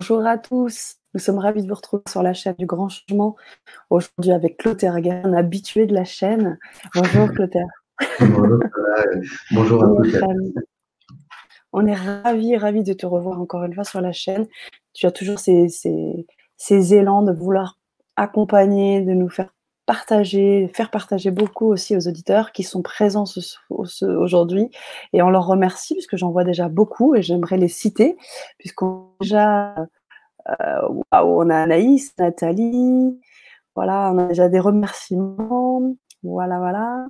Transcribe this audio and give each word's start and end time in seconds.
Bonjour 0.00 0.26
à 0.26 0.38
tous. 0.38 0.96
Nous 1.14 1.20
sommes 1.20 1.38
ravis 1.38 1.62
de 1.62 1.68
vous 1.68 1.74
retrouver 1.74 2.02
sur 2.08 2.22
la 2.22 2.34
chaîne 2.34 2.56
du 2.58 2.66
Grand 2.66 2.88
Changement. 2.88 3.36
Aujourd'hui 3.90 4.32
avec 4.32 4.56
Clotaire 4.56 4.96
un 4.96 5.32
habitué 5.32 5.86
de 5.86 5.94
la 5.94 6.04
chaîne. 6.04 6.58
Bonjour 6.94 7.30
Clotaire. 7.30 7.68
Bonjour, 9.52 9.84
à 9.84 9.86
tous. 9.86 10.16
On 11.72 11.86
est 11.86 11.94
ravis, 11.94 12.56
ravis 12.56 12.82
de 12.82 12.92
te 12.92 13.06
revoir 13.06 13.40
encore 13.40 13.62
une 13.64 13.74
fois 13.74 13.84
sur 13.84 14.00
la 14.00 14.10
chaîne. 14.10 14.48
Tu 14.94 15.06
as 15.06 15.12
toujours 15.12 15.38
ces, 15.38 15.68
ces 16.56 16.94
élans 16.94 17.22
de 17.22 17.32
vouloir 17.32 17.78
accompagner, 18.16 19.00
de 19.00 19.12
nous 19.12 19.30
faire 19.30 19.50
partager, 19.86 20.70
faire 20.74 20.90
partager 20.90 21.30
beaucoup 21.30 21.66
aussi 21.66 21.96
aux 21.96 22.08
auditeurs 22.08 22.52
qui 22.52 22.62
sont 22.62 22.82
présents 22.82 23.24
aujourd'hui. 24.00 24.70
Et 25.12 25.22
on 25.22 25.30
leur 25.30 25.46
remercie 25.46 25.94
puisque 25.94 26.16
j'en 26.16 26.30
vois 26.30 26.44
déjà 26.44 26.68
beaucoup 26.68 27.14
et 27.14 27.22
j'aimerais 27.22 27.56
les 27.56 27.68
citer 27.68 28.16
puisqu'on 28.58 29.10
a 29.20 29.22
déjà, 29.22 29.74
euh, 30.48 30.88
on 31.12 31.50
a 31.50 31.56
Anaïs, 31.56 32.14
Nathalie, 32.18 33.18
voilà, 33.74 34.10
on 34.12 34.18
a 34.18 34.26
déjà 34.26 34.48
des 34.48 34.60
remerciements. 34.60 35.94
Voilà, 36.22 36.58
voilà. 36.58 37.06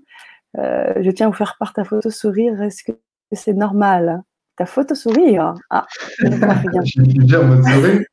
Euh, 0.58 0.94
je 1.02 1.10
tiens 1.10 1.26
à 1.26 1.30
vous 1.30 1.36
faire 1.36 1.56
part 1.58 1.72
ta 1.72 1.84
photo 1.84 2.10
sourire. 2.10 2.60
Est-ce 2.62 2.82
que 2.84 2.92
c'est 3.32 3.52
normal? 3.52 4.22
Ta 4.56 4.66
photo 4.66 4.94
sourire? 4.94 5.54
Ah, 5.70 5.86
je 6.18 6.26
suis 6.84 7.02
bien 7.18 7.40
en 7.40 7.44
mode 7.44 7.64
sourire. 7.64 8.04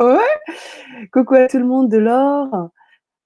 Ouais. 0.00 1.08
Coucou 1.12 1.34
à 1.34 1.46
tout 1.46 1.58
le 1.58 1.66
monde 1.66 1.90
de 1.90 1.98
l'or. 1.98 2.70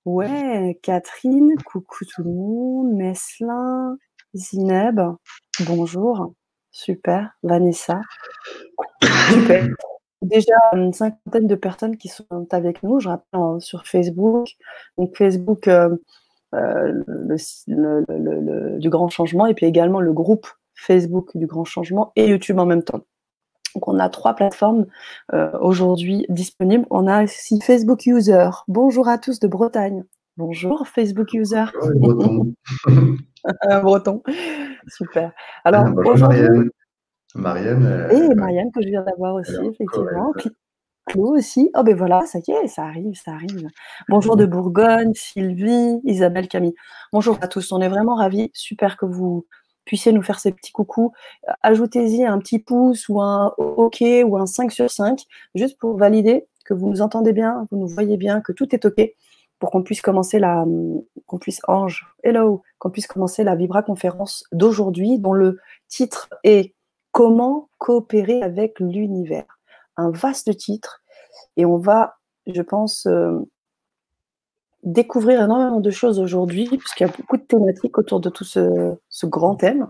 Ouais, 0.09 0.81
Catherine, 0.83 1.55
coucou 1.67 2.07
tout 2.07 2.23
le 2.23 2.31
monde, 2.31 2.95
Meslin, 2.95 3.99
Zineb, 4.35 4.99
bonjour, 5.67 6.33
super, 6.71 7.37
Vanessa, 7.43 8.01
super. 9.03 9.69
Déjà 10.23 10.55
une 10.73 10.95
cinquantaine 10.95 11.47
de 11.47 11.55
personnes 11.55 11.99
qui 11.99 12.09
sont 12.09 12.25
avec 12.53 12.83
nous, 12.83 13.01
je 13.01 13.11
rappelle 13.11 13.61
sur 13.61 13.87
Facebook, 13.87 14.49
donc 14.97 15.15
Facebook 15.15 15.69
euh, 15.69 15.95
euh, 16.55 17.03
du 18.79 18.89
Grand 18.89 19.11
Changement 19.11 19.45
et 19.45 19.53
puis 19.53 19.67
également 19.67 20.01
le 20.01 20.15
groupe 20.15 20.47
Facebook 20.75 21.37
du 21.37 21.47
Grand 21.47 21.67
Changement 21.67 22.13
et 22.17 22.29
YouTube 22.29 22.59
en 22.59 22.65
même 22.65 22.83
temps. 22.83 23.03
Donc 23.75 23.89
on 23.89 23.99
a 23.99 24.09
trois 24.09 24.35
plateformes 24.35 24.87
euh, 25.33 25.51
aujourd'hui 25.61 26.27
disponibles. 26.29 26.87
On 26.91 27.07
a 27.07 27.25
aussi 27.25 27.61
Facebook 27.61 28.07
User. 28.07 28.49
Bonjour 28.67 29.09
à 29.09 29.19
tous 29.19 29.41
de 29.41 29.49
Bretagne. 29.49 30.05
Bonjour 30.37 30.87
Facebook 30.87 31.33
User. 31.33 31.65
breton. 31.97 32.55
breton. 33.83 34.23
Super. 34.87 35.33
Alors 35.65 35.87
ah, 35.87 36.09
aujourd'hui. 36.09 36.71
Marianne. 37.35 37.85
Euh, 37.85 38.31
et 38.31 38.35
Marianne 38.35 38.71
que 38.73 38.83
je 38.83 38.89
viens 38.89 39.03
d'avoir 39.03 39.35
aussi, 39.35 39.55
effectivement. 39.55 40.33
Aussi. 41.15 41.71
Oh 41.75 41.83
ben 41.83 41.97
voilà, 41.97 42.21
ça 42.27 42.39
y 42.47 42.51
est, 42.51 42.69
ça 42.69 42.85
arrive, 42.85 43.15
ça 43.15 43.33
arrive. 43.33 43.67
Bonjour 44.11 44.37
de 44.37 44.45
Bourgogne, 44.45 45.13
Sylvie, 45.15 46.01
Isabelle, 46.05 46.49
Camille. 46.49 46.75
Bonjour 47.13 47.39
à 47.41 47.49
tous. 47.49 47.73
On 47.73 47.81
est 47.81 47.89
vraiment 47.89 48.15
ravis. 48.15 48.51
Super 48.53 48.99
que 48.99 49.07
vous 49.07 49.47
puissiez 49.89 50.13
nous 50.13 50.23
faire 50.23 50.39
ces 50.39 50.53
petits 50.53 50.71
coucous. 50.71 51.13
Ajoutez-y 51.63 52.25
un 52.25 52.39
petit 52.39 52.59
pouce 52.59 53.09
ou 53.09 53.21
un 53.21 53.55
OK 53.57 54.05
ou 54.25 54.37
un 54.37 54.47
5 54.47 54.71
sur 54.71 54.91
5, 54.91 55.25
juste 55.55 55.79
pour 55.79 55.97
valider 55.97 56.47
que 56.65 56.75
vous 56.75 56.91
nous 56.91 57.01
entendez 57.01 57.33
bien, 57.33 57.67
vous 57.71 57.79
nous 57.79 57.89
voyez 57.89 58.19
bien, 58.19 58.43
que 58.43 58.53
tout 58.53 58.75
est 58.75 58.85
OK, 58.85 59.01
pour 59.59 59.71
qu'on 59.71 59.83
puisse 59.83 60.03
commencer 60.03 60.39
la, 60.39 60.67
qu'on 61.27 61.39
puisse, 61.39 61.61
Ange, 61.67 62.07
hello, 62.23 62.63
qu'on 62.79 62.91
puisse 62.91 63.07
commencer 63.07 63.43
la 63.43 63.57
Vibra 63.57 63.83
conférence 63.83 64.45
d'aujourd'hui, 64.53 65.19
dont 65.19 65.33
le 65.33 65.59
titre 65.89 66.29
est 66.45 66.75
Comment 67.11 67.71
coopérer 67.79 68.43
avec 68.43 68.79
l'univers. 68.79 69.59
Un 69.97 70.11
vaste 70.11 70.57
titre, 70.57 71.03
et 71.57 71.65
on 71.65 71.79
va, 71.79 72.19
je 72.47 72.63
pense, 72.63 73.07
euh, 73.07 73.41
découvrir 74.85 75.43
énormément 75.43 75.81
de 75.81 75.91
choses 75.91 76.21
aujourd'hui, 76.21 76.67
puisqu'il 76.67 77.07
y 77.07 77.11
a 77.11 77.13
beaucoup 77.17 77.37
de 77.37 77.43
thématiques 77.43 77.99
autour 77.99 78.21
de 78.21 78.31
tout 78.31 78.45
ce, 78.45 78.97
grand 79.25 79.57
thème 79.57 79.89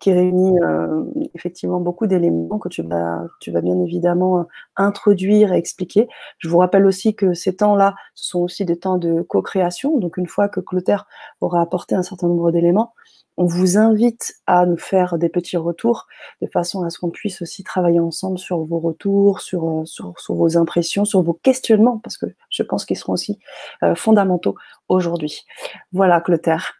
qui 0.00 0.12
réunit 0.12 0.58
euh, 0.60 1.04
effectivement 1.34 1.80
beaucoup 1.80 2.08
d'éléments 2.08 2.58
que 2.58 2.68
tu 2.68 2.82
vas, 2.82 3.22
tu 3.40 3.52
vas 3.52 3.60
bien 3.60 3.80
évidemment 3.80 4.40
euh, 4.40 4.44
introduire 4.76 5.52
et 5.52 5.56
expliquer. 5.56 6.08
Je 6.38 6.48
vous 6.48 6.58
rappelle 6.58 6.84
aussi 6.84 7.14
que 7.14 7.32
ces 7.32 7.54
temps-là, 7.54 7.94
ce 8.14 8.30
sont 8.30 8.40
aussi 8.40 8.64
des 8.64 8.76
temps 8.76 8.98
de 8.98 9.22
co-création. 9.22 9.98
Donc 9.98 10.16
une 10.16 10.26
fois 10.26 10.48
que 10.48 10.58
Clotaire 10.58 11.06
aura 11.40 11.60
apporté 11.60 11.94
un 11.94 12.02
certain 12.02 12.26
nombre 12.26 12.50
d'éléments, 12.50 12.92
on 13.36 13.46
vous 13.46 13.78
invite 13.78 14.34
à 14.46 14.66
nous 14.66 14.76
faire 14.76 15.18
des 15.18 15.28
petits 15.28 15.56
retours 15.56 16.06
de 16.42 16.46
façon 16.46 16.82
à 16.84 16.90
ce 16.90 16.98
qu'on 16.98 17.10
puisse 17.10 17.40
aussi 17.42 17.64
travailler 17.64 18.00
ensemble 18.00 18.38
sur 18.38 18.64
vos 18.64 18.78
retours, 18.78 19.40
sur, 19.40 19.68
euh, 19.68 19.84
sur, 19.84 20.14
vos 20.28 20.56
impressions, 20.56 21.04
sur 21.04 21.22
vos 21.22 21.32
questionnements, 21.32 21.98
parce 21.98 22.16
que 22.16 22.26
je 22.50 22.62
pense 22.62 22.84
qu'ils 22.84 22.98
seront 22.98 23.14
aussi 23.14 23.38
euh, 23.82 23.94
fondamentaux 23.94 24.56
aujourd'hui. 24.88 25.44
Voilà, 25.92 26.20
Clotaire. 26.20 26.74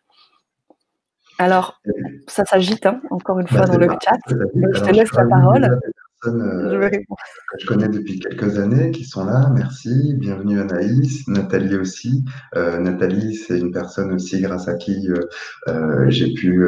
Alors, 1.38 1.80
ça 2.28 2.44
s'agite 2.44 2.86
hein, 2.86 3.00
encore 3.10 3.38
une 3.38 3.48
fois 3.48 3.66
bah, 3.66 3.66
dans 3.68 3.78
le 3.78 3.88
chat. 3.88 4.18
je 4.28 4.80
te 4.80 4.90
laisse 4.90 5.12
la 5.12 5.24
parole. 5.24 5.80
Euh, 6.24 6.88
que 6.88 7.60
je 7.60 7.66
connais 7.66 7.88
depuis 7.88 8.20
quelques 8.20 8.56
années 8.56 8.92
qui 8.92 9.04
sont 9.04 9.24
là. 9.24 9.50
Merci. 9.54 10.14
Bienvenue 10.14 10.60
Anaïs, 10.60 11.26
Nathalie 11.26 11.74
aussi. 11.74 12.24
Euh, 12.54 12.78
Nathalie, 12.78 13.34
c'est 13.34 13.58
une 13.58 13.72
personne 13.72 14.12
aussi 14.12 14.40
grâce 14.40 14.68
à 14.68 14.74
qui 14.74 15.08
euh, 15.68 16.10
j'ai 16.10 16.32
pu 16.32 16.64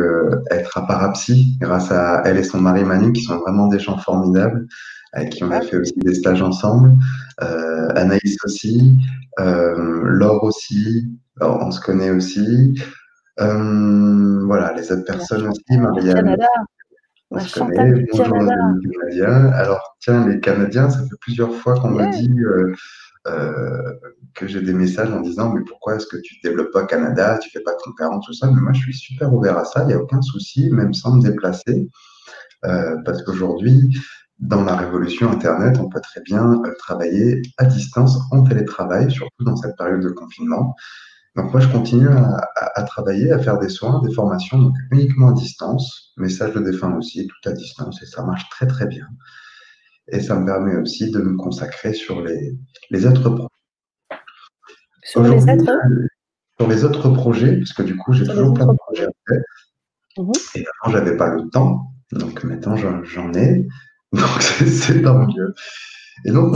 être 0.50 0.76
à 0.76 0.86
Parapsy, 0.88 1.56
grâce 1.60 1.92
à 1.92 2.22
elle 2.24 2.38
et 2.38 2.42
son 2.42 2.60
mari 2.60 2.82
Manu, 2.82 3.12
qui 3.12 3.22
sont 3.22 3.38
vraiment 3.38 3.68
des 3.68 3.78
gens 3.78 3.96
formidables, 3.96 4.66
avec 5.12 5.30
qui 5.30 5.44
on 5.44 5.52
a 5.52 5.60
fait 5.60 5.76
aussi 5.76 5.94
des 5.98 6.14
stages 6.14 6.42
ensemble. 6.42 6.90
Anaïs 7.38 8.36
aussi, 8.44 8.96
Laure 9.38 10.42
aussi, 10.42 11.16
on 11.40 11.70
se 11.70 11.80
connaît 11.80 12.10
aussi. 12.10 12.74
voilà, 13.38 14.74
les 14.76 14.90
autres 14.90 15.04
personnes 15.04 15.46
aussi, 15.46 15.78
Marianne. 15.78 16.36
Alors, 19.54 19.96
tiens, 20.00 20.26
les 20.26 20.40
Canadiens, 20.40 20.90
ça 20.90 21.00
fait 21.00 21.16
plusieurs 21.20 21.54
fois 21.54 21.74
qu'on 21.74 21.90
me 21.90 22.10
dit 22.12 22.30
euh, 22.40 22.74
euh, 23.26 23.92
que 24.34 24.46
j'ai 24.46 24.60
des 24.60 24.74
messages 24.74 25.10
en 25.10 25.20
disant 25.20 25.52
Mais 25.52 25.62
pourquoi 25.66 25.96
est-ce 25.96 26.06
que 26.06 26.16
tu 26.16 26.36
ne 26.36 26.48
développes 26.48 26.72
pas 26.72 26.84
Canada? 26.84 27.38
Tu 27.38 27.48
ne 27.48 27.52
fais 27.52 27.64
pas 27.64 27.72
de 27.72 27.82
conférences, 27.82 28.26
tout 28.26 28.34
ça. 28.34 28.50
Mais 28.50 28.60
moi, 28.60 28.72
je 28.72 28.80
suis 28.80 28.94
super 28.94 29.32
ouvert 29.32 29.56
à 29.56 29.64
ça, 29.64 29.82
il 29.82 29.88
n'y 29.88 29.92
a 29.94 29.98
aucun 29.98 30.22
souci, 30.22 30.70
même 30.70 30.94
sans 30.94 31.16
me 31.16 31.22
déplacer. 31.22 31.88
Euh, 32.64 32.96
parce 33.04 33.22
qu'aujourd'hui, 33.22 33.96
dans 34.38 34.64
la 34.64 34.76
révolution 34.76 35.30
Internet, 35.30 35.78
on 35.78 35.88
peut 35.88 36.00
très 36.00 36.20
bien 36.22 36.60
travailler 36.78 37.42
à 37.58 37.64
distance, 37.64 38.18
en 38.30 38.42
télétravail, 38.42 39.10
surtout 39.10 39.44
dans 39.44 39.56
cette 39.56 39.76
période 39.76 40.00
de 40.00 40.10
confinement. 40.10 40.74
Donc 41.36 41.50
moi, 41.50 41.60
je 41.60 41.68
continue 41.68 42.08
à, 42.08 42.82
travailler, 42.84 43.32
à 43.32 43.38
faire 43.40 43.58
des 43.58 43.68
soins, 43.68 44.00
des 44.02 44.12
formations, 44.12 44.58
donc 44.58 44.74
uniquement 44.92 45.30
à 45.30 45.32
distance, 45.32 46.12
mais 46.16 46.28
ça, 46.28 46.48
je 46.48 46.58
le 46.58 46.70
défends 46.70 46.96
aussi, 46.96 47.26
tout 47.26 47.48
à 47.48 47.52
distance, 47.52 48.00
et 48.02 48.06
ça 48.06 48.22
marche 48.22 48.48
très 48.50 48.68
très 48.68 48.86
bien. 48.86 49.06
Et 50.08 50.20
ça 50.20 50.38
me 50.38 50.46
permet 50.46 50.76
aussi 50.76 51.10
de 51.10 51.18
me 51.18 51.36
consacrer 51.36 51.92
sur 51.92 52.20
les, 52.22 52.56
les 52.90 53.06
autres 53.06 53.30
projets. 53.30 53.48
Sur 55.02 55.22
les 55.22 55.30
autres 55.30 55.80
Sur 56.58 56.68
les 56.68 56.84
autres 56.84 57.08
projets, 57.08 57.56
parce 57.56 57.72
que 57.72 57.82
du 57.82 57.96
coup, 57.96 58.12
j'ai 58.12 58.26
toujours 58.26 58.54
plein 58.54 58.66
de 58.66 58.76
projets 58.76 59.06
à 59.06 59.10
faire. 59.28 59.42
Mhm. 60.18 60.32
Et 60.54 60.64
avant, 60.82 60.92
j'avais 60.92 61.16
pas 61.16 61.30
le 61.30 61.48
temps, 61.50 61.92
donc 62.12 62.44
maintenant, 62.44 62.76
j'en 62.76 63.32
ai. 63.32 63.66
Donc, 64.12 64.42
c'est 64.42 65.02
tant 65.02 65.26
mieux. 65.26 65.52
Et 66.24 66.30
donc, 66.30 66.54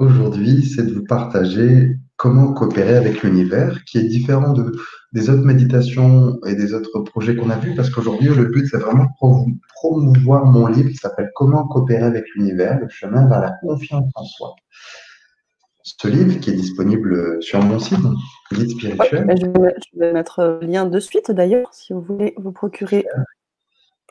aujourd'hui, 0.00 0.64
c'est 0.64 0.82
de 0.82 0.94
vous 0.94 1.04
partager 1.04 1.98
comment 2.16 2.52
coopérer 2.52 2.96
avec 2.96 3.22
l'univers, 3.22 3.84
qui 3.84 3.98
est 3.98 4.04
différent 4.04 4.52
de, 4.52 4.72
des 5.12 5.30
autres 5.30 5.44
méditations 5.44 6.38
et 6.46 6.54
des 6.54 6.74
autres 6.74 7.00
projets 7.00 7.36
qu'on 7.36 7.50
a 7.50 7.58
vus, 7.58 7.74
parce 7.74 7.90
qu'aujourd'hui, 7.90 8.28
le 8.28 8.46
but, 8.46 8.66
c'est 8.66 8.78
vraiment 8.78 9.04
de 9.04 9.52
promouvoir 9.74 10.46
mon 10.46 10.66
livre 10.66 10.88
qui 10.88 10.96
s'appelle 10.96 11.30
Comment 11.34 11.66
coopérer 11.68 12.02
avec 12.02 12.24
l'univers, 12.34 12.80
le 12.80 12.88
chemin 12.88 13.26
vers 13.26 13.40
la 13.40 13.52
confiance 13.62 14.10
en 14.14 14.24
soi. 14.24 14.54
Ce 15.82 16.08
livre 16.08 16.40
qui 16.40 16.50
est 16.50 16.54
disponible 16.54 17.42
sur 17.42 17.62
mon 17.62 17.78
site, 17.78 17.98
Guide 18.52 18.70
spirituel. 18.70 19.26
je, 19.38 19.98
vais, 19.98 20.12
mettre 20.12 20.58
le 20.60 20.66
lien 20.66 20.86
de 20.86 21.00
suite 21.00 21.30
d'ailleurs, 21.30 21.72
si 21.72 21.92
vous 21.92 22.00
voulez 22.00 22.34
vous 22.38 22.52
procurer. 22.52 23.04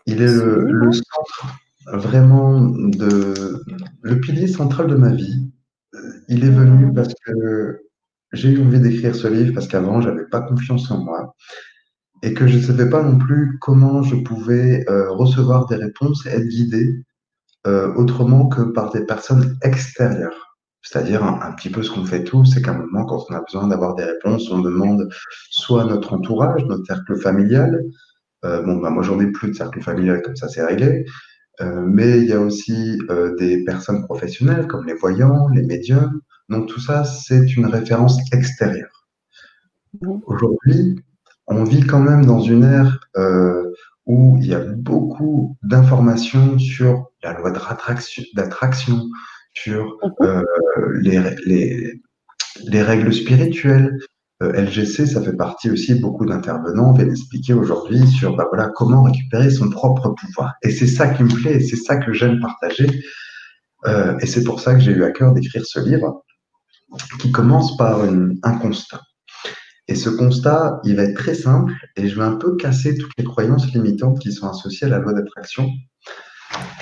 Il 0.06 0.22
est 0.22 0.34
le, 0.34 0.66
le 0.72 0.92
centre 0.92 1.46
vraiment 1.94 2.60
de 2.62 3.64
le 4.02 4.20
pilier 4.20 4.48
central 4.48 4.88
de 4.88 4.96
ma 4.96 5.10
vie. 5.10 5.50
Il 6.28 6.46
est 6.46 6.50
venu 6.50 6.94
parce 6.94 7.14
que 7.26 7.82
j'ai 8.32 8.50
eu 8.50 8.62
envie 8.62 8.80
d'écrire 8.80 9.16
ce 9.16 9.28
livre 9.28 9.54
parce 9.54 9.68
qu'avant, 9.68 10.02
j'avais 10.02 10.26
pas 10.26 10.42
confiance 10.42 10.90
en 10.92 11.04
moi 11.04 11.36
et 12.22 12.34
que 12.34 12.48
je 12.48 12.58
ne 12.58 12.62
savais 12.62 12.90
pas 12.90 13.02
non 13.02 13.18
plus 13.18 13.58
comment 13.60 14.04
je 14.04 14.16
pouvais 14.18 14.86
euh, 14.90 15.12
recevoir 15.12 15.68
des 15.68 15.76
réponses 15.76 16.26
et 16.26 16.30
être 16.30 16.48
guidé 16.48 17.04
euh, 17.68 17.94
autrement 17.96 18.48
que 18.48 18.62
par 18.62 18.92
des 18.92 19.06
personnes 19.06 19.58
extérieures. 19.64 20.58
C'est-à-dire 20.82 21.24
un, 21.24 21.52
petit 21.54 21.70
peu 21.70 21.84
ce 21.84 21.92
qu'on 21.92 22.06
fait 22.06 22.24
tous, 22.24 22.46
c'est 22.46 22.62
qu'à 22.62 22.72
un 22.72 22.78
moment, 22.78 23.06
quand 23.06 23.26
on 23.30 23.36
a 23.36 23.42
besoin 23.42 23.68
d'avoir 23.68 23.96
des 23.96 24.06
réponses, 24.06 24.50
on 24.50 24.60
demande 24.60 25.10
soit 25.50 25.84
notre 25.84 26.14
entourage, 26.14 26.64
notre 26.66 26.86
cercle 26.86 27.18
familial. 27.20 27.84
Euh, 28.46 28.62
bon, 28.62 28.78
bah, 28.78 28.90
moi, 28.90 29.04
j'en 29.04 29.20
ai 29.20 29.28
plus 29.28 29.50
de 29.50 29.56
cercle 29.56 29.82
familial, 29.82 30.22
comme 30.22 30.38
ça, 30.38 30.48
c'est 30.48 30.64
réglé. 30.64 31.06
Mais 31.62 32.20
il 32.20 32.26
y 32.26 32.34
a 32.34 32.40
aussi 32.40 32.98
des 33.38 33.64
personnes 33.64 34.04
professionnelles 34.06 34.68
comme 34.68 34.86
les 34.86 34.94
voyants, 34.94 35.48
les 35.50 35.64
médiums. 35.64 36.22
Donc 36.48 36.68
tout 36.68 36.80
ça, 36.80 37.04
c'est 37.04 37.56
une 37.56 37.66
référence 37.66 38.18
extérieure. 38.32 39.08
Mhm. 40.02 40.22
Aujourd'hui, 40.26 40.96
on 41.48 41.64
vit 41.64 41.86
quand 41.86 42.00
même 42.00 42.26
dans 42.26 42.42
une 42.42 42.64
ère 42.64 43.00
où 44.06 44.38
il 44.42 44.48
y 44.48 44.54
a 44.54 44.60
beaucoup 44.60 45.58
d'informations 45.62 46.58
sur 46.58 47.12
la 47.24 47.34
loi 47.34 47.52
d'attraction, 47.52 49.10
sur 49.54 49.98
mhm. 50.20 50.44
les, 51.02 51.36
les, 51.46 52.02
les 52.68 52.82
règles 52.82 53.14
spirituelles, 53.14 53.98
euh, 53.98 54.06
LGC, 54.42 55.06
ça 55.06 55.22
fait 55.22 55.36
partie 55.36 55.70
aussi, 55.70 55.96
beaucoup 55.96 56.26
d'intervenants 56.26 56.94
viennent 56.94 57.12
expliquer 57.12 57.54
aujourd'hui 57.54 58.08
sur 58.08 58.38
bah, 58.38 58.46
voilà, 58.50 58.70
comment 58.74 59.04
récupérer 59.04 59.50
son 59.50 59.70
propre 59.70 60.10
pouvoir. 60.10 60.54
Et 60.64 60.72
c'est 60.72 60.88
ça 60.88 61.10
qui 61.10 61.24
me 61.24 61.34
plaît, 61.34 61.56
et 61.56 61.60
c'est 61.60 61.76
ça 61.76 61.98
que 61.98 62.14
j'aime 62.14 62.40
partager. 62.40 63.04
Euh, 63.86 64.18
et 64.20 64.26
c'est 64.26 64.44
pour 64.44 64.62
ça 64.62 64.74
que 64.74 64.80
j'ai 64.80 64.92
eu 64.92 65.04
à 65.04 65.12
cœur 65.12 65.34
d'écrire 65.34 65.66
ce 65.66 65.80
livre, 65.80 66.24
qui 67.20 67.32
commence 67.32 67.76
par 67.78 68.02
un 68.02 68.58
constat. 68.58 69.02
Et 69.90 69.96
ce 69.96 70.10
constat, 70.10 70.80
il 70.84 70.96
va 70.96 71.04
être 71.04 71.18
très 71.18 71.36
simple, 71.36 71.74
et 71.98 72.08
je 72.08 72.16
vais 72.16 72.24
un 72.24 72.36
peu 72.36 72.56
casser 72.56 72.98
toutes 72.98 73.12
les 73.18 73.24
croyances 73.24 73.74
limitantes 73.74 74.20
qui 74.20 74.32
sont 74.32 74.48
associées 74.48 74.88
à 74.88 74.92
la 74.92 75.00
loi 75.00 75.14
d'attraction. 75.14 75.70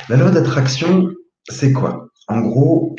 La 0.10 0.18
loi 0.18 0.30
d'attraction, 0.30 1.10
c'est 1.50 1.74
quoi? 1.74 2.10
En 2.28 2.42
gros, 2.42 2.96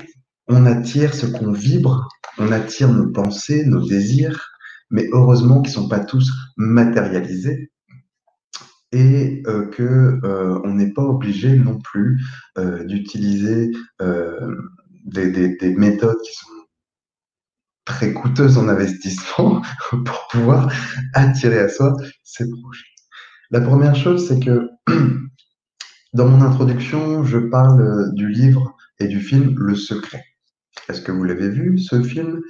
on 0.49 0.67
attire 0.67 1.15
ce 1.15 1.27
qu'on 1.27 1.53
vibre 1.53 2.09
on 2.39 2.53
attire 2.53 2.93
nos 2.93 3.11
pensées, 3.11 3.65
nos 3.65 3.87
désirs, 3.87 4.51
mais 4.91 5.09
heureusement 5.13 5.61
qu'ils 5.61 5.73
ne 5.73 5.83
sont 5.83 5.89
pas 5.89 6.01
tous 6.01 6.31
matérialisés 6.57 7.71
et 8.93 9.43
euh, 9.47 9.67
que 9.67 10.19
euh, 10.25 10.61
on 10.65 10.75
n'est 10.75 10.93
pas 10.93 11.03
obligé 11.03 11.57
non 11.57 11.79
plus 11.79 12.23
euh, 12.57 12.85
d'utiliser 12.85 13.71
des, 15.05 15.75
méthodes 15.77 16.21
qui 16.25 16.33
sont 16.33 16.47
très 17.85 18.13
coûteuses 18.13 18.59
en 18.59 18.69
investissement 18.69 19.63
pour 19.91 20.29
pouvoir 20.31 20.73
attirer 21.15 21.59
à 21.59 21.69
soi 21.69 21.95
ces 22.23 22.49
projets. 22.49 22.85
La 23.51 23.61
première 23.61 23.97
chose, 23.97 24.29
c'est 24.29 24.41
que 24.41 24.69
dans 26.13 26.29
mon 26.29 26.43
introduction, 26.43 27.25
je 27.25 27.39
parle 27.39 28.13
du 28.15 28.29
livre 28.29 28.77
et 28.99 29.09
du 29.09 29.21
film 29.21 29.55
Le 29.59 29.75
Secret. 29.75 30.25
Est-ce 30.89 31.01
que 31.03 31.13
vous 31.13 31.25
l'avez 31.25 31.51
vu, 31.51 31.79
ce 31.79 32.03
film? 32.03 32.41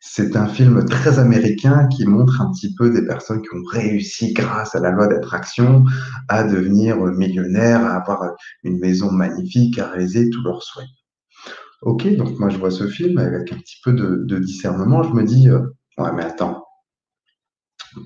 C'est 0.00 0.36
un 0.36 0.46
film 0.46 0.84
très 0.84 1.18
américain 1.18 1.88
qui 1.88 2.04
montre 2.04 2.42
un 2.42 2.52
petit 2.52 2.74
peu 2.74 2.90
des 2.90 3.06
personnes 3.06 3.40
qui 3.40 3.48
ont 3.54 3.62
réussi 3.70 4.34
grâce 4.34 4.74
à 4.74 4.80
la 4.80 4.90
loi 4.90 5.06
d'attraction 5.06 5.84
à 6.28 6.44
devenir 6.44 6.98
millionnaires, 6.98 7.84
à 7.84 7.96
avoir 7.96 8.34
une 8.64 8.78
maison 8.78 9.10
magnifique, 9.10 9.78
à 9.78 9.88
réaliser 9.88 10.28
tous 10.28 10.42
leurs 10.42 10.62
souhaits. 10.62 10.88
Ok, 11.80 12.06
donc 12.16 12.38
moi 12.38 12.50
je 12.50 12.58
vois 12.58 12.70
ce 12.70 12.86
film 12.86 13.18
avec 13.18 13.50
un 13.52 13.56
petit 13.56 13.80
peu 13.82 13.92
de, 13.92 14.38
discernement, 14.38 15.02
je 15.02 15.12
me 15.12 15.22
dis, 15.22 15.48
euh, 15.48 15.60
ouais 15.98 16.12
mais 16.14 16.24
attends, 16.24 16.64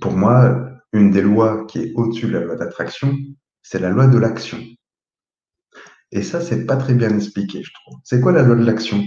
pour 0.00 0.12
moi, 0.12 0.68
une 0.92 1.10
des 1.10 1.22
lois 1.22 1.64
qui 1.66 1.80
est 1.80 1.92
au-dessus 1.94 2.26
de 2.26 2.32
la 2.32 2.40
loi 2.40 2.56
d'attraction, 2.56 3.16
c'est 3.62 3.78
la 3.78 3.90
loi 3.90 4.06
de 4.06 4.18
l'action. 4.18 4.58
Et 6.10 6.22
ça, 6.22 6.40
c'est 6.40 6.64
pas 6.64 6.76
très 6.76 6.94
bien 6.94 7.14
expliqué, 7.14 7.62
je 7.62 7.70
trouve. 7.72 8.00
C'est 8.04 8.20
quoi 8.20 8.32
la 8.32 8.42
loi 8.42 8.56
de 8.56 8.64
l'action? 8.64 9.02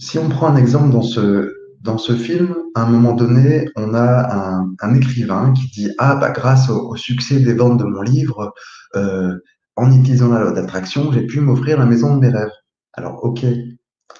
Si 0.00 0.18
on 0.18 0.28
prend 0.28 0.48
un 0.48 0.56
exemple 0.56 0.90
dans 0.90 1.02
ce, 1.02 1.54
dans 1.82 1.98
ce 1.98 2.14
film, 2.16 2.56
à 2.74 2.82
un 2.82 2.90
moment 2.90 3.12
donné, 3.12 3.68
on 3.76 3.94
a 3.94 4.64
un, 4.80 4.94
écrivain 4.94 5.52
qui 5.52 5.68
dit 5.68 5.90
Ah, 5.98 6.16
bah, 6.16 6.30
grâce 6.30 6.70
au, 6.70 6.96
succès 6.96 7.38
des 7.38 7.54
ventes 7.54 7.78
de 7.78 7.84
mon 7.84 8.00
livre, 8.00 8.52
euh, 8.96 9.38
en 9.76 9.92
utilisant 9.92 10.28
la 10.28 10.40
loi 10.40 10.52
d'attraction, 10.52 11.12
j'ai 11.12 11.26
pu 11.26 11.40
m'offrir 11.40 11.78
la 11.78 11.86
maison 11.86 12.16
de 12.16 12.20
mes 12.20 12.30
rêves. 12.30 12.50
Alors, 12.94 13.22
ok. 13.24 13.44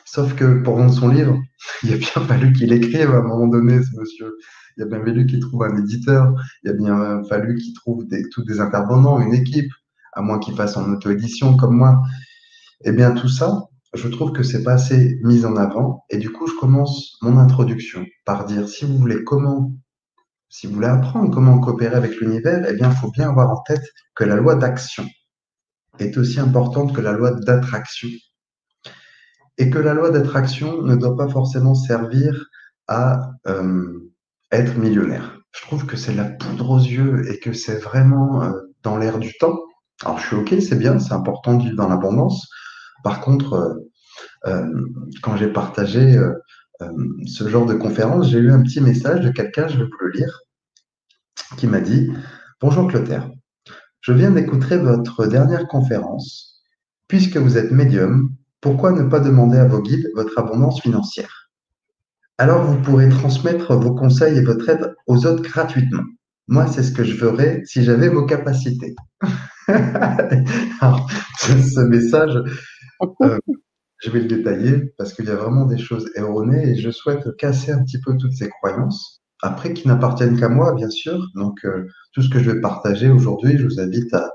Sauf 0.04 0.34
que 0.34 0.62
pour 0.62 0.76
vendre 0.76 0.92
son 0.92 1.08
livre, 1.08 1.38
il 1.82 1.94
a 1.94 1.96
bien 1.96 2.26
fallu 2.28 2.52
qu'il 2.52 2.72
écrive 2.72 3.10
à 3.10 3.18
un 3.18 3.22
moment 3.22 3.48
donné, 3.48 3.82
ce 3.82 3.98
monsieur. 3.98 4.36
Il 4.76 4.82
a 4.82 4.86
bien 4.86 4.98
fallu 4.98 5.26
qu'il 5.26 5.40
trouve 5.40 5.62
un 5.64 5.76
éditeur. 5.78 6.34
Il 6.62 6.70
a 6.70 6.74
bien 6.74 7.22
fallu 7.24 7.56
qu'il 7.56 7.72
trouve 7.74 8.06
des, 8.06 8.22
tous 8.30 8.44
des 8.44 8.60
intervenants, 8.60 9.18
une 9.18 9.34
équipe, 9.34 9.72
à 10.12 10.20
moins 10.20 10.38
qu'il 10.38 10.54
fasse 10.54 10.76
en 10.76 10.92
auto-édition 10.92 11.56
comme 11.56 11.76
moi. 11.76 12.02
Eh 12.84 12.92
bien, 12.92 13.12
tout 13.12 13.28
ça, 13.28 13.69
je 13.94 14.08
trouve 14.08 14.32
que 14.32 14.42
c'est 14.42 14.62
pas 14.62 14.74
assez 14.74 15.18
mis 15.22 15.44
en 15.44 15.56
avant. 15.56 16.04
Et 16.10 16.18
du 16.18 16.30
coup, 16.30 16.46
je 16.46 16.54
commence 16.58 17.16
mon 17.22 17.36
introduction 17.38 18.06
par 18.24 18.44
dire 18.44 18.68
si 18.68 18.84
vous 18.84 18.96
voulez 18.96 19.24
comment, 19.24 19.72
si 20.48 20.66
vous 20.66 20.74
voulez 20.74 20.86
apprendre 20.86 21.32
comment 21.32 21.58
coopérer 21.58 21.96
avec 21.96 22.16
l'univers, 22.20 22.64
eh 22.68 22.74
bien, 22.74 22.90
il 22.90 22.96
faut 22.96 23.10
bien 23.10 23.30
avoir 23.30 23.50
en 23.50 23.62
tête 23.62 23.84
que 24.14 24.24
la 24.24 24.36
loi 24.36 24.54
d'action 24.54 25.06
est 25.98 26.16
aussi 26.16 26.40
importante 26.40 26.94
que 26.94 27.00
la 27.00 27.12
loi 27.12 27.32
d'attraction. 27.32 28.08
Et 29.58 29.68
que 29.68 29.78
la 29.78 29.92
loi 29.92 30.10
d'attraction 30.10 30.82
ne 30.82 30.96
doit 30.96 31.16
pas 31.16 31.28
forcément 31.28 31.74
servir 31.74 32.46
à 32.86 33.32
euh, 33.46 34.10
être 34.52 34.76
millionnaire. 34.78 35.38
Je 35.52 35.62
trouve 35.62 35.84
que 35.84 35.96
c'est 35.96 36.14
la 36.14 36.24
poudre 36.24 36.70
aux 36.70 36.78
yeux 36.78 37.30
et 37.30 37.38
que 37.38 37.52
c'est 37.52 37.76
vraiment 37.76 38.42
euh, 38.42 38.52
dans 38.82 38.96
l'air 38.96 39.18
du 39.18 39.32
temps. 39.38 39.58
Alors 40.02 40.18
je 40.18 40.26
suis 40.26 40.36
OK, 40.36 40.54
c'est 40.60 40.78
bien, 40.78 40.98
c'est 40.98 41.12
important 41.12 41.54
de 41.54 41.64
vivre 41.64 41.76
dans 41.76 41.88
l'abondance, 41.88 42.48
par 43.02 43.20
contre, 43.20 43.52
euh, 43.54 43.74
euh, 44.46 44.86
quand 45.22 45.36
j'ai 45.36 45.48
partagé 45.48 46.16
euh, 46.16 46.32
ce 47.26 47.48
genre 47.48 47.66
de 47.66 47.74
conférence, 47.74 48.30
j'ai 48.30 48.38
eu 48.38 48.50
un 48.50 48.62
petit 48.62 48.80
message 48.80 49.20
de 49.20 49.30
quelqu'un, 49.30 49.68
je 49.68 49.78
vais 49.78 49.84
vous 49.84 49.98
le 50.00 50.10
lire, 50.12 50.40
qui 51.56 51.66
m'a 51.66 51.80
dit 51.80 52.10
Bonjour 52.60 52.88
Clotaire, 52.88 53.30
je 54.00 54.12
viens 54.12 54.30
d'écouter 54.30 54.76
votre 54.78 55.26
dernière 55.26 55.66
conférence. 55.66 56.62
Puisque 57.08 57.36
vous 57.36 57.58
êtes 57.58 57.72
médium, 57.72 58.34
pourquoi 58.60 58.92
ne 58.92 59.08
pas 59.08 59.20
demander 59.20 59.58
à 59.58 59.66
vos 59.66 59.82
guides 59.82 60.08
votre 60.14 60.38
abondance 60.38 60.80
financière? 60.80 61.50
Alors 62.38 62.62
vous 62.64 62.80
pourrez 62.80 63.08
transmettre 63.08 63.74
vos 63.74 63.94
conseils 63.94 64.38
et 64.38 64.42
votre 64.42 64.68
aide 64.68 64.94
aux 65.06 65.26
autres 65.26 65.42
gratuitement. 65.42 66.04
Moi, 66.48 66.66
c'est 66.66 66.82
ce 66.82 66.90
que 66.90 67.04
je 67.04 67.14
ferais 67.14 67.62
si 67.64 67.84
j'avais 67.84 68.08
vos 68.08 68.26
capacités. 68.26 68.96
Alors, 70.80 71.08
ce 71.38 71.80
message, 71.80 72.36
euh, 73.22 73.38
je 73.98 74.10
vais 74.10 74.20
le 74.20 74.28
détailler 74.28 74.94
parce 74.98 75.12
qu'il 75.12 75.26
y 75.26 75.30
a 75.30 75.36
vraiment 75.36 75.66
des 75.66 75.78
choses 75.78 76.10
erronées 76.14 76.70
et 76.70 76.76
je 76.76 76.90
souhaite 76.90 77.36
casser 77.36 77.72
un 77.72 77.82
petit 77.84 78.00
peu 78.00 78.16
toutes 78.16 78.32
ces 78.32 78.48
croyances. 78.48 79.22
Après, 79.42 79.72
qui 79.72 79.88
n'appartiennent 79.88 80.38
qu'à 80.38 80.48
moi, 80.48 80.74
bien 80.74 80.90
sûr. 80.90 81.18
Donc, 81.34 81.64
euh, 81.64 81.86
tout 82.12 82.22
ce 82.22 82.28
que 82.28 82.38
je 82.38 82.50
vais 82.50 82.60
partager 82.60 83.08
aujourd'hui, 83.08 83.56
je 83.56 83.64
vous 83.64 83.80
invite 83.80 84.12
à, 84.14 84.30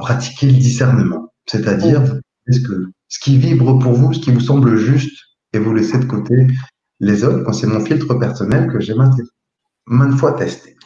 pratiquer 0.00 0.46
le 0.46 0.54
discernement. 0.54 1.34
C'est-à-dire, 1.46 2.02
ce, 2.48 2.60
que, 2.60 2.86
ce 3.08 3.18
qui 3.20 3.36
vibre 3.36 3.78
pour 3.78 3.92
vous, 3.92 4.14
ce 4.14 4.20
qui 4.20 4.30
vous 4.30 4.40
semble 4.40 4.76
juste, 4.76 5.14
et 5.52 5.58
vous 5.58 5.74
laissez 5.74 5.98
de 5.98 6.06
côté 6.06 6.46
les 7.00 7.24
autres. 7.24 7.52
C'est 7.52 7.66
mon 7.66 7.84
filtre 7.84 8.14
personnel 8.14 8.72
que 8.72 8.80
j'ai 8.80 8.94
maintes 8.94 10.18
fois 10.18 10.32
testé. 10.32 10.76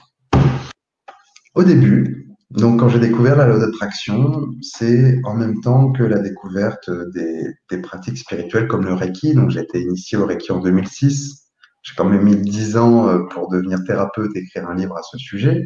Au 1.54 1.62
début, 1.62 2.25
donc, 2.50 2.78
quand 2.78 2.88
j'ai 2.88 3.00
découvert 3.00 3.36
la 3.36 3.46
loi 3.46 3.58
d'attraction, 3.58 4.46
c'est 4.62 5.18
en 5.24 5.34
même 5.34 5.60
temps 5.60 5.90
que 5.90 6.04
la 6.04 6.20
découverte 6.20 6.88
des, 7.12 7.78
pratiques 7.82 8.18
spirituelles 8.18 8.68
comme 8.68 8.84
le 8.84 8.94
Reiki. 8.94 9.34
Donc, 9.34 9.50
j'ai 9.50 9.60
été 9.60 9.80
initié 9.80 10.16
au 10.16 10.26
Reiki 10.26 10.52
en 10.52 10.60
2006. 10.60 11.50
J'ai 11.82 11.94
quand 11.96 12.04
même 12.04 12.22
mis 12.22 12.36
10 12.36 12.76
ans 12.76 13.08
euh, 13.08 13.24
pour 13.30 13.48
devenir 13.48 13.82
thérapeute 13.84 14.30
et 14.36 14.40
écrire 14.40 14.68
un 14.68 14.76
livre 14.76 14.96
à 14.96 15.02
ce 15.02 15.18
sujet. 15.18 15.64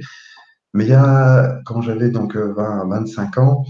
Mais 0.72 0.84
il 0.84 0.90
y 0.90 0.94
a, 0.94 1.60
quand 1.66 1.82
j'avais 1.82 2.10
donc 2.10 2.36
20 2.36 2.88
25 2.88 3.38
ans, 3.38 3.64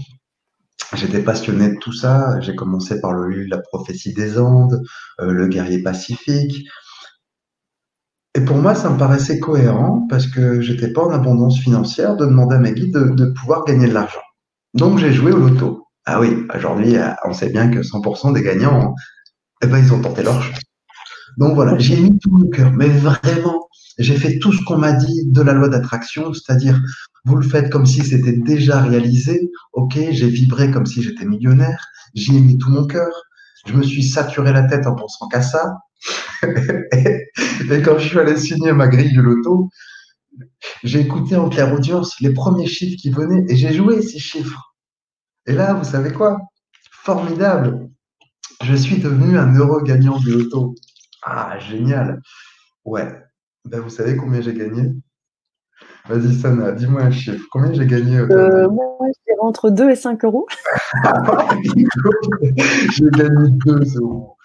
j'étais 0.93 1.21
passionné 1.21 1.69
de 1.69 1.79
tout 1.79 1.93
ça. 1.93 2.39
J'ai 2.39 2.55
commencé 2.55 3.01
par 3.01 3.11
le 3.11 3.43
La 3.43 3.59
prophétie 3.59 4.13
des 4.13 4.39
Andes, 4.39 4.81
euh, 5.19 5.33
Le 5.33 5.47
guerrier 5.47 5.83
pacifique. 5.83 6.65
Et 8.33 8.41
pour 8.41 8.57
moi, 8.57 8.75
ça 8.75 8.89
me 8.89 8.97
paraissait 8.97 9.39
cohérent 9.39 10.05
parce 10.09 10.27
que 10.27 10.61
j'étais 10.61 10.93
pas 10.93 11.03
en 11.03 11.09
abondance 11.09 11.59
financière 11.59 12.15
de 12.15 12.25
demander 12.25 12.55
à 12.55 12.59
mes 12.59 12.71
guides 12.71 12.93
de, 12.93 13.25
pouvoir 13.25 13.65
gagner 13.65 13.87
de 13.87 13.93
l'argent. 13.93 14.21
Donc 14.73 14.99
j'ai 14.99 15.11
joué 15.11 15.33
au 15.33 15.37
loto. 15.37 15.87
Ah 16.05 16.19
oui, 16.19 16.45
aujourd'hui, 16.55 16.95
euh, 16.95 17.09
on 17.25 17.33
sait 17.33 17.49
bien 17.49 17.69
que 17.69 17.79
100% 17.79 18.33
des 18.33 18.41
gagnants, 18.41 18.95
eh 19.61 19.67
ben, 19.67 19.79
ils 19.79 19.93
ont 19.93 20.01
tenté 20.01 20.23
leur 20.23 20.41
chance. 20.41 20.61
Donc 21.37 21.55
voilà, 21.55 21.77
j'ai 21.77 21.97
mis 21.97 22.17
tout 22.19 22.31
mon 22.31 22.49
cœur, 22.49 22.71
mais 22.71 22.87
vraiment, 22.87 23.67
j'ai 23.99 24.15
fait 24.15 24.39
tout 24.39 24.53
ce 24.53 24.63
qu'on 24.63 24.77
m'a 24.77 24.93
dit 24.93 25.25
de 25.27 25.41
la 25.41 25.53
loi 25.53 25.69
d'attraction, 25.69 26.33
c'est-à-dire, 26.33 26.81
vous 27.25 27.35
le 27.35 27.47
faites 27.47 27.69
comme 27.69 27.85
si 27.85 28.03
c'était 28.03 28.33
déjà 28.33 28.81
réalisé. 28.81 29.51
Ok, 29.73 29.97
j'ai 30.11 30.29
vibré 30.29 30.71
comme 30.71 30.85
si 30.85 31.03
j'étais 31.03 31.25
millionnaire, 31.25 31.85
j'y 32.15 32.37
ai 32.37 32.39
mis 32.39 32.57
tout 32.57 32.69
mon 32.69 32.87
cœur. 32.87 33.11
Je 33.67 33.73
me 33.73 33.83
suis 33.83 34.03
saturé 34.03 34.53
la 34.53 34.63
tête 34.63 34.87
en 34.87 34.95
pensant 34.95 35.27
qu'à 35.27 35.41
ça. 35.41 35.77
et 36.43 37.81
quand 37.83 37.97
je 37.99 38.07
suis 38.07 38.19
allé 38.19 38.37
signer 38.37 38.71
ma 38.71 38.87
grille 38.87 39.11
du 39.11 39.21
loto, 39.21 39.69
j'ai 40.83 41.01
écouté 41.01 41.35
en 41.35 41.49
clair 41.49 41.73
audience 41.73 42.19
les 42.19 42.33
premiers 42.33 42.67
chiffres 42.67 42.99
qui 42.99 43.11
venaient 43.11 43.45
et 43.49 43.55
j'ai 43.55 43.73
joué 43.73 44.01
ces 44.01 44.19
chiffres. 44.19 44.73
Et 45.45 45.53
là, 45.53 45.73
vous 45.73 45.83
savez 45.83 46.11
quoi? 46.11 46.39
Formidable 46.91 47.89
Je 48.63 48.75
suis 48.75 48.97
devenu 48.97 49.37
un 49.37 49.55
heureux 49.55 49.83
gagnant 49.83 50.19
du 50.19 50.31
loto. 50.31 50.75
Ah, 51.23 51.59
génial 51.59 52.21
Ouais. 52.85 53.07
Ben, 53.65 53.79
vous 53.79 53.89
savez 53.89 54.15
combien 54.15 54.41
j'ai 54.41 54.53
gagné? 54.53 54.91
Vas-y, 56.09 56.33
Sana, 56.33 56.71
dis-moi 56.71 57.03
un 57.03 57.11
chiffre. 57.11 57.45
Combien 57.51 57.73
j'ai 57.73 57.85
gagné 57.85 58.17
euh, 58.17 58.67
Moi, 58.69 59.07
je 59.27 59.33
entre 59.39 59.69
2 59.69 59.91
et 59.91 59.95
5 59.95 60.23
euros. 60.25 60.47
j'ai 62.93 63.09
gagné 63.11 63.51
2 63.65 63.97
euros. 63.97 64.37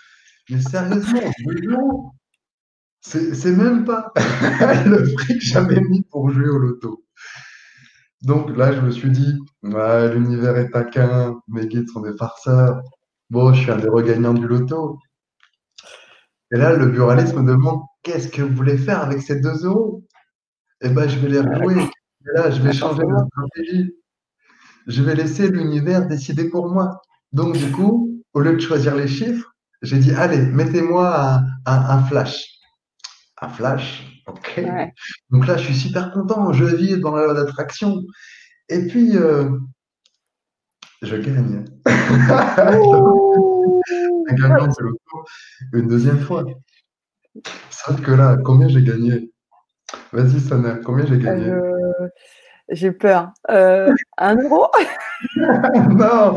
Mais 0.51 0.61
sérieusement, 0.61 1.21
2 1.45 1.71
euros 1.73 2.13
C'est 3.01 3.53
même 3.53 3.85
pas 3.85 4.13
le 4.87 5.13
prix 5.15 5.39
que 5.39 5.89
mis 5.89 6.03
pour 6.03 6.31
jouer 6.31 6.49
au 6.49 6.59
loto. 6.59 7.05
Donc 8.23 8.57
là, 8.57 8.73
je 8.73 8.81
me 8.81 8.91
suis 8.91 9.11
dit, 9.11 9.39
l'univers 9.63 10.57
est 10.57 10.71
taquin, 10.71 11.41
mes 11.49 11.67
guides 11.67 11.89
sont 11.89 12.01
des 12.01 12.17
farceurs. 12.17 12.81
Bon, 13.31 13.53
je 13.53 13.63
suis 13.63 13.71
un 13.71 13.77
des 13.77 13.89
regagnants 13.89 14.35
du 14.35 14.47
loto. 14.47 14.99
Et 16.53 16.57
là, 16.59 16.75
le 16.75 16.87
buraliste 16.87 17.35
me 17.35 17.47
demande 17.47 17.81
qu'est-ce 18.03 18.29
que 18.29 18.43
vous 18.43 18.55
voulez 18.55 18.79
faire 18.79 19.01
avec 19.01 19.21
ces 19.21 19.41
2 19.41 19.65
euros 19.65 20.05
Eh 20.81 20.89
bien, 20.91 21.09
je 21.09 21.19
vais 21.19 21.29
les 21.29 21.41
rejouer. 21.41 21.83
Et 21.83 22.33
là, 22.35 22.51
je 22.51 22.63
vais 22.63 22.73
changer 22.73 23.03
de 23.03 23.27
stratégie. 23.31 23.93
Je 24.87 25.03
vais 25.03 25.17
laisser 25.17 25.49
l'univers 25.49 26.07
décider 26.07 26.49
pour 26.49 26.69
moi. 26.69 27.03
Donc, 27.33 27.57
du 27.57 27.73
coup, 27.73 28.23
au 28.33 28.41
lieu 28.41 28.55
de 28.55 28.61
choisir 28.61 28.95
les 28.95 29.09
chiffres, 29.09 29.56
j'ai 29.83 29.99
dit 29.99 30.13
allez, 30.13 30.39
mettez-moi 30.39 31.41
un, 31.67 32.03
flash. 32.05 32.47
Un 33.41 33.49
flash, 33.49 34.23
ok. 34.27 34.65
Donc 35.31 35.47
là, 35.47 35.57
je 35.57 35.65
suis 35.65 35.75
super 35.75 36.13
content. 36.13 36.53
Je 36.53 36.65
vis 36.65 36.99
dans 36.99 37.15
la 37.15 37.25
loi 37.25 37.35
d'attraction. 37.35 38.03
Et 38.69 38.87
puis, 38.87 39.17
euh, 39.17 39.51
je 41.03 41.17
gagne. 41.17 41.65
un 44.29 44.35
gagnant 44.35 44.67
de 44.67 44.83
l'auto 44.83 45.25
une 45.73 45.89
deuxième 45.89 46.21
fois. 46.21 46.45
Sauf 47.71 48.01
que 48.01 48.13
là, 48.13 48.37
combien 48.45 48.69
j'ai 48.69 48.83
gagné? 48.83 49.31
Vas-y, 50.13 50.41
Sana, 50.41 50.77
combien 50.85 51.07
j'ai 51.07 51.19
gagné? 51.19 51.49
Euh, 51.49 52.09
J'ai 52.69 52.93
peur. 52.93 53.33
Euh, 53.51 53.93
un 54.19 54.37
euro? 54.37 54.67
Non, 55.91 56.35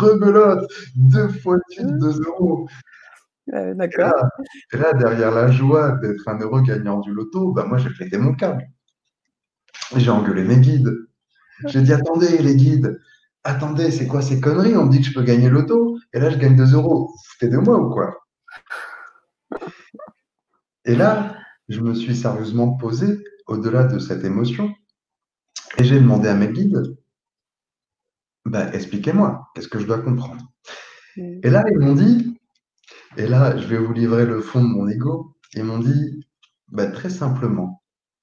rebelote, 0.00 0.70
deux 0.94 1.28
fois 1.28 1.56
de 1.56 1.98
deux 1.98 2.20
euros. 2.22 2.68
Euh, 3.52 3.74
d'accord. 3.74 4.14
Et, 4.72 4.76
là, 4.76 4.92
derrière 4.92 5.32
la 5.32 5.50
joie 5.50 5.92
d'être 6.02 6.28
un 6.28 6.38
heureux 6.38 6.62
gagnant 6.62 7.00
du 7.00 7.12
loto, 7.12 7.52
bah, 7.52 7.64
moi, 7.64 7.78
j'ai 7.78 7.90
fêté 7.90 8.18
mon 8.18 8.34
câble. 8.34 8.64
J'ai 9.96 10.10
engueulé 10.10 10.44
mes 10.44 10.58
guides. 10.58 10.94
J'ai 11.66 11.82
dit 11.82 11.92
attendez, 11.92 12.38
les 12.38 12.54
guides, 12.54 13.00
attendez, 13.42 13.90
c'est 13.90 14.06
quoi 14.06 14.22
ces 14.22 14.40
conneries? 14.40 14.76
On 14.76 14.86
me 14.86 14.90
dit 14.90 15.00
que 15.00 15.06
je 15.06 15.14
peux 15.14 15.24
gagner 15.24 15.50
l'auto, 15.50 15.98
et 16.12 16.20
là, 16.20 16.30
je 16.30 16.38
gagne 16.38 16.56
2 16.56 16.74
euros. 16.74 17.12
Foutez 17.26 17.48
de 17.48 17.58
moi 17.58 17.78
ou 17.78 17.90
quoi? 17.90 18.16
Et 20.84 20.94
là, 20.94 21.36
je 21.68 21.80
me 21.80 21.94
suis 21.94 22.16
sérieusement 22.16 22.76
posé 22.76 23.22
au-delà 23.46 23.84
de 23.84 23.98
cette 23.98 24.24
émotion, 24.24 24.72
et 25.78 25.84
j'ai 25.84 26.00
demandé 26.00 26.28
à 26.28 26.34
mes 26.34 26.48
guides, 26.48 26.96
bah, 28.44 28.72
expliquez-moi, 28.72 29.48
qu'est-ce 29.54 29.68
que 29.68 29.78
je 29.78 29.86
dois 29.86 30.00
comprendre? 30.00 30.44
Mm. 31.16 31.40
Et 31.42 31.50
là, 31.50 31.64
ils 31.70 31.78
m'ont 31.78 31.94
dit, 31.94 32.38
et 33.16 33.26
là, 33.26 33.56
je 33.56 33.66
vais 33.66 33.78
vous 33.78 33.92
livrer 33.92 34.26
le 34.26 34.40
fond 34.40 34.62
de 34.62 34.68
mon 34.68 34.88
ego, 34.88 35.36
ils 35.54 35.64
m'ont 35.64 35.78
dit, 35.78 36.26
bah, 36.68 36.86
très 36.86 37.10
simplement, 37.10 37.82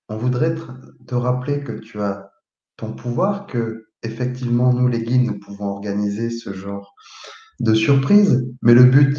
on 0.09 0.17
voudrait 0.17 0.55
te 1.05 1.15
rappeler 1.15 1.63
que 1.63 1.73
tu 1.73 2.01
as 2.01 2.31
ton 2.77 2.93
pouvoir, 2.93 3.47
que 3.47 3.87
effectivement, 4.03 4.73
nous, 4.73 4.87
les 4.87 5.03
guides, 5.03 5.25
nous 5.25 5.39
pouvons 5.39 5.65
organiser 5.65 6.29
ce 6.29 6.53
genre 6.53 6.93
de 7.59 7.73
surprise, 7.73 8.47
mais 8.61 8.73
le 8.73 8.83
but, 8.83 9.17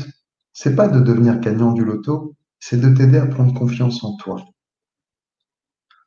c'est 0.53 0.77
pas 0.77 0.88
de 0.88 1.00
devenir 1.00 1.41
gagnant 1.41 1.73
du 1.73 1.85
loto, 1.85 2.37
c'est 2.61 2.81
de 2.81 2.88
t'aider 2.95 3.19
à 3.19 3.27
prendre 3.27 3.53
confiance 3.55 4.03
en 4.05 4.17
toi. 4.17 4.45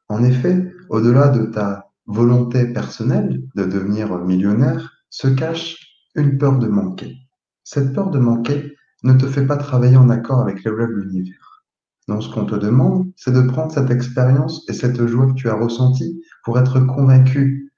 En 0.09 0.23
effet, 0.23 0.73
au-delà 0.89 1.29
de 1.29 1.45
ta 1.45 1.90
volonté 2.11 2.65
personnelle 2.65 3.41
de 3.55 3.63
devenir 3.63 4.17
millionnaire, 4.19 4.91
se 5.09 5.27
cache 5.27 5.77
une 6.15 6.37
peur 6.37 6.59
de 6.59 6.67
manquer. 6.67 7.17
Cette 7.63 7.93
peur 7.93 8.09
de 8.09 8.19
manquer 8.19 8.75
ne 9.03 9.13
te 9.13 9.27
fait 9.27 9.45
pas 9.45 9.57
travailler 9.57 9.97
en 9.97 10.09
accord 10.09 10.41
avec 10.41 10.63
les 10.63 10.71
rêves 10.71 10.89
de 10.89 11.01
l'univers. 11.01 11.63
Donc, 12.07 12.23
ce 12.23 12.29
qu'on 12.29 12.45
te 12.45 12.55
demande, 12.55 13.11
c'est 13.15 13.33
de 13.33 13.41
prendre 13.41 13.71
cette 13.71 13.91
expérience 13.91 14.67
et 14.69 14.73
cette 14.73 15.05
joie 15.05 15.27
que 15.27 15.33
tu 15.33 15.49
as 15.49 15.55
ressentie 15.55 16.21
pour 16.43 16.59
être 16.59 16.79
convaincu 16.81 17.71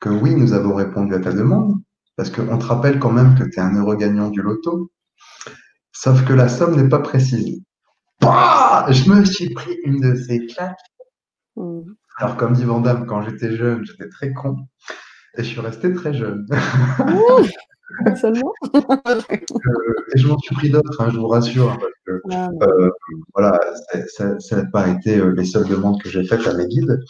que 0.00 0.08
oui, 0.08 0.34
nous 0.34 0.52
avons 0.52 0.74
répondu 0.74 1.14
à 1.14 1.20
ta 1.20 1.32
demande, 1.32 1.74
parce 2.16 2.30
qu'on 2.30 2.58
te 2.58 2.64
rappelle 2.64 2.98
quand 2.98 3.12
même 3.12 3.34
que 3.36 3.44
tu 3.44 3.58
es 3.58 3.62
un 3.62 3.74
heureux 3.76 3.96
gagnant 3.96 4.30
du 4.30 4.42
loto, 4.42 4.90
sauf 5.92 6.24
que 6.24 6.32
la 6.32 6.48
somme 6.48 6.76
n'est 6.76 6.88
pas 6.88 7.00
précise. 7.00 7.62
Bah 8.20 8.86
je 8.90 9.10
me 9.10 9.24
suis 9.24 9.50
pris 9.50 9.76
une 9.84 10.00
de 10.00 10.14
ces 10.14 10.46
claques. 10.46 10.78
Mm. 11.56 11.80
Alors, 12.18 12.36
comme 12.36 12.52
dit 12.52 12.64
Vandame, 12.64 13.06
quand 13.06 13.22
j'étais 13.22 13.56
jeune, 13.56 13.84
j'étais 13.84 14.08
très 14.08 14.32
con, 14.32 14.56
et 15.36 15.42
je 15.42 15.48
suis 15.48 15.60
resté 15.60 15.92
très 15.92 16.14
jeune. 16.14 16.46
Seulement 18.20 18.52
euh, 18.74 19.20
Et 19.30 20.18
je 20.18 20.26
m'en 20.26 20.38
suis 20.38 20.54
pris 20.54 20.70
d'autres, 20.70 21.00
hein, 21.00 21.10
je 21.12 21.18
vous 21.18 21.28
rassure, 21.28 21.70
hein, 21.70 21.78
parce 21.78 21.92
que 22.06 22.22
ah, 22.30 22.48
euh, 22.62 22.90
voilà, 23.34 23.60
ça 24.08 24.56
n'a 24.56 24.64
pas 24.66 24.88
été 24.88 25.18
euh, 25.18 25.34
les 25.36 25.44
seules 25.44 25.68
demandes 25.68 26.00
que 26.02 26.08
j'ai 26.08 26.24
faites 26.24 26.46
à 26.46 26.54
mes 26.54 26.66
guides. 26.66 27.00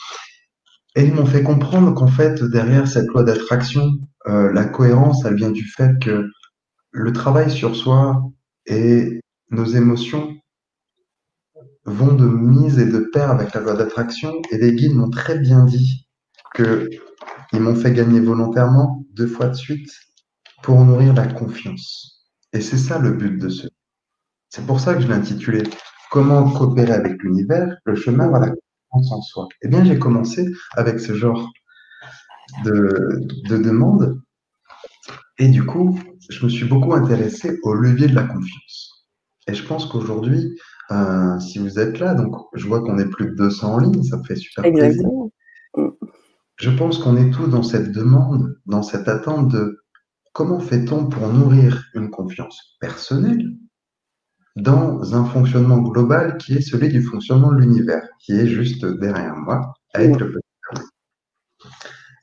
Et 0.97 1.05
ils 1.05 1.15
m'ont 1.15 1.27
fait 1.27 1.43
comprendre 1.43 1.93
qu'en 1.95 2.07
fait, 2.07 2.43
derrière 2.43 2.87
cette 2.87 3.09
loi 3.09 3.25
d'attraction, 3.25 3.91
euh, 4.27 4.53
la 4.53 4.65
cohérence, 4.65 5.25
elle 5.25 5.35
vient 5.35 5.51
du 5.51 5.65
fait 5.65 5.99
que 6.01 6.29
le 6.93 7.13
travail 7.13 7.51
sur 7.51 7.75
soi 7.75 8.23
et 8.67 9.21
nos 9.51 9.65
émotions 9.65 10.37
vont 11.85 12.15
de 12.15 12.27
mise 12.27 12.79
et 12.79 12.87
de 12.87 13.01
pair 13.01 13.31
avec 13.31 13.55
la 13.55 13.61
loi 13.61 13.75
d'attraction. 13.75 14.41
Et 14.51 14.59
les 14.59 14.75
guides 14.75 14.95
m'ont 14.95 15.11
très 15.11 15.39
bien 15.39 15.65
dit 15.65 16.09
que 16.55 16.89
ils 17.53 17.61
m'ont 17.61 17.75
fait 17.75 17.93
gagner 17.93 18.21
volontairement 18.21 19.05
deux 19.13 19.27
fois 19.27 19.49
de 19.49 19.55
suite 19.55 19.91
pour 20.63 20.85
nourrir 20.85 21.15
la 21.15 21.27
confiance. 21.27 22.25
Et 22.53 22.61
c'est 22.61 22.79
ça 22.79 22.99
le 22.99 23.13
but 23.13 23.39
de 23.39 23.49
ce. 23.49 23.69
C'est 24.49 24.67
pour 24.67 24.81
ça 24.81 24.95
que 24.95 25.01
je 25.01 25.09
l'ai 25.09 25.15
intitulé 25.15 25.63
Comment 26.11 26.49
coopérer 26.51 26.93
avec 26.93 27.21
l'univers, 27.23 27.77
le 27.85 27.97
chemin 27.97 28.31
vers 28.31 28.41
la 28.41 28.53
en 28.91 29.21
soi 29.23 29.49
Eh 29.63 29.69
bien, 29.69 29.85
j'ai 29.85 29.99
commencé 29.99 30.47
avec 30.77 31.01
ce 31.01 31.15
genre 31.15 31.51
de, 32.65 33.21
de 33.49 33.57
demande. 33.57 34.21
Et 35.39 35.49
du 35.49 35.67
coup, 35.67 35.99
je 36.31 36.45
me 36.45 36.49
suis 36.49 36.67
beaucoup 36.67 36.95
intéressé 36.95 37.59
au 37.65 37.75
levier 37.75 38.07
de 38.07 38.15
la 38.15 38.23
confiance. 38.23 39.09
Et 39.49 39.55
je 39.55 39.67
pense 39.67 39.87
qu'aujourd'hui, 39.87 40.57
euh, 40.91 41.39
si 41.41 41.59
vous 41.59 41.79
êtes 41.79 41.99
là, 41.99 42.15
donc 42.15 42.37
je 42.55 42.67
vois 42.67 42.81
qu'on 42.81 42.99
est 42.99 43.09
plus 43.09 43.31
de 43.31 43.37
200 43.37 43.75
en 43.75 43.79
ligne, 43.79 44.03
ça 44.03 44.19
me 44.19 44.25
fait 44.25 44.37
super 44.37 44.65
plaisir. 44.71 45.09
Je 46.57 46.71
pense 46.71 46.99
qu'on 46.99 47.17
est 47.17 47.31
tous 47.31 47.49
dans 47.49 47.63
cette 47.63 47.91
demande, 47.91 48.59
dans 48.67 48.83
cette 48.83 49.09
attente 49.09 49.51
de 49.51 49.81
comment 50.33 50.61
fait-on 50.61 51.07
pour 51.07 51.29
nourrir 51.29 51.85
une 51.95 52.11
confiance 52.11 52.77
personnelle, 52.81 53.57
dans 54.57 55.15
un 55.15 55.25
fonctionnement 55.25 55.79
global 55.79 56.37
qui 56.39 56.55
est 56.55 56.61
celui 56.61 56.89
du 56.89 57.03
fonctionnement 57.03 57.51
de 57.53 57.59
l'univers, 57.59 58.07
qui 58.21 58.33
est 58.33 58.47
juste 58.47 58.85
derrière 58.85 59.37
moi, 59.37 59.75
avec 59.95 60.19
le 60.21 60.33
petit 60.33 60.91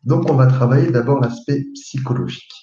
Donc, 0.03 0.29
on 0.29 0.35
va 0.35 0.47
travailler 0.47 0.91
d'abord 0.91 1.19
l'aspect 1.19 1.65
psychologique. 1.73 2.53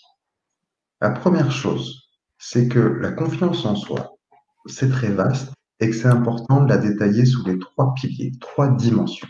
La 1.01 1.11
première 1.11 1.53
chose, 1.53 2.09
c'est 2.39 2.69
que 2.69 2.79
la 2.79 3.13
confiance 3.13 3.65
en 3.67 3.77
soi, 3.77 4.17
c'est 4.67 4.91
très 4.91 5.11
vaste 5.11 5.53
et 5.81 5.91
que 5.91 5.97
c'est 5.97 6.09
important 6.09 6.65
de 6.65 6.69
la 6.69 6.79
détailler 6.79 7.25
sous 7.25 7.45
les 7.47 7.59
trois 7.59 7.95
piliers, 7.95 8.33
trois 8.41 8.69
dimensions. 8.69 9.29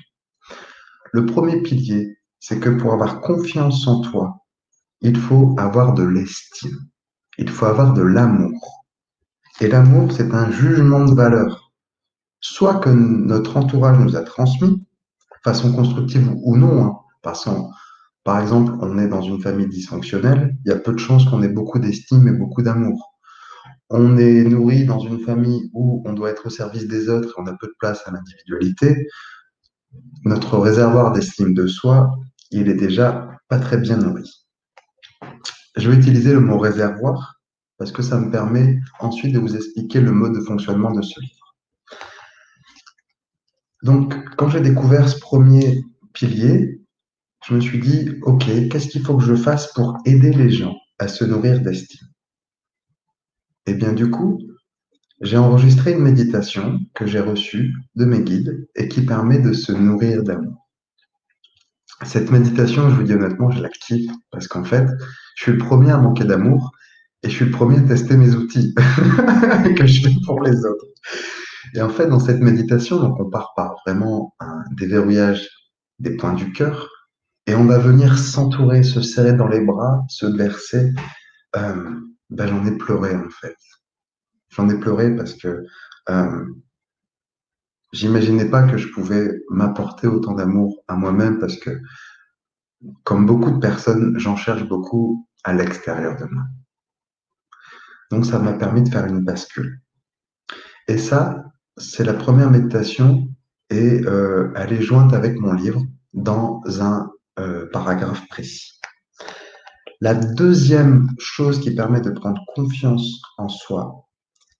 Le 1.12 1.26
premier 1.26 1.62
pilier, 1.62 2.18
c'est 2.40 2.60
que 2.60 2.70
pour 2.70 2.92
avoir 2.92 3.20
confiance 3.20 3.86
en 3.86 4.00
toi, 4.00 4.44
il 5.00 5.16
faut 5.16 5.54
avoir 5.58 5.94
de 5.94 6.04
l'estime, 6.04 6.78
il 7.38 7.48
faut 7.48 7.66
avoir 7.66 7.92
de 7.92 8.02
l'amour. 8.02 8.86
Et 9.60 9.68
l'amour, 9.68 10.12
c'est 10.12 10.32
un 10.34 10.50
jugement 10.50 11.04
de 11.04 11.14
valeur. 11.14 11.72
Soit 12.40 12.76
que 12.76 12.90
notre 12.90 13.56
entourage 13.56 13.98
nous 13.98 14.16
a 14.16 14.22
transmis, 14.22 14.84
façon 15.44 15.72
constructive 15.72 16.30
ou 16.42 16.56
non, 16.56 16.84
hein, 16.84 16.98
par 18.24 18.40
exemple, 18.40 18.72
on 18.80 18.98
est 18.98 19.08
dans 19.08 19.22
une 19.22 19.40
famille 19.40 19.68
dysfonctionnelle, 19.68 20.56
il 20.64 20.68
y 20.70 20.72
a 20.72 20.78
peu 20.78 20.92
de 20.92 20.98
chances 20.98 21.24
qu'on 21.24 21.42
ait 21.42 21.48
beaucoup 21.48 21.78
d'estime 21.78 22.26
et 22.28 22.32
beaucoup 22.32 22.62
d'amour. 22.62 23.17
On 23.90 24.18
est 24.18 24.44
nourri 24.44 24.84
dans 24.84 24.98
une 24.98 25.20
famille 25.20 25.70
où 25.72 26.02
on 26.04 26.12
doit 26.12 26.30
être 26.30 26.46
au 26.46 26.50
service 26.50 26.86
des 26.86 27.08
autres 27.08 27.28
et 27.28 27.40
on 27.40 27.46
a 27.46 27.56
peu 27.56 27.66
de 27.66 27.74
place 27.78 28.02
à 28.06 28.10
l'individualité. 28.10 29.08
Notre 30.24 30.58
réservoir 30.58 31.12
d'estime 31.12 31.54
de 31.54 31.66
soi, 31.66 32.10
il 32.50 32.68
est 32.68 32.74
déjà 32.74 33.28
pas 33.48 33.58
très 33.58 33.78
bien 33.78 33.96
nourri. 33.96 34.30
Je 35.76 35.90
vais 35.90 35.96
utiliser 35.96 36.32
le 36.32 36.40
mot 36.40 36.58
réservoir 36.58 37.40
parce 37.78 37.92
que 37.92 38.02
ça 38.02 38.18
me 38.18 38.30
permet 38.30 38.78
ensuite 39.00 39.32
de 39.32 39.38
vous 39.38 39.56
expliquer 39.56 40.00
le 40.00 40.12
mode 40.12 40.34
de 40.34 40.40
fonctionnement 40.40 40.90
de 40.90 41.00
ce 41.00 41.20
livre. 41.20 41.56
Donc, 43.84 44.14
quand 44.36 44.48
j'ai 44.48 44.60
découvert 44.60 45.08
ce 45.08 45.18
premier 45.18 45.84
pilier, 46.12 46.82
je 47.46 47.54
me 47.54 47.60
suis 47.60 47.78
dit, 47.78 48.10
OK, 48.22 48.44
qu'est-ce 48.68 48.88
qu'il 48.88 49.02
faut 49.02 49.16
que 49.16 49.24
je 49.24 49.36
fasse 49.36 49.72
pour 49.72 49.96
aider 50.04 50.32
les 50.32 50.50
gens 50.50 50.74
à 50.98 51.06
se 51.06 51.24
nourrir 51.24 51.60
d'estime? 51.60 52.08
Et 53.68 53.72
eh 53.72 53.74
bien, 53.74 53.92
du 53.92 54.10
coup, 54.10 54.40
j'ai 55.20 55.36
enregistré 55.36 55.92
une 55.92 55.98
méditation 55.98 56.80
que 56.94 57.04
j'ai 57.04 57.20
reçue 57.20 57.74
de 57.96 58.06
mes 58.06 58.22
guides 58.22 58.66
et 58.74 58.88
qui 58.88 59.02
permet 59.02 59.40
de 59.40 59.52
se 59.52 59.72
nourrir 59.72 60.22
d'amour. 60.22 60.66
cette 62.02 62.30
méditation, 62.30 62.88
je 62.88 62.94
vous 62.94 63.02
dis 63.02 63.12
honnêtement, 63.12 63.50
je 63.50 63.60
la 63.60 63.68
kiffe 63.68 64.10
parce 64.30 64.48
qu'en 64.48 64.64
fait, 64.64 64.88
je 65.36 65.42
suis 65.42 65.52
le 65.52 65.58
premier 65.58 65.90
à 65.90 65.98
manquer 65.98 66.24
d'amour 66.24 66.72
et 67.22 67.28
je 67.28 67.34
suis 67.34 67.44
le 67.44 67.50
premier 67.50 67.76
à 67.76 67.82
tester 67.82 68.16
mes 68.16 68.34
outils 68.34 68.74
que 69.76 69.86
je 69.86 70.00
fais 70.00 70.14
pour 70.24 70.40
les 70.40 70.56
autres. 70.64 70.86
Et 71.74 71.82
en 71.82 71.90
fait, 71.90 72.06
dans 72.06 72.20
cette 72.20 72.40
méditation, 72.40 72.96
on 73.20 73.28
part 73.28 73.52
par 73.54 73.74
vraiment 73.84 74.34
un 74.40 74.64
déverrouillage 74.78 75.46
des 75.98 76.16
points 76.16 76.32
du 76.32 76.52
cœur 76.52 76.88
et 77.46 77.54
on 77.54 77.66
va 77.66 77.76
venir 77.76 78.16
s'entourer, 78.16 78.82
se 78.82 79.02
serrer 79.02 79.34
dans 79.34 79.46
les 79.46 79.60
bras, 79.60 80.06
se 80.08 80.24
verser. 80.24 80.90
Euh, 81.54 82.07
ben, 82.30 82.46
j'en 82.46 82.66
ai 82.66 82.76
pleuré 82.76 83.14
en 83.14 83.30
fait. 83.30 83.56
J'en 84.50 84.68
ai 84.68 84.78
pleuré 84.78 85.14
parce 85.14 85.34
que 85.34 85.64
euh, 86.10 86.44
j'imaginais 87.92 88.48
pas 88.48 88.62
que 88.62 88.76
je 88.76 88.88
pouvais 88.88 89.42
m'apporter 89.50 90.06
autant 90.06 90.34
d'amour 90.34 90.82
à 90.88 90.96
moi-même 90.96 91.38
parce 91.38 91.56
que, 91.56 91.80
comme 93.04 93.26
beaucoup 93.26 93.50
de 93.50 93.58
personnes, 93.58 94.18
j'en 94.18 94.36
cherche 94.36 94.64
beaucoup 94.64 95.28
à 95.44 95.52
l'extérieur 95.52 96.16
de 96.16 96.24
moi. 96.24 96.44
Donc, 98.10 98.24
ça 98.24 98.38
m'a 98.38 98.54
permis 98.54 98.82
de 98.82 98.88
faire 98.88 99.04
une 99.04 99.22
bascule. 99.22 99.80
Et 100.86 100.96
ça, 100.96 101.44
c'est 101.76 102.04
la 102.04 102.14
première 102.14 102.50
méditation 102.50 103.28
et 103.70 104.00
euh, 104.06 104.50
elle 104.56 104.72
est 104.72 104.82
jointe 104.82 105.12
avec 105.12 105.38
mon 105.38 105.52
livre 105.52 105.84
dans 106.14 106.62
un 106.80 107.10
euh, 107.38 107.68
paragraphe 107.70 108.26
précis. 108.28 108.77
La 110.00 110.14
deuxième 110.14 111.08
chose 111.18 111.60
qui 111.60 111.74
permet 111.74 112.00
de 112.00 112.10
prendre 112.10 112.40
confiance 112.54 113.20
en 113.36 113.48
soi, 113.48 114.06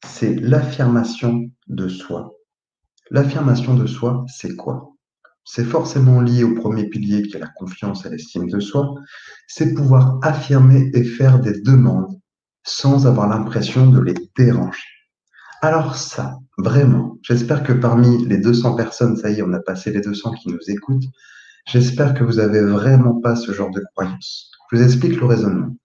c'est 0.04 0.34
l'affirmation 0.34 1.48
de 1.68 1.86
soi. 1.86 2.32
L'affirmation 3.12 3.76
de 3.76 3.86
soi, 3.86 4.24
c'est 4.26 4.56
quoi? 4.56 4.90
C'est 5.44 5.64
forcément 5.64 6.20
lié 6.20 6.42
au 6.42 6.56
premier 6.56 6.88
pilier 6.88 7.22
qui 7.22 7.36
est 7.36 7.40
la 7.40 7.52
confiance 7.56 8.04
et 8.04 8.10
l'estime 8.10 8.50
de 8.50 8.58
soi. 8.58 8.96
C'est 9.46 9.74
pouvoir 9.74 10.18
affirmer 10.22 10.90
et 10.92 11.04
faire 11.04 11.38
des 11.38 11.60
demandes 11.60 12.18
sans 12.64 13.06
avoir 13.06 13.28
l'impression 13.28 13.88
de 13.88 14.00
les 14.00 14.14
déranger. 14.36 14.82
Alors 15.62 15.94
ça, 15.94 16.36
vraiment, 16.56 17.16
j'espère 17.22 17.62
que 17.62 17.72
parmi 17.72 18.26
les 18.26 18.38
200 18.38 18.74
personnes, 18.74 19.16
ça 19.16 19.30
y 19.30 19.38
est, 19.38 19.42
on 19.42 19.52
a 19.52 19.60
passé 19.60 19.92
les 19.92 20.00
200 20.00 20.32
qui 20.32 20.48
nous 20.48 20.58
écoutent, 20.66 21.06
j'espère 21.64 22.14
que 22.14 22.24
vous 22.24 22.34
n'avez 22.34 22.60
vraiment 22.60 23.20
pas 23.20 23.36
ce 23.36 23.52
genre 23.52 23.70
de 23.70 23.84
croyance. 23.94 24.50
Je 24.70 24.76
vous 24.76 24.82
explique 24.82 25.16
le 25.16 25.26
raisonnement. 25.26 25.76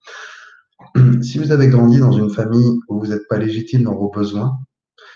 Si 1.22 1.38
vous 1.38 1.50
avez 1.50 1.68
grandi 1.68 1.98
dans 1.98 2.12
une 2.12 2.30
famille 2.30 2.78
où 2.88 3.00
vous 3.00 3.06
n'êtes 3.08 3.26
pas 3.28 3.38
légitime 3.38 3.84
dans 3.84 3.96
vos 3.96 4.10
besoins, 4.10 4.58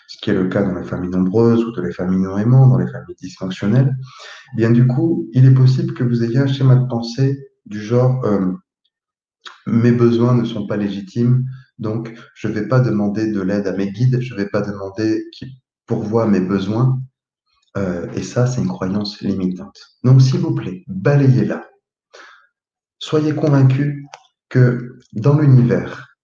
ce 0.09 0.19
qui 0.19 0.31
est 0.31 0.35
le 0.35 0.49
cas 0.49 0.63
dans 0.63 0.75
les 0.75 0.85
familles 0.85 1.11
nombreuses 1.11 1.65
ou 1.65 1.73
dans 1.73 1.83
les 1.83 1.93
familles 1.93 2.21
non 2.21 2.39
aimantes, 2.39 2.71
dans 2.71 2.79
les 2.79 2.91
familles 2.91 3.15
dysfonctionnelles, 3.21 3.95
eh 4.53 4.57
bien 4.57 4.71
du 4.71 4.87
coup, 4.87 5.29
il 5.35 5.45
est 5.45 5.55
possible 5.55 5.95
que 5.95 6.03
vous 6.03 6.25
ayez 6.25 6.39
un 6.39 6.47
schéma 6.47 6.77
de 6.77 6.87
pensée 6.89 7.39
du 7.67 7.81
genre 7.81 8.25
euh, 8.25 8.53
mes 9.67 9.93
besoins 9.93 10.35
ne 10.35 10.45
sont 10.45 10.67
pas 10.67 10.77
légitimes, 10.77 11.45
donc 11.79 12.15
je 12.35 12.49
ne 12.49 12.55
vais 12.55 12.67
pas 12.67 12.81
demander 12.81 13.31
de 13.31 13.41
l'aide 13.41 13.67
à 13.67 13.73
mes 13.73 13.91
guides, 13.91 14.21
je 14.21 14.35
ne 14.35 14.39
vais 14.39 14.49
pas 14.49 14.63
demander 14.63 15.23
qu'ils 15.33 15.53
pourvoient 15.87 16.27
mes 16.27 16.41
besoins. 16.41 17.01
Euh, 17.77 18.11
et 18.15 18.23
ça, 18.23 18.47
c'est 18.47 18.61
une 18.61 18.69
croyance 18.69 19.21
limitante. 19.21 19.79
Donc 20.03 20.23
s'il 20.23 20.41
vous 20.41 20.55
plaît, 20.55 20.85
balayez-la. 20.89 21.67
Soyez 22.99 23.35
convaincus 23.35 24.05
que 24.49 24.99
dans 25.13 25.39
l'univers, 25.39 26.17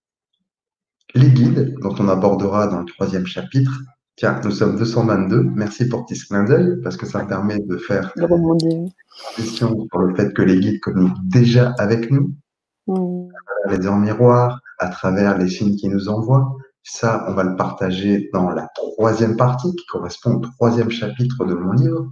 les 1.15 1.31
guides, 1.31 1.77
dont 1.81 1.95
on 1.99 2.09
abordera 2.09 2.67
dans 2.67 2.81
le 2.81 2.87
troisième 2.87 3.27
chapitre, 3.27 3.73
tiens, 4.17 4.41
nous 4.45 4.51
sommes 4.51 4.77
222, 4.77 5.43
merci 5.55 5.89
pour 5.89 6.05
ce 6.09 6.27
clin 6.27 6.45
d'œil, 6.45 6.81
parce 6.83 6.97
que 6.97 7.07
ça 7.07 7.23
me 7.23 7.29
permet 7.29 7.61
de 7.61 7.77
faire 7.77 8.13
une 8.17 8.91
question 9.37 9.87
sur 9.89 9.99
le 10.01 10.15
fait 10.17 10.35
que 10.35 10.43
les 10.43 10.59
guides 10.59 10.81
communiquent 10.81 11.29
déjà 11.29 11.75
avec 11.79 12.11
nous, 12.11 12.35
mmh. 12.89 13.29
à 13.29 13.69
travers 13.69 13.79
les 13.79 13.87
heures 13.87 13.97
miroirs, 13.97 14.61
à 14.81 14.89
travers 14.89 15.39
les 15.39 15.49
signes 15.49 15.77
qu'ils 15.77 15.91
nous 15.91 16.09
envoient. 16.09 16.57
Ça, 16.83 17.25
on 17.29 17.35
va 17.35 17.45
le 17.45 17.57
partager 17.57 18.29
dans 18.33 18.51
la 18.51 18.69
troisième 18.75 19.37
partie, 19.37 19.75
qui 19.77 19.87
correspond 19.87 20.35
au 20.35 20.41
troisième 20.41 20.91
chapitre 20.91 21.45
de 21.45 21.55
mon 21.55 21.73
livre. 21.73 22.11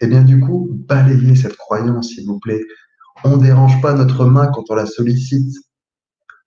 Et 0.00 0.06
eh 0.06 0.08
bien 0.08 0.22
du 0.22 0.40
coup, 0.40 0.70
balayez 0.88 1.36
cette 1.36 1.56
croyance, 1.58 2.08
s'il 2.08 2.26
vous 2.26 2.40
plaît. 2.40 2.64
On 3.24 3.36
ne 3.36 3.42
dérange 3.42 3.80
pas 3.82 3.92
notre 3.92 4.24
main 4.24 4.48
quand 4.48 4.64
on 4.70 4.74
la 4.74 4.86
sollicite. 4.86 5.54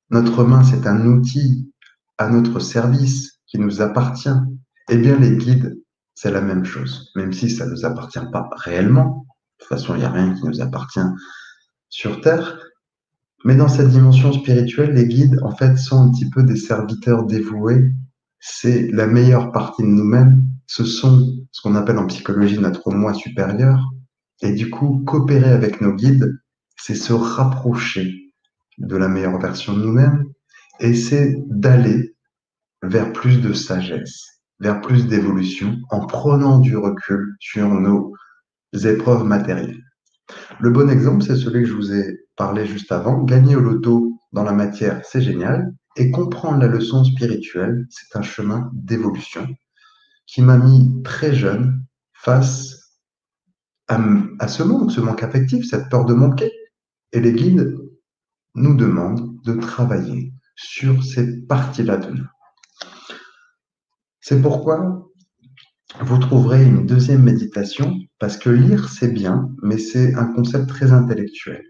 Notre 0.09 0.43
main, 0.43 0.63
c'est 0.63 0.87
un 0.87 1.05
outil 1.05 1.71
à 2.17 2.29
notre 2.29 2.59
service, 2.59 3.33
qui 3.53 3.59
nous 3.59 3.81
appartient, 3.81 4.29
eh 4.89 4.97
bien 4.97 5.17
les 5.19 5.37
guides, 5.37 5.77
c'est 6.15 6.31
la 6.31 6.41
même 6.41 6.65
chose, 6.65 7.11
même 7.15 7.33
si 7.33 7.51
ça 7.51 7.67
ne 7.67 7.71
nous 7.71 7.85
appartient 7.85 8.19
pas 8.31 8.49
réellement. 8.55 9.27
De 9.59 9.65
toute 9.65 9.69
façon, 9.69 9.93
il 9.93 9.99
n'y 9.99 10.05
a 10.05 10.09
rien 10.09 10.33
qui 10.33 10.43
nous 10.45 10.59
appartient 10.59 10.99
sur 11.89 12.19
Terre. 12.21 12.59
Mais 13.45 13.55
dans 13.55 13.67
cette 13.67 13.89
dimension 13.89 14.33
spirituelle, 14.33 14.93
les 14.93 15.05
guides, 15.05 15.39
en 15.43 15.55
fait, 15.55 15.77
sont 15.77 16.01
un 16.01 16.11
petit 16.11 16.29
peu 16.29 16.41
des 16.41 16.55
serviteurs 16.55 17.25
dévoués. 17.25 17.91
C'est 18.39 18.89
la 18.91 19.05
meilleure 19.05 19.51
partie 19.51 19.83
de 19.83 19.87
nous-mêmes. 19.87 20.43
Ce 20.65 20.83
sont 20.83 21.37
ce 21.51 21.61
qu'on 21.61 21.75
appelle 21.75 21.99
en 21.99 22.07
psychologie 22.07 22.57
notre 22.57 22.91
moi 22.91 23.13
supérieur. 23.13 23.91
Et 24.41 24.53
du 24.53 24.71
coup, 24.71 25.03
coopérer 25.05 25.51
avec 25.51 25.79
nos 25.79 25.93
guides, 25.93 26.39
c'est 26.85 26.95
se 26.95 27.13
rapprocher 27.13 28.13
de 28.77 28.97
la 28.97 29.07
meilleure 29.07 29.39
version 29.39 29.73
de 29.73 29.81
nous-mêmes 29.81 30.25
et 30.81 30.93
c'est 30.93 31.37
d'aller 31.47 32.13
vers 32.81 33.13
plus 33.13 33.39
de 33.39 33.53
sagesse, 33.53 34.41
vers 34.59 34.81
plus 34.81 35.07
d'évolution 35.07 35.77
en 35.91 36.05
prenant 36.05 36.59
du 36.59 36.75
recul 36.75 37.37
sur 37.39 37.69
nos 37.69 38.11
épreuves 38.73 39.23
matérielles. 39.23 39.81
Le 40.59 40.71
bon 40.71 40.89
exemple, 40.89 41.23
c'est 41.23 41.37
celui 41.37 41.61
que 41.61 41.69
je 41.69 41.73
vous 41.73 41.93
ai 41.93 42.19
parlé 42.35 42.65
juste 42.65 42.91
avant. 42.91 43.23
Gagner 43.23 43.55
au 43.55 43.61
loto 43.61 44.19
dans 44.33 44.43
la 44.43 44.51
matière, 44.51 45.01
c'est 45.05 45.21
génial. 45.21 45.73
Et 45.95 46.11
comprendre 46.11 46.59
la 46.59 46.67
leçon 46.67 47.05
spirituelle, 47.05 47.85
c'est 47.91 48.17
un 48.17 48.23
chemin 48.23 48.69
d'évolution 48.73 49.47
qui 50.25 50.41
m'a 50.41 50.57
mis 50.57 51.01
très 51.03 51.33
jeune 51.33 51.85
face 52.13 52.99
à, 53.87 54.01
à, 54.39 54.47
ce 54.49 54.63
manque, 54.63 54.91
ce 54.91 54.99
manque 54.99 55.23
affectif, 55.23 55.65
cette 55.65 55.87
peur 55.89 56.03
de 56.03 56.13
manquer. 56.13 56.51
Et 57.13 57.21
les 57.21 57.31
guides 57.31 57.77
nous 58.55 58.75
demandent 58.75 59.39
de 59.43 59.53
travailler 59.53 60.33
sur 60.55 61.03
ces 61.03 61.41
parties-là 61.43 61.97
de 61.97 62.11
nous. 62.11 62.27
C'est 64.19 64.41
pourquoi 64.41 65.09
vous 66.01 66.17
trouverez 66.17 66.65
une 66.65 66.87
deuxième 66.87 67.23
méditation, 67.23 67.99
parce 68.19 68.37
que 68.37 68.49
lire, 68.49 68.89
c'est 68.89 69.11
bien, 69.11 69.49
mais 69.61 69.77
c'est 69.77 70.15
un 70.15 70.25
concept 70.33 70.67
très 70.67 70.91
intellectuel. 70.91 71.63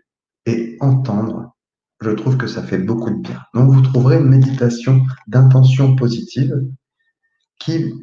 Et 0.45 0.77
entendre, 0.79 1.53
je 1.99 2.11
trouve 2.11 2.37
que 2.37 2.47
ça 2.47 2.63
fait 2.63 2.77
beaucoup 2.77 3.09
de 3.09 3.19
bien. 3.19 3.41
Donc 3.53 3.71
vous 3.71 3.81
trouverez 3.81 4.17
une 4.17 4.29
méditation 4.29 5.05
d'intention 5.27 5.95
positive 5.95 6.55
qui, 7.59 7.93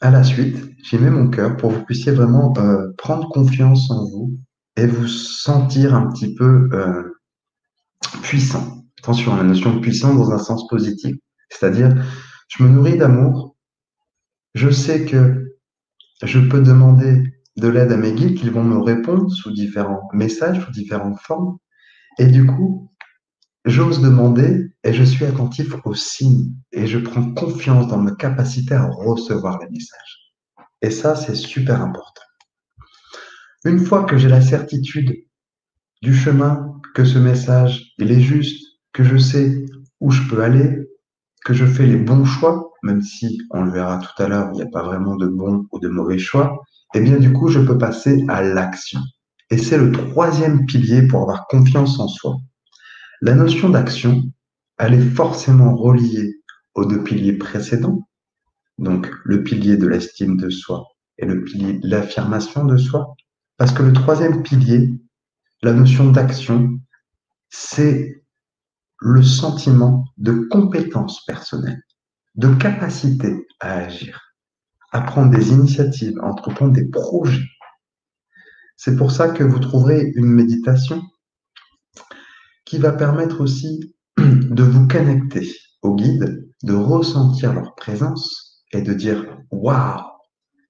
à 0.00 0.10
la 0.10 0.22
suite, 0.22 0.56
j'y 0.84 0.98
mets 0.98 1.10
mon 1.10 1.28
cœur 1.28 1.56
pour 1.56 1.70
que 1.70 1.78
vous 1.78 1.84
puissiez 1.84 2.12
vraiment 2.12 2.52
euh, 2.58 2.92
prendre 2.96 3.28
confiance 3.30 3.90
en 3.90 4.04
vous 4.04 4.38
et 4.78 4.86
vous 4.86 5.08
sentir 5.08 5.94
un 5.94 6.06
petit 6.06 6.34
peu 6.34 6.68
euh, 6.72 7.02
puissant. 8.22 8.84
Attention 9.00 9.34
la 9.36 9.42
notion 9.42 9.74
de 9.74 9.80
puissance 9.80 10.16
dans 10.16 10.30
un 10.30 10.38
sens 10.38 10.68
positif. 10.68 11.16
C'est-à-dire, 11.50 11.94
je 12.48 12.62
me 12.62 12.68
nourris 12.68 12.96
d'amour, 12.96 13.56
je 14.54 14.70
sais 14.70 15.04
que 15.04 15.56
je 16.22 16.38
peux 16.38 16.60
demander 16.60 17.22
de 17.56 17.68
l'aide 17.68 17.90
à 17.90 17.96
mes 17.96 18.12
guides, 18.12 18.38
qu'ils 18.38 18.52
vont 18.52 18.62
me 18.62 18.78
répondre 18.78 19.28
sous 19.32 19.50
différents 19.50 20.08
messages, 20.12 20.64
sous 20.64 20.70
différentes 20.70 21.18
formes. 21.20 21.58
Et 22.20 22.26
du 22.26 22.46
coup, 22.46 22.92
j'ose 23.64 24.00
demander 24.00 24.72
et 24.84 24.92
je 24.92 25.02
suis 25.02 25.24
attentif 25.24 25.74
aux 25.84 25.94
signes 25.94 26.54
et 26.70 26.86
je 26.86 26.98
prends 26.98 27.34
confiance 27.34 27.88
dans 27.88 27.98
ma 27.98 28.12
capacité 28.12 28.74
à 28.74 28.86
recevoir 28.86 29.58
les 29.58 29.70
messages. 29.70 30.34
Et 30.82 30.92
ça, 30.92 31.16
c'est 31.16 31.34
super 31.34 31.82
important. 31.82 32.22
Une 33.64 33.80
fois 33.80 34.04
que 34.04 34.16
j'ai 34.16 34.28
la 34.28 34.40
certitude 34.40 35.24
du 36.00 36.14
chemin, 36.14 36.80
que 36.94 37.04
ce 37.04 37.18
message, 37.18 37.92
il 37.98 38.12
est 38.12 38.20
juste, 38.20 38.78
que 38.92 39.02
je 39.02 39.16
sais 39.16 39.66
où 40.00 40.12
je 40.12 40.22
peux 40.28 40.42
aller, 40.42 40.86
que 41.44 41.54
je 41.54 41.66
fais 41.66 41.86
les 41.86 41.96
bons 41.96 42.24
choix, 42.24 42.70
même 42.84 43.02
si 43.02 43.40
on 43.50 43.64
le 43.64 43.72
verra 43.72 43.98
tout 43.98 44.22
à 44.22 44.28
l'heure, 44.28 44.50
il 44.52 44.56
n'y 44.56 44.62
a 44.62 44.66
pas 44.66 44.84
vraiment 44.84 45.16
de 45.16 45.26
bons 45.26 45.66
ou 45.72 45.80
de 45.80 45.88
mauvais 45.88 46.18
choix, 46.18 46.62
eh 46.94 47.00
bien 47.00 47.18
du 47.18 47.32
coup, 47.32 47.48
je 47.48 47.58
peux 47.58 47.76
passer 47.76 48.24
à 48.28 48.42
l'action. 48.42 49.00
Et 49.50 49.58
c'est 49.58 49.78
le 49.78 49.90
troisième 49.90 50.64
pilier 50.66 51.08
pour 51.08 51.22
avoir 51.22 51.48
confiance 51.48 51.98
en 51.98 52.06
soi. 52.06 52.36
La 53.20 53.34
notion 53.34 53.70
d'action, 53.70 54.22
elle 54.78 54.94
est 54.94 55.10
forcément 55.14 55.74
reliée 55.74 56.36
aux 56.74 56.84
deux 56.84 57.02
piliers 57.02 57.32
précédents, 57.32 58.08
donc 58.78 59.10
le 59.24 59.42
pilier 59.42 59.76
de 59.76 59.88
l'estime 59.88 60.36
de 60.36 60.48
soi 60.48 60.86
et 61.18 61.26
le 61.26 61.42
pilier 61.42 61.72
de 61.72 61.88
l'affirmation 61.88 62.64
de 62.64 62.76
soi, 62.76 63.16
parce 63.58 63.72
que 63.72 63.82
le 63.82 63.92
troisième 63.92 64.42
pilier, 64.42 64.94
la 65.62 65.72
notion 65.72 66.10
d'action, 66.10 66.78
c'est 67.50 68.24
le 69.00 69.22
sentiment 69.22 70.04
de 70.16 70.32
compétence 70.50 71.24
personnelle, 71.26 71.82
de 72.36 72.54
capacité 72.54 73.46
à 73.60 73.74
agir, 73.74 74.32
à 74.92 75.00
prendre 75.00 75.30
des 75.30 75.50
initiatives, 75.50 76.18
à 76.20 76.26
entreprendre 76.26 76.72
des 76.72 76.88
projets. 76.88 77.46
C'est 78.76 78.96
pour 78.96 79.10
ça 79.10 79.28
que 79.28 79.42
vous 79.42 79.58
trouverez 79.58 80.12
une 80.14 80.26
méditation 80.26 81.02
qui 82.64 82.78
va 82.78 82.92
permettre 82.92 83.40
aussi 83.40 83.94
de 84.18 84.62
vous 84.62 84.86
connecter 84.86 85.52
au 85.82 85.96
guide, 85.96 86.48
de 86.62 86.74
ressentir 86.74 87.52
leur 87.54 87.74
présence 87.74 88.62
et 88.72 88.82
de 88.82 88.94
dire 88.94 89.36
Waouh 89.50 90.00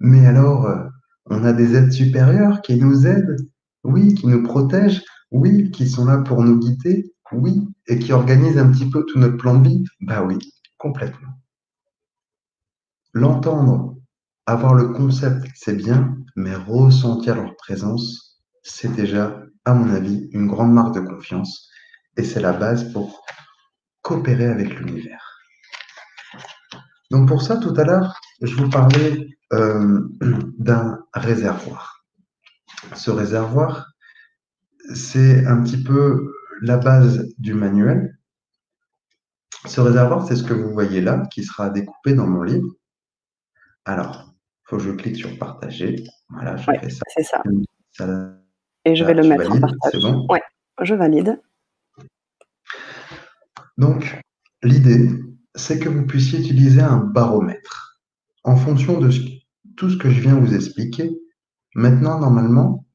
Mais 0.00 0.26
alors, 0.26 0.64
euh, 0.66 0.87
on 1.30 1.44
a 1.44 1.52
des 1.52 1.74
aides 1.74 1.92
supérieures 1.92 2.62
qui 2.62 2.76
nous 2.76 3.06
aident, 3.06 3.36
oui, 3.84 4.14
qui 4.14 4.26
nous 4.26 4.42
protègent, 4.42 5.02
oui, 5.30 5.70
qui 5.70 5.88
sont 5.88 6.06
là 6.06 6.18
pour 6.18 6.42
nous 6.42 6.58
guider, 6.58 7.12
oui, 7.32 7.68
et 7.86 7.98
qui 7.98 8.12
organisent 8.12 8.58
un 8.58 8.70
petit 8.70 8.88
peu 8.88 9.04
tout 9.06 9.18
notre 9.18 9.36
plan 9.36 9.58
de 9.58 9.68
vie 9.68 9.84
Bah 10.00 10.22
oui, 10.22 10.38
complètement. 10.78 11.28
L'entendre, 13.12 13.96
avoir 14.46 14.74
le 14.74 14.88
concept, 14.88 15.46
c'est 15.54 15.76
bien, 15.76 16.16
mais 16.36 16.54
ressentir 16.54 17.34
leur 17.34 17.56
présence, 17.56 18.40
c'est 18.62 18.94
déjà, 18.94 19.42
à 19.64 19.74
mon 19.74 19.92
avis, 19.94 20.28
une 20.32 20.46
grande 20.46 20.72
marque 20.72 20.94
de 20.94 21.00
confiance. 21.00 21.68
Et 22.16 22.24
c'est 22.24 22.40
la 22.40 22.52
base 22.52 22.92
pour 22.92 23.22
coopérer 24.02 24.46
avec 24.46 24.78
l'univers. 24.78 25.24
Donc 27.10 27.28
pour 27.28 27.42
ça, 27.42 27.56
tout 27.56 27.74
à 27.76 27.84
l'heure, 27.84 28.20
je 28.40 28.54
vous 28.54 28.68
parlais 28.68 29.28
euh, 29.52 30.00
d'un 30.58 31.04
réservoir. 31.14 32.04
Ce 32.94 33.10
réservoir, 33.10 33.92
c'est 34.94 35.46
un 35.46 35.62
petit 35.62 35.82
peu 35.82 36.32
la 36.62 36.76
base 36.76 37.26
du 37.38 37.54
manuel. 37.54 38.18
Ce 39.66 39.80
réservoir, 39.80 40.26
c'est 40.26 40.36
ce 40.36 40.44
que 40.44 40.54
vous 40.54 40.72
voyez 40.72 41.00
là, 41.00 41.26
qui 41.32 41.42
sera 41.42 41.70
découpé 41.70 42.14
dans 42.14 42.26
mon 42.26 42.42
livre. 42.42 42.68
Alors, 43.84 44.32
il 44.32 44.68
faut 44.68 44.76
que 44.76 44.84
je 44.84 44.90
clique 44.90 45.16
sur 45.16 45.36
partager. 45.38 46.04
Voilà, 46.28 46.56
je 46.56 46.64
fais 46.64 46.90
ça. 46.90 47.02
C'est 47.14 47.22
ça. 47.22 47.42
Et 48.84 48.94
je 48.94 49.04
vais 49.04 49.14
le 49.14 49.26
mettre 49.26 49.50
en 49.50 49.60
partage. 49.60 50.00
Bon 50.02 50.26
ouais, 50.30 50.42
je 50.82 50.94
valide. 50.94 51.40
Donc, 53.76 54.20
l'idée, 54.62 55.10
c'est 55.54 55.78
que 55.78 55.88
vous 55.88 56.06
puissiez 56.06 56.40
utiliser 56.40 56.80
un 56.80 56.98
baromètre. 56.98 57.87
En 58.48 58.56
fonction 58.56 58.98
de 58.98 59.10
tout 59.76 59.90
ce 59.90 59.98
que 59.98 60.08
je 60.08 60.22
viens 60.22 60.40
vous 60.40 60.54
expliquer, 60.54 61.20
maintenant, 61.74 62.18
normalement, 62.18 62.86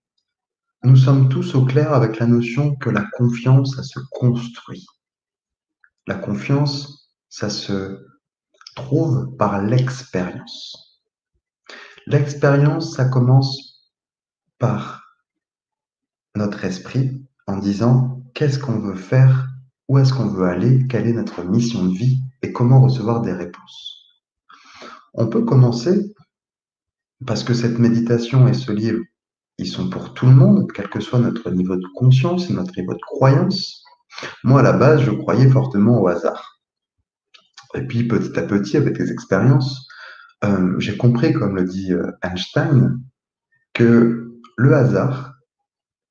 nous 0.83 0.95
sommes 0.95 1.29
tous 1.29 1.53
au 1.53 1.63
clair 1.63 1.93
avec 1.93 2.17
la 2.17 2.25
notion 2.25 2.75
que 2.75 2.89
la 2.89 3.05
confiance, 3.17 3.75
ça 3.75 3.83
se 3.83 3.99
construit. 4.09 4.87
La 6.07 6.15
confiance, 6.15 7.13
ça 7.29 7.51
se 7.51 8.03
trouve 8.75 9.37
par 9.37 9.61
l'expérience. 9.61 11.03
L'expérience, 12.07 12.95
ça 12.95 13.05
commence 13.05 13.93
par 14.57 15.03
notre 16.33 16.65
esprit 16.65 17.27
en 17.45 17.57
disant 17.57 18.23
qu'est-ce 18.33 18.57
qu'on 18.57 18.79
veut 18.79 18.95
faire, 18.95 19.49
où 19.87 19.99
est-ce 19.99 20.15
qu'on 20.15 20.29
veut 20.29 20.47
aller, 20.47 20.87
quelle 20.87 21.05
est 21.05 21.13
notre 21.13 21.43
mission 21.43 21.85
de 21.85 21.95
vie? 21.95 22.23
Et 22.41 22.51
comment 22.51 22.81
recevoir 22.81 23.21
des 23.21 23.33
réponses? 23.33 23.92
On 25.13 25.27
peut 25.27 25.43
commencer 25.43 26.13
parce 27.25 27.43
que 27.43 27.53
cette 27.53 27.79
méditation 27.79 28.47
et 28.47 28.53
ce 28.53 28.71
livre, 28.71 29.03
ils 29.57 29.67
sont 29.67 29.89
pour 29.89 30.13
tout 30.13 30.25
le 30.25 30.33
monde, 30.33 30.71
quel 30.73 30.89
que 30.89 30.99
soit 30.99 31.19
notre 31.19 31.51
niveau 31.51 31.75
de 31.75 31.87
conscience 31.95 32.49
et 32.49 32.53
notre 32.53 32.73
niveau 32.77 32.93
de 32.93 33.01
croyance. 33.01 33.83
Moi, 34.43 34.59
à 34.59 34.63
la 34.63 34.73
base, 34.73 35.01
je 35.01 35.11
croyais 35.11 35.49
fortement 35.49 36.01
au 36.01 36.07
hasard. 36.07 36.61
Et 37.75 37.81
puis, 37.81 38.07
petit 38.07 38.37
à 38.37 38.43
petit, 38.43 38.77
avec 38.77 38.97
les 38.97 39.11
expériences, 39.11 39.87
euh, 40.43 40.79
j'ai 40.79 40.97
compris, 40.97 41.33
comme 41.33 41.55
le 41.55 41.63
dit 41.63 41.93
euh, 41.93 42.11
Einstein, 42.21 42.99
que 43.73 44.33
le 44.57 44.75
hasard, 44.75 45.33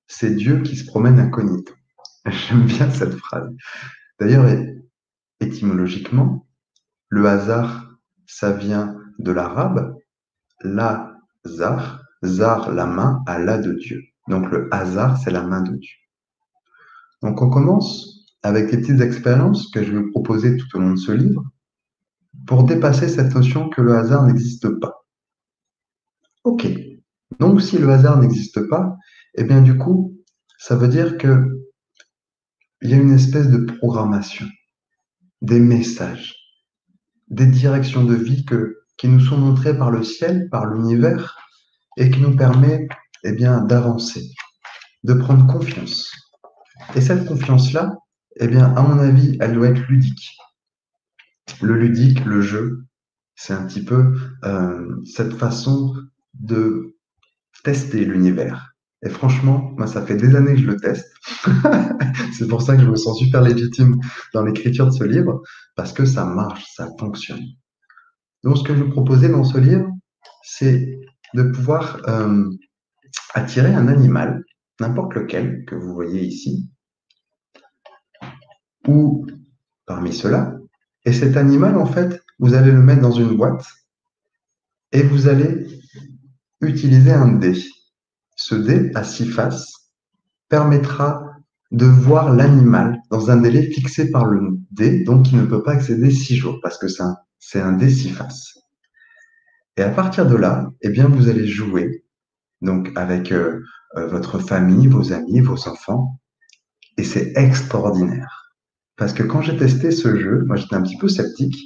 c'est 0.06 0.34
Dieu 0.34 0.62
qui 0.62 0.76
se 0.76 0.84
promène 0.84 1.18
incognito. 1.18 1.74
J'aime 2.26 2.66
bien 2.66 2.90
cette 2.90 3.14
phrase. 3.14 3.50
D'ailleurs, 4.20 4.46
étymologiquement, 5.40 6.46
le 7.08 7.26
hasard, 7.26 7.91
ça 8.32 8.50
vient 8.50 8.96
de 9.18 9.30
l'arabe, 9.30 9.94
la 10.62 11.18
zar, 11.46 12.02
zar 12.24 12.72
la 12.72 12.86
main 12.86 13.22
à 13.26 13.38
la 13.38 13.58
de 13.58 13.72
Dieu. 13.74 14.00
Donc 14.26 14.50
le 14.50 14.68
hasard, 14.72 15.18
c'est 15.18 15.30
la 15.30 15.42
main 15.42 15.60
de 15.60 15.76
Dieu. 15.76 15.96
Donc 17.20 17.42
on 17.42 17.50
commence 17.50 18.26
avec 18.42 18.72
les 18.72 18.78
petites 18.78 19.02
expériences 19.02 19.70
que 19.70 19.84
je 19.84 19.92
vais 19.92 19.98
vous 19.98 20.10
proposer 20.10 20.56
tout 20.56 20.66
au 20.76 20.80
long 20.80 20.92
de 20.92 20.98
ce 20.98 21.12
livre 21.12 21.44
pour 22.46 22.64
dépasser 22.64 23.08
cette 23.08 23.34
notion 23.34 23.68
que 23.68 23.82
le 23.82 23.94
hasard 23.94 24.24
n'existe 24.26 24.68
pas. 24.80 25.04
Ok. 26.44 26.66
Donc 27.38 27.60
si 27.60 27.76
le 27.78 27.90
hasard 27.90 28.18
n'existe 28.18 28.66
pas, 28.68 28.96
eh 29.34 29.44
bien 29.44 29.60
du 29.60 29.76
coup, 29.76 30.16
ça 30.58 30.74
veut 30.74 30.88
dire 30.88 31.18
que 31.18 31.68
il 32.80 32.90
y 32.90 32.94
a 32.94 32.96
une 32.96 33.12
espèce 33.12 33.48
de 33.48 33.58
programmation, 33.58 34.46
des 35.42 35.60
messages, 35.60 36.41
des 37.32 37.46
directions 37.46 38.04
de 38.04 38.14
vie 38.14 38.44
que, 38.44 38.84
qui 38.98 39.08
nous 39.08 39.20
sont 39.20 39.38
montrées 39.38 39.76
par 39.76 39.90
le 39.90 40.04
ciel, 40.04 40.48
par 40.50 40.66
l'univers, 40.66 41.38
et 41.96 42.10
qui 42.10 42.20
nous 42.20 42.36
permet 42.36 42.88
eh 43.24 43.32
bien, 43.32 43.62
d'avancer, 43.62 44.30
de 45.02 45.14
prendre 45.14 45.46
confiance. 45.46 46.12
Et 46.94 47.00
cette 47.00 47.26
confiance-là, 47.26 47.96
eh 48.36 48.48
bien, 48.48 48.74
à 48.76 48.82
mon 48.82 48.98
avis, 48.98 49.38
elle 49.40 49.54
doit 49.54 49.68
être 49.68 49.86
ludique. 49.88 50.36
Le 51.60 51.74
ludique, 51.76 52.24
le 52.24 52.42
jeu, 52.42 52.84
c'est 53.34 53.54
un 53.54 53.66
petit 53.66 53.84
peu 53.84 54.14
euh, 54.44 55.00
cette 55.04 55.34
façon 55.34 55.94
de 56.34 56.96
tester 57.64 58.04
l'univers. 58.04 58.71
Et 59.04 59.08
franchement, 59.08 59.72
moi, 59.76 59.86
ça 59.86 60.04
fait 60.06 60.16
des 60.16 60.36
années 60.36 60.54
que 60.54 60.60
je 60.60 60.66
le 60.66 60.76
teste. 60.76 61.12
c'est 62.38 62.46
pour 62.46 62.62
ça 62.62 62.76
que 62.76 62.82
je 62.82 62.88
me 62.88 62.96
sens 62.96 63.18
super 63.18 63.42
légitime 63.42 63.96
dans 64.32 64.44
l'écriture 64.44 64.86
de 64.86 64.92
ce 64.92 65.04
livre, 65.04 65.42
parce 65.74 65.92
que 65.92 66.04
ça 66.04 66.24
marche, 66.24 66.64
ça 66.76 66.88
fonctionne. 66.98 67.42
Donc, 68.44 68.58
ce 68.58 68.62
que 68.62 68.76
je 68.76 68.84
vous 68.84 68.90
proposais 68.90 69.28
dans 69.28 69.44
ce 69.44 69.58
livre, 69.58 69.88
c'est 70.42 71.00
de 71.34 71.42
pouvoir 71.42 72.00
euh, 72.08 72.48
attirer 73.34 73.74
un 73.74 73.88
animal, 73.88 74.44
n'importe 74.80 75.14
lequel 75.14 75.64
que 75.66 75.74
vous 75.74 75.94
voyez 75.94 76.22
ici, 76.22 76.70
ou 78.86 79.26
parmi 79.86 80.12
ceux-là. 80.12 80.54
Et 81.04 81.12
cet 81.12 81.36
animal, 81.36 81.76
en 81.76 81.86
fait, 81.86 82.22
vous 82.38 82.54
allez 82.54 82.70
le 82.70 82.82
mettre 82.82 83.02
dans 83.02 83.12
une 83.12 83.36
boîte 83.36 83.64
et 84.92 85.02
vous 85.02 85.28
allez 85.28 85.66
utiliser 86.60 87.12
un 87.12 87.32
dé. 87.32 87.54
Ce 88.44 88.57
dé 88.57 88.90
à 88.96 89.05
six 89.05 89.26
faces 89.26 89.92
permettra 90.48 91.37
de 91.70 91.87
voir 91.87 92.35
l'animal 92.35 93.00
dans 93.09 93.31
un 93.31 93.37
délai 93.37 93.70
fixé 93.70 94.11
par 94.11 94.24
le 94.24 94.59
dé, 94.72 95.05
donc 95.05 95.31
il 95.31 95.38
ne 95.38 95.46
peut 95.46 95.62
pas 95.62 95.76
excéder 95.76 96.11
six 96.11 96.35
jours, 96.35 96.59
parce 96.61 96.76
que 96.76 96.88
c'est 96.88 97.61
un, 97.61 97.72
dé 97.72 97.88
six 97.88 98.11
faces. 98.11 98.59
Et 99.76 99.83
à 99.83 99.90
partir 99.90 100.26
de 100.26 100.35
là, 100.35 100.68
eh 100.81 100.88
bien, 100.88 101.07
vous 101.07 101.28
allez 101.28 101.46
jouer 101.46 102.05
donc 102.62 102.90
avec 102.96 103.31
euh, 103.31 103.61
euh, 103.96 104.09
votre 104.09 104.40
famille, 104.40 104.88
vos 104.88 105.12
amis, 105.12 105.38
vos 105.38 105.68
enfants, 105.68 106.20
et 106.96 107.05
c'est 107.05 107.33
extraordinaire. 107.37 108.52
Parce 108.96 109.12
que 109.12 109.22
quand 109.22 109.40
j'ai 109.40 109.57
testé 109.57 109.92
ce 109.92 110.16
jeu, 110.16 110.42
moi 110.46 110.57
j'étais 110.57 110.74
un 110.74 110.83
petit 110.83 110.98
peu 110.98 111.09
sceptique, 111.09 111.57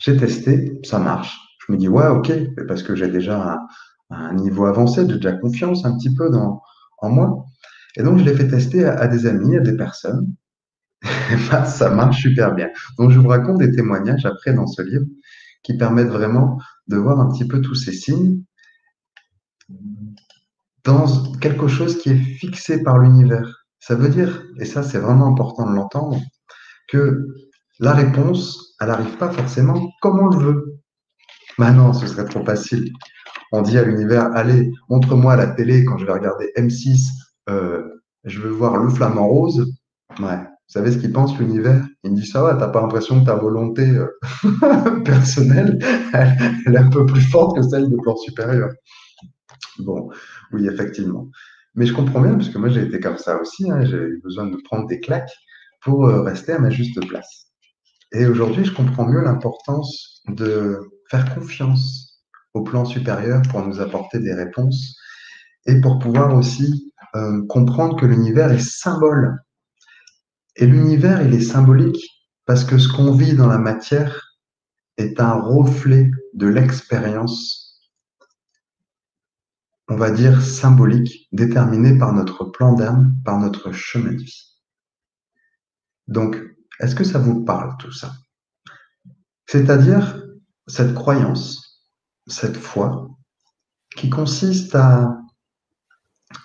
j'ai 0.00 0.16
testé, 0.16 0.80
ça 0.82 0.98
marche. 0.98 1.38
Je 1.64 1.72
me 1.72 1.78
dis, 1.78 1.88
ouais, 1.88 2.08
ok, 2.08 2.32
parce 2.66 2.82
que 2.82 2.96
j'ai 2.96 3.08
déjà 3.08 3.40
un 3.40 3.58
niveau 4.34 4.66
avancé, 4.66 5.06
j'ai 5.08 5.16
déjà 5.16 5.32
confiance 5.32 5.84
un 5.84 5.96
petit 5.96 6.14
peu 6.14 6.30
dans, 6.30 6.62
en 6.98 7.10
moi. 7.10 7.46
Et 7.96 8.02
donc, 8.02 8.18
je 8.18 8.24
l'ai 8.24 8.34
fait 8.34 8.48
tester 8.48 8.84
à, 8.84 9.06
des 9.06 9.26
amis, 9.26 9.56
à 9.56 9.60
des 9.60 9.76
personnes. 9.76 10.34
Et 11.02 11.36
bah, 11.50 11.64
ça 11.64 11.90
marche 11.90 12.22
super 12.22 12.54
bien. 12.54 12.68
Donc, 12.98 13.10
je 13.10 13.18
vous 13.18 13.28
raconte 13.28 13.58
des 13.58 13.70
témoignages 13.70 14.26
après 14.26 14.52
dans 14.52 14.66
ce 14.66 14.82
livre 14.82 15.06
qui 15.62 15.76
permettent 15.76 16.08
vraiment 16.08 16.58
de 16.88 16.96
voir 16.96 17.20
un 17.20 17.30
petit 17.30 17.46
peu 17.46 17.60
tous 17.60 17.74
ces 17.74 17.92
signes 17.92 18.42
dans 20.84 21.32
quelque 21.40 21.66
chose 21.66 21.98
qui 21.98 22.10
est 22.10 22.18
fixé 22.18 22.82
par 22.82 22.98
l'univers. 22.98 23.66
Ça 23.80 23.94
veut 23.94 24.10
dire, 24.10 24.42
et 24.60 24.66
ça 24.66 24.82
c'est 24.82 24.98
vraiment 24.98 25.26
important 25.26 25.70
de 25.70 25.74
l'entendre, 25.74 26.20
que 26.88 27.26
la 27.80 27.94
réponse, 27.94 28.76
elle 28.80 28.88
n'arrive 28.88 29.16
pas 29.16 29.30
forcément 29.30 29.90
comme 30.02 30.18
on 30.18 30.28
le 30.28 30.44
veut. 30.44 30.80
Ben 31.58 31.72
non, 31.72 31.92
ce 31.94 32.06
serait 32.06 32.26
trop 32.26 32.44
facile 32.44 32.92
on 33.54 33.62
dit 33.62 33.78
à 33.78 33.84
l'univers, 33.84 34.30
allez, 34.34 34.72
montre-moi 34.88 35.36
la 35.36 35.46
télé 35.46 35.84
quand 35.84 35.96
je 35.98 36.06
vais 36.06 36.12
regarder 36.12 36.50
M6, 36.56 37.08
euh, 37.48 37.82
je 38.24 38.40
veux 38.40 38.50
voir 38.50 38.76
le 38.76 38.90
flamant 38.90 39.28
rose. 39.28 39.72
Ouais. 40.18 40.38
Vous 40.38 40.80
savez 40.80 40.90
ce 40.90 40.98
qu'il 40.98 41.12
pense 41.12 41.38
l'univers? 41.38 41.86
Il 42.02 42.12
me 42.12 42.16
dit 42.16 42.26
ça 42.26 42.42
va, 42.42 42.54
t'as 42.56 42.68
pas 42.68 42.80
l'impression 42.80 43.20
que 43.20 43.26
ta 43.26 43.36
volonté 43.36 43.88
euh, 43.88 45.00
personnelle, 45.04 45.78
elle, 46.12 46.74
est 46.74 46.78
un 46.78 46.88
peu 46.88 47.06
plus 47.06 47.20
forte 47.20 47.56
que 47.56 47.62
celle 47.62 47.88
de 47.88 47.96
plan 47.96 48.16
supérieur? 48.16 48.70
Bon, 49.78 50.10
oui, 50.52 50.66
effectivement. 50.66 51.28
Mais 51.76 51.86
je 51.86 51.94
comprends 51.94 52.20
bien, 52.20 52.34
parce 52.34 52.48
que 52.48 52.58
moi 52.58 52.70
j'ai 52.70 52.82
été 52.82 52.98
comme 52.98 53.18
ça 53.18 53.40
aussi, 53.40 53.70
hein, 53.70 53.84
j'ai 53.84 53.96
eu 53.96 54.20
besoin 54.22 54.46
de 54.46 54.56
prendre 54.64 54.86
des 54.88 55.00
claques 55.00 55.32
pour 55.82 56.06
euh, 56.06 56.22
rester 56.22 56.52
à 56.52 56.58
ma 56.58 56.70
juste 56.70 57.06
place. 57.06 57.52
Et 58.12 58.26
aujourd'hui, 58.26 58.64
je 58.64 58.72
comprends 58.72 59.06
mieux 59.06 59.22
l'importance 59.22 60.22
de 60.28 60.80
faire 61.10 61.34
confiance 61.34 62.13
au 62.54 62.62
plan 62.62 62.84
supérieur 62.84 63.42
pour 63.50 63.66
nous 63.66 63.80
apporter 63.80 64.20
des 64.20 64.32
réponses 64.32 64.96
et 65.66 65.80
pour 65.80 65.98
pouvoir 65.98 66.34
aussi 66.34 66.92
euh, 67.16 67.44
comprendre 67.46 67.96
que 67.96 68.06
l'univers 68.06 68.52
est 68.52 68.58
symbole. 68.58 69.38
Et 70.56 70.66
l'univers, 70.66 71.22
il 71.22 71.34
est 71.34 71.40
symbolique 71.40 72.04
parce 72.46 72.64
que 72.64 72.78
ce 72.78 72.88
qu'on 72.88 73.12
vit 73.12 73.34
dans 73.34 73.48
la 73.48 73.58
matière 73.58 74.38
est 74.96 75.20
un 75.20 75.32
reflet 75.32 76.10
de 76.34 76.46
l'expérience, 76.46 77.80
on 79.88 79.96
va 79.96 80.10
dire 80.10 80.40
symbolique, 80.42 81.28
déterminée 81.32 81.98
par 81.98 82.12
notre 82.12 82.44
plan 82.44 82.74
d'âme, 82.74 83.14
par 83.24 83.38
notre 83.38 83.72
chemin 83.72 84.12
de 84.12 84.22
vie. 84.22 84.60
Donc, 86.06 86.36
est-ce 86.80 86.94
que 86.94 87.04
ça 87.04 87.18
vous 87.18 87.44
parle 87.44 87.76
tout 87.78 87.92
ça? 87.92 88.12
C'est-à-dire 89.46 90.22
cette 90.66 90.94
croyance, 90.94 91.63
cette 92.26 92.56
foi, 92.56 93.08
qui 93.96 94.10
consiste 94.10 94.74
à 94.74 95.18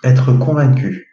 être 0.04 0.32
convaincu 0.38 1.06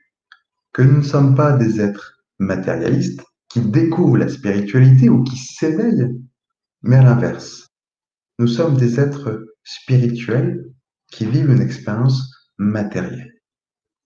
que 0.73 0.82
nous 0.82 0.97
ne 0.97 1.03
sommes 1.03 1.36
pas 1.36 1.53
des 1.53 1.82
êtres 1.82 2.23
matérialistes 2.39 3.23
qui 3.49 3.62
découvrent 3.62 4.17
la 4.17 4.27
spiritualité 4.27 5.10
ou 5.10 5.23
qui 5.23 5.38
s'éveillent, 5.38 6.15
mais 6.84 6.97
à 6.97 7.03
l'inverse. 7.03 7.67
Nous 8.39 8.47
sommes 8.47 8.77
des 8.77 8.99
êtres 8.99 9.45
spirituels 9.63 10.65
qui 11.12 11.25
vivent 11.25 11.49
une 11.49 11.62
expérience 11.62 12.32
matérielle. 12.58 13.34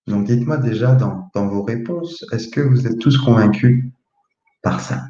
Donc 0.07 0.25
dites-moi 0.25 0.57
déjà 0.57 0.95
dans, 0.95 1.29
vos 1.35 1.63
réponses, 1.63 2.23
est-ce 2.31 2.47
que 2.47 2.61
vous 2.61 2.87
êtes 2.87 2.99
tous 2.99 3.17
convaincus 3.17 3.91
par 4.61 4.79
ça, 4.79 5.05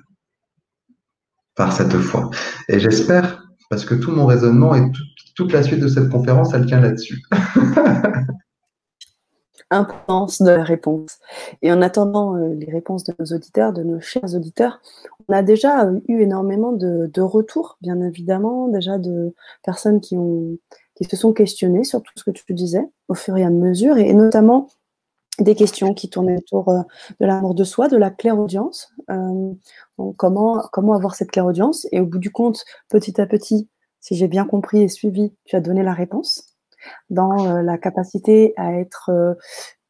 par 1.55 1.71
cette 1.71 1.97
foi? 1.97 2.29
Et 2.67 2.79
j'espère, 2.79 3.43
parce 3.71 3.86
que 3.86 3.95
tout 3.95 4.12
mon 4.12 4.25
raisonnement 4.25 4.75
et 4.75 4.81
toute 5.34 5.53
la 5.53 5.63
suite 5.63 5.79
de 5.79 5.88
cette 5.88 6.10
conférence, 6.10 6.53
elle 6.53 6.65
tient 6.65 6.81
là-dessus. 6.81 7.23
intense 9.71 10.41
de 10.41 10.49
la 10.49 10.63
réponse. 10.63 11.19
Et 11.62 11.71
en 11.71 11.81
attendant 11.81 12.36
euh, 12.36 12.53
les 12.53 12.69
réponses 12.69 13.05
de 13.05 13.13
nos 13.17 13.25
auditeurs, 13.34 13.71
de 13.71 13.84
nos 13.84 14.01
chers 14.01 14.36
auditeurs, 14.36 14.81
on 15.29 15.34
a 15.34 15.41
déjà 15.41 15.86
euh, 15.86 16.01
eu 16.10 16.19
énormément 16.19 16.73
de, 16.73 17.21
retours, 17.21 17.77
bien 17.81 18.01
évidemment, 18.01 18.67
déjà 18.67 18.97
de 18.97 19.34
personnes 19.63 20.01
qui, 20.01 20.17
ont, 20.17 20.57
qui 20.95 21.05
se 21.05 21.15
sont 21.15 21.31
questionnées 21.31 21.86
sur 21.86 22.03
tout 22.03 22.12
ce 22.17 22.25
que 22.25 22.31
tu 22.31 22.43
disais 22.53 22.84
au 23.07 23.13
fur 23.13 23.38
et 23.38 23.45
à 23.45 23.49
mesure, 23.49 23.97
et, 23.97 24.13
notamment 24.13 24.67
des 25.43 25.56
questions 25.56 25.93
qui 25.93 26.10
tournaient 26.10 26.38
autour 26.38 26.69
euh, 26.69 26.82
de 27.19 27.25
l'amour 27.25 27.56
de 27.56 27.63
soi, 27.63 27.88
de 27.88 27.97
la 27.97 28.10
clairaudience. 28.10 28.93
Euh, 29.10 29.54
comment, 30.17 30.62
comment 30.71 30.93
avoir 30.93 31.15
cette 31.15 31.32
clairaudience 31.32 31.88
Et 31.91 31.99
au 31.99 32.06
bout 32.06 32.19
du 32.19 32.32
compte, 32.32 32.63
petit 32.89 33.19
à 33.19 33.25
petit, 33.25 33.69
si 33.99 34.15
j'ai 34.15 34.27
bien 34.27 34.45
compris 34.45 34.82
et 34.82 34.88
suivi, 34.88 35.34
tu 35.45 35.56
as 35.56 35.62
donné 35.62 35.84
la 35.84 35.93
réponse 35.93 36.56
dans 37.10 37.45
euh, 37.45 37.62
la 37.62 37.77
capacité 37.77 38.54
à 38.58 38.73
être, 38.73 39.12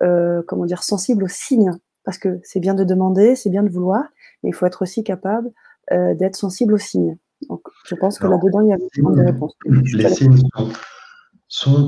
euh, 0.03 0.41
comment 0.47 0.65
dire, 0.65 0.83
sensible 0.83 1.23
aux 1.23 1.29
signes. 1.29 1.71
Parce 2.03 2.17
que 2.17 2.39
c'est 2.43 2.59
bien 2.59 2.73
de 2.73 2.83
demander, 2.83 3.35
c'est 3.35 3.49
bien 3.49 3.63
de 3.63 3.69
vouloir, 3.69 4.03
mais 4.43 4.49
il 4.49 4.53
faut 4.53 4.65
être 4.65 4.81
aussi 4.81 5.03
capable 5.03 5.51
d'être 5.91 6.37
sensible 6.37 6.75
aux 6.75 6.77
signes. 6.77 7.17
Donc, 7.49 7.63
je 7.85 7.95
pense 7.95 8.17
que 8.17 8.25
là-dedans, 8.25 8.61
il 8.61 8.69
y 8.69 8.73
a 8.73 8.77
des 8.77 9.21
réponses. 9.23 9.53
Les 9.65 10.09
signes 10.09 10.37
sont, 10.37 10.69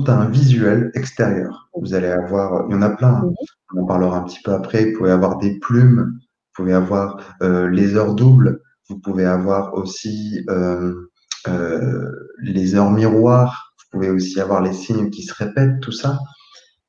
un 0.06 0.28
visuel 0.28 0.90
extérieur. 0.94 1.68
Vous 1.74 1.94
allez 1.94 2.08
avoir, 2.08 2.66
il 2.68 2.72
y 2.72 2.74
en 2.76 2.82
a 2.82 2.90
plein, 2.90 3.14
hein. 3.14 3.32
on 3.74 3.82
en 3.82 3.86
parlera 3.86 4.18
un 4.18 4.22
petit 4.24 4.40
peu 4.42 4.52
après, 4.52 4.90
vous 4.90 4.98
pouvez 4.98 5.10
avoir 5.10 5.38
des 5.38 5.58
plumes, 5.58 6.18
vous 6.18 6.62
pouvez 6.62 6.74
avoir 6.74 7.36
les 7.40 7.96
heures 7.96 8.14
doubles, 8.14 8.60
vous 8.88 8.98
pouvez 8.98 9.24
avoir 9.24 9.74
aussi 9.74 10.44
les 11.46 12.74
heures 12.74 12.90
miroirs, 12.90 13.74
pouvez 13.94 14.10
aussi 14.10 14.40
avoir 14.40 14.60
les 14.60 14.72
signes 14.72 15.10
qui 15.10 15.22
se 15.22 15.32
répètent, 15.32 15.80
tout 15.80 15.92
ça. 15.92 16.18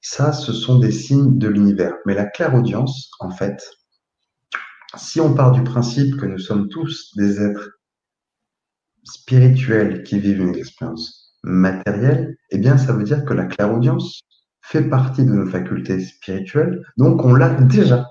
Ça, 0.01 0.33
ce 0.33 0.53
sont 0.53 0.79
des 0.79 0.91
signes 0.91 1.37
de 1.37 1.47
l'univers. 1.47 1.93
Mais 2.05 2.15
la 2.15 2.25
clairaudience, 2.25 3.11
en 3.19 3.29
fait, 3.29 3.63
si 4.95 5.21
on 5.21 5.33
part 5.33 5.51
du 5.51 5.63
principe 5.63 6.17
que 6.17 6.25
nous 6.25 6.39
sommes 6.39 6.67
tous 6.67 7.15
des 7.15 7.41
êtres 7.41 7.79
spirituels 9.03 10.03
qui 10.03 10.19
vivent 10.19 10.41
une 10.41 10.55
expérience 10.55 11.24
matérielle, 11.45 12.37
eh 12.49 12.57
bien, 12.57 12.77
ça 12.77 12.93
veut 12.93 13.03
dire 13.03 13.23
que 13.23 13.33
la 13.33 13.45
clairaudience 13.45 14.23
fait 14.61 14.83
partie 14.83 15.23
de 15.23 15.31
nos 15.31 15.45
facultés 15.45 15.99
spirituelles, 15.99 16.83
donc 16.97 17.23
on 17.23 17.33
l'a 17.33 17.49
déjà. 17.49 18.09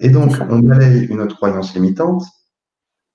Et 0.00 0.10
donc, 0.10 0.32
on 0.48 0.60
balaye 0.60 1.04
une 1.06 1.20
autre 1.20 1.36
croyance 1.36 1.74
limitante 1.74 2.24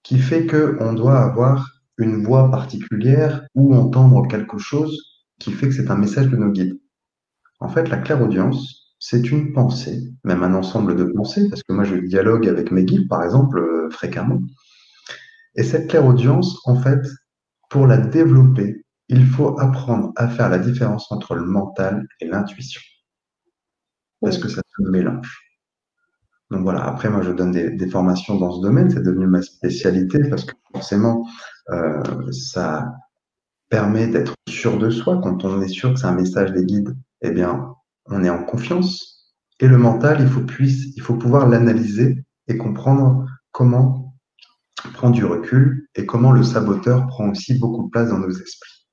qui 0.04 0.20
fait 0.20 0.46
qu'on 0.46 0.94
doit 0.94 1.20
avoir 1.20 1.70
une 1.98 2.24
voix 2.24 2.52
particulière 2.52 3.46
ou 3.56 3.74
entendre 3.74 4.28
quelque 4.28 4.58
chose 4.58 5.24
qui 5.40 5.52
fait 5.52 5.70
que 5.70 5.74
c'est 5.74 5.90
un 5.90 5.98
message 5.98 6.28
de 6.28 6.38
nos 6.38 6.52
guides. 6.52 6.80
En 7.60 7.70
fait, 7.70 7.90
la 7.90 7.98
clairaudience, 7.98 8.96
c'est 9.00 9.32
une 9.32 9.54
pensée, 9.54 10.14
même 10.24 10.44
un 10.44 10.54
ensemble 10.54 10.96
de 10.96 11.06
pensées, 11.06 11.50
parce 11.50 11.64
que 11.64 11.74
moi 11.74 11.84
je 11.84 11.96
dialogue 11.96 12.48
avec 12.48 12.72
mes 12.72 12.84
guides, 12.84 13.08
par 13.08 13.24
exemple, 13.24 13.60
euh, 13.60 13.90
fréquemment. 13.90 14.42
Et 15.56 15.64
cette 15.64 15.90
clairaudience, 15.90 16.60
en 16.66 16.76
fait, 16.76 17.02
pour 17.74 17.88
la 17.88 17.98
développer, 17.98 18.86
il 19.10 19.26
faut 19.26 19.60
apprendre 19.60 20.14
à 20.16 20.28
faire 20.28 20.48
la 20.48 20.60
différence 20.60 21.12
entre 21.12 21.34
le 21.34 21.44
mental 21.44 22.08
et 22.20 22.28
l'intuition. 22.28 22.80
Parce 24.22 24.38
que 24.38 24.48
ça 24.48 24.62
se 24.78 24.84
mélange. 24.84 25.40
Donc 26.52 26.62
voilà, 26.62 26.86
après, 26.86 27.10
moi, 27.10 27.24
je 27.24 27.32
donne 27.32 27.52
des, 27.52 27.90
formations 27.90 28.38
dans 28.38 28.52
ce 28.52 28.62
domaine, 28.62 28.92
c'est 28.92 29.02
devenu 29.02 29.26
ma 29.26 29.42
spécialité 29.42 30.20
parce 30.30 30.46
que 30.46 30.54
forcément, 30.72 31.28
euh, 31.72 32.04
ça 32.32 32.94
permet 33.70 34.06
d'être 34.06 34.36
sûr 34.48 34.78
de 34.78 34.92
soi. 34.92 35.20
Quand 35.24 35.44
on 35.44 35.60
est 35.64 35.68
sûr 35.68 35.94
que 35.94 36.00
c'est 36.00 36.06
un 36.06 36.14
message 36.14 36.52
des 36.52 36.66
guides, 36.66 36.96
eh 37.22 37.32
bien, 37.32 37.74
on 38.06 38.24
est 38.24 38.30
en 38.30 38.44
confiance. 38.44 39.34
Et 39.60 39.68
le 39.68 39.80
mental, 39.80 40.22
il 40.22 40.28
faut, 40.28 40.46
il 40.60 41.02
faut 41.02 41.16
pouvoir 41.16 41.50
l'analyser 41.50 42.24
et 42.48 42.56
comprendre 42.56 43.26
comment 43.52 44.03
prendre 44.90 45.14
du 45.14 45.26
recul 45.26 45.88
et 45.96 46.06
comment 46.06 46.32
le 46.32 46.44
saboteur 46.44 47.08
prend 47.08 47.30
aussi 47.30 47.58
beaucoup 47.60 47.84
de 47.84 47.90
place 47.90 48.10
dans 48.10 48.20
nos 48.20 48.30
esprits. 48.30 48.88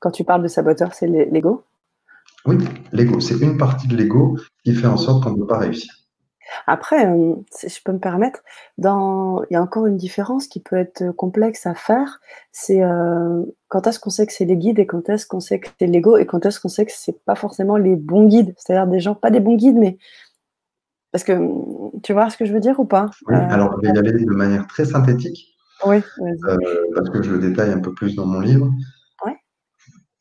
Quand 0.00 0.10
tu 0.10 0.24
parles 0.24 0.42
de 0.42 0.48
saboteur, 0.48 0.92
c'est 0.94 1.06
l'ego? 1.06 1.64
Oui, 2.46 2.58
l'ego. 2.92 3.20
C'est 3.20 3.38
une 3.38 3.56
partie 3.56 3.88
de 3.88 3.96
l'ego 3.96 4.36
qui 4.64 4.74
fait 4.74 4.86
en 4.86 4.98
sorte 4.98 5.24
qu'on 5.24 5.30
ne 5.30 5.38
peut 5.38 5.46
pas 5.46 5.58
réussir. 5.58 5.92
Après, 6.66 7.06
euh, 7.06 7.34
si 7.50 7.68
je 7.68 7.82
peux 7.82 7.92
me 7.92 7.98
permettre, 7.98 8.40
dans... 8.76 9.42
il 9.44 9.54
y 9.54 9.56
a 9.56 9.62
encore 9.62 9.86
une 9.86 9.96
différence 9.96 10.46
qui 10.46 10.60
peut 10.60 10.76
être 10.76 11.10
complexe 11.12 11.66
à 11.66 11.74
faire. 11.74 12.20
C'est 12.52 12.82
euh, 12.82 13.42
quand 13.68 13.86
est-ce 13.86 13.98
qu'on 13.98 14.10
sait 14.10 14.26
que 14.26 14.32
c'est 14.32 14.44
les 14.44 14.56
guides 14.56 14.78
et 14.78 14.86
quand 14.86 15.08
est-ce 15.08 15.26
qu'on 15.26 15.40
sait 15.40 15.58
que 15.58 15.68
c'est 15.80 15.86
l'ego 15.86 16.16
et 16.18 16.26
quand 16.26 16.44
est-ce 16.44 16.60
qu'on 16.60 16.68
sait 16.68 16.84
que 16.84 16.92
c'est 16.94 17.24
pas 17.24 17.34
forcément 17.34 17.76
les 17.76 17.96
bons 17.96 18.26
guides? 18.26 18.54
C'est-à-dire 18.58 18.86
des 18.86 19.00
gens, 19.00 19.14
pas 19.14 19.30
des 19.30 19.40
bons 19.40 19.56
guides, 19.56 19.76
mais 19.76 19.98
parce 21.14 21.22
que 21.22 21.38
tu 22.02 22.12
vois 22.12 22.28
ce 22.28 22.36
que 22.36 22.44
je 22.44 22.52
veux 22.52 22.58
dire 22.58 22.80
ou 22.80 22.86
pas? 22.86 23.08
Oui, 23.28 23.36
euh, 23.36 23.48
alors 23.48 23.76
je 23.76 23.86
vais 23.86 23.94
y 23.94 23.98
aller 23.98 24.24
de 24.24 24.34
manière 24.34 24.66
très 24.66 24.84
synthétique. 24.84 25.54
Oui, 25.86 26.02
parce 26.92 27.08
que 27.08 27.22
je 27.22 27.30
le 27.30 27.38
détaille 27.38 27.70
un 27.70 27.78
peu 27.78 27.94
plus 27.94 28.16
dans 28.16 28.26
mon 28.26 28.40
livre. 28.40 28.68
Ouais. 29.24 29.36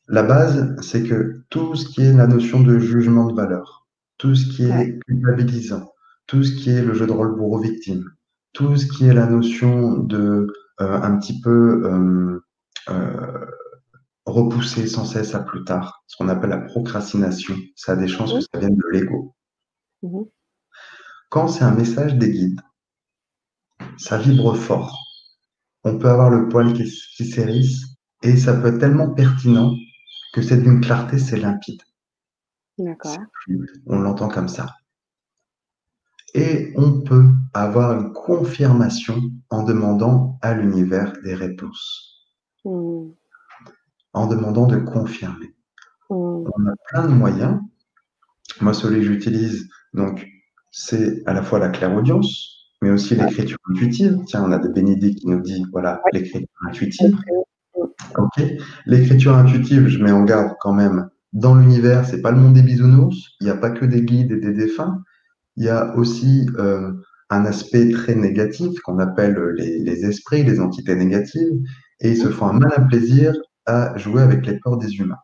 La 0.07 0.21
base, 0.21 0.75
c'est 0.83 1.01
que 1.01 1.41
tout 1.49 1.73
ce 1.73 1.87
qui 1.87 2.03
est 2.03 2.13
la 2.13 2.27
notion 2.27 2.61
de 2.61 2.77
jugement 2.77 3.25
de 3.25 3.33
valeur, 3.33 3.87
tout 4.19 4.35
ce 4.35 4.45
qui 4.45 4.65
est 4.65 4.99
culpabilisant, 5.07 5.91
tout 6.27 6.43
ce 6.43 6.51
qui 6.51 6.69
est 6.69 6.83
le 6.83 6.93
jeu 6.93 7.07
de 7.07 7.11
rôle 7.11 7.35
bourreau-victime, 7.35 8.05
tout 8.53 8.75
ce 8.75 8.85
qui 8.85 9.07
est 9.07 9.15
la 9.15 9.25
notion 9.25 9.97
de 9.97 10.45
euh, 10.79 11.01
un 11.01 11.17
petit 11.17 11.41
peu 11.41 11.81
euh, 11.87 12.39
euh, 12.89 13.45
repousser 14.27 14.85
sans 14.85 15.05
cesse 15.05 15.33
à 15.33 15.39
plus 15.39 15.63
tard, 15.63 16.03
ce 16.05 16.17
qu'on 16.17 16.29
appelle 16.29 16.51
la 16.51 16.59
procrastination. 16.59 17.55
Ça 17.75 17.93
a 17.93 17.95
des 17.95 18.07
chances 18.07 18.31
que 18.31 18.41
ça 18.41 18.59
vienne 18.59 18.75
de 18.75 18.89
l'ego. 18.91 19.33
Mhm. 20.03 20.25
Quand 21.33 21.47
c'est 21.47 21.63
un 21.63 21.73
message 21.73 22.13
des 22.13 22.29
guides, 22.29 22.61
ça 23.97 24.19
vibre 24.19 24.55
fort. 24.55 24.95
On 25.83 25.97
peut 25.97 26.07
avoir 26.07 26.29
le 26.29 26.47
poil 26.47 26.73
qui, 26.73 26.83
qui 27.17 27.25
s'érisse 27.25 27.87
et 28.21 28.37
ça 28.37 28.53
peut 28.53 28.67
être 28.67 28.77
tellement 28.77 29.09
pertinent 29.09 29.73
que 30.35 30.43
c'est 30.43 30.61
d'une 30.61 30.79
clarté, 30.79 31.17
c'est 31.17 31.37
limpide. 31.37 31.81
D'accord. 32.77 33.17
On 33.87 33.97
l'entend 33.97 34.27
comme 34.27 34.47
ça 34.47 34.75
et 36.35 36.71
on 36.75 37.01
peut 37.01 37.25
avoir 37.55 37.99
une 37.99 38.13
confirmation 38.13 39.19
en 39.49 39.63
demandant 39.63 40.37
à 40.43 40.53
l'univers 40.53 41.13
des 41.23 41.33
réponses. 41.33 42.27
Hmm. 42.63 43.09
En 44.13 44.27
demandant 44.27 44.67
de 44.67 44.77
confirmer. 44.77 45.55
Hmm. 46.11 46.43
On 46.45 46.67
a 46.67 46.75
plein 46.89 47.07
de 47.07 47.13
moyens. 47.13 47.59
Moi, 48.61 48.75
celui 48.75 48.99
que 48.99 49.07
j'utilise, 49.07 49.67
donc, 49.93 50.27
c'est 50.73 51.25
à 51.25 51.31
la 51.31 51.41
fois 51.41 51.59
la 51.59 51.69
clairaudience, 51.69 52.67
mais 52.81 52.89
aussi 52.89 53.15
l'écriture 53.15 53.57
intuitive. 53.71 54.19
Tiens, 54.25 54.43
on 54.45 54.51
a 54.51 54.59
des 54.59 54.67
bénédicts 54.67 55.19
qui 55.19 55.27
nous 55.27 55.39
dit, 55.39 55.63
voilà, 55.71 56.01
l'écriture 56.11 56.49
intuitive. 56.67 57.15
Ok. 58.17 58.43
L'écriture 58.85 59.37
intuitive, 59.37 59.87
je 59.87 60.03
mets 60.03 60.11
en 60.11 60.25
garde 60.25 60.51
quand 60.59 60.73
même. 60.73 61.09
Dans 61.31 61.55
l'univers, 61.55 62.05
c'est 62.05 62.21
pas 62.21 62.31
le 62.31 62.37
monde 62.37 62.55
des 62.55 62.61
bisounours. 62.61 63.37
Il 63.39 63.45
n'y 63.45 63.49
a 63.49 63.55
pas 63.55 63.71
que 63.71 63.85
des 63.85 64.01
guides 64.01 64.33
et 64.33 64.39
des 64.39 64.51
défunts 64.51 65.01
il 65.55 65.65
y 65.65 65.69
a 65.69 65.95
aussi 65.95 66.47
euh, 66.57 66.91
un 67.29 67.45
aspect 67.45 67.89
très 67.89 68.15
négatif 68.15 68.79
qu'on 68.81 68.99
appelle 68.99 69.37
les, 69.55 70.05
esprits, 70.05 70.43
les 70.43 70.59
entités 70.59 70.95
négatives, 70.95 71.59
et 71.99 72.11
ils 72.11 72.17
se 72.17 72.29
font 72.29 72.47
un 72.47 72.53
malin 72.53 72.83
plaisir 72.87 73.33
à 73.65 73.97
jouer 73.97 74.21
avec 74.21 74.45
les 74.45 74.59
peurs 74.59 74.77
des 74.77 74.95
humains. 74.95 75.19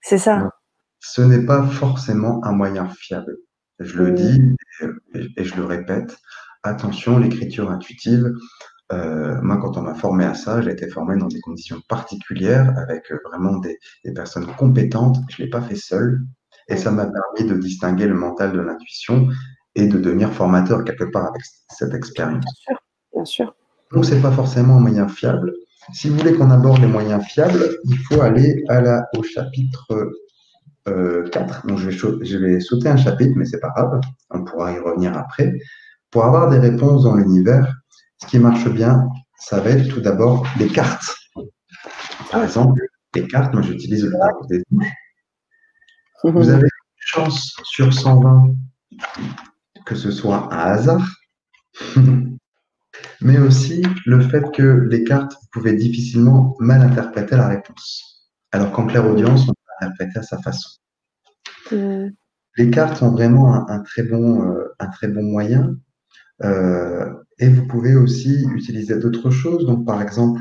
C'est 0.00 0.18
ça. 0.18 0.50
ce 0.98 1.22
n'est 1.22 1.44
pas 1.44 1.62
forcément 1.66 2.44
un 2.44 2.52
moyen 2.52 2.88
fiable. 2.88 3.36
Je 3.82 4.02
le 4.02 4.12
dis 4.12 4.40
et, 5.36 5.44
je 5.44 5.56
le 5.56 5.64
répète, 5.64 6.16
attention, 6.62 7.18
l'écriture 7.18 7.70
intuitive, 7.70 8.32
euh, 8.92 9.40
moi, 9.42 9.56
quand 9.56 9.76
on 9.76 9.82
m'a 9.82 9.94
formé 9.94 10.24
à 10.24 10.34
ça, 10.34 10.60
j'ai 10.60 10.70
été 10.70 10.88
formé 10.88 11.16
dans 11.16 11.28
des 11.28 11.40
conditions 11.40 11.80
particulières, 11.88 12.74
avec 12.76 13.10
euh, 13.10 13.18
vraiment 13.24 13.58
des, 13.58 13.78
personnes 14.14 14.46
compétentes. 14.56 15.16
Je 15.30 15.40
ne 15.40 15.46
l'ai 15.46 15.50
pas 15.50 15.62
fait 15.62 15.76
seul. 15.76 16.20
Et 16.68 16.76
ça 16.76 16.90
m'a 16.90 17.06
permis 17.06 17.50
de 17.50 17.58
distinguer 17.58 18.06
le 18.06 18.14
mental 18.14 18.52
de 18.52 18.60
l'intuition 18.60 19.28
et 19.74 19.86
de 19.86 19.98
devenir 19.98 20.32
formateur 20.32 20.84
quelque 20.84 21.04
part 21.04 21.28
avec 21.28 21.42
cette 21.70 21.94
expérience. 21.94 22.44
Bien 22.44 22.52
sûr, 22.54 22.78
bien 23.14 23.24
sûr. 23.24 23.54
Donc, 23.92 24.04
ce 24.04 24.14
n'est 24.14 24.20
pas 24.20 24.32
forcément 24.32 24.76
un 24.76 24.80
moyen 24.80 25.08
fiable. 25.08 25.52
Si 25.92 26.08
vous 26.08 26.16
voulez 26.16 26.34
qu'on 26.34 26.50
aborde 26.50 26.80
les 26.80 26.86
moyens 26.86 27.24
fiables, 27.24 27.78
il 27.84 27.98
faut 27.98 28.20
aller 28.20 28.62
à 28.68 28.80
la, 28.80 29.08
au 29.16 29.22
chapitre 29.22 30.12
4. 30.84 30.88
Euh, 30.88 31.28
Donc, 31.64 31.78
je 31.78 31.88
vais, 31.88 32.24
je 32.24 32.38
vais, 32.38 32.60
sauter 32.60 32.88
un 32.88 32.96
chapitre, 32.96 33.32
mais 33.36 33.44
c'est 33.44 33.60
pas 33.60 33.70
grave. 33.70 34.00
On 34.30 34.44
pourra 34.44 34.72
y 34.72 34.78
revenir 34.78 35.16
après. 35.16 35.54
Pour 36.10 36.24
avoir 36.24 36.50
des 36.50 36.58
réponses 36.58 37.04
dans 37.04 37.16
l'univers, 37.16 37.74
ce 38.18 38.26
qui 38.26 38.38
marche 38.38 38.68
bien, 38.68 39.08
ça 39.36 39.60
va 39.60 39.70
être 39.70 39.88
tout 39.88 40.00
d'abord 40.00 40.46
les 40.58 40.68
cartes. 40.68 41.14
Par 42.30 42.44
exemple, 42.44 42.80
les 43.14 43.26
cartes, 43.26 43.52
moi 43.52 43.62
j'utilise 43.62 44.04
le 44.04 44.12
tarot 44.12 44.46
des 44.46 44.62
Vous 46.24 46.48
avez 46.48 46.62
une 46.62 46.68
chance 46.98 47.54
sur 47.64 47.92
120 47.92 48.54
que 49.84 49.94
ce 49.94 50.10
soit 50.10 50.52
un 50.54 50.58
hasard, 50.58 51.06
mais 53.20 53.38
aussi 53.38 53.82
le 54.06 54.20
fait 54.20 54.52
que 54.52 54.86
les 54.90 55.04
cartes, 55.04 55.32
vous 55.32 55.48
pouvez 55.52 55.74
difficilement 55.74 56.56
mal 56.60 56.82
interpréter 56.82 57.36
la 57.36 57.48
réponse. 57.48 58.30
Alors 58.52 58.70
qu'en 58.72 58.86
clair 58.86 59.06
audience, 59.06 59.48
on 59.48 59.54
interpréter 59.82 60.18
à 60.18 60.22
sa 60.22 60.38
façon. 60.38 60.70
Les 62.56 62.70
cartes 62.70 62.98
sont 62.98 63.10
vraiment 63.10 63.68
un, 63.68 63.80
très, 63.80 64.02
bon, 64.02 64.44
euh, 64.44 64.74
un 64.78 64.88
très 64.88 65.08
bon 65.08 65.22
moyen. 65.22 65.76
Euh, 66.42 67.12
et 67.38 67.48
vous 67.48 67.66
pouvez 67.66 67.94
aussi 67.94 68.44
utiliser 68.54 68.98
d'autres 68.98 69.30
choses. 69.30 69.66
Donc, 69.66 69.86
par 69.86 70.02
exemple, 70.02 70.40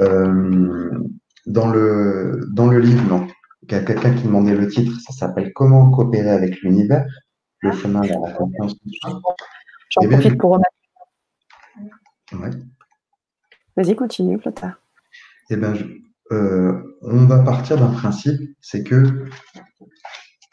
euh, 0.00 0.98
dans, 1.46 1.70
le, 1.70 2.40
dans 2.52 2.66
le 2.66 2.80
livre, 2.80 3.26
il 3.62 3.72
y 3.72 3.74
a 3.76 3.82
quelqu'un 3.82 4.14
qui 4.14 4.24
demandait 4.24 4.56
le 4.56 4.68
titre, 4.68 4.98
ça 5.00 5.12
s'appelle 5.12 5.52
Comment 5.54 5.90
coopérer 5.90 6.30
avec 6.30 6.60
l'univers, 6.62 7.06
le 7.60 7.72
chemin 7.72 8.00
vers 8.02 8.20
la 8.20 8.32
confiance. 8.32 8.74
J'en 9.90 10.00
eh 10.02 10.08
profite 10.08 10.38
pour 10.38 10.58
remettre. 12.32 12.58
Vas-y, 13.76 13.94
continue, 13.94 14.38
Plotard. 14.38 14.74
Eh 15.50 15.56
bien, 15.56 15.74
euh, 16.32 16.98
on 17.02 17.26
va 17.26 17.40
partir 17.40 17.76
d'un 17.76 17.90
principe, 17.90 18.40
c'est 18.60 18.82
que 18.82 19.26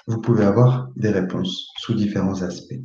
vous 0.08 0.22
pouvez 0.22 0.44
avoir 0.44 0.90
des 0.96 1.10
réponses 1.10 1.70
sous 1.78 1.94
différents 1.94 2.42
aspects. 2.42 2.82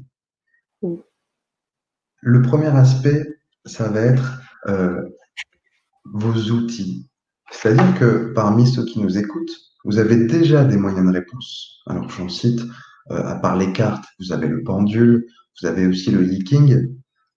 Le 2.23 2.43
premier 2.43 2.69
aspect, 2.69 3.25
ça 3.65 3.89
va 3.89 4.01
être 4.01 4.41
euh, 4.67 5.03
vos 6.05 6.51
outils. 6.53 7.09
C'est-à-dire 7.51 7.99
que 7.99 8.33
parmi 8.35 8.67
ceux 8.67 8.85
qui 8.85 9.01
nous 9.01 9.19
écoutent, 9.19 9.57
vous 9.85 9.99
avez 9.99 10.27
déjà 10.27 10.65
des 10.65 10.77
moyens 10.77 11.07
de 11.07 11.13
réponse. 11.13 11.83
Alors 11.87 12.09
j'en 12.09 12.29
cite, 12.29 12.61
euh, 13.11 13.23
à 13.23 13.37
part 13.37 13.57
les 13.57 13.73
cartes, 13.73 14.05
vous 14.19 14.33
avez 14.33 14.49
le 14.49 14.63
pendule, 14.63 15.27
vous 15.61 15.69
avez 15.69 15.87
aussi 15.87 16.11
le. 16.11 16.27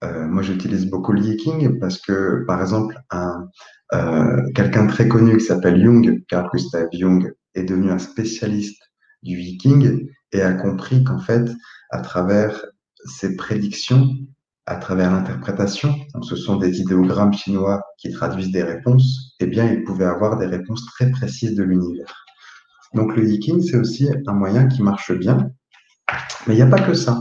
Euh, 0.04 0.28
moi, 0.28 0.42
j'utilise 0.42 0.90
beaucoup 0.90 1.12
le 1.12 1.22
yiking 1.22 1.78
parce 1.80 2.00
que, 2.00 2.44
par 2.46 2.62
exemple, 2.62 3.00
un, 3.12 3.50
quelqu'un 3.92 4.88
très 4.88 5.08
connu 5.08 5.38
qui 5.38 5.46
s'appelle 5.46 5.82
Jung, 5.82 6.24
Carl 6.28 6.50
Gustav 6.52 6.88
Jung, 6.94 7.32
est 7.56 7.64
devenu 7.64 7.92
un 7.92 8.00
spécialiste 8.00 8.82
du 9.24 9.38
yiking 9.38 10.08
et 10.32 10.42
a 10.42 10.54
compris 10.54 11.04
qu'en 11.04 11.20
fait, 11.20 11.50
à 11.90 12.02
travers 12.02 12.66
ses 13.06 13.36
prédictions, 13.36 14.10
à 14.66 14.76
travers 14.76 15.12
l'interprétation, 15.12 15.96
ce 16.22 16.36
sont 16.36 16.58
des 16.58 16.80
idéogrammes 16.80 17.34
chinois 17.34 17.82
qui 17.98 18.12
traduisent 18.12 18.52
des 18.52 18.62
réponses, 18.62 19.36
eh 19.40 19.48
bien, 19.48 19.66
il 19.72 19.84
pouvait 19.84 20.06
avoir 20.06 20.38
des 20.38 20.46
réponses 20.46 20.86
très 20.86 21.10
précises 21.10 21.56
de 21.56 21.64
l'univers. 21.64 22.26
Donc 22.94 23.16
le 23.16 23.28
yiking, 23.28 23.62
c'est 23.62 23.78
aussi 23.78 24.10
un 24.28 24.34
moyen 24.34 24.68
qui 24.68 24.84
marche 24.84 25.12
bien, 25.12 25.50
mais 26.46 26.54
il 26.54 26.58
n'y 26.58 26.62
a 26.62 26.68
pas 26.68 26.82
que 26.82 26.94
ça. 26.94 27.20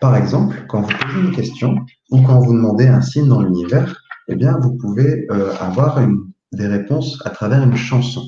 Par 0.00 0.16
exemple, 0.16 0.64
quand 0.68 0.80
vous 0.80 0.92
posez 0.96 1.20
une 1.20 1.32
question 1.32 1.76
ou 2.10 2.22
quand 2.22 2.40
vous 2.40 2.54
demandez 2.54 2.86
un 2.86 3.00
signe 3.00 3.28
dans 3.28 3.42
l'univers, 3.42 4.00
eh 4.28 4.36
bien, 4.36 4.58
vous 4.58 4.76
pouvez 4.76 5.26
euh, 5.30 5.54
avoir 5.58 6.00
des 6.52 6.66
réponses 6.66 7.20
à 7.24 7.30
travers 7.30 7.62
une 7.62 7.76
chanson. 7.76 8.26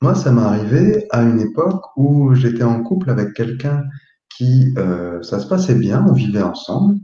Moi, 0.00 0.14
ça 0.14 0.32
m'est 0.32 0.42
arrivé 0.42 1.06
à 1.10 1.22
une 1.22 1.40
époque 1.40 1.84
où 1.96 2.34
j'étais 2.34 2.64
en 2.64 2.82
couple 2.82 3.10
avec 3.10 3.34
quelqu'un 3.34 3.84
qui, 4.30 4.74
euh, 4.78 5.22
ça 5.22 5.38
se 5.38 5.46
passait 5.46 5.74
bien, 5.74 6.04
on 6.08 6.12
vivait 6.12 6.42
ensemble, 6.42 6.96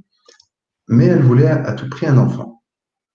mais 0.89 1.07
elle 1.07 1.23
voulait 1.23 1.49
à, 1.49 1.75
tout 1.75 1.89
prix 1.89 2.07
un 2.07 2.19
enfant. 2.19 2.63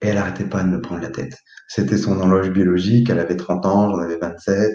Et 0.00 0.08
elle 0.08 0.14
n'arrêtait 0.14 0.48
pas 0.48 0.62
de 0.62 0.68
me 0.68 0.80
prendre 0.80 1.02
la 1.02 1.10
tête. 1.10 1.36
C'était 1.68 1.98
son 1.98 2.18
horloge 2.18 2.50
biologique, 2.50 3.10
elle 3.10 3.18
avait 3.18 3.36
30 3.36 3.66
ans, 3.66 3.90
j'en 3.90 3.98
avais 3.98 4.18
27. 4.18 4.72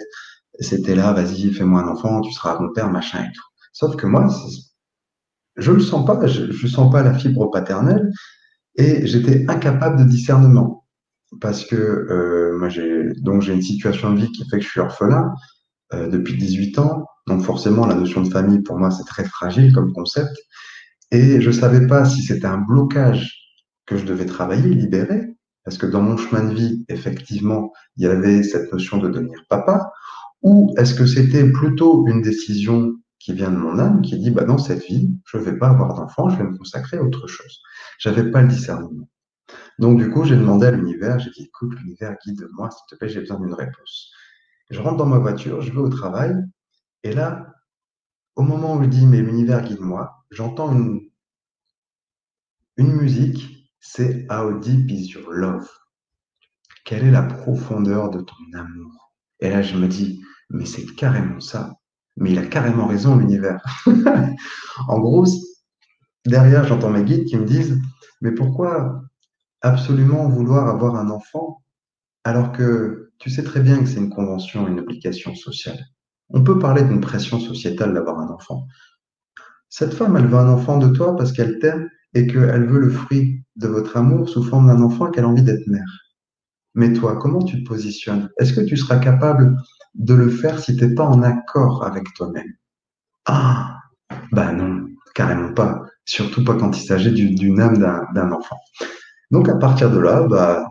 C'était 0.60 0.94
là, 0.94 1.12
vas-y, 1.12 1.50
fais-moi 1.52 1.80
un 1.80 1.88
enfant, 1.88 2.20
tu 2.20 2.32
seras 2.32 2.58
mon 2.58 2.72
père, 2.72 2.90
machin 2.90 3.24
et 3.24 3.32
tout. 3.32 3.44
Sauf 3.72 3.96
que 3.96 4.06
moi, 4.06 4.28
je 5.56 5.70
ne 5.70 5.76
le 5.76 5.82
sens 5.82 6.04
pas, 6.04 6.26
je 6.26 6.42
ne 6.44 6.70
sens 6.70 6.92
pas 6.92 7.02
la 7.02 7.14
fibre 7.14 7.50
paternelle 7.50 8.10
et 8.76 9.06
j'étais 9.06 9.44
incapable 9.48 9.98
de 9.98 10.04
discernement. 10.04 10.86
Parce 11.40 11.64
que 11.64 11.76
euh, 11.76 12.68
j'ai 12.68 13.12
donc 13.20 13.42
j'ai 13.42 13.52
une 13.52 13.62
situation 13.62 14.12
de 14.12 14.20
vie 14.20 14.32
qui 14.32 14.48
fait 14.48 14.58
que 14.58 14.64
je 14.64 14.68
suis 14.68 14.80
orphelin 14.80 15.32
euh, 15.92 16.08
depuis 16.08 16.36
18 16.36 16.78
ans. 16.80 17.06
Donc 17.26 17.44
forcément, 17.44 17.86
la 17.86 17.94
notion 17.94 18.22
de 18.22 18.28
famille, 18.28 18.60
pour 18.60 18.78
moi, 18.78 18.90
c'est 18.90 19.04
très 19.04 19.24
fragile 19.24 19.72
comme 19.72 19.92
concept. 19.92 20.36
Et 21.12 21.40
je 21.40 21.50
savais 21.50 21.86
pas 21.86 22.04
si 22.04 22.22
c'était 22.22 22.46
un 22.46 22.58
blocage 22.58 23.36
que 23.86 23.96
je 23.96 24.04
devais 24.04 24.26
travailler, 24.26 24.74
libérer, 24.74 25.34
parce 25.64 25.78
que 25.78 25.86
dans 25.86 26.02
mon 26.02 26.16
chemin 26.16 26.44
de 26.44 26.54
vie, 26.54 26.84
effectivement, 26.88 27.72
il 27.96 28.04
y 28.04 28.06
avait 28.06 28.42
cette 28.42 28.72
notion 28.72 28.98
de 28.98 29.08
devenir 29.08 29.38
papa, 29.48 29.92
ou 30.42 30.72
est-ce 30.78 30.94
que 30.94 31.06
c'était 31.06 31.48
plutôt 31.50 32.06
une 32.06 32.22
décision 32.22 32.94
qui 33.18 33.34
vient 33.34 33.50
de 33.50 33.56
mon 33.56 33.78
âme, 33.78 34.00
qui 34.00 34.18
dit, 34.18 34.30
bah, 34.30 34.44
dans 34.44 34.58
cette 34.58 34.84
vie, 34.84 35.10
je 35.26 35.36
ne 35.36 35.42
vais 35.42 35.58
pas 35.58 35.68
avoir 35.68 35.94
d'enfant, 35.94 36.30
je 36.30 36.38
vais 36.38 36.44
me 36.44 36.56
consacrer 36.56 36.96
à 36.96 37.02
autre 37.02 37.26
chose. 37.26 37.60
J'avais 38.00 38.30
pas 38.30 38.40
le 38.40 38.48
discernement. 38.48 39.08
Donc, 39.78 39.98
du 39.98 40.10
coup, 40.10 40.24
j'ai 40.24 40.36
demandé 40.36 40.66
à 40.66 40.70
l'univers, 40.70 41.18
j'ai 41.18 41.30
dit, 41.30 41.44
écoute, 41.44 41.78
l'univers, 41.78 42.16
guide-moi, 42.24 42.70
s'il 42.70 42.86
te 42.88 42.94
plaît, 42.96 43.10
j'ai 43.10 43.20
besoin 43.20 43.38
d'une 43.38 43.52
réponse. 43.52 44.10
Je 44.70 44.80
rentre 44.80 44.96
dans 44.96 45.06
ma 45.06 45.18
voiture, 45.18 45.60
je 45.60 45.70
vais 45.70 45.78
au 45.78 45.88
travail, 45.90 46.34
et 47.02 47.12
là, 47.12 47.54
au 48.36 48.42
moment 48.42 48.76
où 48.76 48.82
je 48.82 48.88
dis, 48.88 49.06
mais 49.06 49.20
l'univers 49.20 49.62
guide-moi, 49.62 50.24
j'entends 50.30 50.72
une, 50.72 51.00
une 52.78 52.92
musique, 52.92 53.70
c'est 53.80 54.26
deep 54.62 54.90
is 54.90 55.10
your 55.10 55.30
love? 55.30 55.68
Quelle 56.86 57.04
est 57.04 57.10
la 57.10 57.22
profondeur 57.22 58.08
de 58.08 58.20
ton 58.20 58.34
amour? 58.54 59.12
Et 59.40 59.50
là, 59.50 59.60
je 59.60 59.76
me 59.76 59.88
dis, 59.88 60.22
mais 60.48 60.64
c'est 60.64 60.86
carrément 60.94 61.40
ça. 61.40 61.74
Mais 62.16 62.32
il 62.32 62.38
a 62.38 62.46
carrément 62.46 62.86
raison, 62.86 63.16
l'univers. 63.16 63.62
en 64.88 64.98
gros, 64.98 65.26
derrière, 66.26 66.64
j'entends 66.64 66.90
mes 66.90 67.04
guides 67.04 67.24
qui 67.24 67.36
me 67.36 67.44
disent, 67.44 67.80
mais 68.20 68.32
pourquoi 68.32 69.02
absolument 69.62 70.28
vouloir 70.28 70.68
avoir 70.68 70.96
un 70.96 71.10
enfant 71.10 71.62
alors 72.24 72.52
que 72.52 73.12
tu 73.18 73.30
sais 73.30 73.42
très 73.42 73.60
bien 73.60 73.78
que 73.78 73.86
c'est 73.86 73.98
une 73.98 74.10
convention, 74.10 74.68
une 74.68 74.80
obligation 74.80 75.34
sociale? 75.34 75.78
On 76.30 76.44
peut 76.44 76.58
parler 76.58 76.82
d'une 76.82 77.00
pression 77.00 77.40
sociétale 77.40 77.92
d'avoir 77.92 78.20
un 78.20 78.28
enfant. 78.28 78.66
Cette 79.68 79.94
femme, 79.94 80.16
elle 80.16 80.26
veut 80.26 80.38
un 80.38 80.52
enfant 80.52 80.78
de 80.78 80.88
toi 80.88 81.16
parce 81.16 81.32
qu'elle 81.32 81.58
t'aime 81.58 81.88
et 82.14 82.26
qu'elle 82.26 82.66
veut 82.66 82.80
le 82.80 82.90
fruit 82.90 83.44
de 83.56 83.68
votre 83.68 83.96
amour 83.96 84.28
sous 84.28 84.42
forme 84.42 84.68
d'un 84.68 84.82
enfant 84.82 85.10
qu'elle 85.10 85.24
a 85.24 85.28
envie 85.28 85.42
d'être 85.42 85.66
mère. 85.66 86.00
Mais 86.74 86.92
toi, 86.92 87.16
comment 87.16 87.42
tu 87.42 87.62
te 87.62 87.68
positionnes? 87.68 88.30
Est-ce 88.38 88.52
que 88.52 88.60
tu 88.60 88.76
seras 88.76 88.98
capable 88.98 89.56
de 89.94 90.14
le 90.14 90.30
faire 90.30 90.58
si 90.58 90.76
tu 90.76 90.86
n'es 90.86 90.94
pas 90.94 91.04
en 91.04 91.22
accord 91.22 91.84
avec 91.84 92.12
toi-même? 92.14 92.52
Ah, 93.26 93.78
bah 94.32 94.52
non, 94.52 94.86
carrément 95.14 95.52
pas. 95.52 95.84
Surtout 96.10 96.42
pas 96.42 96.56
quand 96.56 96.76
il 96.76 96.82
s'agit 96.82 97.12
d'une 97.12 97.60
âme 97.60 97.78
d'un 97.78 98.32
enfant. 98.32 98.58
Donc 99.30 99.48
à 99.48 99.54
partir 99.54 99.92
de 99.92 99.98
là, 100.00 100.24
bah, 100.24 100.68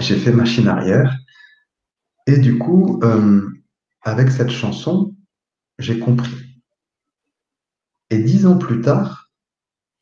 j'ai 0.00 0.16
fait 0.16 0.32
machine 0.32 0.68
arrière. 0.68 1.16
Et 2.26 2.36
du 2.36 2.58
coup, 2.58 3.00
euh, 3.02 3.48
avec 4.02 4.30
cette 4.30 4.50
chanson, 4.50 5.14
j'ai 5.78 5.98
compris. 5.98 6.60
Et 8.10 8.18
dix 8.18 8.44
ans 8.44 8.58
plus 8.58 8.82
tard, 8.82 9.30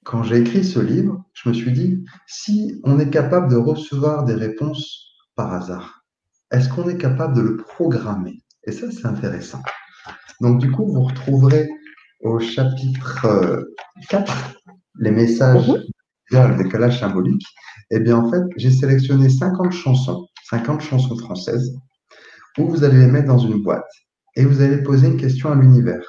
quand 0.04 0.24
j'ai 0.24 0.38
écrit 0.38 0.64
ce 0.64 0.80
livre, 0.80 1.24
je 1.34 1.48
me 1.48 1.54
suis 1.54 1.70
dit, 1.70 2.04
si 2.26 2.80
on 2.82 2.98
est 2.98 3.10
capable 3.10 3.48
de 3.48 3.56
recevoir 3.56 4.24
des 4.24 4.34
réponses 4.34 5.06
par 5.36 5.52
hasard, 5.52 6.02
est-ce 6.50 6.68
qu'on 6.68 6.88
est 6.88 6.98
capable 6.98 7.36
de 7.36 7.42
le 7.42 7.56
programmer? 7.58 8.42
Et 8.64 8.72
ça, 8.72 8.90
c'est 8.90 9.06
intéressant. 9.06 9.62
Donc, 10.40 10.58
du 10.58 10.72
coup, 10.72 10.84
vous 10.92 11.02
retrouverez 11.02 11.68
au 12.22 12.38
chapitre 12.38 13.66
4 14.08 14.32
euh, 14.32 14.72
les 14.98 15.10
messages 15.10 15.68
mhm. 15.68 15.82
vers 16.30 16.48
le 16.48 16.62
décalage 16.62 17.00
symbolique. 17.00 17.44
Eh 17.90 18.00
bien, 18.00 18.16
en 18.16 18.30
fait, 18.30 18.42
j'ai 18.56 18.70
sélectionné 18.70 19.28
50 19.28 19.72
chansons, 19.72 20.26
50 20.48 20.80
chansons 20.80 21.16
françaises 21.16 21.76
où 22.58 22.68
vous 22.68 22.84
allez 22.84 22.98
les 22.98 23.06
mettre 23.06 23.28
dans 23.28 23.38
une 23.38 23.62
boîte 23.62 23.90
et 24.36 24.44
vous 24.44 24.60
allez 24.60 24.82
poser 24.82 25.08
une 25.08 25.16
question 25.16 25.52
à 25.52 25.54
l'univers. 25.54 26.04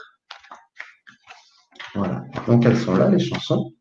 Voilà. 1.95 2.23
Donc 2.47 2.65
elles 2.65 2.77
sont 2.77 2.95
là, 2.95 3.09
les 3.09 3.19
chansons. 3.19 3.71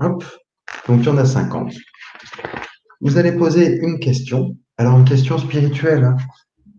Hop. 0.00 0.24
Donc 0.88 1.00
il 1.00 1.06
y 1.06 1.08
en 1.08 1.18
a 1.18 1.24
50. 1.24 1.72
Vous 3.00 3.18
allez 3.18 3.32
poser 3.32 3.78
une 3.78 3.98
question. 4.00 4.56
Alors 4.76 4.98
une 4.98 5.04
question 5.04 5.38
spirituelle. 5.38 6.04
Hein. 6.04 6.16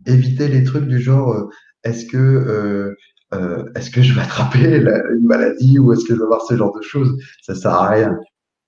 Évitez 0.06 0.48
les 0.48 0.64
trucs 0.64 0.88
du 0.88 1.00
genre 1.00 1.32
euh, 1.32 1.50
est-ce 1.84 2.06
que 2.06 2.18
euh, 2.18 2.96
euh, 3.36 3.72
est-ce 3.76 3.90
que 3.92 4.02
je 4.02 4.14
vais 4.14 4.22
attraper 4.22 4.78
une 4.78 5.26
maladie 5.26 5.80
ou 5.80 5.94
est-ce 5.94 6.06
que 6.06 6.14
je 6.14 6.20
vais 6.20 6.26
avoir 6.26 6.42
ce 6.44 6.56
genre 6.56 6.76
de 6.76 6.82
choses? 6.82 7.18
Ça 7.42 7.56
sert 7.56 7.74
à 7.74 7.90
rien. 7.90 8.18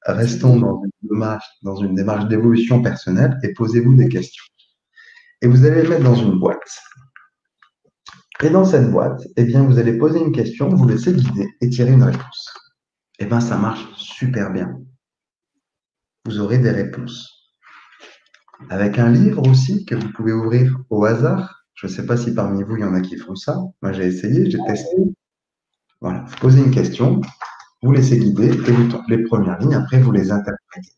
Restons 0.05 0.59
dans 0.59 0.81
une 0.83 1.09
démarche, 1.09 1.45
dans 1.63 1.75
une 1.75 1.95
démarche 1.95 2.27
d'évolution 2.27 2.81
personnelle 2.81 3.37
et 3.43 3.53
posez-vous 3.53 3.95
des 3.95 4.09
questions. 4.09 4.45
Et 5.41 5.47
vous 5.47 5.65
allez 5.65 5.83
les 5.83 5.87
mettre 5.87 6.03
dans 6.03 6.15
une 6.15 6.39
boîte. 6.39 6.79
Et 8.43 8.49
dans 8.49 8.65
cette 8.65 8.91
boîte, 8.91 9.21
eh 9.35 9.43
bien, 9.43 9.63
vous 9.63 9.79
allez 9.79 9.97
poser 9.97 10.19
une 10.19 10.31
question, 10.31 10.69
vous 10.69 10.87
laissez 10.87 11.13
guider 11.13 11.49
et 11.59 11.69
tirer 11.69 11.91
une 11.91 12.03
réponse. 12.03 12.53
Eh 13.19 13.25
bien, 13.25 13.39
ça 13.39 13.57
marche 13.57 13.85
super 13.95 14.51
bien. 14.51 14.79
Vous 16.25 16.39
aurez 16.39 16.59
des 16.59 16.71
réponses. 16.71 17.53
Avec 18.69 18.99
un 18.99 19.09
livre 19.09 19.47
aussi 19.47 19.85
que 19.85 19.95
vous 19.95 20.11
pouvez 20.11 20.33
ouvrir 20.33 20.77
au 20.89 21.05
hasard. 21.05 21.56
Je 21.77 21.85
ne 21.85 21.91
sais 21.91 22.05
pas 22.05 22.17
si 22.17 22.33
parmi 22.33 22.63
vous, 22.63 22.75
il 22.75 22.81
y 22.81 22.83
en 22.83 22.95
a 22.95 23.01
qui 23.01 23.17
font 23.17 23.35
ça. 23.35 23.55
Moi, 23.83 23.91
j'ai 23.91 24.07
essayé, 24.07 24.49
j'ai 24.49 24.57
testé. 24.65 24.95
Voilà, 26.01 26.25
vous 26.27 26.35
posez 26.37 26.59
une 26.59 26.71
question, 26.71 27.21
vous 27.83 27.91
laissez 27.91 28.17
guider 28.17 28.47
et 28.47 28.71
vous 28.71 29.01
les 29.07 29.23
premières 29.23 29.59
lignes, 29.59 29.75
après, 29.75 29.99
vous 29.99 30.11
les 30.11 30.31
interprétez. 30.31 30.91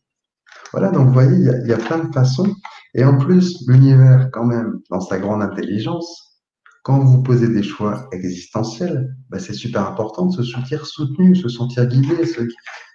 Voilà, 0.71 0.89
donc 0.91 1.07
vous 1.07 1.13
voyez, 1.13 1.35
il 1.35 1.67
y, 1.67 1.73
a, 1.73 1.77
plein 1.77 1.99
de 1.99 2.13
façons. 2.13 2.55
Et 2.93 3.03
en 3.03 3.17
plus, 3.17 3.67
l'univers, 3.67 4.29
quand 4.31 4.45
même, 4.45 4.79
dans 4.89 5.01
sa 5.01 5.19
grande 5.19 5.41
intelligence, 5.41 6.41
quand 6.83 6.99
vous 6.99 7.23
posez 7.23 7.49
des 7.49 7.63
choix 7.63 8.07
existentiels, 8.13 9.13
bah, 9.29 9.39
c'est 9.39 9.53
super 9.53 9.85
important 9.85 10.27
de 10.27 10.33
se 10.33 10.43
sentir 10.43 10.85
soutenu, 10.85 11.35
se 11.35 11.49
sentir 11.49 11.87
guidé, 11.87 12.25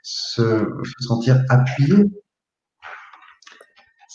se, 0.03 0.66
sentir 1.01 1.45
appuyé. 1.51 1.97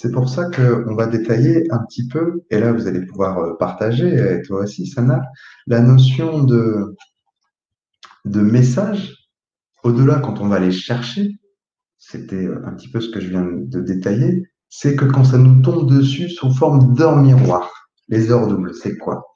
C'est 0.02 0.12
pour 0.12 0.30
ça 0.30 0.46
qu'on 0.46 0.96
va 0.96 1.08
détailler 1.08 1.70
un 1.74 1.80
petit 1.80 2.08
peu, 2.08 2.42
et 2.50 2.58
là 2.58 2.72
vous 2.72 2.88
allez 2.88 3.06
pouvoir 3.06 3.38
euh, 3.40 3.58
partager, 3.58 4.08
et 4.08 4.42
toi 4.44 4.62
aussi 4.62 4.88
Sana, 4.88 5.22
la 5.68 5.82
notion 5.82 6.42
de, 6.42 6.96
message. 8.24 9.14
Au-delà, 9.84 10.20
quand 10.20 10.40
on 10.40 10.48
va 10.48 10.60
les 10.60 10.72
chercher, 10.72 11.38
c'était 11.98 12.48
un 12.64 12.72
petit 12.76 12.90
peu 12.90 13.02
ce 13.02 13.10
que 13.10 13.20
je 13.20 13.28
viens 13.28 13.44
de 13.44 13.82
détailler, 13.82 14.50
c'est 14.70 14.96
que 14.96 15.04
quand 15.04 15.26
ça 15.26 15.38
nous 15.38 15.62
tombe 15.62 15.92
dessus 15.92 16.30
sous 16.30 16.54
forme 16.54 16.94
d'heures 16.94 17.18
miroir, 17.18 17.70
les 18.08 18.32
heures 18.32 18.48
doubles, 18.48 18.74
c'est 18.74 18.98
quoi? 18.98 19.36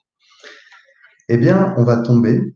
Eh 1.28 1.36
bien, 1.36 1.74
on 1.76 1.84
va 1.84 1.97
tomber, 1.97 2.55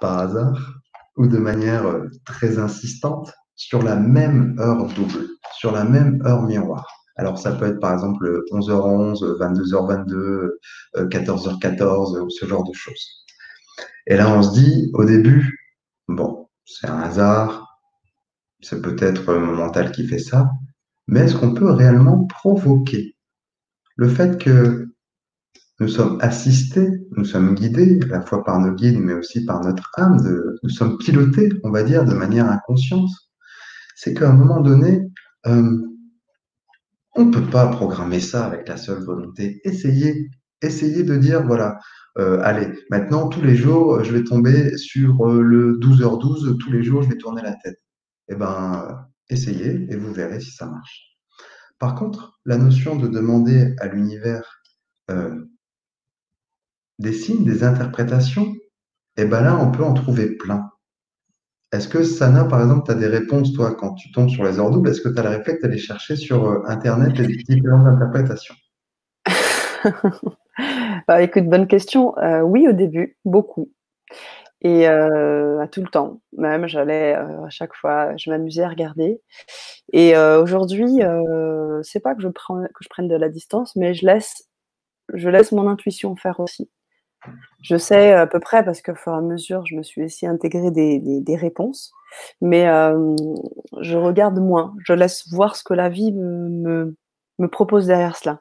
par 0.00 0.18
hasard, 0.18 0.80
ou 1.16 1.28
de 1.28 1.38
manière 1.38 1.86
euh, 1.86 2.08
très 2.24 2.58
insistante, 2.58 3.32
sur 3.54 3.84
la 3.84 3.94
même 3.94 4.56
heure 4.58 4.88
double, 4.94 5.28
sur 5.56 5.70
la 5.70 5.84
même 5.84 6.20
heure 6.26 6.42
miroir. 6.42 6.95
Alors, 7.16 7.38
ça 7.38 7.52
peut 7.52 7.66
être 7.66 7.80
par 7.80 7.94
exemple 7.94 8.42
11h11, 8.52 9.38
22h22, 9.38 10.50
14h14, 11.08 12.20
ou 12.20 12.30
ce 12.30 12.46
genre 12.46 12.64
de 12.68 12.74
choses. 12.74 13.24
Et 14.06 14.16
là, 14.16 14.30
on 14.30 14.42
se 14.42 14.52
dit, 14.52 14.90
au 14.94 15.04
début, 15.04 15.58
bon, 16.08 16.48
c'est 16.64 16.88
un 16.88 17.00
hasard, 17.00 17.80
c'est 18.60 18.82
peut-être 18.82 19.34
mon 19.34 19.54
mental 19.54 19.92
qui 19.92 20.06
fait 20.06 20.18
ça, 20.18 20.50
mais 21.08 21.20
est-ce 21.20 21.36
qu'on 21.36 21.54
peut 21.54 21.70
réellement 21.70 22.24
provoquer 22.26 23.16
le 23.96 24.08
fait 24.08 24.42
que 24.42 24.88
nous 25.78 25.88
sommes 25.88 26.18
assistés, 26.20 26.88
nous 27.16 27.24
sommes 27.24 27.54
guidés, 27.54 28.00
à 28.04 28.18
la 28.18 28.22
fois 28.22 28.44
par 28.44 28.58
nos 28.60 28.72
guides, 28.72 28.98
mais 28.98 29.12
aussi 29.12 29.44
par 29.44 29.60
notre 29.62 29.90
âme, 29.98 30.18
nous 30.62 30.70
sommes 30.70 30.96
pilotés, 30.98 31.50
on 31.64 31.70
va 31.70 31.82
dire, 31.82 32.04
de 32.04 32.14
manière 32.14 32.50
inconsciente? 32.50 33.10
C'est 33.94 34.14
qu'à 34.14 34.30
un 34.30 34.32
moment 34.32 34.60
donné, 34.60 35.10
euh, 35.46 35.78
on 37.16 37.24
ne 37.26 37.32
peut 37.32 37.50
pas 37.50 37.68
programmer 37.68 38.20
ça 38.20 38.46
avec 38.46 38.68
la 38.68 38.76
seule 38.76 39.02
volonté. 39.02 39.60
Essayez, 39.64 40.30
essayez 40.62 41.02
de 41.02 41.16
dire, 41.16 41.46
voilà, 41.46 41.78
euh, 42.18 42.40
allez, 42.42 42.68
maintenant, 42.90 43.28
tous 43.28 43.42
les 43.42 43.56
jours, 43.56 44.04
je 44.04 44.12
vais 44.12 44.24
tomber 44.24 44.76
sur 44.76 45.26
euh, 45.26 45.42
le 45.42 45.78
12h12, 45.78 46.58
tous 46.58 46.70
les 46.70 46.82
jours, 46.82 47.02
je 47.02 47.08
vais 47.08 47.18
tourner 47.18 47.42
la 47.42 47.54
tête. 47.54 47.78
Eh 48.28 48.34
bien, 48.34 49.06
essayez 49.30 49.86
et 49.90 49.96
vous 49.96 50.12
verrez 50.12 50.40
si 50.40 50.50
ça 50.50 50.66
marche. 50.66 51.16
Par 51.78 51.94
contre, 51.94 52.38
la 52.44 52.56
notion 52.56 52.96
de 52.96 53.08
demander 53.08 53.74
à 53.80 53.86
l'univers 53.86 54.62
des 56.98 57.12
signes, 57.12 57.44
des 57.44 57.62
interprétations, 57.62 58.54
eh 59.16 59.24
ben 59.24 59.42
là, 59.42 59.58
on 59.58 59.70
peut 59.70 59.84
en 59.84 59.94
trouver 59.94 60.36
plein. 60.36 60.70
Est-ce 61.72 61.88
que 61.88 62.04
Sana, 62.04 62.44
par 62.44 62.60
exemple, 62.60 62.86
tu 62.86 62.92
as 62.92 62.94
des 62.94 63.08
réponses, 63.08 63.52
toi, 63.52 63.74
quand 63.74 63.94
tu 63.94 64.12
tombes 64.12 64.28
sur 64.28 64.44
les 64.44 64.60
heures 64.60 64.70
doubles? 64.70 64.88
Est-ce 64.88 65.00
que 65.00 65.08
tu 65.08 65.18
as 65.18 65.22
le 65.22 65.30
réflexe 65.30 65.62
d'aller 65.62 65.78
chercher 65.78 66.14
sur 66.14 66.44
euh, 66.44 66.62
Internet 66.66 67.18
les 67.18 67.26
différentes 67.36 67.86
interprétations? 67.86 68.54
Bah, 71.06 71.20
Écoute, 71.20 71.44
bonne 71.44 71.66
question. 71.66 72.16
Euh, 72.18 72.40
oui, 72.40 72.66
au 72.66 72.72
début, 72.72 73.18
beaucoup. 73.26 73.70
Et 74.62 74.88
euh, 74.88 75.60
à 75.60 75.68
tout 75.68 75.82
le 75.82 75.88
temps. 75.88 76.22
Même, 76.32 76.66
j'allais 76.66 77.12
à 77.14 77.50
chaque 77.50 77.74
fois, 77.74 78.16
je 78.16 78.30
m'amusais 78.30 78.62
à 78.62 78.68
regarder. 78.70 79.20
Et 79.92 80.16
aujourd'hui, 80.16 81.00
c'est 81.82 82.00
pas 82.00 82.14
que 82.14 82.22
je, 82.22 82.28
prends, 82.28 82.62
que 82.62 82.82
je 82.82 82.88
prenne 82.88 83.06
de 83.06 83.16
la 83.16 83.28
distance, 83.28 83.76
mais 83.76 83.92
je 83.92 84.06
laisse, 84.06 84.48
je 85.12 85.28
laisse 85.28 85.52
mon 85.52 85.68
intuition 85.68 86.16
faire 86.16 86.40
aussi. 86.40 86.70
Je 87.62 87.76
sais 87.76 88.12
à 88.12 88.26
peu 88.26 88.40
près 88.40 88.64
parce 88.64 88.82
qu'au 88.82 88.94
fur 88.94 89.12
et 89.12 89.16
à 89.16 89.20
mesure, 89.20 89.64
je 89.66 89.74
me 89.76 89.82
suis 89.82 90.04
aussi 90.04 90.26
intégré 90.26 90.70
des, 90.70 91.00
des, 91.00 91.36
réponses, 91.36 91.92
mais 92.40 92.68
euh, 92.68 93.16
je 93.80 93.96
regarde 93.96 94.38
moins. 94.38 94.74
Je 94.84 94.92
laisse 94.92 95.28
voir 95.32 95.56
ce 95.56 95.64
que 95.64 95.74
la 95.74 95.88
vie 95.88 96.12
me, 96.12 96.94
me, 97.38 97.48
propose 97.48 97.86
derrière 97.86 98.16
cela. 98.16 98.40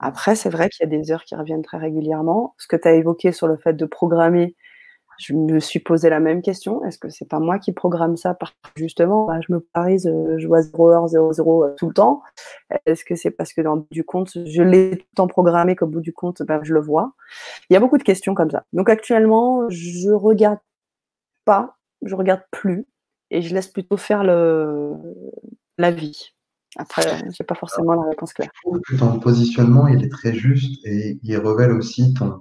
Après, 0.00 0.34
c'est 0.36 0.50
vrai 0.50 0.68
qu'il 0.68 0.84
y 0.88 0.94
a 0.94 0.98
des 0.98 1.12
heures 1.12 1.24
qui 1.24 1.34
reviennent 1.36 1.62
très 1.62 1.78
régulièrement. 1.78 2.54
Ce 2.58 2.66
que 2.68 2.76
tu 2.76 2.88
as 2.88 2.94
évoqué 2.94 3.32
sur 3.32 3.48
le 3.48 3.56
fait 3.56 3.74
de 3.74 3.86
programmer 3.86 4.56
je 5.18 5.34
me 5.34 5.60
suis 5.60 5.80
posé 5.80 6.08
la 6.10 6.20
même 6.20 6.42
question. 6.42 6.84
Est-ce 6.84 6.98
que 6.98 7.08
c'est 7.08 7.28
pas 7.28 7.38
moi 7.38 7.58
qui 7.58 7.72
programme 7.72 8.16
ça 8.16 8.34
parce 8.34 8.52
que 8.52 8.70
justement, 8.76 9.26
bah, 9.26 9.40
je 9.46 9.52
me 9.52 9.60
parise, 9.60 10.06
euh, 10.06 10.38
je 10.38 10.46
vois 10.46 10.62
0 10.62 10.92
h 10.92 11.08
0 11.08 11.32
0 11.32 11.68
tout 11.76 11.88
le 11.88 11.94
temps 11.94 12.22
Est-ce 12.86 13.04
que 13.04 13.14
c'est 13.14 13.30
parce 13.30 13.52
que 13.52 13.60
dans 13.60 13.86
du 13.90 14.04
compte, 14.04 14.32
je 14.46 14.62
l'ai 14.62 15.06
tout 15.16 15.22
le 15.22 15.28
programmé 15.28 15.76
qu'au 15.76 15.86
bout 15.86 16.00
du 16.00 16.12
compte, 16.12 16.42
bah, 16.42 16.60
je 16.62 16.74
le 16.74 16.80
vois? 16.80 17.12
Il 17.70 17.74
y 17.74 17.76
a 17.76 17.80
beaucoup 17.80 17.98
de 17.98 18.02
questions 18.02 18.34
comme 18.34 18.50
ça. 18.50 18.64
Donc 18.72 18.88
actuellement, 18.88 19.68
je 19.68 20.10
regarde 20.10 20.58
pas, 21.44 21.76
je 22.02 22.14
regarde 22.14 22.42
plus 22.50 22.86
et 23.30 23.42
je 23.42 23.54
laisse 23.54 23.68
plutôt 23.68 23.96
faire 23.96 24.24
le, 24.24 24.92
la 25.78 25.90
vie. 25.90 26.32
Après, 26.76 27.02
j'ai 27.30 27.44
pas 27.44 27.54
forcément 27.54 27.92
la 27.92 28.08
réponse 28.08 28.32
claire. 28.32 28.50
Je 28.88 28.96
ton 28.96 29.18
positionnement, 29.20 29.88
il 29.88 30.02
est 30.04 30.08
très 30.08 30.32
juste 30.34 30.84
et 30.86 31.18
il 31.22 31.36
révèle 31.36 31.72
aussi 31.72 32.14
ton, 32.14 32.40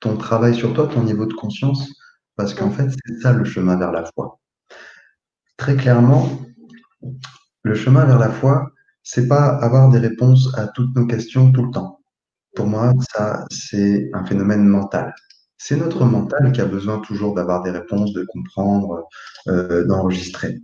ton 0.00 0.16
travail 0.16 0.54
sur 0.54 0.72
toi, 0.74 0.86
ton 0.86 1.02
niveau 1.02 1.26
de 1.26 1.34
conscience, 1.34 1.92
parce 2.36 2.54
qu'en 2.54 2.70
fait, 2.70 2.88
c'est 2.90 3.20
ça 3.20 3.32
le 3.32 3.44
chemin 3.44 3.76
vers 3.76 3.92
la 3.92 4.04
foi. 4.14 4.38
Très 5.56 5.76
clairement, 5.76 6.28
le 7.62 7.74
chemin 7.74 8.04
vers 8.04 8.18
la 8.18 8.30
foi, 8.30 8.70
c'est 9.02 9.28
pas 9.28 9.46
avoir 9.46 9.88
des 9.88 9.98
réponses 9.98 10.52
à 10.56 10.66
toutes 10.68 10.94
nos 10.94 11.06
questions 11.06 11.52
tout 11.52 11.64
le 11.64 11.70
temps. 11.70 12.00
Pour 12.54 12.66
moi, 12.66 12.92
ça, 13.12 13.44
c'est 13.50 14.10
un 14.14 14.24
phénomène 14.24 14.66
mental. 14.66 15.14
C'est 15.58 15.76
notre 15.76 16.04
mental 16.04 16.52
qui 16.52 16.60
a 16.60 16.66
besoin 16.66 17.00
toujours 17.00 17.34
d'avoir 17.34 17.62
des 17.62 17.70
réponses, 17.70 18.12
de 18.12 18.24
comprendre, 18.24 19.06
euh, 19.48 19.84
d'enregistrer. 19.86 20.58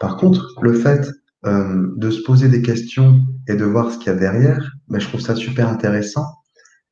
Par 0.00 0.16
contre, 0.16 0.54
le 0.60 0.72
fait 0.74 1.08
euh, 1.46 1.92
de 1.96 2.10
se 2.10 2.22
poser 2.22 2.48
des 2.48 2.62
questions 2.62 3.20
et 3.46 3.54
de 3.54 3.64
voir 3.64 3.92
ce 3.92 3.98
qu'il 3.98 4.08
y 4.08 4.10
a 4.10 4.14
derrière, 4.14 4.72
ben, 4.88 4.98
je 4.98 5.06
trouve 5.06 5.20
ça 5.20 5.36
super 5.36 5.68
intéressant 5.68 6.26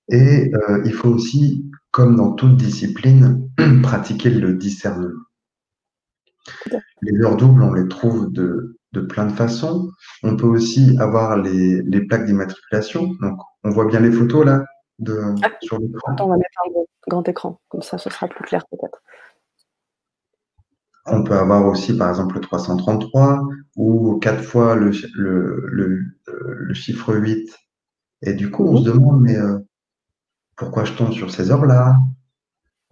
et 0.08 0.52
euh, 0.54 0.82
il 0.84 0.92
faut 0.92 1.08
aussi, 1.08 1.64
comme 1.90 2.16
dans 2.16 2.32
toute 2.32 2.56
discipline, 2.56 3.48
pratiquer 3.82 4.30
le 4.30 4.54
discernement. 4.54 5.22
Les 7.02 7.20
heures 7.22 7.36
doubles, 7.36 7.62
on 7.62 7.72
les 7.72 7.88
trouve 7.88 8.32
de, 8.32 8.78
de 8.92 9.00
plein 9.00 9.26
de 9.26 9.32
façons. 9.32 9.90
On 10.22 10.36
peut 10.36 10.46
aussi 10.46 10.96
avoir 11.00 11.36
les, 11.36 11.82
les 11.82 12.00
plaques 12.06 12.24
d'immatriculation. 12.24 13.14
Donc, 13.20 13.40
on 13.64 13.70
voit 13.70 13.86
bien 13.86 14.00
les 14.00 14.12
photos 14.12 14.46
là 14.46 14.64
de, 14.98 15.20
ah, 15.42 15.50
sur 15.60 15.78
l'écran. 15.78 16.16
On 16.20 16.28
va 16.28 16.36
mettre 16.36 16.60
un 16.66 16.82
grand 17.08 17.28
écran, 17.28 17.60
comme 17.68 17.82
ça, 17.82 17.98
ce 17.98 18.10
sera 18.10 18.28
plus 18.28 18.44
clair 18.44 18.64
peut-être. 18.70 19.02
On 21.08 21.22
peut 21.22 21.34
avoir 21.34 21.66
aussi, 21.66 21.96
par 21.96 22.08
exemple, 22.08 22.36
le 22.36 22.40
333 22.40 23.42
ou 23.76 24.18
quatre 24.18 24.42
fois 24.42 24.74
le, 24.74 24.90
le, 25.14 25.66
le, 25.68 26.04
le 26.26 26.74
chiffre 26.74 27.14
8. 27.14 27.56
Et 28.22 28.34
du 28.34 28.50
coup, 28.50 28.64
on 28.64 28.78
se 28.78 28.84
demande, 28.84 29.20
mais 29.20 29.36
euh, 29.36 29.58
pourquoi 30.56 30.84
je 30.84 30.92
tombe 30.92 31.12
sur 31.12 31.30
ces 31.30 31.50
heures-là? 31.50 31.96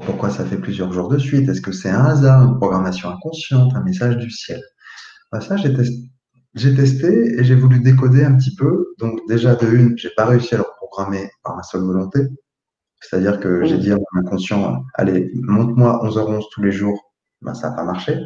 Pourquoi 0.04 0.30
ça 0.30 0.44
fait 0.44 0.58
plusieurs 0.58 0.92
jours 0.92 1.08
de 1.08 1.18
suite? 1.18 1.48
Est-ce 1.48 1.60
que 1.60 1.72
c'est 1.72 1.90
un 1.90 2.04
hasard, 2.04 2.42
une 2.44 2.56
programmation 2.58 3.10
inconsciente, 3.10 3.74
un 3.74 3.82
message 3.82 4.16
du 4.18 4.30
ciel? 4.30 4.62
Bah, 5.32 5.40
Ça, 5.40 5.56
j'ai 5.56 6.74
testé, 6.74 7.38
et 7.38 7.44
j'ai 7.44 7.54
voulu 7.54 7.80
décoder 7.80 8.24
un 8.24 8.36
petit 8.36 8.54
peu. 8.54 8.94
Donc 8.98 9.20
déjà, 9.28 9.54
de 9.56 9.66
une, 9.66 9.96
j'ai 9.98 10.10
pas 10.16 10.26
réussi 10.26 10.54
à 10.54 10.58
le 10.58 10.64
programmé 10.76 11.30
par 11.42 11.56
ma 11.56 11.62
seule 11.62 11.82
volonté. 11.82 12.20
C'est-à-dire 13.00 13.40
que 13.40 13.64
j'ai 13.64 13.78
dit 13.78 13.92
à 13.92 13.96
mon 13.96 14.20
inconscient, 14.20 14.84
allez, 14.94 15.30
monte-moi 15.34 16.00
11h11 16.04 16.44
tous 16.52 16.62
les 16.62 16.72
jours, 16.72 17.12
ben, 17.42 17.54
ça 17.54 17.70
n'a 17.70 17.76
pas 17.76 17.84
marché. 17.84 18.18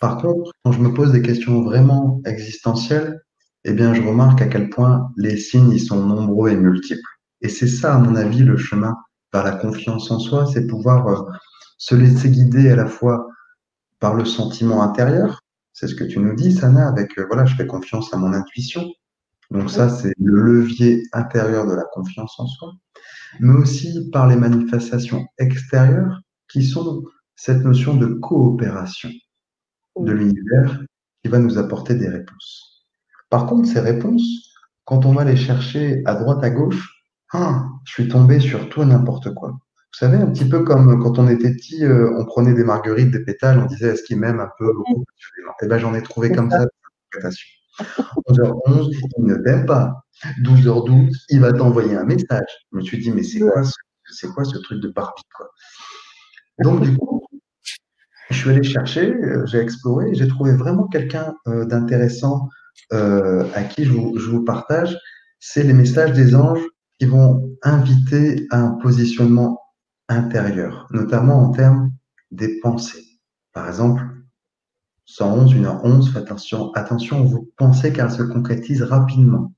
Par 0.00 0.18
contre, 0.18 0.52
quand 0.64 0.72
je 0.72 0.80
me 0.80 0.92
pose 0.92 1.12
des 1.12 1.22
questions 1.22 1.62
vraiment 1.62 2.20
existentielles, 2.26 3.20
eh 3.64 3.72
bien, 3.72 3.94
je 3.94 4.02
remarque 4.02 4.42
à 4.42 4.46
quel 4.46 4.70
point 4.70 5.12
les 5.16 5.36
signes 5.36 5.72
y 5.72 5.80
sont 5.80 6.04
nombreux 6.04 6.50
et 6.50 6.56
multiples. 6.56 7.00
Et 7.42 7.48
c'est 7.48 7.68
ça, 7.68 7.94
à 7.94 7.98
mon 7.98 8.16
avis, 8.16 8.42
le 8.42 8.56
chemin 8.56 8.96
vers 9.32 9.44
la 9.44 9.52
confiance 9.52 10.10
en 10.10 10.18
soi, 10.18 10.46
c'est 10.46 10.66
pouvoir 10.66 11.06
euh, 11.08 11.30
se 11.76 11.94
laisser 11.94 12.30
guider 12.30 12.70
à 12.70 12.76
la 12.76 12.86
fois 12.86 13.28
par 13.98 14.14
le 14.14 14.24
sentiment 14.24 14.82
intérieur, 14.82 15.42
c'est 15.72 15.88
ce 15.88 15.94
que 15.94 16.04
tu 16.04 16.18
nous 16.18 16.34
dis, 16.34 16.52
Sana, 16.52 16.88
avec 16.88 17.18
euh, 17.18 17.26
voilà, 17.26 17.44
je 17.44 17.54
fais 17.56 17.66
confiance 17.66 18.12
à 18.12 18.16
mon 18.16 18.32
intuition. 18.32 18.88
Donc 19.50 19.70
ça, 19.70 19.88
c'est 19.88 20.12
le 20.18 20.34
levier 20.34 21.02
intérieur 21.12 21.66
de 21.66 21.74
la 21.74 21.84
confiance 21.92 22.38
en 22.38 22.46
soi, 22.46 22.72
mais 23.40 23.54
aussi 23.54 24.10
par 24.10 24.26
les 24.26 24.36
manifestations 24.36 25.26
extérieures 25.38 26.20
qui 26.48 26.64
sont 26.64 27.04
cette 27.36 27.62
notion 27.62 27.96
de 27.96 28.06
coopération 28.06 29.10
de 29.98 30.12
l'univers 30.12 30.80
qui 31.22 31.30
va 31.30 31.38
nous 31.38 31.58
apporter 31.58 31.94
des 31.94 32.08
réponses. 32.08 32.86
Par 33.30 33.46
contre, 33.46 33.68
ces 33.68 33.80
réponses, 33.80 34.52
quand 34.84 35.06
on 35.06 35.12
va 35.12 35.24
les 35.24 35.36
chercher 35.36 36.02
à 36.04 36.14
droite, 36.14 36.44
à 36.44 36.50
gauche, 36.50 36.91
ah, 37.32 37.64
je 37.84 37.92
suis 37.92 38.08
tombé 38.08 38.40
sur 38.40 38.68
tout 38.68 38.84
n'importe 38.84 39.32
quoi. 39.34 39.50
Vous 39.50 39.98
savez, 39.98 40.16
un 40.18 40.26
petit 40.26 40.48
peu 40.48 40.64
comme 40.64 41.02
quand 41.02 41.18
on 41.18 41.28
était 41.28 41.52
petit, 41.52 41.84
euh, 41.84 42.10
on 42.18 42.24
prenait 42.24 42.54
des 42.54 42.64
marguerites, 42.64 43.10
des 43.10 43.24
pétales, 43.24 43.58
on 43.58 43.66
disait 43.66 43.88
est-ce 43.88 44.02
qu'il 44.02 44.18
m'aime 44.18 44.40
un 44.40 44.50
peu 44.58 44.72
beaucoup? 44.72 45.04
Et 45.62 45.66
ben 45.66 45.78
j'en 45.78 45.94
ai 45.94 46.02
trouvé 46.02 46.30
comme 46.30 46.50
ça 46.50 46.66
11h11, 48.28 48.90
il 49.18 49.24
ne 49.24 49.36
t'aime 49.36 49.66
pas. 49.66 50.04
12h12, 50.42 51.10
il 51.30 51.40
va 51.40 51.52
t'envoyer 51.52 51.94
un 51.94 52.04
message. 52.04 52.46
Je 52.70 52.76
me 52.76 52.82
suis 52.82 52.98
dit, 52.98 53.10
mais 53.10 53.22
c'est 53.22 53.40
quoi, 53.40 53.62
ce, 54.06 54.26
quoi 54.26 54.44
ce 54.44 54.58
truc 54.58 54.80
de 54.80 54.88
Barbie 54.88 55.22
quoi? 55.34 55.48
Donc, 56.62 56.82
du 56.82 56.96
coup, 56.96 57.26
je 58.30 58.36
suis 58.36 58.50
allé 58.50 58.62
chercher, 58.62 59.14
euh, 59.14 59.44
j'ai 59.46 59.58
exploré, 59.58 60.14
j'ai 60.14 60.28
trouvé 60.28 60.54
vraiment 60.54 60.86
quelqu'un 60.86 61.34
euh, 61.48 61.64
d'intéressant 61.64 62.48
à 62.90 63.64
qui 63.64 63.84
je 63.84 63.90
vous 63.90 64.44
partage. 64.44 64.98
C'est 65.40 65.62
les 65.62 65.72
messages 65.72 66.12
des 66.12 66.34
anges 66.34 66.62
qui 67.02 67.08
vont 67.08 67.58
inviter 67.64 68.46
à 68.50 68.60
un 68.60 68.74
positionnement 68.74 69.60
intérieur, 70.08 70.86
notamment 70.92 71.42
en 71.42 71.50
termes 71.50 71.90
des 72.30 72.60
pensées. 72.60 73.04
Par 73.52 73.66
exemple, 73.66 74.04
111, 75.06 75.52
1h11, 75.52 76.12
faites 76.12 76.22
attention, 76.22 76.72
attention 76.74 77.24
vos 77.24 77.52
pensées 77.56 77.92
car 77.92 78.08
elles 78.08 78.16
se 78.18 78.22
concrétisent 78.22 78.84
rapidement. 78.84 79.52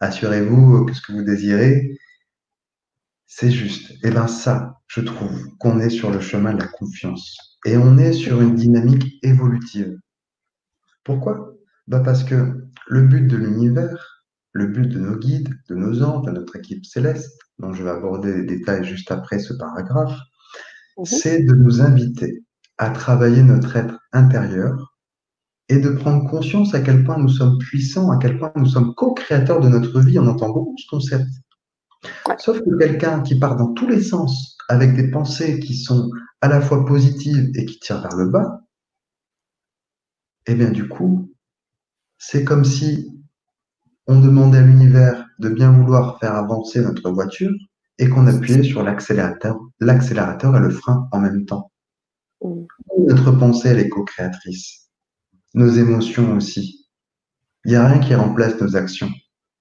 Assurez-vous 0.00 0.86
que 0.86 0.92
ce 0.92 1.02
que 1.02 1.12
vous 1.12 1.22
désirez, 1.22 1.96
c'est 3.28 3.52
juste. 3.52 3.92
Et 4.02 4.08
eh 4.08 4.10
bien 4.10 4.26
ça, 4.26 4.80
je 4.88 5.02
trouve 5.02 5.56
qu'on 5.60 5.78
est 5.78 5.90
sur 5.90 6.10
le 6.10 6.18
chemin 6.18 6.52
de 6.52 6.62
la 6.62 6.66
confiance. 6.66 7.60
Et 7.64 7.76
on 7.76 7.96
est 7.96 8.12
sur 8.12 8.42
une 8.42 8.56
dynamique 8.56 9.20
évolutive. 9.22 9.96
Pourquoi? 11.04 11.54
Bah 11.86 12.00
Parce 12.00 12.24
que 12.24 12.66
le 12.88 13.02
but 13.02 13.28
de 13.28 13.36
l'univers, 13.36 14.15
le 14.56 14.66
but 14.66 14.88
de 14.88 14.98
nos 14.98 15.16
guides, 15.16 15.54
de 15.68 15.74
nos 15.74 16.02
anges, 16.02 16.24
de 16.26 16.30
notre 16.32 16.56
équipe 16.56 16.84
céleste, 16.84 17.38
dont 17.58 17.72
je 17.72 17.84
vais 17.84 17.90
aborder 17.90 18.34
les 18.34 18.44
détails 18.44 18.84
juste 18.84 19.10
après 19.10 19.38
ce 19.38 19.54
paragraphe, 19.54 20.18
mhm. 20.98 21.04
c'est 21.04 21.42
de 21.42 21.54
nous 21.54 21.82
inviter 21.82 22.42
à 22.78 22.90
travailler 22.90 23.42
notre 23.42 23.76
être 23.76 23.98
intérieur 24.12 24.94
et 25.68 25.78
de 25.78 25.90
prendre 25.90 26.28
conscience 26.30 26.74
à 26.74 26.80
quel 26.80 27.04
point 27.04 27.18
nous 27.18 27.28
sommes 27.28 27.58
puissants, 27.58 28.10
à 28.10 28.18
quel 28.18 28.38
point 28.38 28.52
nous 28.56 28.66
sommes 28.66 28.94
co-créateurs 28.94 29.60
de 29.60 29.68
notre 29.68 30.00
vie. 30.00 30.18
On 30.18 30.26
entend 30.26 30.50
beaucoup 30.50 30.76
ce 30.78 30.88
concept. 30.88 31.26
Sauf 32.38 32.60
que 32.60 32.78
quelqu'un 32.78 33.20
qui 33.22 33.38
part 33.38 33.56
dans 33.56 33.72
tous 33.72 33.88
les 33.88 34.02
sens 34.02 34.56
avec 34.68 34.94
des 34.94 35.10
pensées 35.10 35.58
qui 35.58 35.76
sont 35.76 36.10
à 36.40 36.48
la 36.48 36.60
fois 36.60 36.84
positives 36.84 37.50
et 37.54 37.64
qui 37.64 37.78
tirent 37.80 38.00
vers 38.00 38.16
le 38.16 38.28
bas, 38.28 38.60
eh 40.46 40.54
bien 40.54 40.70
du 40.70 40.88
coup, 40.88 41.32
c'est 42.18 42.44
comme 42.44 42.64
si 42.64 43.15
on 44.06 44.20
demandait 44.20 44.58
à 44.58 44.62
l'univers 44.62 45.26
de 45.38 45.48
bien 45.48 45.72
vouloir 45.72 46.18
faire 46.18 46.34
avancer 46.34 46.80
notre 46.80 47.10
voiture 47.10 47.52
et 47.98 48.08
qu'on 48.08 48.26
appuyait 48.26 48.62
sur 48.62 48.82
l'accélérateur, 48.82 49.58
l'accélérateur 49.80 50.56
et 50.56 50.60
le 50.60 50.70
frein 50.70 51.08
en 51.12 51.18
même 51.18 51.44
temps. 51.44 51.70
Mm. 52.42 52.64
Notre 53.08 53.32
pensée, 53.32 53.68
elle 53.68 53.78
est 53.78 53.88
co-créatrice. 53.88 54.90
Nos 55.54 55.68
émotions 55.68 56.36
aussi. 56.36 56.86
Il 57.64 57.70
n'y 57.70 57.76
a 57.76 57.86
rien 57.86 57.98
qui 57.98 58.14
remplace 58.14 58.60
nos 58.60 58.76
actions. 58.76 59.10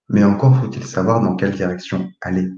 Mais 0.10 0.24
encore 0.24 0.60
faut-il 0.60 0.84
savoir 0.84 1.22
dans 1.22 1.36
quelle 1.36 1.56
direction 1.56 2.10
aller. 2.22 2.52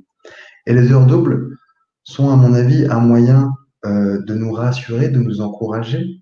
Et 0.65 0.73
les 0.73 0.91
heures 0.91 1.05
doubles 1.05 1.57
sont, 2.03 2.29
à 2.29 2.35
mon 2.35 2.53
avis, 2.53 2.85
un 2.89 2.99
moyen 2.99 3.53
euh, 3.85 4.21
de 4.23 4.33
nous 4.33 4.51
rassurer, 4.51 5.09
de 5.09 5.19
nous 5.19 5.39
encourager. 5.39 6.21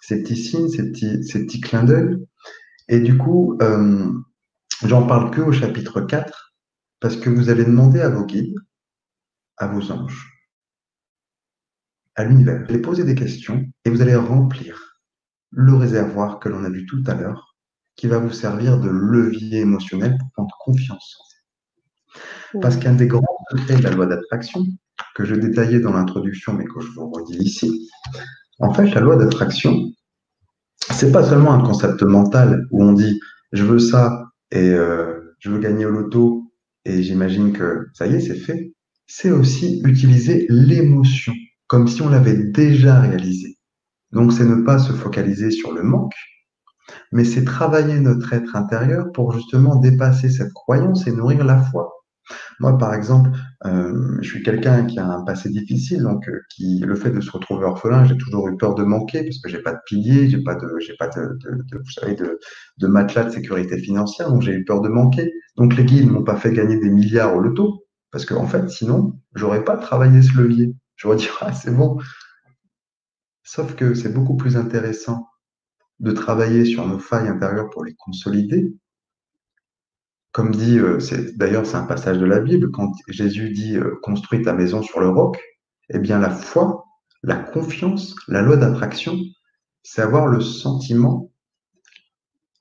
Ces 0.00 0.22
petits 0.22 0.36
signes, 0.36 0.68
ces 0.68 0.90
petits, 0.90 1.24
ces 1.24 1.44
petits 1.44 1.60
clins 1.60 1.84
d'œil. 1.84 2.26
Et 2.88 3.00
du 3.00 3.18
coup, 3.18 3.58
euh, 3.60 4.10
J'en 4.84 5.06
parle 5.06 5.30
que 5.30 5.40
au 5.40 5.50
chapitre 5.50 6.02
4, 6.02 6.54
parce 7.00 7.16
que 7.16 7.30
vous 7.30 7.48
allez 7.48 7.64
demander 7.64 8.00
à 8.00 8.10
vos 8.10 8.26
guides, 8.26 8.54
à 9.56 9.66
vos 9.66 9.90
anges, 9.90 10.30
à 12.16 12.24
l'univers, 12.24 12.58
vous 12.58 12.70
allez 12.70 12.82
poser 12.82 13.04
des 13.04 13.14
questions 13.14 13.64
et 13.84 13.90
vous 13.90 14.02
allez 14.02 14.14
remplir 14.14 14.98
le 15.50 15.74
réservoir 15.74 16.38
que 16.38 16.50
l'on 16.50 16.64
a 16.64 16.68
vu 16.68 16.84
tout 16.84 17.02
à 17.06 17.14
l'heure, 17.14 17.56
qui 17.96 18.08
va 18.08 18.18
vous 18.18 18.32
servir 18.32 18.78
de 18.78 18.90
levier 18.90 19.60
émotionnel 19.60 20.18
pour 20.18 20.30
prendre 20.32 20.56
confiance 20.60 21.16
en 21.18 21.24
vous. 22.52 22.60
Parce 22.60 22.76
qu'un 22.76 22.94
des 22.94 23.06
grands 23.06 23.22
secrets 23.50 23.76
de 23.76 23.82
la 23.82 23.90
loi 23.90 24.04
d'attraction, 24.04 24.64
que 25.14 25.24
je 25.24 25.34
détaillais 25.34 25.80
dans 25.80 25.92
l'introduction, 25.92 26.52
mais 26.52 26.66
que 26.66 26.80
je 26.80 26.88
vous 26.88 27.10
redis 27.10 27.38
ici, 27.38 27.90
en 28.58 28.74
fait, 28.74 28.90
la 28.90 29.00
loi 29.00 29.16
d'attraction, 29.16 29.90
c'est 30.90 31.10
pas 31.10 31.24
seulement 31.24 31.54
un 31.54 31.64
concept 31.64 32.02
mental 32.02 32.66
où 32.70 32.82
on 32.84 32.92
dit 32.92 33.18
je 33.52 33.64
veux 33.64 33.78
ça, 33.78 34.24
et 34.54 34.70
euh, 34.70 35.34
je 35.40 35.50
veux 35.50 35.58
gagner 35.58 35.84
au 35.84 35.90
loto 35.90 36.52
et 36.84 37.02
j'imagine 37.02 37.52
que 37.52 37.88
ça 37.92 38.06
y 38.06 38.14
est, 38.14 38.20
c'est 38.20 38.36
fait, 38.36 38.72
c'est 39.06 39.30
aussi 39.30 39.82
utiliser 39.84 40.46
l'émotion 40.48 41.32
comme 41.66 41.88
si 41.88 42.00
on 42.02 42.08
l'avait 42.08 42.36
déjà 42.36 43.00
réalisé. 43.00 43.58
Donc 44.12 44.32
c'est 44.32 44.44
ne 44.44 44.62
pas 44.62 44.78
se 44.78 44.92
focaliser 44.92 45.50
sur 45.50 45.72
le 45.72 45.82
manque, 45.82 46.14
mais 47.10 47.24
c'est 47.24 47.44
travailler 47.44 47.98
notre 47.98 48.32
être 48.32 48.54
intérieur 48.54 49.10
pour 49.12 49.32
justement 49.32 49.76
dépasser 49.76 50.30
cette 50.30 50.52
croyance 50.52 51.06
et 51.08 51.12
nourrir 51.12 51.44
la 51.44 51.60
foi. 51.60 52.03
Moi, 52.60 52.78
par 52.78 52.94
exemple, 52.94 53.30
euh, 53.64 54.18
je 54.20 54.28
suis 54.28 54.42
quelqu'un 54.42 54.86
qui 54.86 54.98
a 54.98 55.06
un 55.06 55.24
passé 55.24 55.50
difficile, 55.50 56.02
donc 56.02 56.28
euh, 56.28 56.40
le 56.58 56.94
fait 56.94 57.10
de 57.10 57.20
se 57.20 57.30
retrouver 57.30 57.64
orphelin, 57.64 58.04
j'ai 58.04 58.16
toujours 58.16 58.48
eu 58.48 58.56
peur 58.56 58.74
de 58.74 58.84
manquer 58.84 59.22
parce 59.22 59.38
que 59.38 59.48
j'ai 59.48 59.62
pas 59.62 59.72
de 59.72 59.80
pilier, 59.86 60.28
j'ai 60.28 60.42
pas 60.42 60.54
de, 60.54 60.68
pas 60.98 61.08
de, 61.08 61.38
vous 61.72 61.90
savez, 61.90 62.16
de 62.16 62.86
matelas 62.86 63.24
de 63.24 63.30
sécurité 63.30 63.78
financière, 63.78 64.30
donc 64.30 64.42
j'ai 64.42 64.52
eu 64.52 64.64
peur 64.64 64.80
de 64.80 64.88
manquer. 64.88 65.32
Donc 65.56 65.76
les 65.76 65.84
guides 65.84 66.10
m'ont 66.10 66.24
pas 66.24 66.36
fait 66.36 66.52
gagner 66.52 66.78
des 66.78 66.90
milliards 66.90 67.34
au 67.36 67.40
loto 67.40 67.84
parce 68.14 68.26
qu'en 68.26 68.44
en 68.44 68.46
fait, 68.46 68.70
sinon, 68.70 69.18
j'aurais 69.34 69.64
pas 69.64 69.76
travaillé 69.76 70.22
ce 70.22 70.38
levier. 70.38 70.76
J'aurais 70.94 71.16
dit 71.16 71.28
ah 71.40 71.52
c'est 71.52 71.74
bon. 71.74 71.98
Sauf 73.42 73.74
que 73.74 73.94
c'est 73.94 74.14
beaucoup 74.14 74.36
plus 74.36 74.56
intéressant 74.56 75.28
de 75.98 76.12
travailler 76.12 76.64
sur 76.64 76.86
nos 76.86 77.00
failles 77.00 77.26
intérieures 77.26 77.70
pour 77.70 77.84
les 77.84 77.94
consolider 77.94 78.72
comme 80.34 80.50
dit, 80.50 80.80
euh, 80.80 80.98
c'est 80.98 81.38
d'ailleurs 81.38 81.64
c'est 81.64 81.76
un 81.76 81.84
passage 81.84 82.18
de 82.18 82.24
la 82.26 82.40
Bible, 82.40 82.72
quand 82.72 82.90
Jésus 83.06 83.50
dit 83.50 83.76
euh, 83.76 84.00
construis 84.02 84.42
ta 84.42 84.52
maison 84.52 84.82
sur 84.82 84.98
le 84.98 85.08
roc, 85.08 85.40
eh 85.90 86.00
bien 86.00 86.18
la 86.18 86.30
foi, 86.30 86.86
la 87.22 87.36
confiance, 87.36 88.16
la 88.26 88.42
loi 88.42 88.56
d'attraction, 88.56 89.16
c'est 89.84 90.02
avoir 90.02 90.26
le 90.26 90.40
sentiment, 90.40 91.30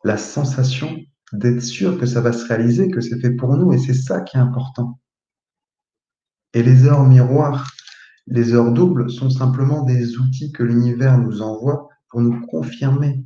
la 0.04 0.18
sensation 0.18 0.96
d'être 1.32 1.62
sûr 1.62 2.00
que 2.00 2.06
ça 2.06 2.22
va 2.22 2.32
se 2.32 2.46
réaliser, 2.46 2.92
que 2.92 3.02
c'est 3.02 3.20
fait 3.20 3.32
pour 3.32 3.58
nous, 3.58 3.74
et 3.74 3.80
c'est 3.80 3.96
ça 3.96 4.22
qui 4.22 4.38
est 4.38 4.40
important. 4.40 5.00
Et 6.54 6.62
les 6.62 6.86
heures 6.86 7.04
miroirs, 7.04 7.72
les 8.28 8.54
heures 8.54 8.72
doubles 8.72 9.10
sont 9.10 9.32
simplement 9.32 9.82
des 9.82 10.20
outils 10.20 10.52
que 10.52 10.62
l'univers 10.62 11.18
nous 11.18 11.42
envoie 11.42 11.90
pour 12.10 12.22
nous 12.22 12.40
confirmer. 12.46 13.26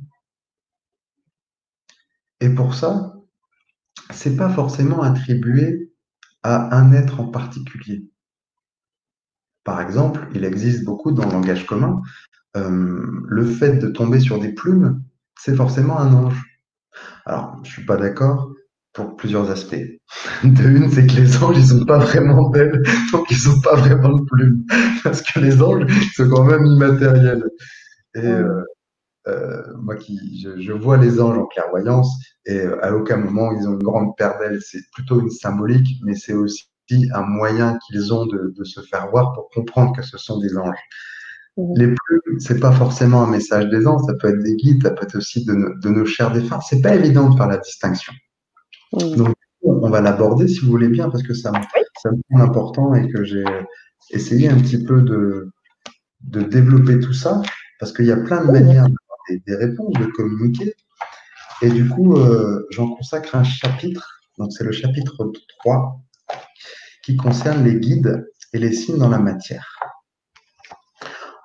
Et 2.40 2.48
pour 2.48 2.74
ça, 2.74 3.17
c'est 4.10 4.36
pas 4.36 4.48
forcément 4.48 5.02
attribué 5.02 5.92
à 6.42 6.76
un 6.76 6.92
être 6.92 7.20
en 7.20 7.28
particulier. 7.28 8.08
Par 9.64 9.80
exemple, 9.80 10.26
il 10.34 10.44
existe 10.44 10.84
beaucoup 10.84 11.12
dans 11.12 11.26
le 11.26 11.32
langage 11.32 11.66
commun, 11.66 12.00
euh, 12.56 13.06
le 13.26 13.44
fait 13.44 13.74
de 13.74 13.88
tomber 13.88 14.20
sur 14.20 14.40
des 14.40 14.52
plumes, 14.52 15.02
c'est 15.38 15.54
forcément 15.54 15.98
un 15.98 16.12
ange. 16.14 16.42
Alors, 17.26 17.60
je 17.64 17.70
suis 17.70 17.84
pas 17.84 17.96
d'accord 17.96 18.50
pour 18.94 19.16
plusieurs 19.16 19.50
aspects. 19.50 19.76
De 20.42 20.64
une, 20.64 20.90
c'est 20.90 21.06
que 21.06 21.20
les 21.20 21.42
anges, 21.42 21.58
ils 21.58 21.66
sont 21.66 21.84
pas 21.84 21.98
vraiment 21.98 22.48
belles, 22.48 22.82
donc 23.12 23.30
ils 23.30 23.38
sont 23.38 23.60
pas 23.60 23.76
vraiment 23.76 24.16
de 24.16 24.24
plumes. 24.24 24.64
Parce 25.04 25.22
que 25.22 25.38
les 25.40 25.62
anges, 25.62 25.84
ils 25.88 26.10
sont 26.14 26.28
quand 26.28 26.44
même 26.44 26.64
immatériels. 26.64 27.44
Et 28.14 28.26
euh, 28.26 28.64
moi 29.80 29.96
qui 29.96 30.46
je, 30.58 30.72
vois 30.72 30.96
les 30.96 31.20
anges 31.20 31.38
en 31.38 31.46
clairvoyance 31.46 32.10
et 32.46 32.60
euh, 32.60 32.84
à 32.84 32.92
aucun 32.92 33.18
moment 33.18 33.52
ils 33.52 33.68
ont 33.68 33.72
une 33.72 33.82
grande 33.82 34.16
paire 34.16 34.38
d'ailes. 34.38 34.60
C'est 34.62 34.82
plutôt 34.92 35.20
une 35.20 35.30
symbolique, 35.30 36.00
mais 36.02 36.14
c'est 36.14 36.34
aussi 36.34 36.64
un 37.12 37.22
moyen 37.22 37.78
qu'ils 37.86 38.12
ont 38.12 38.26
de, 38.26 38.64
se 38.64 38.80
faire 38.80 39.08
voir 39.10 39.32
pour 39.34 39.50
comprendre 39.50 39.94
que 39.94 40.02
ce 40.02 40.16
sont 40.18 40.38
des 40.38 40.56
anges. 40.56 40.78
Mmh. 41.56 41.74
Les 41.76 41.86
plumes, 41.86 42.40
c'est 42.40 42.60
pas 42.60 42.72
forcément 42.72 43.24
un 43.24 43.30
message 43.30 43.68
des 43.68 43.86
anges, 43.86 44.02
ça 44.06 44.14
peut 44.14 44.28
être 44.28 44.42
des 44.42 44.56
guides, 44.56 44.82
ça 44.82 44.90
peut 44.90 45.04
être 45.04 45.16
aussi 45.16 45.44
de, 45.44 45.88
nos 45.88 46.06
chers 46.06 46.32
défunts. 46.32 46.60
C'est 46.60 46.80
pas 46.80 46.94
évident 46.94 47.28
de 47.28 47.36
faire 47.36 47.48
la 47.48 47.58
distinction. 47.58 48.12
Mmh. 48.92 49.16
Donc, 49.16 49.34
on 49.62 49.90
va 49.90 50.00
l'aborder 50.00 50.48
si 50.48 50.60
vous 50.60 50.70
voulez 50.70 50.88
bien, 50.88 51.10
parce 51.10 51.22
que 51.22 51.34
ça, 51.34 51.52
ça 52.02 52.10
me 52.10 52.18
semble 52.30 52.42
important 52.42 52.94
et 52.94 53.10
que 53.10 53.24
j'ai 53.24 53.44
essayé 54.10 54.48
un 54.48 54.58
petit 54.58 54.82
peu 54.82 55.02
de, 55.02 55.50
de 56.22 56.42
développer 56.42 57.00
tout 57.00 57.12
ça, 57.12 57.42
parce 57.78 57.92
qu'il 57.92 58.06
y 58.06 58.12
a 58.12 58.16
plein 58.16 58.44
de 58.44 58.50
manières 58.50 58.86
des, 59.36 59.54
réponses, 59.54 59.94
de 59.94 60.06
communiquer. 60.06 60.74
Et 61.62 61.70
du 61.70 61.88
coup, 61.88 62.16
euh, 62.16 62.66
j'en 62.70 62.88
consacre 62.88 63.34
un 63.34 63.44
chapitre, 63.44 64.20
donc 64.38 64.52
c'est 64.52 64.64
le 64.64 64.72
chapitre 64.72 65.32
3, 65.60 66.00
qui 67.02 67.16
concerne 67.16 67.64
les 67.64 67.76
guides 67.80 68.26
et 68.52 68.58
les 68.58 68.72
signes 68.72 68.98
dans 68.98 69.08
la 69.08 69.18
matière. 69.18 69.78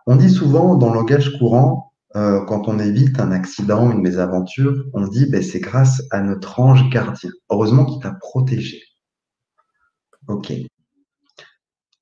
On 0.06 0.16
dit 0.16 0.30
souvent 0.30 0.76
dans 0.76 0.90
le 0.90 0.96
langage 0.96 1.38
courant, 1.38 1.94
euh, 2.16 2.46
quand 2.46 2.68
on 2.68 2.78
évite 2.78 3.20
un 3.20 3.32
accident, 3.32 3.92
une 3.92 4.02
mésaventure, 4.02 4.86
on 4.94 5.08
dit 5.08 5.26
ben, 5.26 5.42
c'est 5.42 5.60
grâce 5.60 6.04
à 6.12 6.22
notre 6.22 6.60
ange 6.60 6.90
gardien. 6.90 7.32
Heureusement 7.50 7.86
qu'il 7.86 8.02
t'a 8.02 8.12
protégé. 8.12 8.84
Ok. 10.28 10.54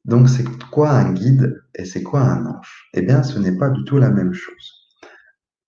Donc 0.04 0.28
c'est 0.30 0.44
quoi 0.72 0.92
un 0.92 1.14
guide 1.14 1.64
et 1.76 1.86
c'est 1.86 2.04
quoi 2.04 2.22
un 2.22 2.46
ange? 2.46 2.90
Eh 2.94 3.02
bien, 3.04 3.24
ce 3.24 3.40
n'est 3.40 3.58
pas 3.58 3.70
du 3.70 3.84
tout 3.86 3.98
la 3.98 4.10
même 4.10 4.34
chose. 4.34 4.81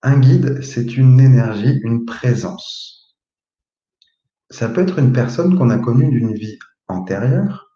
Un 0.06 0.20
guide, 0.20 0.62
c'est 0.62 0.98
une 0.98 1.22
énergie, 1.22 1.80
une 1.82 2.04
présence. 2.04 3.16
Ça 4.50 4.68
peut 4.68 4.82
être 4.82 5.00
une 5.00 5.14
personne 5.14 5.58
qu'on 5.58 5.70
a 5.70 5.80
connue 5.80 6.10
d'une 6.10 6.34
vie 6.34 6.60
antérieure 6.90 7.70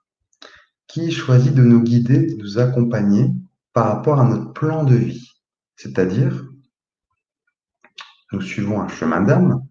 qui 0.88 1.10
choisit 1.10 1.54
de 1.54 1.64
nous 1.64 1.82
guider, 1.82 2.26
de 2.26 2.36
nous 2.36 2.60
accompagner 2.60 3.32
par 3.72 3.88
rapport 3.88 4.20
à 4.20 4.26
notre 4.26 4.52
plan 4.52 4.84
de 4.84 4.96
vie. 4.96 5.26
C'est-à-dire, 5.78 6.46
nous 8.34 8.42
suivons 8.42 8.82
un 8.82 8.90
chemin 8.90 9.22
d'âme, 9.22 9.66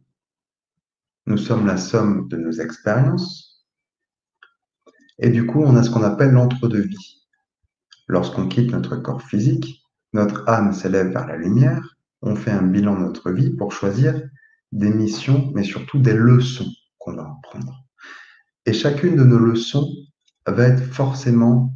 nous 1.27 1.37
sommes 1.37 1.67
la 1.67 1.77
somme 1.77 2.27
de 2.29 2.39
nos 2.39 2.53
expériences, 2.53 3.67
et 5.19 5.29
du 5.29 5.45
coup, 5.45 5.63
on 5.63 5.77
a 5.77 5.83
ce 5.83 5.91
qu'on 5.91 6.05
appelle 6.05 6.31
l'entre-deux-vie. 6.31 7.27
Lorsqu'on 8.09 8.49
quitte 8.49 8.73
notre 8.73 8.97
corps 8.97 9.23
physique, 9.23 9.83
notre 10.15 10.49
âme 10.49 10.73
s'élève 10.73 11.13
vers 11.13 11.27
la 11.27 11.37
lumière, 11.37 11.96
on 12.23 12.37
fait 12.37 12.51
un 12.51 12.63
bilan 12.63 12.97
de 12.97 13.05
notre 13.05 13.31
vie 13.31 13.51
pour 13.51 13.73
choisir 13.73 14.21
des 14.73 14.91
missions, 14.91 15.51
mais 15.55 15.63
surtout 15.63 15.99
des 15.99 16.15
leçons 16.15 16.71
qu'on 16.99 17.15
va 17.15 17.23
apprendre. 17.39 17.85
Et 18.67 18.73
chacune 18.73 19.17
de 19.17 19.25
nos 19.25 19.39
leçons 19.39 19.89
va 20.47 20.65
être 20.65 20.83
forcément 20.93 21.73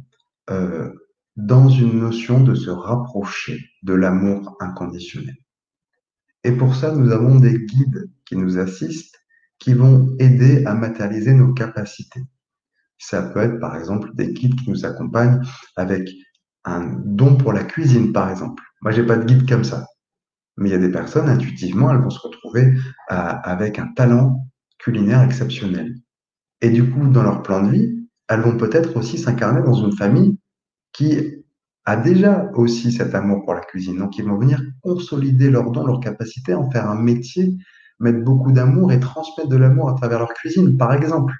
euh, 0.49 0.91
dans 1.37 1.69
une 1.69 1.99
notion 1.99 2.43
de 2.43 2.55
se 2.55 2.69
rapprocher 2.69 3.59
de 3.83 3.93
l'amour 3.93 4.57
inconditionnel. 4.59 5.37
Et 6.43 6.51
pour 6.51 6.75
ça, 6.75 6.93
nous 6.93 7.11
avons 7.11 7.39
des 7.39 7.57
guides 7.65 8.09
qui 8.25 8.35
nous 8.35 8.57
assistent, 8.57 9.15
qui 9.59 9.73
vont 9.73 10.15
aider 10.19 10.65
à 10.65 10.73
matérialiser 10.73 11.33
nos 11.33 11.53
capacités. 11.53 12.21
Ça 12.97 13.21
peut 13.21 13.39
être, 13.39 13.59
par 13.59 13.77
exemple, 13.77 14.13
des 14.15 14.33
guides 14.33 14.55
qui 14.55 14.69
nous 14.69 14.85
accompagnent 14.85 15.41
avec 15.75 16.09
un 16.65 16.99
don 17.05 17.37
pour 17.37 17.53
la 17.53 17.63
cuisine, 17.63 18.11
par 18.11 18.29
exemple. 18.29 18.63
Moi, 18.81 18.91
j'ai 18.91 19.05
pas 19.05 19.17
de 19.17 19.25
guide 19.25 19.47
comme 19.47 19.63
ça. 19.63 19.85
Mais 20.57 20.69
il 20.69 20.71
y 20.71 20.75
a 20.75 20.79
des 20.79 20.91
personnes, 20.91 21.29
intuitivement, 21.29 21.91
elles 21.91 22.01
vont 22.01 22.09
se 22.09 22.19
retrouver 22.19 22.73
euh, 23.11 23.15
avec 23.43 23.79
un 23.79 23.87
talent 23.95 24.47
culinaire 24.79 25.21
exceptionnel. 25.21 25.95
Et 26.61 26.69
du 26.69 26.89
coup, 26.89 27.07
dans 27.07 27.23
leur 27.23 27.41
plan 27.41 27.63
de 27.63 27.71
vie, 27.71 28.07
elles 28.27 28.41
vont 28.41 28.57
peut-être 28.57 28.97
aussi 28.97 29.17
s'incarner 29.17 29.61
dans 29.63 29.73
une 29.73 29.95
famille 29.95 30.37
qui 30.93 31.43
a 31.85 31.95
déjà 31.97 32.49
aussi 32.53 32.91
cet 32.91 33.15
amour 33.15 33.43
pour 33.43 33.53
la 33.53 33.61
cuisine. 33.61 33.97
Donc, 33.97 34.17
ils 34.17 34.25
vont 34.25 34.37
venir 34.37 34.61
consolider 34.81 35.49
leur 35.49 35.71
don, 35.71 35.85
leur 35.85 35.99
capacité 35.99 36.53
à 36.53 36.59
en 36.59 36.69
faire 36.69 36.89
un 36.89 37.01
métier, 37.01 37.57
mettre 37.99 38.23
beaucoup 38.23 38.51
d'amour 38.51 38.91
et 38.91 38.99
transmettre 38.99 39.49
de 39.49 39.57
l'amour 39.57 39.89
à 39.89 39.93
travers 39.95 40.19
leur 40.19 40.33
cuisine, 40.33 40.77
par 40.77 40.93
exemple. 40.93 41.33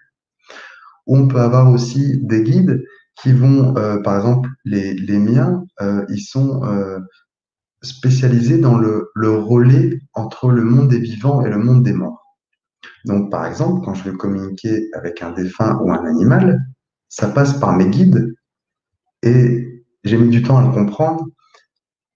Ou 1.07 1.17
on 1.17 1.27
peut 1.27 1.39
avoir 1.39 1.71
aussi 1.71 2.19
des 2.23 2.43
guides 2.43 2.83
qui 3.21 3.33
vont, 3.33 3.75
euh, 3.77 3.97
par 4.01 4.17
exemple, 4.17 4.49
les, 4.65 5.19
miens, 5.19 5.63
euh, 5.81 6.05
ils 6.09 6.21
sont 6.21 6.61
spécialisé 7.81 8.57
dans 8.57 8.77
le, 8.77 9.11
relais 9.15 9.99
entre 10.13 10.51
le 10.51 10.63
monde 10.63 10.89
des 10.89 10.99
vivants 10.99 11.43
et 11.45 11.49
le 11.49 11.57
monde 11.57 11.83
des 11.83 11.93
morts. 11.93 12.21
Donc, 13.05 13.31
par 13.31 13.45
exemple, 13.45 13.83
quand 13.83 13.93
je 13.93 14.03
veux 14.03 14.17
communiquer 14.17 14.89
avec 14.93 15.21
un 15.21 15.31
défunt 15.31 15.79
ou 15.81 15.91
un 15.91 16.05
animal, 16.05 16.59
ça 17.09 17.27
passe 17.27 17.59
par 17.59 17.73
mes 17.73 17.87
guides 17.87 18.33
et 19.23 19.85
j'ai 20.03 20.17
mis 20.17 20.29
du 20.29 20.43
temps 20.43 20.57
à 20.57 20.65
le 20.65 20.71
comprendre, 20.71 21.25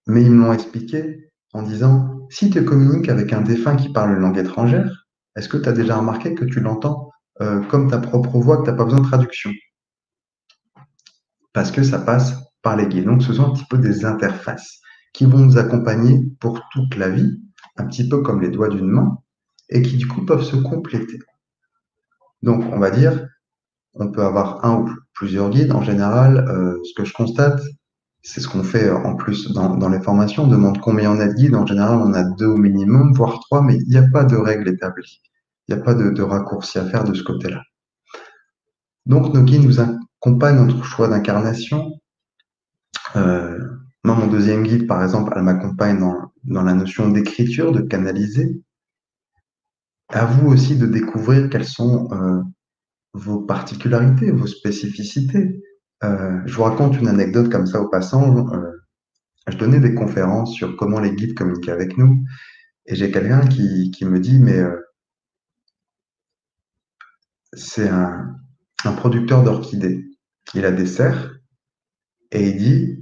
mais 0.08 0.24
ils 0.24 0.32
m'ont 0.32 0.54
expliqué 0.54 1.30
en 1.54 1.64
disant 1.64 2.28
si 2.30 2.50
tu 2.50 2.64
communiques 2.64 3.10
avec 3.10 3.34
un 3.34 3.42
défunt 3.42 3.76
qui 3.76 3.92
parle 3.92 4.12
une 4.12 4.20
langue 4.20 4.38
étrangère, 4.38 5.08
est-ce 5.36 5.50
que 5.50 5.58
tu 5.58 5.70
as 5.70 5.74
déjà 5.74 5.98
remarqué 5.98 6.34
que 6.34 6.46
tu 6.46 6.60
l'entends 6.60 7.12
euh, 7.42 7.62
comme 7.64 7.90
ta 7.90 8.00
propre 8.00 8.40
voix, 8.40 8.58
que 8.58 8.64
tu 8.64 8.72
n'as 8.72 8.78
pas 8.78 8.86
besoin 8.86 9.02
de 9.02 9.08
traduction? 9.08 9.52
Parce 11.54 11.72
que 11.72 11.84
ça 11.84 12.00
passe 12.00 12.36
par 12.62 12.76
les 12.76 12.88
guides. 12.88 13.06
Donc, 13.06 13.22
ce 13.22 13.34
sont 13.34 13.46
un 13.46 13.54
petit 13.54 13.66
peu 13.70 13.78
des 13.78 14.06
interfaces 14.06 14.82
qui 15.16 15.24
vont 15.24 15.38
nous 15.38 15.58
accompagner 15.58 16.30
pour 16.42 16.62
toute 16.74 16.98
la 16.98 17.08
vie, 17.08 17.40
un 17.78 17.86
petit 17.86 18.10
peu 18.10 18.22
comme 18.22 18.42
les 18.42 18.50
doigts 18.50 18.68
d'une 18.68 18.90
main, 18.90 19.18
et 19.70 19.82
qui 19.82 19.96
du 19.96 20.08
coup 20.10 20.26
peuvent 20.26 20.44
se 20.44 20.58
compléter. 20.58 21.20
Donc, 22.42 22.66
on 22.74 22.80
va 22.80 22.92
dire, 22.92 23.26
on 23.94 24.12
peut 24.12 24.24
avoir 24.24 24.66
un 24.66 24.82
ou 24.82 24.90
plusieurs 25.14 25.50
guides. 25.50 25.72
En 25.72 25.82
général, 25.82 26.46
euh, 26.50 26.78
ce 26.84 26.94
que 26.98 27.06
je 27.06 27.14
constate, 27.14 27.62
c'est 28.24 28.42
ce 28.42 28.50
qu'on 28.50 28.64
fait 28.64 28.90
en 28.90 29.16
plus 29.16 29.54
dans, 29.54 29.88
les 29.88 30.02
formations, 30.02 30.44
on 30.44 30.48
demande 30.48 30.82
combien 30.82 31.12
on 31.12 31.20
a 31.22 31.28
de 31.28 31.34
guides. 31.34 31.56
En 31.56 31.66
général, 31.66 32.00
on 32.00 32.14
a 32.14 32.24
deux 32.24 32.48
au 32.48 32.58
minimum, 32.58 33.14
voire 33.14 33.40
trois, 33.40 33.62
mais 33.62 33.78
il 33.78 33.88
n'y 33.88 33.98
a 33.98 34.08
pas 34.10 34.26
de 34.26 34.36
règle 34.36 34.68
établie. 34.68 35.22
Il 35.68 35.76
n'y 35.76 35.82
a 35.82 35.84
pas 35.84 35.94
de, 35.94 36.10
de 36.10 36.24
raccourci 36.24 36.78
à 36.78 36.86
faire 36.86 37.06
de 37.06 37.14
ce 37.14 37.24
côté-là. 37.24 37.62
Donc, 39.06 39.34
nos 39.34 39.44
guides 39.44 39.64
nous 39.64 39.80
accompagnent 39.80 40.58
dans 40.58 40.66
notre 40.66 40.84
choix 40.84 41.08
d'incarnation. 41.08 42.02
Euh, 43.16 43.76
moi, 44.06 44.14
mon 44.14 44.28
deuxième 44.28 44.62
guide, 44.62 44.86
par 44.86 45.04
exemple, 45.04 45.34
elle 45.36 45.42
m'accompagne 45.42 46.00
dans, 46.00 46.62
la 46.62 46.74
notion 46.74 47.10
d'écriture, 47.10 47.72
de 47.72 47.82
canaliser. 47.82 48.62
À 50.10 50.26
vous 50.26 50.48
aussi 50.48 50.78
de 50.78 50.86
découvrir 50.86 51.50
quelles 51.50 51.66
sont 51.66 52.08
euh, 52.12 52.40
vos 53.14 53.42
particularités, 53.42 54.30
vos 54.30 54.46
spécificités. 54.46 55.60
Euh, 56.04 56.40
je 56.46 56.54
vous 56.56 56.62
raconte 56.62 57.00
une 57.00 57.08
anecdote 57.08 57.50
comme 57.50 57.66
ça 57.66 57.82
au 57.82 57.90
passant. 57.90 58.48
Euh, 58.54 58.72
je 59.48 59.58
donnais 59.58 59.80
des 59.80 59.96
conférences 59.96 60.54
sur 60.54 60.78
comment 60.78 61.00
les 61.00 61.16
guides 61.16 61.34
communiquent 61.34 61.70
avec 61.70 61.98
nous. 61.98 62.24
Et 62.86 62.94
j'ai 62.94 63.10
quelqu'un 63.10 63.48
qui, 63.48 64.06
me 64.06 64.20
dit, 64.20 64.38
mais 64.38 64.62
c'est 67.54 67.90
un, 67.90 68.36
producteur 68.98 69.44
d'orchidées. 69.44 70.06
Il 70.54 70.64
a 70.64 70.72
des 70.72 71.02
et 72.32 72.50
il 72.50 72.58
dit, 72.58 72.95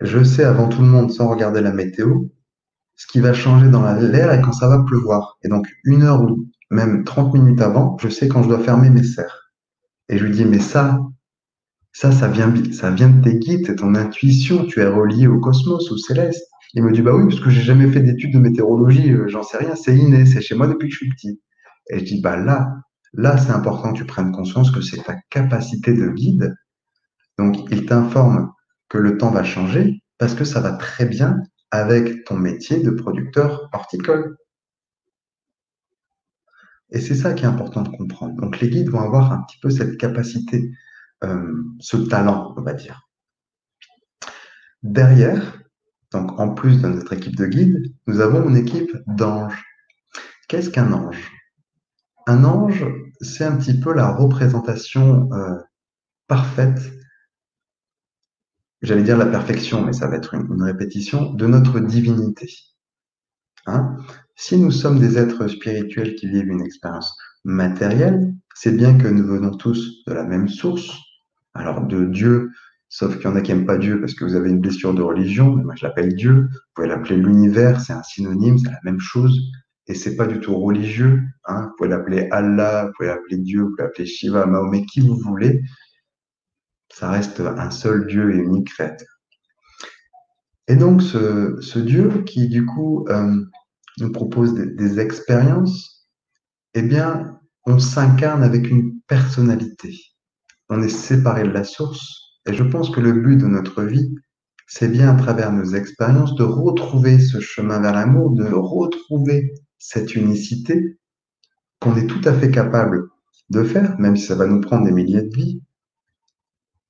je 0.00 0.22
sais 0.22 0.44
avant 0.44 0.68
tout 0.68 0.82
le 0.82 0.88
monde, 0.88 1.10
sans 1.10 1.28
regarder 1.28 1.60
la 1.60 1.72
météo, 1.72 2.24
ce 2.96 3.06
qui 3.06 3.20
va 3.20 3.32
changer 3.32 3.68
dans 3.68 3.90
l'air 3.94 4.32
et 4.32 4.40
quand 4.40 4.52
ça 4.52 4.68
va 4.68 4.82
pleuvoir. 4.82 5.38
Et 5.42 5.48
donc, 5.48 5.66
une 5.84 6.02
heure 6.02 6.22
ou 6.22 6.46
même 6.70 7.04
30 7.04 7.34
minutes 7.34 7.60
avant, 7.60 7.96
je 8.00 8.08
sais 8.08 8.28
quand 8.28 8.42
je 8.42 8.48
dois 8.48 8.58
fermer 8.58 8.90
mes 8.90 9.04
serres. 9.04 9.52
Et 10.08 10.18
je 10.18 10.24
lui 10.24 10.32
dis, 10.32 10.44
mais 10.44 10.58
ça, 10.58 10.98
ça, 11.92 12.12
ça 12.12 12.28
vient, 12.28 12.52
ça 12.72 12.90
vient 12.90 13.08
de 13.08 13.22
tes 13.22 13.38
guides, 13.38 13.66
c'est 13.66 13.76
ton 13.76 13.94
intuition, 13.94 14.66
tu 14.66 14.80
es 14.80 14.86
relié 14.86 15.26
au 15.26 15.40
cosmos, 15.40 15.90
au 15.90 15.96
céleste. 15.96 16.44
Il 16.74 16.82
me 16.82 16.92
dit, 16.92 17.02
bah 17.02 17.14
oui, 17.14 17.28
parce 17.28 17.40
que 17.40 17.50
j'ai 17.50 17.62
jamais 17.62 17.90
fait 17.90 18.00
d'études 18.00 18.34
de 18.34 18.38
météorologie, 18.38 19.12
euh, 19.12 19.28
j'en 19.28 19.42
sais 19.42 19.56
rien, 19.56 19.74
c'est 19.76 19.96
inné, 19.96 20.26
c'est 20.26 20.42
chez 20.42 20.54
moi 20.54 20.66
depuis 20.66 20.88
que 20.88 20.92
je 20.92 20.98
suis 20.98 21.08
petit. 21.08 21.40
Et 21.90 22.00
je 22.00 22.04
dis, 22.04 22.20
bah 22.20 22.36
là, 22.36 22.68
là, 23.14 23.38
c'est 23.38 23.52
important 23.52 23.92
que 23.92 23.98
tu 23.98 24.04
prennes 24.04 24.32
conscience 24.32 24.70
que 24.70 24.80
c'est 24.80 25.02
ta 25.02 25.14
capacité 25.30 25.94
de 25.94 26.08
guide. 26.08 26.54
Donc, 27.38 27.56
il 27.70 27.86
t'informe 27.86 28.52
que 28.96 29.02
le 29.02 29.18
temps 29.18 29.30
va 29.30 29.44
changer 29.44 30.02
parce 30.16 30.34
que 30.34 30.44
ça 30.44 30.60
va 30.60 30.72
très 30.72 31.04
bien 31.04 31.42
avec 31.70 32.24
ton 32.24 32.34
métier 32.34 32.82
de 32.82 32.90
producteur 32.90 33.68
horticole. 33.74 34.38
Et 36.90 37.00
c'est 37.00 37.14
ça 37.14 37.34
qui 37.34 37.44
est 37.44 37.48
important 37.48 37.82
de 37.82 37.94
comprendre. 37.94 38.40
Donc 38.40 38.58
les 38.60 38.70
guides 38.70 38.88
vont 38.88 39.00
avoir 39.00 39.32
un 39.32 39.42
petit 39.42 39.58
peu 39.60 39.68
cette 39.68 39.98
capacité, 39.98 40.70
euh, 41.24 41.62
ce 41.78 41.98
talent, 41.98 42.54
on 42.56 42.62
va 42.62 42.72
dire. 42.72 43.02
Derrière, 44.82 45.60
donc 46.10 46.40
en 46.40 46.54
plus 46.54 46.80
de 46.80 46.88
notre 46.88 47.12
équipe 47.12 47.36
de 47.36 47.46
guides, 47.46 47.92
nous 48.06 48.20
avons 48.20 48.48
une 48.48 48.56
équipe 48.56 48.96
d'anges. 49.06 49.62
Qu'est-ce 50.48 50.70
qu'un 50.70 50.90
ange? 50.92 51.30
Un 52.26 52.44
ange, 52.44 52.86
c'est 53.20 53.44
un 53.44 53.56
petit 53.56 53.78
peu 53.78 53.92
la 53.92 54.10
représentation 54.10 55.30
euh, 55.34 55.58
parfaite 56.28 56.95
j'allais 58.82 59.02
dire 59.02 59.16
la 59.16 59.26
perfection, 59.26 59.84
mais 59.84 59.92
ça 59.92 60.08
va 60.08 60.16
être 60.16 60.34
une, 60.34 60.62
répétition, 60.62 61.32
de 61.32 61.46
notre 61.46 61.80
divinité. 61.80 62.48
Hein? 63.68 63.96
si 64.36 64.58
nous 64.58 64.70
sommes 64.70 65.00
des 65.00 65.18
êtres 65.18 65.48
spirituels 65.48 66.14
qui 66.14 66.28
vivent 66.28 66.48
une 66.48 66.60
expérience 66.60 67.16
matérielle, 67.44 68.32
c'est 68.54 68.76
bien 68.76 68.96
que 68.96 69.08
nous 69.08 69.26
venons 69.26 69.56
tous 69.56 70.04
de 70.06 70.12
la 70.12 70.24
même 70.24 70.48
source, 70.48 70.96
alors 71.54 71.86
de 71.86 72.04
Dieu, 72.04 72.50
sauf 72.88 73.16
qu'il 73.16 73.24
y 73.24 73.26
en 73.26 73.34
a 73.34 73.40
qui 73.40 73.52
n'aiment 73.52 73.66
pas 73.66 73.78
Dieu 73.78 73.98
parce 73.98 74.14
que 74.14 74.24
vous 74.24 74.34
avez 74.36 74.50
une 74.50 74.60
blessure 74.60 74.94
de 74.94 75.02
religion, 75.02 75.56
moi 75.56 75.74
je 75.74 75.84
l'appelle 75.84 76.14
Dieu, 76.14 76.42
vous 76.42 76.58
pouvez 76.74 76.88
l'appeler 76.88 77.16
l'univers, 77.16 77.80
c'est 77.80 77.94
un 77.94 78.02
synonyme, 78.02 78.58
c'est 78.58 78.70
la 78.70 78.80
même 78.84 79.00
chose, 79.00 79.40
et 79.88 79.94
c'est 79.94 80.16
pas 80.16 80.26
du 80.26 80.38
tout 80.38 80.56
religieux, 80.56 81.22
hein. 81.46 81.68
vous 81.68 81.76
pouvez 81.76 81.88
l'appeler 81.88 82.28
Allah, 82.30 82.86
vous 82.86 82.92
pouvez 82.96 83.08
l'appeler 83.08 83.38
Dieu, 83.38 83.62
vous 83.62 83.70
pouvez 83.70 83.84
l'appeler 83.84 84.06
Shiva, 84.06 84.46
Mahomet, 84.46 84.84
qui 84.84 85.00
vous 85.00 85.16
voulez, 85.16 85.62
ça 86.98 87.10
reste 87.10 87.40
un 87.40 87.70
seul 87.70 88.06
Dieu 88.06 88.34
et 88.34 88.38
unique 88.38 88.68
créateur. 88.68 89.20
Et 90.66 90.76
donc, 90.76 91.02
ce, 91.02 91.78
Dieu 91.78 92.22
qui, 92.24 92.48
du 92.48 92.64
coup, 92.64 93.06
euh, 93.10 93.36
nous 93.98 94.10
propose 94.10 94.54
des, 94.54 94.98
expériences, 94.98 96.08
eh 96.72 96.80
bien, 96.80 97.38
on 97.66 97.78
s'incarne 97.78 98.42
avec 98.42 98.70
une 98.70 98.98
personnalité. 99.08 99.94
On 100.70 100.80
est 100.80 100.88
séparé 100.88 101.42
de 101.42 101.50
la 101.50 101.64
source. 101.64 102.40
Et 102.48 102.54
je 102.54 102.64
pense 102.64 102.88
que 102.88 103.00
le 103.00 103.12
but 103.12 103.36
de 103.36 103.46
notre 103.46 103.82
vie, 103.82 104.14
c'est 104.66 104.88
bien 104.88 105.10
à 105.14 105.18
travers 105.18 105.52
nos 105.52 105.74
expériences 105.74 106.34
de 106.34 106.44
retrouver 106.44 107.18
ce 107.18 107.40
chemin 107.40 107.78
vers 107.78 107.92
l'amour, 107.92 108.30
de 108.30 108.46
retrouver 108.46 109.52
cette 109.76 110.14
unicité 110.14 110.98
qu'on 111.78 111.94
est 111.96 112.06
tout 112.06 112.26
à 112.26 112.32
fait 112.32 112.50
capable 112.50 113.10
de 113.50 113.64
faire, 113.64 113.98
même 113.98 114.16
si 114.16 114.24
ça 114.24 114.34
va 114.34 114.46
nous 114.46 114.62
prendre 114.62 114.86
des 114.86 114.92
milliers 114.92 115.22
de 115.22 115.36
vies. 115.36 115.60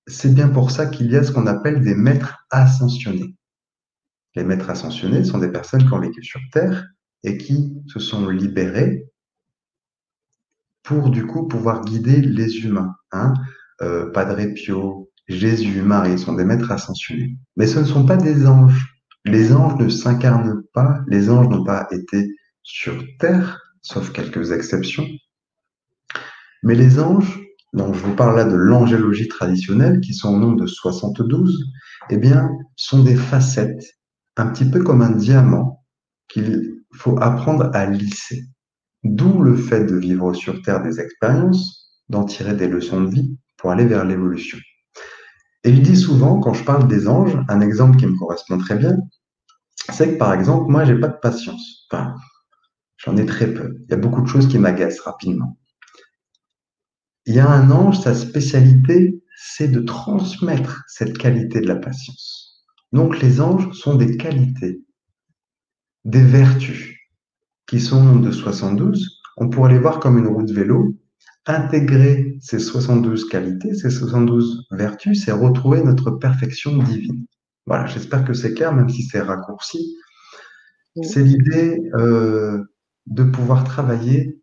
C'est 0.06 0.34
bien 0.34 0.48
pour 0.48 0.70
ça 0.70 0.86
qu'il 0.86 1.10
y 1.10 1.16
a 1.16 1.24
ce 1.24 1.32
qu'on 1.32 1.46
appelle 1.46 1.82
des 1.82 1.94
maîtres 1.94 2.38
ascensionnés. 2.50 3.34
Les 4.34 4.44
maîtres 4.44 4.70
ascensionnés 4.70 5.24
sont 5.24 5.38
des 5.38 5.50
personnes 5.50 5.84
qui 5.86 5.92
ont 5.92 6.00
vécu 6.00 6.22
sur 6.22 6.40
Terre 6.52 6.86
et 7.24 7.38
qui 7.38 7.74
se 7.86 7.98
sont 7.98 8.28
libérés 8.28 9.06
pour 10.82 11.10
du 11.10 11.26
coup 11.26 11.48
pouvoir 11.48 11.84
guider 11.84 12.20
les 12.20 12.58
humains. 12.58 12.94
Hein. 13.10 13.34
Euh, 13.82 14.10
Padre 14.12 14.54
Pio, 14.54 15.10
Jésus, 15.26 15.82
Marie 15.82 16.18
sont 16.18 16.34
des 16.34 16.44
maîtres 16.44 16.70
ascensionnés. 16.70 17.36
Mais 17.56 17.66
ce 17.66 17.80
ne 17.80 17.84
sont 17.84 18.06
pas 18.06 18.16
des 18.16 18.46
anges. 18.46 18.94
Les 19.24 19.52
anges 19.52 19.76
ne 19.80 19.88
s'incarnent 19.88 20.62
pas, 20.72 21.00
les 21.08 21.30
anges 21.30 21.48
n'ont 21.48 21.64
pas 21.64 21.88
été 21.90 22.36
sur 22.62 23.02
Terre, 23.18 23.60
sauf 23.82 24.12
quelques 24.12 24.52
exceptions. 24.52 25.08
Mais 26.62 26.76
les 26.76 27.00
anges, 27.00 27.40
donc 27.76 27.94
je 27.94 28.00
vous 28.00 28.16
parle 28.16 28.36
là 28.36 28.44
de 28.44 28.56
l'angélologie 28.56 29.28
traditionnelle, 29.28 30.00
qui 30.00 30.14
sont 30.14 30.34
au 30.34 30.38
nombre 30.38 30.56
de 30.56 30.66
72, 30.66 31.62
eh 32.08 32.16
bien, 32.16 32.50
sont 32.74 33.02
des 33.02 33.16
facettes 33.16 33.84
un 34.36 34.46
petit 34.46 34.64
peu 34.64 34.82
comme 34.82 35.02
un 35.02 35.10
diamant 35.10 35.84
qu'il 36.28 36.82
faut 36.94 37.18
apprendre 37.20 37.70
à 37.74 37.84
lisser. 37.84 38.44
D'où 39.04 39.42
le 39.42 39.56
fait 39.56 39.84
de 39.84 39.94
vivre 39.94 40.32
sur 40.32 40.62
Terre 40.62 40.82
des 40.82 41.00
expériences, 41.00 42.00
d'en 42.08 42.24
tirer 42.24 42.54
des 42.54 42.66
leçons 42.66 43.02
de 43.02 43.10
vie 43.10 43.38
pour 43.58 43.70
aller 43.70 43.84
vers 43.84 44.04
l'évolution. 44.04 44.58
Et 45.64 45.70
il 45.70 45.82
dit 45.82 45.96
souvent, 45.96 46.40
quand 46.40 46.54
je 46.54 46.64
parle 46.64 46.88
des 46.88 47.08
anges, 47.08 47.36
un 47.48 47.60
exemple 47.60 47.98
qui 47.98 48.06
me 48.06 48.16
correspond 48.16 48.56
très 48.56 48.76
bien, 48.76 48.96
c'est 49.92 50.14
que 50.14 50.18
par 50.18 50.32
exemple, 50.32 50.70
moi, 50.70 50.84
j'ai 50.84 50.98
pas 50.98 51.08
de 51.08 51.18
patience. 51.20 51.86
Enfin, 51.90 52.14
j'en 52.96 53.16
ai 53.16 53.26
très 53.26 53.52
peu. 53.52 53.76
Il 53.86 53.90
y 53.90 53.94
a 53.94 53.98
beaucoup 53.98 54.22
de 54.22 54.28
choses 54.28 54.48
qui 54.48 54.58
m'agacent 54.58 55.00
rapidement. 55.00 55.58
Il 57.26 57.34
y 57.34 57.40
a 57.40 57.50
un 57.50 57.70
ange, 57.72 57.98
sa 58.00 58.14
spécialité, 58.14 59.20
c'est 59.36 59.68
de 59.68 59.80
transmettre 59.80 60.84
cette 60.86 61.18
qualité 61.18 61.60
de 61.60 61.66
la 61.66 61.76
patience. 61.76 62.64
Donc 62.92 63.20
les 63.20 63.40
anges 63.40 63.72
sont 63.72 63.96
des 63.96 64.16
qualités, 64.16 64.80
des 66.04 66.22
vertus, 66.22 66.96
qui 67.66 67.80
sont 67.80 68.16
de 68.16 68.30
72. 68.30 69.20
On 69.36 69.48
pourrait 69.48 69.72
les 69.72 69.78
voir 69.78 69.98
comme 69.98 70.18
une 70.18 70.28
roue 70.28 70.44
de 70.44 70.52
vélo. 70.52 70.94
Intégrer 71.48 72.38
ces 72.40 72.58
72 72.58 73.28
qualités, 73.28 73.74
ces 73.74 73.90
72 73.90 74.66
vertus, 74.70 75.24
c'est 75.24 75.32
retrouver 75.32 75.82
notre 75.82 76.12
perfection 76.12 76.76
divine. 76.78 77.26
Voilà, 77.66 77.86
j'espère 77.86 78.24
que 78.24 78.34
c'est 78.34 78.54
clair, 78.54 78.72
même 78.72 78.88
si 78.88 79.02
c'est 79.02 79.20
raccourci. 79.20 79.96
C'est 81.02 81.22
l'idée 81.22 81.80
euh, 81.94 82.62
de 83.06 83.24
pouvoir 83.24 83.64
travailler 83.64 84.40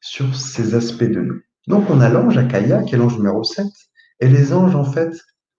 sur 0.00 0.34
ces 0.36 0.74
aspects 0.74 1.04
de 1.04 1.20
nous. 1.20 1.40
Donc 1.66 1.88
on 1.90 2.00
a 2.00 2.08
l'ange 2.08 2.36
Akaya, 2.36 2.82
qui 2.82 2.94
est 2.94 2.98
l'ange 2.98 3.16
numéro 3.16 3.42
7, 3.42 3.66
et 4.20 4.28
les 4.28 4.52
anges, 4.52 4.76
en 4.76 4.84
fait, 4.84 5.12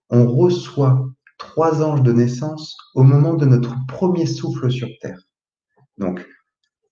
on 0.10 0.28
reçoit 0.28 1.06
trois 1.38 1.84
anges 1.84 2.04
de 2.04 2.14
naissance 2.14 2.78
au 2.94 3.04
moment 3.04 3.34
de 3.34 3.46
notre 3.46 3.76
premier 3.88 4.26
souffle 4.26 4.72
sur 4.72 4.88
Terre. 5.02 5.20
Donc, 5.98 6.26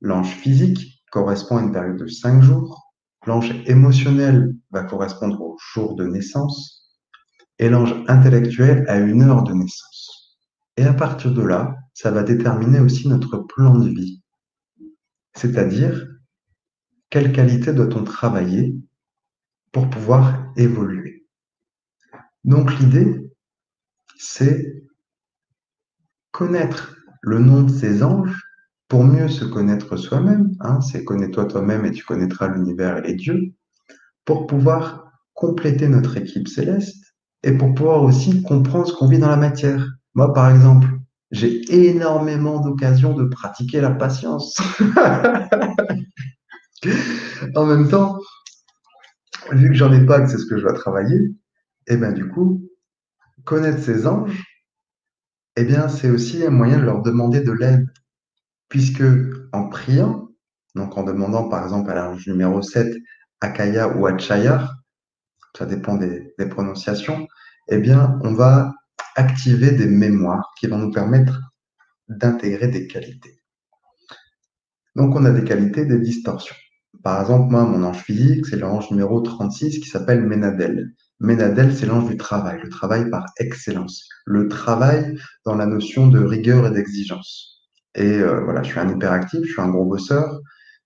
l'ange 0.01 0.29
physique 0.29 1.03
correspond 1.11 1.57
à 1.57 1.61
une 1.61 1.71
période 1.71 1.97
de 1.97 2.07
cinq 2.07 2.41
jours, 2.41 2.93
l'ange 3.25 3.53
émotionnel 3.65 4.53
va 4.71 4.83
correspondre 4.83 5.41
au 5.41 5.57
jour 5.73 5.95
de 5.95 6.05
naissance, 6.05 6.91
et 7.59 7.69
l'ange 7.69 7.95
intellectuel 8.07 8.85
à 8.89 8.97
une 8.97 9.21
heure 9.21 9.43
de 9.43 9.53
naissance. 9.53 10.39
Et 10.75 10.83
à 10.83 10.93
partir 10.93 11.33
de 11.33 11.41
là, 11.41 11.75
ça 11.93 12.11
va 12.11 12.23
déterminer 12.23 12.79
aussi 12.79 13.07
notre 13.07 13.37
plan 13.37 13.77
de 13.77 13.89
vie. 13.89 14.21
C'est-à-dire, 15.35 16.07
quelle 17.09 17.31
qualité 17.31 17.73
doit-on 17.73 18.03
travailler 18.03 18.75
pour 19.73 19.89
pouvoir 19.89 20.53
évoluer. 20.55 21.25
Donc 22.45 22.79
l'idée, 22.79 23.29
c'est 24.17 24.85
connaître 26.31 26.95
le 27.21 27.39
nom 27.39 27.63
de 27.63 27.71
ces 27.71 28.03
anges 28.03 28.41
pour 28.87 29.03
mieux 29.03 29.27
se 29.27 29.43
connaître 29.43 29.97
soi-même. 29.97 30.55
Hein, 30.59 30.79
c'est 30.81 31.03
connais-toi 31.03 31.45
toi-même 31.45 31.85
et 31.85 31.91
tu 31.91 32.05
connaîtras 32.05 32.47
l'univers 32.47 32.99
et 32.99 33.07
les 33.07 33.15
dieux, 33.15 33.53
pour 34.23 34.47
pouvoir 34.47 35.11
compléter 35.33 35.87
notre 35.87 36.15
équipe 36.17 36.47
céleste 36.47 37.15
et 37.41 37.53
pour 37.53 37.73
pouvoir 37.73 38.03
aussi 38.03 38.43
comprendre 38.43 38.87
ce 38.87 38.93
qu'on 38.93 39.07
vit 39.07 39.19
dans 39.19 39.29
la 39.29 39.37
matière. 39.37 39.87
Moi, 40.13 40.31
par 40.33 40.51
exemple, 40.51 40.87
j'ai 41.31 41.87
énormément 41.87 42.59
d'occasions 42.59 43.15
de 43.15 43.25
pratiquer 43.25 43.81
la 43.81 43.89
patience. 43.89 44.55
en 47.55 47.65
même 47.65 47.89
temps, 47.89 48.19
vu 49.51 49.69
que 49.69 49.75
j'en 49.75 49.91
ai 49.91 50.05
pas, 50.05 50.21
que 50.21 50.29
c'est 50.29 50.37
ce 50.37 50.45
que 50.45 50.57
je 50.57 50.63
dois 50.63 50.73
travailler, 50.73 51.17
et 51.87 51.93
eh 51.93 51.97
bien 51.97 52.11
du 52.11 52.29
coup, 52.29 52.63
connaître 53.43 53.81
ces 53.81 54.07
anges, 54.07 54.43
eh 55.55 55.65
bien, 55.65 55.87
c'est 55.87 56.09
aussi 56.09 56.45
un 56.45 56.49
moyen 56.49 56.79
de 56.79 56.85
leur 56.85 57.01
demander 57.01 57.41
de 57.41 57.51
l'aide. 57.51 57.87
Puisque 58.69 59.03
en 59.51 59.67
priant, 59.69 60.29
donc 60.73 60.97
en 60.97 61.03
demandant 61.03 61.47
par 61.47 61.63
exemple 61.63 61.91
à 61.91 61.95
l'ange 61.95 62.27
numéro 62.27 62.61
7, 62.61 62.95
Akaya 63.39 63.89
ou 63.89 64.07
Achayar, 64.07 64.77
ça 65.55 65.67
dépend 65.67 65.95
des, 65.95 66.33
des, 66.39 66.47
prononciations, 66.47 67.27
eh 67.67 67.77
bien, 67.77 68.19
on 68.23 68.33
va 68.33 68.73
activer 69.15 69.71
des 69.71 69.85
mémoires 69.85 70.51
qui 70.59 70.65
vont 70.65 70.79
nous 70.79 70.91
permettre 70.91 71.39
d'intégrer 72.07 72.69
des 72.69 72.87
qualités. 72.87 73.37
Donc, 74.95 75.15
on 75.15 75.25
a 75.25 75.31
des 75.31 75.43
qualités, 75.43 75.85
des 75.85 75.99
distorsions. 75.99 76.55
Par 77.03 77.19
exemple, 77.19 77.51
moi, 77.51 77.65
mon 77.65 77.83
ange 77.83 78.01
physique, 78.01 78.45
c'est 78.45 78.55
l'ange 78.55 78.89
numéro 78.89 79.19
36 79.19 79.79
qui 79.79 79.89
s'appelle 79.89 80.25
Ménadel. 80.25 80.93
Ménadel, 81.19 81.75
c'est 81.75 81.85
l'ange 81.85 82.09
du 82.09 82.15
travail, 82.15 82.59
le 82.63 82.69
travail 82.69 83.09
par 83.09 83.25
excellence, 83.39 84.07
le 84.25 84.47
travail 84.47 85.17
dans 85.45 85.55
la 85.55 85.65
notion 85.65 86.07
de 86.07 86.19
rigueur 86.19 86.65
et 86.65 86.71
d'exigence. 86.71 87.61
Et 87.95 88.19
euh, 88.19 88.41
voilà, 88.45 88.63
je 88.63 88.69
suis 88.69 88.79
un 88.79 88.89
hyperactif, 88.89 89.41
je 89.43 89.51
suis 89.51 89.61
un 89.61 89.69
gros 89.69 89.85
bosseur, 89.85 90.39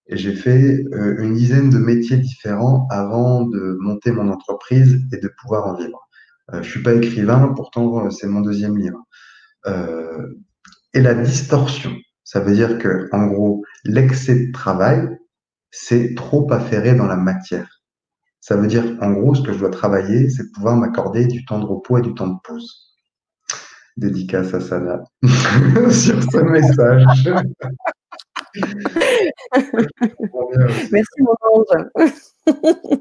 et 0.07 0.17
j'ai 0.17 0.33
fait 0.33 0.83
euh, 0.93 1.21
une 1.21 1.35
dizaine 1.35 1.69
de 1.69 1.77
métiers 1.77 2.17
différents 2.17 2.87
avant 2.89 3.45
de 3.45 3.77
monter 3.79 4.11
mon 4.11 4.29
entreprise 4.29 4.99
et 5.13 5.17
de 5.17 5.31
pouvoir 5.39 5.67
en 5.67 5.75
vivre. 5.75 5.99
Euh, 6.51 6.63
je 6.63 6.69
suis 6.69 6.81
pas 6.81 6.93
écrivain, 6.93 7.53
pourtant 7.55 8.09
c'est 8.09 8.27
mon 8.27 8.41
deuxième 8.41 8.77
livre. 8.77 9.03
et 10.93 11.01
la 11.01 11.13
distorsion, 11.13 11.93
ça 12.23 12.39
veut 12.39 12.53
dire 12.53 12.79
que, 12.79 13.07
en 13.11 13.27
gros, 13.27 13.63
l'excès 13.83 14.47
de 14.47 14.51
travail, 14.51 15.07
c'est 15.79 16.15
trop 16.15 16.51
affairé 16.51 16.95
dans 16.95 17.05
la 17.05 17.15
matière. 17.15 17.83
Ça 18.39 18.55
veut 18.55 18.65
dire, 18.67 18.97
en 19.01 19.11
gros, 19.11 19.35
ce 19.35 19.41
que 19.41 19.51
je 19.53 19.59
dois 19.59 19.69
travailler, 19.69 20.29
c'est 20.29 20.51
pouvoir 20.51 20.75
m'accorder 20.75 21.27
du 21.27 21.45
temps 21.45 21.59
de 21.59 21.65
repos 21.65 21.99
et 21.99 22.01
du 22.01 22.13
temps 22.13 22.27
de 22.27 22.37
pause. 22.43 22.95
Dédicace 23.95 24.53
à 24.53 24.59
Sana 24.59 25.03
sur 25.91 26.21
ce 26.23 26.43
message. 26.43 27.29
Merci, 30.91 31.21
mon 31.21 31.35
ange. 31.53 31.85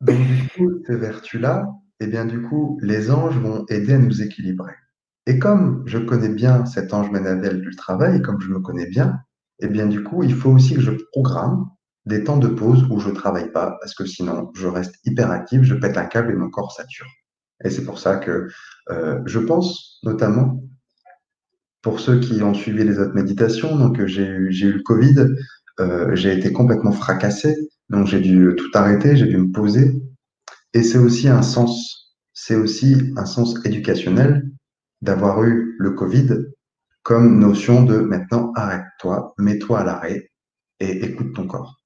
Donc, 0.00 0.18
du 0.18 0.48
coup, 0.48 0.70
ces 0.86 0.96
vertus-là, 0.96 1.68
eh 2.00 2.06
bien, 2.06 2.24
du 2.26 2.42
coup, 2.42 2.78
les 2.82 3.10
anges 3.10 3.38
vont 3.38 3.64
aider 3.68 3.94
à 3.94 3.98
nous 3.98 4.22
équilibrer. 4.22 4.74
Et 5.26 5.38
comme 5.38 5.82
je 5.86 5.98
connais 5.98 6.28
bien 6.28 6.66
cet 6.66 6.94
ange 6.94 7.10
Ménadel 7.10 7.60
du 7.60 7.74
travail, 7.76 8.22
comme 8.22 8.40
je 8.40 8.48
me 8.48 8.60
connais 8.60 8.86
bien, 8.86 9.20
eh 9.62 9.68
bien, 9.68 9.86
du 9.86 10.02
coup, 10.02 10.22
il 10.22 10.34
faut 10.34 10.50
aussi 10.50 10.74
que 10.74 10.80
je 10.80 10.92
programme 11.12 11.66
des 12.04 12.24
temps 12.24 12.38
de 12.38 12.48
pause 12.48 12.84
où 12.90 12.98
je 12.98 13.10
ne 13.10 13.14
travaille 13.14 13.52
pas, 13.52 13.76
parce 13.80 13.94
que 13.94 14.04
sinon, 14.04 14.50
je 14.54 14.66
reste 14.66 14.96
hyperactif, 15.04 15.62
je 15.62 15.74
pète 15.74 15.96
un 15.96 16.04
câble 16.04 16.32
et 16.32 16.34
mon 16.34 16.50
corps 16.50 16.72
sature. 16.72 17.06
Et 17.64 17.70
c'est 17.70 17.84
pour 17.84 17.98
ça 17.98 18.16
que 18.16 18.48
euh, 18.90 19.20
je 19.24 19.38
pense 19.38 20.00
notamment 20.02 20.62
pour 21.80 22.00
ceux 22.00 22.18
qui 22.20 22.42
ont 22.42 22.54
suivi 22.54 22.84
les 22.84 22.98
autres 22.98 23.14
méditations, 23.14 23.76
donc 23.76 24.04
j'ai 24.06 24.26
eu, 24.26 24.52
eu 24.52 24.72
le 24.72 24.82
Covid, 24.82 25.28
j'ai 26.12 26.32
été 26.32 26.52
complètement 26.52 26.92
fracassé, 26.92 27.56
donc 27.88 28.06
j'ai 28.06 28.20
dû 28.20 28.54
tout 28.56 28.70
arrêter, 28.74 29.16
j'ai 29.16 29.26
dû 29.26 29.36
me 29.36 29.50
poser. 29.50 30.00
Et 30.74 30.82
c'est 30.82 30.98
aussi 30.98 31.28
un 31.28 31.42
sens, 31.42 32.14
c'est 32.32 32.56
aussi 32.56 33.12
un 33.16 33.26
sens 33.26 33.54
éducationnel 33.64 34.48
d'avoir 35.02 35.42
eu 35.42 35.76
le 35.78 35.90
Covid 35.90 36.46
comme 37.02 37.38
notion 37.38 37.82
de 37.82 37.98
maintenant 37.98 38.52
arrête-toi, 38.54 39.34
mets-toi 39.38 39.80
à 39.80 39.84
l'arrêt 39.84 40.30
et 40.80 41.04
écoute 41.04 41.34
ton 41.34 41.46
corps. 41.46 41.82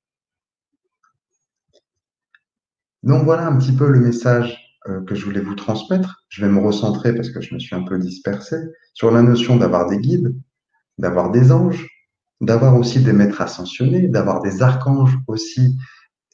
Donc 3.03 3.25
voilà 3.25 3.47
un 3.47 3.57
petit 3.57 3.73
peu 3.73 3.89
le 3.89 4.01
message 4.01 4.59
euh, 4.89 5.03
que 5.05 5.15
je 5.15 5.25
voulais 5.25 5.41
vous 5.41 5.55
transmettre. 5.55 6.25
Je 6.29 6.45
vais 6.45 6.51
me 6.51 6.61
recentrer 6.61 7.15
parce 7.15 7.31
que 7.31 7.41
je 7.41 7.55
me 7.55 7.59
suis 7.59 7.75
un 7.75 7.83
peu 7.83 7.99
dispersé 7.99 8.57
sur 8.95 9.11
la 9.11 9.23
notion 9.23 9.57
d'avoir 9.57 9.89
des 9.89 9.99
guides, 9.99 10.35
d'avoir 10.99 11.31
des 11.31 11.53
anges, 11.53 11.89
d'avoir 12.41 12.77
aussi 12.77 13.01
des 13.01 13.13
maîtres 13.13 13.41
ascensionnés, 13.41 14.09
d'avoir 14.09 14.43
des 14.43 14.63
archanges 14.63 15.17
aussi. 15.29 15.79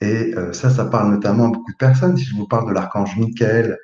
Et 0.00 0.34
euh, 0.36 0.52
ça, 0.52 0.70
ça 0.70 0.86
parle 0.86 1.12
notamment 1.12 1.46
à 1.46 1.50
beaucoup 1.50 1.72
de 1.72 1.76
personnes. 1.76 2.16
Si 2.16 2.24
je 2.24 2.34
vous 2.34 2.48
parle 2.48 2.68
de 2.68 2.74
l'archange 2.74 3.16
Michael, 3.16 3.78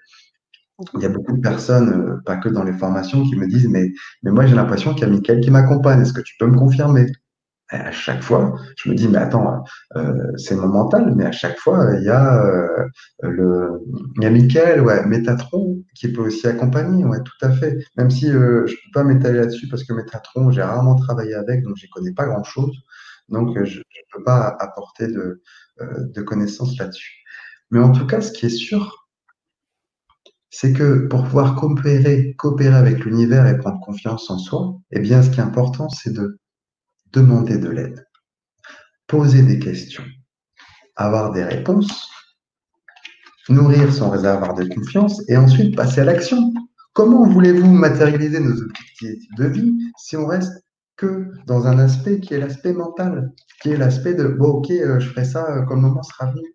il 0.95 1.01
y 1.01 1.07
a 1.07 1.09
beaucoup 1.09 1.33
de 1.37 1.41
personnes, 1.41 1.89
euh, 1.91 2.23
pas 2.25 2.37
que 2.37 2.49
dans 2.49 2.65
les 2.65 2.73
formations, 2.73 3.25
qui 3.25 3.37
me 3.37 3.47
disent 3.49 3.69
Mais, 3.69 3.91
mais 4.23 4.31
moi, 4.31 4.47
j'ai 4.47 4.55
l'impression 4.55 4.95
qu'il 4.95 5.07
y 5.07 5.11
a 5.11 5.13
Michael 5.13 5.41
qui 5.41 5.51
m'accompagne. 5.51 6.01
Est-ce 6.03 6.13
que 6.13 6.21
tu 6.21 6.35
peux 6.39 6.47
me 6.47 6.57
confirmer? 6.57 7.07
À 7.71 7.91
chaque 7.93 8.23
fois, 8.23 8.55
je 8.79 8.89
me 8.89 8.95
dis, 8.95 9.09
mais 9.09 9.19
attends, 9.19 9.63
euh, 9.97 10.15
c'est 10.39 10.57
mon 10.57 10.69
mental, 10.69 11.13
mais 11.15 11.27
à 11.27 11.33
chaque 11.33 11.59
fois, 11.59 11.87
il 11.99 12.05
y 12.05 12.09
a 12.09 12.43
euh, 12.43 12.87
le, 13.23 13.83
a 14.23 14.31
Michael, 14.31 14.81
ouais, 14.81 15.05
Métatron, 15.05 15.83
qui 15.95 16.11
peut 16.11 16.23
aussi 16.23 16.47
accompagner, 16.47 17.05
ouais, 17.05 17.19
tout 17.23 17.47
à 17.47 17.51
fait. 17.51 17.77
Même 17.99 18.11
si 18.11 18.31
euh, 18.31 18.67
je 18.67 18.73
ne 18.73 18.77
peux 18.77 18.93
pas 18.95 19.05
m'étaler 19.05 19.41
là-dessus 19.41 19.69
parce 19.69 19.85
que 19.85 19.93
Métatron, 19.93 20.51
j'ai 20.51 20.63
rarement 20.63 20.97
travaillé 20.97 21.35
avec, 21.35 21.63
donc 21.63 21.77
j'y 21.77 21.91
connais 21.91 22.15
pas 22.15 22.25
grand-chose, 22.25 22.75
donc 23.29 23.51
je 23.65 23.81
ne 23.81 23.85
peux 24.17 24.25
pas 24.25 24.57
apporter 24.61 25.09
de, 25.09 25.43
de 25.79 26.23
connaissances 26.23 26.79
là-dessus. 26.79 27.19
Mais 27.71 27.81
en 27.81 27.93
tout 27.93 28.07
cas, 28.07 28.23
ce 28.23 28.33
qui 28.33 28.47
est 28.47 28.49
sûr, 28.49 29.08
c'est 30.51 30.73
que 30.73 31.07
pour 31.09 31.25
pouvoir 31.25 31.57
coopérer, 31.57 32.35
coopérer 32.39 32.75
avec 32.75 33.05
l'univers 33.05 33.47
et 33.47 33.59
prendre 33.59 33.81
confiance 33.81 34.31
en 34.31 34.39
soi, 34.39 34.79
eh 34.91 35.01
bien, 35.01 35.23
ce 35.23 35.31
qui 35.31 35.41
est 35.41 35.43
important, 35.43 35.89
c'est 35.89 36.13
de 36.13 36.39
demander 37.13 37.59
de 37.59 37.69
l'aide, 37.69 38.07
poser 39.07 39.43
des 39.43 39.59
questions, 39.59 40.05
avoir 40.97 41.33
des 41.33 41.45
réponses, 41.45 42.09
nourrir 43.49 43.93
son 43.93 44.11
réservoir 44.11 44.55
de 44.55 44.65
confiance 44.75 45.23
et 45.29 45.37
ensuite 45.37 45.77
passer 45.77 46.01
à 46.01 46.05
l'action. 46.05 46.53
Comment 46.93 47.27
voulez-vous 47.27 47.71
matérialiser 47.71 48.41
nos 48.41 48.61
objectifs 48.61 49.25
de 49.37 49.47
vie 49.47 49.79
si 49.97 50.17
on 50.17 50.27
reste 50.27 50.53
que 50.97 51.31
dans 51.47 51.67
un 51.67 51.79
aspect 51.79 52.21
qui 52.21 52.35
est 52.35 52.41
l'aspect 52.41 52.73
mental, 52.73 53.33
qui 53.63 53.71
est 53.71 53.77
l'aspect 53.77 54.15
de 54.15 54.25
bon 54.25 54.49
ok, 54.49 54.71
euh, 54.71 54.99
je 54.99 55.09
ferai 55.09 55.25
ça 55.25 55.65
quand 55.69 55.77
le 55.77 55.83
moment 55.83 56.03
sera 56.03 56.31
venu. 56.33 56.55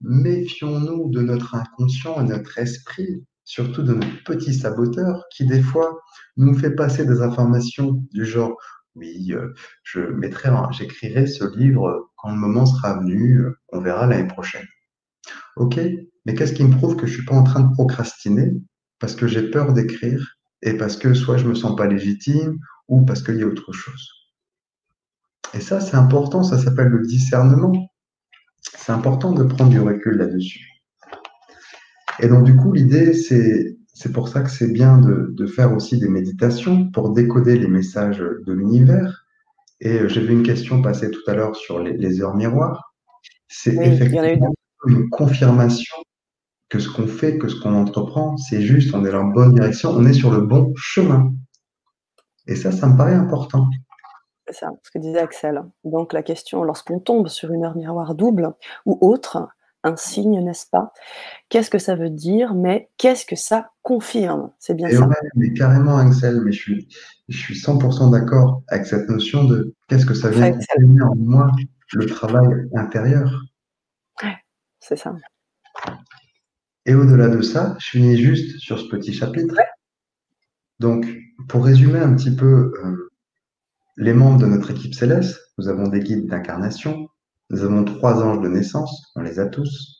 Méfions-nous 0.00 1.10
de 1.10 1.22
notre 1.22 1.54
inconscient 1.54 2.20
et 2.20 2.28
notre 2.28 2.58
esprit, 2.58 3.24
surtout 3.44 3.82
de 3.82 3.94
notre 3.94 4.24
petit 4.24 4.54
saboteur 4.54 5.24
qui 5.34 5.46
des 5.46 5.62
fois 5.62 6.00
nous 6.36 6.54
fait 6.54 6.74
passer 6.74 7.06
des 7.06 7.20
informations 7.22 8.02
du 8.12 8.24
genre 8.24 8.56
oui, 8.96 9.32
euh, 9.32 9.52
je 9.82 10.00
mettrai, 10.00 10.50
j'écrirai 10.70 11.26
ce 11.26 11.44
livre 11.56 12.10
quand 12.16 12.30
le 12.30 12.36
moment 12.36 12.64
sera 12.64 13.00
venu, 13.00 13.40
euh, 13.40 13.58
on 13.72 13.80
verra 13.80 14.06
l'année 14.06 14.28
prochaine. 14.28 14.66
Ok, 15.56 15.80
mais 16.26 16.34
qu'est-ce 16.34 16.52
qui 16.52 16.64
me 16.64 16.76
prouve 16.76 16.96
que 16.96 17.06
je 17.06 17.14
suis 17.14 17.24
pas 17.24 17.34
en 17.34 17.42
train 17.42 17.60
de 17.60 17.72
procrastiner? 17.72 18.52
Parce 19.00 19.16
que 19.16 19.26
j'ai 19.26 19.50
peur 19.50 19.72
d'écrire 19.72 20.36
et 20.62 20.76
parce 20.76 20.96
que 20.96 21.12
soit 21.12 21.36
je 21.36 21.46
me 21.46 21.54
sens 21.54 21.76
pas 21.76 21.86
légitime 21.86 22.58
ou 22.88 23.04
parce 23.04 23.22
qu'il 23.22 23.36
y 23.36 23.42
a 23.42 23.46
autre 23.46 23.72
chose. 23.72 24.08
Et 25.52 25.60
ça, 25.60 25.80
c'est 25.80 25.96
important, 25.96 26.42
ça 26.42 26.58
s'appelle 26.58 26.88
le 26.88 27.06
discernement. 27.06 27.72
C'est 28.76 28.92
important 28.92 29.32
de 29.32 29.44
prendre 29.44 29.70
du 29.70 29.80
recul 29.80 30.16
là-dessus. 30.16 30.73
Et 32.20 32.28
donc, 32.28 32.44
du 32.44 32.56
coup, 32.56 32.72
l'idée, 32.72 33.12
c'est 33.12 33.76
c'est 33.94 34.12
pour 34.12 34.28
ça 34.28 34.42
que 34.42 34.50
c'est 34.50 34.72
bien 34.72 34.98
de, 34.98 35.46
faire 35.46 35.72
aussi 35.72 35.98
des 35.98 36.08
méditations 36.08 36.90
pour 36.90 37.10
décoder 37.10 37.56
les 37.56 37.68
messages 37.68 38.18
de 38.18 38.52
l'univers. 38.52 39.24
Et 39.80 40.00
euh, 40.00 40.08
j'ai 40.08 40.20
vu 40.20 40.32
une 40.32 40.42
question 40.42 40.82
passer 40.82 41.10
tout 41.10 41.22
à 41.28 41.34
l'heure 41.34 41.54
sur 41.54 41.78
les, 41.78 42.20
heures 42.20 42.34
miroirs. 42.34 42.92
C'est 43.46 43.76
effectivement 43.76 44.52
une 44.86 45.08
confirmation 45.10 45.96
que 46.68 46.80
ce 46.80 46.88
qu'on 46.88 47.06
fait, 47.06 47.38
que 47.38 47.48
ce 47.48 47.60
qu'on 47.60 47.74
entreprend, 47.74 48.36
c'est 48.36 48.62
juste, 48.62 48.92
on 48.94 49.04
est 49.04 49.12
dans 49.12 49.28
la 49.28 49.32
bonne 49.32 49.54
direction, 49.54 49.90
on 49.90 50.04
est 50.06 50.12
sur 50.12 50.32
le 50.32 50.40
bon 50.40 50.72
chemin. 50.76 51.32
Et 52.48 52.56
ça, 52.56 52.72
ça 52.72 52.88
me 52.88 52.96
paraît 52.96 53.14
important. 53.14 53.68
C'est 54.48 54.54
ça, 54.54 54.72
ce 54.82 54.90
que 54.90 54.98
disait 54.98 55.20
Axel. 55.20 55.62
Donc 55.84 56.12
la 56.12 56.22
question, 56.22 56.64
lorsqu'on 56.64 56.98
tombe 56.98 57.28
sur 57.28 57.52
une 57.52 57.64
heure 57.64 57.76
miroir 57.76 58.14
double 58.14 58.54
ou 58.86 58.98
autre, 59.00 59.48
un 59.84 59.96
signe, 59.96 60.42
n'est-ce 60.42 60.66
pas? 60.66 60.92
Qu'est-ce 61.48 61.70
que 61.70 61.78
ça 61.78 61.94
veut 61.94 62.10
dire 62.10 62.54
Mais 62.54 62.90
qu'est-ce 62.96 63.26
que 63.26 63.36
ça 63.36 63.70
confirme? 63.82 64.50
C'est 64.58 64.74
bien 64.74 64.90
ça. 64.90 65.08
mais 65.36 65.52
carrément, 65.52 65.98
Axel, 65.98 66.40
mais 66.40 66.52
je 66.52 66.60
suis, 66.60 66.88
je 67.28 67.38
suis 67.38 67.54
100% 67.54 68.10
d'accord 68.10 68.62
avec 68.68 68.86
cette 68.86 69.08
notion 69.08 69.44
de 69.44 69.74
qu'est-ce 69.88 70.06
que 70.06 70.14
ça 70.14 70.30
vient 70.30 70.52
confirmer 70.52 71.02
en 71.02 71.14
moi, 71.14 71.52
le 71.92 72.06
travail 72.06 72.48
intérieur. 72.74 73.44
Ouais, 74.22 74.36
c'est 74.80 74.96
ça. 74.96 75.14
Et 76.86 76.94
au-delà 76.94 77.28
de 77.28 77.40
ça, 77.40 77.76
je 77.78 77.90
finis 77.90 78.16
juste 78.16 78.58
sur 78.58 78.78
ce 78.78 78.88
petit 78.88 79.12
chapitre. 79.12 79.54
Donc, 80.80 81.06
pour 81.48 81.64
résumer 81.64 81.98
un 81.98 82.14
petit 82.14 82.34
peu 82.34 82.72
euh, 82.84 83.10
les 83.96 84.12
membres 84.12 84.38
de 84.38 84.46
notre 84.46 84.70
équipe 84.70 84.94
céleste, 84.94 85.38
nous 85.58 85.68
avons 85.68 85.88
des 85.88 86.00
guides 86.00 86.26
d'incarnation, 86.26 87.08
nous 87.54 87.62
avons 87.62 87.84
trois 87.84 88.20
anges 88.20 88.40
de 88.40 88.48
naissance, 88.48 89.12
on 89.14 89.22
les 89.22 89.38
a 89.38 89.46
tous. 89.46 89.96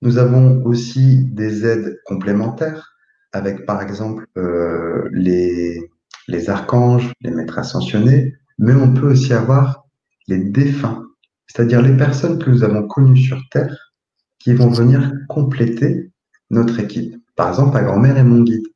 Nous 0.00 0.18
avons 0.18 0.64
aussi 0.64 1.24
des 1.26 1.64
aides 1.64 2.00
complémentaires 2.06 2.96
avec 3.32 3.64
par 3.66 3.80
exemple 3.80 4.26
euh, 4.36 5.08
les, 5.12 5.80
les 6.26 6.50
archanges, 6.50 7.12
les 7.20 7.30
maîtres 7.30 7.60
ascensionnés, 7.60 8.34
mais 8.58 8.74
on 8.74 8.92
peut 8.92 9.12
aussi 9.12 9.32
avoir 9.32 9.86
les 10.26 10.38
défunts, 10.38 11.06
c'est-à-dire 11.46 11.82
les 11.82 11.96
personnes 11.96 12.40
que 12.40 12.50
nous 12.50 12.64
avons 12.64 12.88
connues 12.88 13.16
sur 13.16 13.40
Terre 13.52 13.92
qui 14.40 14.52
vont 14.52 14.70
venir 14.70 15.12
compléter 15.28 16.10
notre 16.50 16.80
équipe. 16.80 17.14
Par 17.36 17.50
exemple, 17.50 17.74
ma 17.74 17.84
grand-mère 17.84 18.16
est 18.16 18.24
mon 18.24 18.42
guide. 18.42 18.66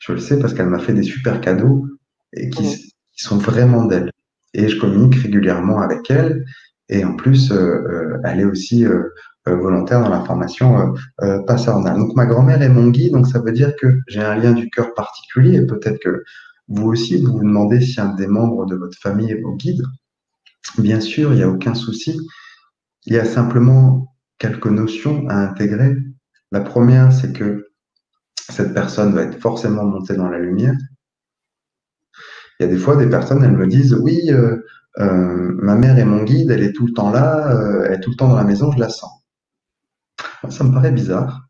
Je 0.00 0.12
le 0.12 0.18
sais 0.18 0.40
parce 0.40 0.54
qu'elle 0.54 0.68
m'a 0.68 0.80
fait 0.80 0.92
des 0.92 1.04
super 1.04 1.40
cadeaux 1.40 1.86
et 2.32 2.50
qui, 2.50 2.92
qui 3.12 3.22
sont 3.22 3.38
vraiment 3.38 3.84
d'elle. 3.84 4.10
Et 4.54 4.68
je 4.68 4.80
communique 4.80 5.14
régulièrement 5.14 5.80
avec 5.80 6.10
elle 6.10 6.44
et 6.88 7.04
en 7.04 7.14
plus, 7.14 7.50
euh, 7.50 7.56
euh, 7.56 8.20
elle 8.24 8.40
est 8.40 8.44
aussi 8.44 8.84
euh, 8.84 9.02
volontaire 9.46 10.02
dans 10.02 10.10
la 10.10 10.24
formation 10.24 10.92
Passarna. 11.46 11.94
Donc 11.94 12.14
ma 12.14 12.26
grand-mère 12.26 12.60
est 12.60 12.68
mon 12.68 12.88
guide, 12.88 13.12
donc 13.12 13.26
ça 13.26 13.40
veut 13.40 13.52
dire 13.52 13.74
que 13.76 13.98
j'ai 14.06 14.20
un 14.20 14.34
lien 14.34 14.52
du 14.52 14.68
cœur 14.68 14.92
particulier 14.92 15.56
et 15.56 15.66
peut-être 15.66 15.98
que 16.00 16.22
vous 16.68 16.88
aussi, 16.88 17.16
vous 17.16 17.32
vous 17.32 17.40
demandez 17.42 17.80
si 17.80 17.98
un 17.98 18.14
des 18.14 18.26
membres 18.26 18.66
de 18.66 18.76
votre 18.76 18.98
famille 18.98 19.30
est 19.30 19.40
vos 19.40 19.56
guides. 19.56 19.84
Bien 20.76 21.00
sûr, 21.00 21.32
il 21.32 21.36
n'y 21.36 21.42
a 21.42 21.48
aucun 21.48 21.72
souci. 21.72 22.20
Il 23.06 23.14
y 23.14 23.18
a 23.18 23.24
simplement 23.24 24.14
quelques 24.38 24.66
notions 24.66 25.26
à 25.28 25.36
intégrer. 25.36 25.96
La 26.52 26.60
première, 26.60 27.10
c'est 27.10 27.32
que 27.32 27.70
cette 28.50 28.74
personne 28.74 29.14
va 29.14 29.22
être 29.22 29.40
forcément 29.40 29.84
montée 29.84 30.14
dans 30.14 30.28
la 30.28 30.38
lumière. 30.38 30.76
Il 32.60 32.64
y 32.64 32.68
a 32.68 32.72
des 32.72 32.78
fois 32.78 32.96
des 32.96 33.08
personnes, 33.08 33.42
elles 33.42 33.56
me 33.56 33.66
disent, 33.66 33.94
oui, 33.94 34.30
euh, 34.30 34.58
ma 34.98 35.76
mère 35.76 35.98
est 35.98 36.04
mon 36.04 36.24
guide, 36.24 36.50
elle 36.50 36.62
est 36.62 36.72
tout 36.72 36.86
le 36.86 36.92
temps 36.92 37.10
là, 37.10 37.52
euh, 37.52 37.84
elle 37.86 37.94
est 37.94 38.00
tout 38.00 38.10
le 38.10 38.16
temps 38.16 38.28
dans 38.28 38.36
la 38.36 38.44
maison, 38.44 38.72
je 38.72 38.78
la 38.78 38.88
sens. 38.88 39.22
Ça 40.48 40.64
me 40.64 40.72
paraît 40.72 40.92
bizarre. 40.92 41.48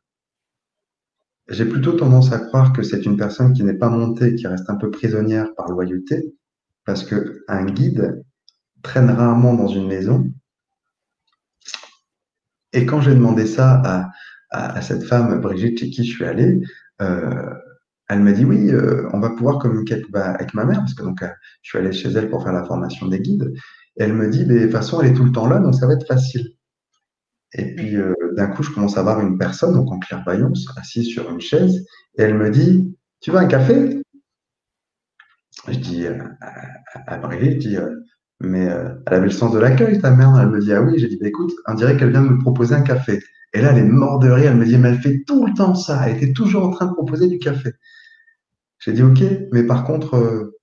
J'ai 1.48 1.64
plutôt 1.64 1.92
tendance 1.92 2.30
à 2.32 2.38
croire 2.38 2.72
que 2.72 2.82
c'est 2.82 3.06
une 3.06 3.16
personne 3.16 3.54
qui 3.54 3.64
n'est 3.64 3.74
pas 3.78 3.88
montée, 3.88 4.34
qui 4.34 4.46
reste 4.46 4.68
un 4.68 4.76
peu 4.76 4.90
prisonnière 4.90 5.54
par 5.54 5.68
loyauté, 5.68 6.34
parce 6.84 7.04
qu'un 7.04 7.64
guide 7.64 8.22
traîne 8.82 9.10
rarement 9.10 9.54
dans 9.54 9.68
une 9.68 9.86
maison. 9.86 10.30
Et 12.74 12.84
quand 12.84 13.00
j'ai 13.00 13.14
demandé 13.14 13.46
ça 13.46 14.10
à, 14.50 14.82
cette 14.82 15.04
femme, 15.04 15.40
Brigitte, 15.40 15.78
chez 15.78 15.90
qui 15.90 16.04
je 16.04 16.10
suis 16.10 16.24
allé, 16.24 16.60
euh, 17.00 17.54
elle 18.08 18.20
m'a 18.20 18.32
dit 18.32 18.44
oui, 18.44 18.70
euh, 18.70 19.08
on 19.12 19.20
va 19.20 19.30
pouvoir 19.30 19.58
communiquer 19.58 20.02
avec, 20.14 20.54
ma 20.54 20.64
mère, 20.64 20.78
parce 20.78 20.94
que 20.94 21.02
euh, 21.02 21.28
je 21.62 21.68
suis 21.68 21.78
allé 21.78 21.92
chez 21.92 22.08
elle 22.10 22.30
pour 22.30 22.42
faire 22.42 22.52
la 22.52 22.64
formation 22.64 23.06
des 23.06 23.20
guides. 23.20 23.52
Elle 23.96 24.14
me 24.14 24.30
dit, 24.30 24.46
de 24.46 24.60
toute 24.60 24.72
façon, 24.72 25.00
elle 25.00 25.10
est 25.10 25.14
tout 25.14 25.24
le 25.24 25.32
temps 25.32 25.46
là, 25.46 25.58
donc 25.58 25.74
ça 25.74 25.86
va 25.86 25.92
être 25.92 26.06
facile. 26.06 26.54
Et 27.52 27.74
puis, 27.74 27.96
euh, 27.96 28.14
d'un 28.34 28.46
coup, 28.46 28.62
je 28.62 28.70
commence 28.70 28.96
à 28.96 29.02
voir 29.02 29.20
une 29.20 29.36
personne, 29.36 29.74
donc 29.74 29.90
en 29.92 29.98
clairvoyance, 29.98 30.66
assise 30.76 31.08
sur 31.08 31.30
une 31.30 31.40
chaise, 31.40 31.84
et 32.16 32.22
elle 32.22 32.34
me 32.34 32.50
dit, 32.50 32.96
tu 33.20 33.30
veux 33.30 33.38
un 33.38 33.46
café? 33.46 34.02
Je 35.66 35.78
dis 35.78 36.06
à, 36.06 37.18
Brigitte, 37.18 37.62
je 37.62 37.68
dis, 37.68 37.76
mais 38.40 38.64
elle 38.64 39.02
avait 39.06 39.26
le 39.26 39.30
sens 39.30 39.52
de 39.52 39.58
l'accueil, 39.58 40.00
ta 40.00 40.12
mère. 40.12 40.38
Elle 40.40 40.48
me 40.48 40.60
dit, 40.60 40.72
ah 40.72 40.80
oui, 40.80 40.98
j'ai 40.98 41.08
dit, 41.08 41.18
bah, 41.20 41.26
écoute, 41.26 41.52
on 41.66 41.74
dirait 41.74 41.96
qu'elle 41.96 42.10
vient 42.10 42.22
de 42.22 42.28
me 42.28 42.38
proposer 42.38 42.74
un 42.74 42.82
café. 42.82 43.20
Et 43.52 43.60
là, 43.60 43.72
elle 43.72 43.78
est 43.78 43.88
morte 43.88 44.22
de 44.22 44.30
rire. 44.30 44.52
Elle 44.52 44.58
me 44.58 44.64
dit, 44.64 44.78
mais 44.78 44.90
elle 44.90 45.00
fait 45.00 45.24
tout 45.26 45.44
le 45.46 45.52
temps 45.52 45.74
ça. 45.74 46.08
Elle 46.08 46.16
était 46.16 46.32
toujours 46.32 46.64
en 46.64 46.70
train 46.70 46.86
de 46.86 46.92
proposer 46.92 47.28
du 47.28 47.38
café. 47.38 47.72
J'ai 48.88 48.94
dit 48.94 49.02
OK, 49.02 49.22
mais 49.52 49.64
par 49.64 49.84
contre, 49.84 50.14
euh, 50.14 50.58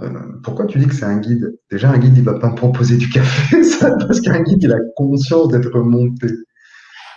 euh, 0.00 0.40
pourquoi 0.44 0.64
tu 0.66 0.78
dis 0.78 0.86
que 0.86 0.94
c'est 0.94 1.06
un 1.06 1.18
guide? 1.18 1.58
Déjà, 1.72 1.90
un 1.90 1.98
guide, 1.98 2.16
il 2.16 2.22
va 2.22 2.38
pas 2.38 2.50
me 2.50 2.54
proposer 2.54 2.96
du 2.96 3.08
café, 3.08 3.62
parce 3.80 4.20
qu'un 4.20 4.44
guide, 4.44 4.62
il 4.62 4.72
a 4.72 4.78
conscience 4.96 5.48
d'être 5.48 5.80
monté. 5.80 6.28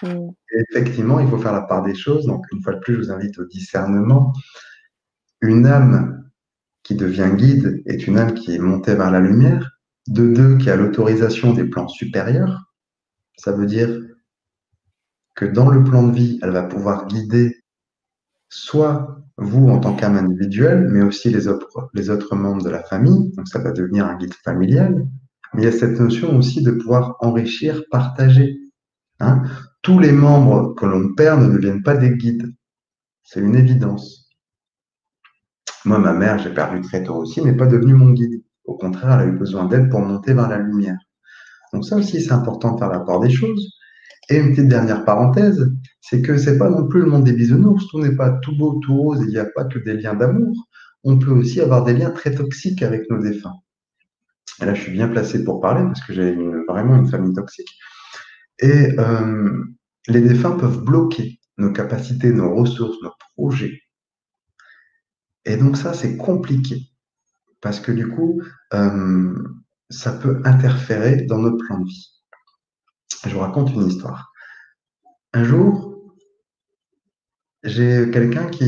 Mm. 0.01 0.29
effectivement, 0.71 1.19
il 1.19 1.27
faut 1.27 1.37
faire 1.37 1.53
la 1.53 1.61
part 1.61 1.83
des 1.83 1.93
choses. 1.93 2.25
Donc, 2.25 2.43
une 2.51 2.63
fois 2.63 2.73
de 2.73 2.79
plus, 2.79 2.95
je 2.95 2.99
vous 3.01 3.11
invite 3.11 3.37
au 3.37 3.45
discernement. 3.45 4.33
Une 5.41 5.67
âme 5.67 6.27
qui 6.81 6.95
devient 6.95 7.29
guide 7.35 7.83
est 7.85 8.07
une 8.07 8.17
âme 8.17 8.33
qui 8.33 8.55
est 8.55 8.59
montée 8.59 8.95
vers 8.95 9.11
la 9.11 9.19
lumière. 9.19 9.77
De 10.07 10.27
deux, 10.33 10.57
qui 10.57 10.71
a 10.71 10.75
l'autorisation 10.75 11.53
des 11.53 11.65
plans 11.65 11.87
supérieurs. 11.87 12.63
Ça 13.37 13.51
veut 13.51 13.67
dire 13.67 13.95
que 15.35 15.45
dans 15.45 15.69
le 15.69 15.83
plan 15.83 16.01
de 16.01 16.15
vie, 16.15 16.39
elle 16.41 16.49
va 16.49 16.63
pouvoir 16.63 17.05
guider 17.05 17.63
soit 18.49 19.16
vous 19.37 19.69
en 19.69 19.79
tant 19.79 19.95
qu'âme 19.95 20.17
individuelle, 20.17 20.87
mais 20.89 21.03
aussi 21.03 21.29
les 21.29 21.47
autres, 21.47 22.35
membres 22.35 22.63
de 22.63 22.69
la 22.69 22.83
famille. 22.83 23.31
Donc 23.35 23.47
ça 23.47 23.59
va 23.59 23.71
devenir 23.71 24.05
un 24.05 24.17
guide 24.17 24.33
familial. 24.43 25.05
Mais 25.53 25.61
il 25.61 25.65
y 25.65 25.67
a 25.67 25.71
cette 25.71 25.99
notion 25.99 26.35
aussi 26.37 26.61
de 26.63 26.71
pouvoir 26.71 27.15
enrichir, 27.19 27.83
partager. 27.91 28.57
Hein. 29.19 29.43
Tous 29.81 29.99
les 29.99 30.11
membres 30.11 30.73
que 30.75 30.85
l'on 30.85 31.13
perd 31.13 31.41
ne 31.41 31.53
deviennent 31.53 31.83
pas 31.83 31.95
des 31.95 32.11
guides. 32.11 32.53
C'est 33.23 33.39
une 33.39 33.55
évidence. 33.55 34.29
Moi, 35.85 35.99
ma 35.99 36.13
mère, 36.13 36.39
j'ai 36.39 36.53
perdu 36.53 36.81
très 36.81 37.03
tôt 37.03 37.15
aussi, 37.15 37.41
n'est 37.41 37.55
pas 37.55 37.67
devenue 37.67 37.93
mon 37.93 38.11
guide. 38.11 38.43
Au 38.65 38.75
contraire, 38.75 39.19
elle 39.19 39.29
a 39.29 39.31
eu 39.31 39.37
besoin 39.37 39.65
d'aide 39.65 39.89
pour 39.89 40.01
monter 40.01 40.33
vers 40.33 40.49
la 40.49 40.57
lumière. 40.57 40.97
Donc 41.73 41.85
ça 41.85 41.95
aussi, 41.95 42.21
c'est 42.21 42.31
important 42.31 42.73
de 42.73 42.79
faire 42.79 42.89
la 42.89 43.19
des 43.19 43.29
choses. 43.29 43.76
Et 44.29 44.37
une 44.37 44.51
petite 44.51 44.67
dernière 44.67 45.05
parenthèse, 45.05 45.71
c'est 46.01 46.21
que 46.21 46.37
c'est 46.37 46.57
pas 46.57 46.69
non 46.69 46.87
plus 46.87 47.01
le 47.01 47.07
monde 47.07 47.23
des 47.23 47.33
bisounours, 47.33 47.87
tout 47.87 47.99
n'est 47.99 48.15
pas 48.15 48.31
tout 48.41 48.55
beau, 48.57 48.79
tout 48.79 48.95
rose, 48.95 49.21
il 49.21 49.29
n'y 49.29 49.37
a 49.37 49.45
pas 49.45 49.63
que 49.63 49.79
des 49.79 49.93
liens 49.93 50.15
d'amour. 50.15 50.67
On 51.03 51.17
peut 51.17 51.31
aussi 51.31 51.61
avoir 51.61 51.83
des 51.85 51.93
liens 51.93 52.11
très 52.11 52.33
toxiques 52.33 52.83
avec 52.83 53.09
nos 53.09 53.19
défunts. 53.19 53.55
Et 54.61 54.65
là, 54.65 54.73
je 54.73 54.81
suis 54.81 54.91
bien 54.91 55.07
placé 55.07 55.43
pour 55.43 55.61
parler 55.61 55.83
parce 55.83 56.01
que 56.01 56.13
j'ai 56.13 56.35
vraiment 56.67 56.97
une 56.97 57.07
famille 57.07 57.33
toxique. 57.33 57.69
Et 58.59 58.99
euh, 58.99 59.63
les 60.07 60.21
défunts 60.21 60.51
peuvent 60.51 60.83
bloquer 60.83 61.39
nos 61.57 61.71
capacités, 61.71 62.31
nos 62.31 62.53
ressources, 62.53 62.97
nos 63.03 63.11
projets. 63.35 63.81
Et 65.45 65.55
donc 65.57 65.77
ça, 65.77 65.93
c'est 65.93 66.17
compliqué 66.17 66.89
parce 67.61 67.79
que 67.79 67.91
du 67.91 68.09
coup, 68.09 68.41
euh, 68.73 69.33
ça 69.89 70.11
peut 70.11 70.41
interférer 70.43 71.23
dans 71.23 71.39
notre 71.39 71.63
plan 71.65 71.79
de 71.79 71.87
vie. 71.87 72.16
Je 73.25 73.33
vous 73.33 73.39
raconte 73.39 73.71
une 73.73 73.87
histoire. 73.87 74.31
Un 75.33 75.43
jour, 75.43 76.13
j'ai 77.63 78.09
quelqu'un 78.11 78.47
qui 78.47 78.63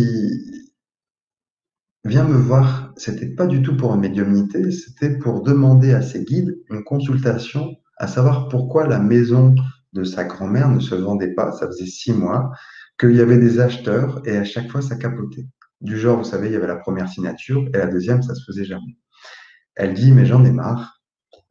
vient 2.04 2.26
me 2.26 2.38
voir. 2.38 2.94
C'était 2.98 3.30
pas 3.30 3.48
du 3.48 3.62
tout 3.62 3.78
pour 3.78 3.94
une 3.96 4.02
médiumnité, 4.02 4.72
c'était 4.72 5.18
pour 5.18 5.42
demander 5.42 5.94
à 5.94 6.02
ses 6.02 6.24
guides 6.24 6.58
une 6.70 6.84
consultation, 6.84 7.76
à 7.98 8.08
savoir 8.08 8.50
pourquoi 8.50 8.88
la 8.88 9.00
maison 9.00 9.56
de 9.94 10.04
sa 10.04 10.24
grand-mère 10.24 10.70
ne 10.70 10.80
se 10.80 10.96
vendait 10.96 11.34
pas. 11.34 11.52
Ça 11.52 11.68
faisait 11.68 11.86
six 11.86 12.14
mois 12.14 12.52
qu'il 13.00 13.16
y 13.16 13.22
avait 13.22 13.38
des 13.38 13.60
acheteurs 13.60 14.22
et 14.28 14.38
à 14.38 14.44
chaque 14.44 14.70
fois 14.70 14.82
ça 14.82 14.96
capotait. 14.96 15.48
Du 15.82 15.98
genre, 15.98 16.18
vous 16.18 16.26
savez, 16.26 16.48
il 16.48 16.54
y 16.54 16.58
avait 16.58 16.68
la 16.68 16.76
première 16.76 17.08
signature 17.08 17.66
et 17.74 17.78
la 17.78 17.88
deuxième, 17.88 18.22
ça 18.22 18.36
se 18.36 18.44
faisait 18.46 18.66
jamais. 18.66 18.98
Elle 19.76 19.94
dit, 19.94 20.12
mais 20.12 20.26
j'en 20.26 20.44
ai 20.44 20.52
marre. 20.52 20.99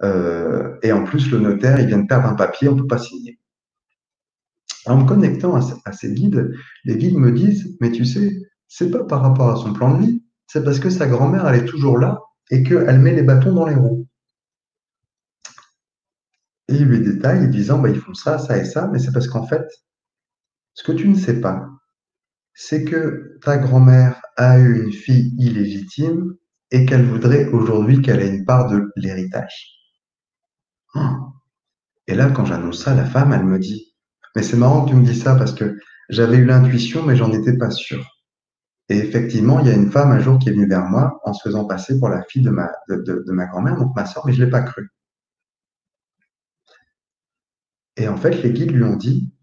Euh, 0.03 0.77
et 0.83 0.93
en 0.93 1.05
plus, 1.05 1.31
le 1.31 1.39
notaire, 1.39 1.81
il 1.81 1.87
vient 1.87 1.99
de 1.99 2.07
perdre 2.07 2.29
un 2.29 2.35
papier, 2.35 2.69
on 2.69 2.75
ne 2.75 2.81
peut 2.83 2.87
pas 2.87 2.99
signer. 2.99 3.39
En 4.87 5.03
me 5.03 5.07
connectant 5.07 5.55
à, 5.57 5.93
ces 5.93 6.13
guides, 6.13 6.53
les 6.85 6.97
guides 6.97 7.17
me 7.17 7.33
disent, 7.33 7.77
mais 7.81 7.91
tu 7.91 8.05
sais, 8.05 8.39
c'est 8.69 8.91
pas 8.91 9.05
par 9.05 9.23
rapport 9.23 9.51
à 9.51 9.57
son 9.57 9.73
plan 9.73 9.97
de 9.97 10.05
vie, 10.05 10.25
c'est 10.47 10.65
parce 10.65 10.79
que 10.79 10.91
sa 10.91 11.07
grand-mère, 11.07 11.47
elle 11.47 11.63
est 11.63 11.67
toujours 11.67 11.99
là 11.99 12.21
et 12.51 12.63
qu'elle 12.63 12.99
met 13.01 13.15
les 13.15 13.23
bâtons 13.23 13.53
dans 13.53 13.67
les 13.67 13.75
roues. 13.75 14.07
Et 16.69 16.75
il 16.75 16.85
lui 16.85 17.01
détaille, 17.01 17.49
disant, 17.49 17.79
bah, 17.79 17.91
ils 17.91 17.99
font 17.99 18.15
ça, 18.15 18.39
ça 18.39 18.57
et 18.57 18.65
ça, 18.65 18.89
mais 18.93 18.99
c'est 18.99 19.13
parce 19.13 19.27
qu'en 19.27 19.47
fait, 19.47 19.67
ce 20.75 20.85
que 20.85 20.93
tu 20.93 21.09
ne 21.09 21.15
sais 21.15 21.41
pas, 21.41 21.67
c'est 22.55 22.85
que 22.85 23.39
ta 23.43 23.59
grand-mère 23.59 24.21
a 24.37 24.59
eu 24.59 24.85
une 24.85 24.93
fille 24.93 25.35
illégitime 25.39 26.35
et 26.71 26.85
qu'elle 26.85 27.05
voudrait 27.05 27.47
aujourd'hui 27.49 28.03
qu'elle 28.03 28.21
ait 28.21 28.35
une 28.35 28.45
part 28.45 28.69
de 28.69 28.91
l'héritage. 28.97 29.78
Et 32.07 32.15
là, 32.15 32.31
quand 32.31 32.45
j'annonce 32.45 32.83
ça, 32.83 32.95
la 32.95 33.05
femme, 33.05 33.33
elle 33.33 33.45
me 33.45 33.59
dit, 33.59 33.95
mais 34.35 34.43
c'est 34.43 34.57
marrant 34.57 34.85
que 34.85 34.91
tu 34.91 34.97
me 34.97 35.05
dis 35.05 35.19
ça 35.19 35.35
parce 35.35 35.53
que 35.53 35.79
j'avais 36.09 36.39
eu 36.39 36.45
l'intuition, 36.45 37.03
mais 37.05 37.17
j'en 37.17 37.33
étais 37.33 37.57
pas 37.57 37.71
sûr. 37.71 38.05
Et 38.89 38.97
effectivement, 38.97 39.61
il 39.61 39.67
y 39.67 39.71
a 39.71 39.75
une 39.75 39.91
femme 39.91 40.13
un 40.13 40.21
jour 40.21 40.39
qui 40.39 40.49
est 40.49 40.53
venue 40.53 40.69
vers 40.69 40.85
moi 40.85 41.21
en 41.25 41.35
se 41.35 41.43
faisant 41.47 41.67
passer 41.67 41.99
pour 41.99 42.09
la 42.09 42.23
fille 42.23 42.43
de 42.43 42.51
ma, 42.51 42.71
de, 42.89 43.25
ma 43.33 43.47
grand-mère, 43.47 43.77
donc 43.77 43.95
ma 43.95 44.07
soeur, 44.07 44.25
mais 44.27 44.33
je 44.33 44.41
ne 44.41 44.47
l'ai 44.47 44.51
pas 44.51 44.63
cru. 44.63 44.91
Et 47.97 48.09
en 48.09 48.17
fait, 48.17 48.43
les 48.43 48.53
guides 48.53 48.71
lui 48.71 48.85
ont 48.85 48.97
dit, 48.97 49.35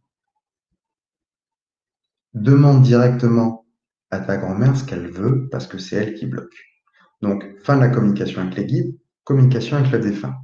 demande 2.34 2.82
directement 2.82 3.66
à 4.10 4.20
ta 4.20 4.38
grand-mère 4.38 4.76
ce 4.76 4.84
qu'elle 4.84 5.12
veut 5.12 5.48
parce 5.50 5.68
que 5.68 5.78
c'est 5.78 5.98
elle 5.98 6.14
qui 6.16 6.26
bloque. 6.26 6.56
Donc, 7.22 7.46
fin 7.64 7.76
de 7.76 7.82
la 7.82 7.90
communication 7.90 8.42
avec 8.42 8.56
les 8.56 8.66
guides, 8.66 8.98
communication 9.24 9.78
avec 9.78 9.92
le 9.92 10.00
défunt. 10.00 10.36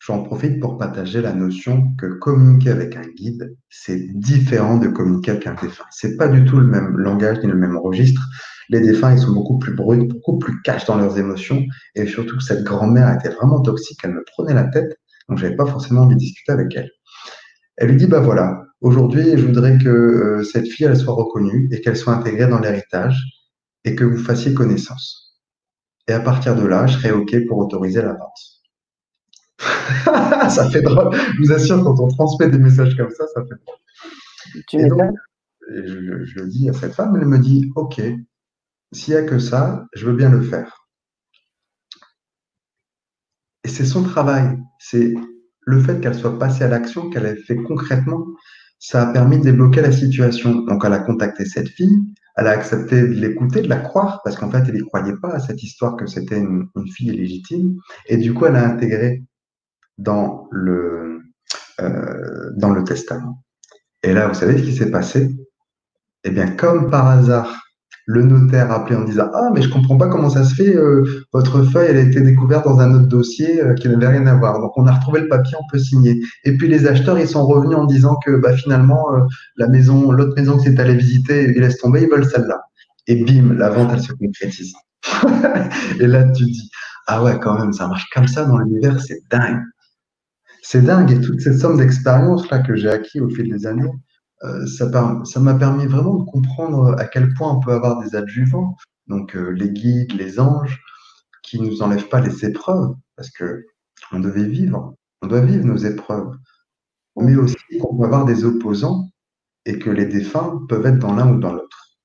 J'en 0.00 0.22
profite 0.22 0.60
pour 0.60 0.78
partager 0.78 1.20
la 1.20 1.34
notion 1.34 1.94
que 1.98 2.06
communiquer 2.06 2.70
avec 2.70 2.96
un 2.96 3.06
guide, 3.06 3.54
c'est 3.68 3.98
différent 4.18 4.78
de 4.78 4.88
communiquer 4.88 5.32
avec 5.32 5.46
un 5.46 5.54
défunt. 5.54 5.84
C'est 5.90 6.16
pas 6.16 6.28
du 6.28 6.42
tout 6.46 6.56
le 6.56 6.66
même 6.66 6.96
langage 6.96 7.38
ni 7.42 7.48
le 7.48 7.54
même 7.54 7.76
registre. 7.76 8.26
Les 8.70 8.80
défunts, 8.80 9.12
ils 9.12 9.18
sont 9.18 9.32
beaucoup 9.32 9.58
plus 9.58 9.74
bruts, 9.74 10.06
beaucoup 10.06 10.38
plus 10.38 10.62
cash 10.62 10.86
dans 10.86 10.96
leurs 10.96 11.18
émotions. 11.18 11.62
Et 11.94 12.06
surtout 12.06 12.40
cette 12.40 12.64
grand-mère 12.64 13.12
était 13.12 13.28
vraiment 13.28 13.60
toxique. 13.60 13.98
Elle 14.02 14.12
me 14.12 14.24
prenait 14.24 14.54
la 14.54 14.64
tête. 14.64 14.96
Donc, 15.28 15.36
j'avais 15.36 15.54
pas 15.54 15.66
forcément 15.66 16.02
envie 16.02 16.14
de 16.14 16.20
discuter 16.20 16.52
avec 16.52 16.74
elle. 16.74 16.90
Elle 17.76 17.90
lui 17.90 17.96
dit, 17.96 18.06
bah 18.06 18.20
voilà, 18.20 18.62
aujourd'hui, 18.80 19.36
je 19.36 19.44
voudrais 19.44 19.76
que 19.76 19.88
euh, 19.88 20.44
cette 20.44 20.66
fille, 20.66 20.86
elle 20.86 20.96
soit 20.96 21.12
reconnue 21.12 21.68
et 21.72 21.80
qu'elle 21.82 21.96
soit 21.96 22.14
intégrée 22.14 22.48
dans 22.48 22.58
l'héritage 22.58 23.22
et 23.84 23.94
que 23.94 24.04
vous 24.04 24.18
fassiez 24.18 24.54
connaissance. 24.54 25.38
Et 26.08 26.12
à 26.12 26.20
partir 26.20 26.56
de 26.56 26.66
là, 26.66 26.86
je 26.86 26.96
serai 26.96 27.12
OK 27.12 27.36
pour 27.46 27.58
autoriser 27.58 28.00
la 28.00 28.14
vente. 28.14 28.59
ça 30.48 30.70
fait 30.70 30.82
drôle. 30.82 31.14
Je 31.14 31.38
vous 31.38 31.52
assure, 31.52 31.82
quand 31.82 31.98
on 32.00 32.08
transmet 32.08 32.48
des 32.48 32.58
messages 32.58 32.96
comme 32.96 33.10
ça, 33.10 33.26
ça 33.34 33.42
fait 33.42 33.56
drôle. 33.64 33.76
Tu 34.68 34.78
et 34.78 34.88
donc, 34.88 35.14
je, 35.68 36.24
je, 36.24 36.40
dis 36.44 36.68
à 36.68 36.72
cette 36.72 36.94
femme, 36.94 37.16
elle 37.20 37.26
me 37.26 37.38
dit, 37.38 37.70
OK, 37.76 38.00
s'il 38.92 39.14
n'y 39.14 39.20
a 39.20 39.22
que 39.22 39.38
ça, 39.38 39.86
je 39.94 40.06
veux 40.06 40.14
bien 40.14 40.30
le 40.30 40.40
faire. 40.40 40.86
Et 43.64 43.68
c'est 43.68 43.84
son 43.84 44.02
travail. 44.02 44.58
C'est 44.78 45.14
le 45.60 45.80
fait 45.80 46.00
qu'elle 46.00 46.14
soit 46.14 46.38
passée 46.38 46.64
à 46.64 46.68
l'action, 46.68 47.10
qu'elle 47.10 47.26
ait 47.26 47.36
fait 47.36 47.56
concrètement, 47.56 48.26
ça 48.78 49.08
a 49.08 49.12
permis 49.12 49.38
de 49.38 49.44
débloquer 49.44 49.82
la 49.82 49.92
situation. 49.92 50.62
Donc, 50.62 50.82
elle 50.84 50.94
a 50.94 51.00
contacté 51.00 51.44
cette 51.44 51.68
fille, 51.68 51.98
elle 52.36 52.46
a 52.46 52.50
accepté 52.50 53.02
de 53.02 53.14
l'écouter, 53.14 53.60
de 53.60 53.68
la 53.68 53.76
croire, 53.76 54.22
parce 54.24 54.36
qu'en 54.36 54.50
fait, 54.50 54.62
elle 54.66 54.74
n'y 54.74 54.80
croyait 54.80 55.16
pas 55.20 55.32
à 55.32 55.38
cette 55.38 55.62
histoire 55.62 55.96
que 55.96 56.06
c'était 56.06 56.38
une, 56.38 56.66
une, 56.74 56.90
fille 56.90 57.08
illégitime. 57.08 57.76
Et 58.06 58.16
du 58.16 58.32
coup, 58.32 58.46
elle 58.46 58.56
a 58.56 58.66
intégré 58.66 59.22
dans 60.00 60.48
le, 60.50 61.20
euh, 61.80 62.50
dans 62.56 62.70
le 62.70 62.84
testament. 62.84 63.42
Et 64.02 64.12
là, 64.12 64.28
vous 64.28 64.34
savez 64.34 64.58
ce 64.58 64.62
qui 64.62 64.74
s'est 64.74 64.90
passé? 64.90 65.30
Eh 66.24 66.30
bien, 66.30 66.48
comme 66.48 66.90
par 66.90 67.06
hasard, 67.06 67.62
le 68.06 68.22
notaire 68.22 68.70
a 68.72 68.76
appelé 68.76 68.96
en 68.96 69.04
disant 69.04 69.28
Ah, 69.34 69.50
mais 69.54 69.62
je 69.62 69.68
comprends 69.68 69.98
pas 69.98 70.08
comment 70.08 70.30
ça 70.30 70.44
se 70.44 70.54
fait, 70.54 70.74
euh, 70.74 71.24
votre 71.32 71.62
feuille, 71.62 71.88
elle 71.90 71.96
a 71.98 72.00
été 72.00 72.20
découverte 72.22 72.64
dans 72.64 72.80
un 72.80 72.94
autre 72.94 73.06
dossier 73.08 73.62
euh, 73.62 73.74
qui 73.74 73.88
n'avait 73.88 74.08
rien 74.08 74.26
à 74.26 74.34
voir. 74.34 74.60
Donc, 74.60 74.72
on 74.76 74.86
a 74.86 74.92
retrouvé 74.92 75.20
le 75.20 75.28
papier, 75.28 75.56
on 75.60 75.70
peut 75.70 75.78
signer. 75.78 76.20
Et 76.44 76.56
puis, 76.56 76.68
les 76.68 76.86
acheteurs, 76.86 77.18
ils 77.18 77.28
sont 77.28 77.46
revenus 77.46 77.76
en 77.76 77.84
disant 77.84 78.16
que 78.24 78.36
bah, 78.36 78.56
finalement, 78.56 79.06
la 79.56 79.68
maison, 79.68 80.10
l'autre 80.12 80.34
maison 80.36 80.56
que 80.56 80.64
c'est 80.64 80.80
allé 80.80 80.94
visiter, 80.94 81.52
ils 81.54 81.60
laissent 81.60 81.78
tomber, 81.78 82.02
ils 82.02 82.10
veulent 82.10 82.26
celle-là. 82.26 82.60
Et 83.06 83.22
bim, 83.24 83.54
la 83.54 83.70
vente, 83.70 83.90
elle 83.92 84.02
se 84.02 84.12
concrétise. 84.12 84.72
et 86.00 86.06
là, 86.06 86.24
tu 86.32 86.44
dis 86.44 86.70
Ah 87.06 87.22
ouais, 87.22 87.38
quand 87.38 87.58
même, 87.58 87.72
ça 87.72 87.86
marche 87.86 88.08
comme 88.14 88.28
ça 88.28 88.44
dans 88.44 88.58
l'univers, 88.58 89.00
c'est 89.00 89.20
dingue. 89.30 89.62
C'est 90.62 90.82
dingue 90.82 91.10
et 91.10 91.20
toutes 91.20 91.40
ces 91.40 91.58
sommes 91.58 91.78
d'expérience 91.78 92.48
là 92.50 92.60
que 92.60 92.76
j'ai 92.76 92.90
acquis 92.90 93.20
au 93.20 93.28
fil 93.28 93.50
des 93.50 93.66
années, 93.66 93.90
euh, 94.42 94.66
ça 94.66 95.40
m'a 95.40 95.54
permis 95.54 95.86
vraiment 95.86 96.14
de 96.14 96.24
comprendre 96.24 96.94
à 96.98 97.04
quel 97.06 97.34
point 97.34 97.52
on 97.52 97.60
peut 97.60 97.72
avoir 97.72 98.02
des 98.02 98.16
adjuvants, 98.16 98.76
donc 99.06 99.36
euh, 99.36 99.50
les 99.50 99.70
guides, 99.70 100.12
les 100.12 100.40
anges, 100.40 100.80
qui 101.42 101.60
nous 101.60 101.82
enlèvent 101.82 102.08
pas 102.08 102.20
les 102.20 102.44
épreuves, 102.44 102.94
parce 103.16 103.30
que 103.30 103.64
on 104.12 104.20
devait 104.20 104.44
vivre, 104.44 104.94
on 105.22 105.26
doit 105.26 105.40
vivre 105.40 105.64
nos 105.64 105.76
épreuves, 105.76 106.32
mais 107.16 107.36
aussi 107.36 107.56
qu'on 107.80 107.96
peut 107.96 108.04
avoir 108.04 108.24
des 108.24 108.44
opposants 108.44 109.08
et 109.66 109.78
que 109.78 109.90
les 109.90 110.06
défunts 110.06 110.64
peuvent 110.68 110.86
être 110.86 110.98
dans 110.98 111.14
l'un 111.14 111.34
ou 111.34 111.38
dans 111.38 111.52
l'autre. 111.52 111.98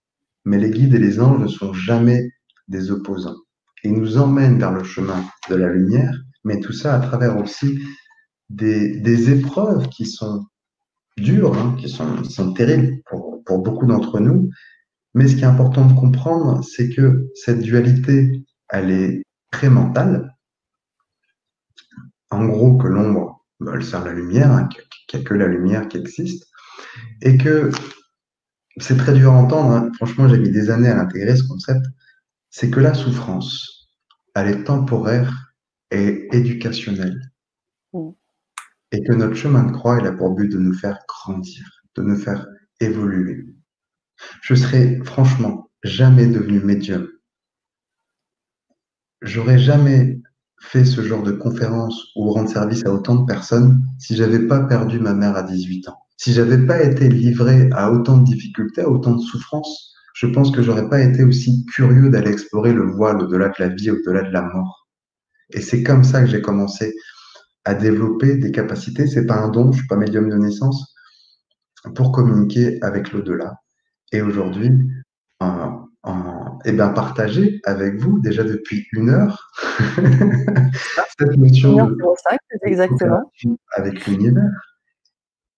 Mais 0.43 0.57
les 0.57 0.71
guides 0.71 0.93
et 0.93 0.99
les 0.99 1.19
anges 1.21 1.39
ne 1.39 1.47
sont 1.47 1.73
jamais 1.73 2.31
des 2.67 2.91
opposants. 2.91 3.37
Ils 3.83 3.93
nous 3.93 4.17
emmènent 4.17 4.59
vers 4.59 4.71
le 4.71 4.83
chemin 4.83 5.23
de 5.49 5.55
la 5.55 5.71
lumière, 5.71 6.13
mais 6.43 6.59
tout 6.59 6.73
ça 6.73 6.95
à 6.95 6.99
travers 6.99 7.37
aussi 7.37 7.79
des, 8.49 9.29
épreuves 9.31 9.89
qui 9.89 10.05
sont 10.05 10.45
dures, 11.17 11.57
hein, 11.57 11.75
qui 11.79 11.89
sont, 11.89 12.23
sont 12.23 12.53
terribles 12.53 13.01
pour, 13.09 13.43
pour 13.45 13.59
beaucoup 13.59 13.85
d'entre 13.85 14.19
nous. 14.19 14.49
Mais 15.13 15.27
ce 15.27 15.35
qui 15.35 15.41
est 15.41 15.45
important 15.45 15.85
de 15.85 15.93
comprendre, 15.93 16.63
c'est 16.63 16.89
que 16.89 17.29
cette 17.35 17.61
dualité, 17.61 18.43
elle 18.69 18.91
est 18.91 19.23
très 19.51 19.69
mentale. 19.69 20.35
En 22.31 22.45
gros, 22.45 22.77
que 22.77 22.87
l'ombre, 22.87 23.45
elle 23.73 23.83
sert 23.83 24.03
la 24.03 24.13
lumière, 24.13 24.51
hein, 24.51 24.67
qu'il 24.67 25.19
n'y 25.19 25.25
a 25.25 25.27
que 25.27 25.33
la 25.33 25.47
lumière 25.47 25.87
qui 25.87 25.97
existe, 25.97 26.47
et 27.21 27.37
que 27.37 27.71
c'est 28.77 28.97
très 28.97 29.13
dur 29.13 29.31
à 29.31 29.37
entendre. 29.37 29.71
Hein. 29.71 29.91
Franchement, 29.95 30.27
j'ai 30.27 30.37
mis 30.37 30.51
des 30.51 30.69
années 30.69 30.89
à 30.89 30.95
l'intégrer, 30.95 31.35
ce 31.35 31.47
concept. 31.47 31.85
C'est 32.49 32.69
que 32.69 32.79
la 32.79 32.93
souffrance, 32.93 33.89
elle 34.35 34.49
est 34.49 34.63
temporaire 34.63 35.53
et 35.91 36.27
éducationnelle. 36.33 37.31
Et 38.95 39.03
que 39.03 39.11
notre 39.11 39.35
chemin 39.35 39.63
de 39.63 39.73
croix, 39.73 39.97
il 39.99 40.07
a 40.07 40.13
pour 40.13 40.29
but 40.29 40.49
de 40.49 40.57
nous 40.57 40.73
faire 40.73 40.99
grandir, 41.05 41.65
de 41.97 42.01
nous 42.01 42.15
faire 42.15 42.47
évoluer. 42.79 43.45
Je 44.41 44.55
serais 44.55 45.01
franchement 45.03 45.69
jamais 45.83 46.27
devenu 46.27 46.61
médium. 46.61 47.09
J'aurais 49.21 49.59
jamais 49.59 50.21
fait 50.61 50.85
ce 50.85 51.01
genre 51.01 51.23
de 51.23 51.33
conférence 51.33 52.05
ou 52.15 52.31
rendre 52.31 52.49
service 52.49 52.85
à 52.85 52.93
autant 52.93 53.15
de 53.15 53.25
personnes 53.25 53.81
si 53.99 54.15
j'avais 54.15 54.47
pas 54.47 54.61
perdu 54.61 55.01
ma 55.01 55.13
mère 55.13 55.35
à 55.35 55.43
18 55.43 55.89
ans. 55.89 55.99
Si 56.15 56.31
j'avais 56.31 56.65
pas 56.65 56.81
été 56.81 57.09
livré 57.09 57.69
à 57.73 57.91
autant 57.91 58.19
de 58.19 58.23
difficultés, 58.23 58.83
à 58.83 58.89
autant 58.89 59.15
de 59.15 59.21
souffrances, 59.21 59.93
je 60.13 60.27
pense 60.27 60.51
que 60.51 60.61
j'aurais 60.61 60.87
pas 60.87 61.01
été 61.01 61.25
aussi 61.25 61.65
curieux 61.65 62.09
d'aller 62.09 62.31
explorer 62.31 62.71
le 62.71 62.89
voile 62.89 63.21
au-delà 63.21 63.49
de 63.49 63.55
la 63.59 63.67
vie, 63.67 63.91
au-delà 63.91 64.21
de 64.21 64.31
la 64.31 64.43
mort. 64.43 64.87
Et 65.49 65.59
c'est 65.59 65.83
comme 65.83 66.05
ça 66.05 66.21
que 66.21 66.27
j'ai 66.27 66.41
commencé 66.41 66.95
à 67.65 67.73
développer 67.73 68.35
des 68.35 68.51
capacités. 68.51 69.07
C'est 69.07 69.25
pas 69.25 69.37
un 69.37 69.49
don, 69.49 69.71
je 69.71 69.79
suis 69.79 69.87
pas 69.87 69.97
médium 69.97 70.29
de 70.29 70.37
naissance, 70.37 70.95
pour 71.95 72.11
communiquer 72.11 72.79
avec 72.81 73.11
l'au-delà. 73.11 73.55
Et 74.11 74.21
aujourd'hui, 74.21 74.71
en, 75.39 75.87
en, 76.03 76.59
eh 76.65 76.71
ben, 76.71 76.89
partager 76.89 77.59
avec 77.65 77.95
vous 77.97 78.19
déjà 78.19 78.43
depuis 78.43 78.87
une 78.93 79.09
heure 79.09 79.51
cette 81.19 81.37
notion 81.37 81.87
de 81.87 81.97
exactement. 82.63 83.31
avec 83.75 84.05
l'univers. 84.07 84.77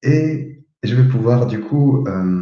Et 0.03 0.64
je 0.84 0.95
vais 0.95 1.08
pouvoir, 1.08 1.47
du 1.47 1.60
coup, 1.60 2.05
euh, 2.08 2.41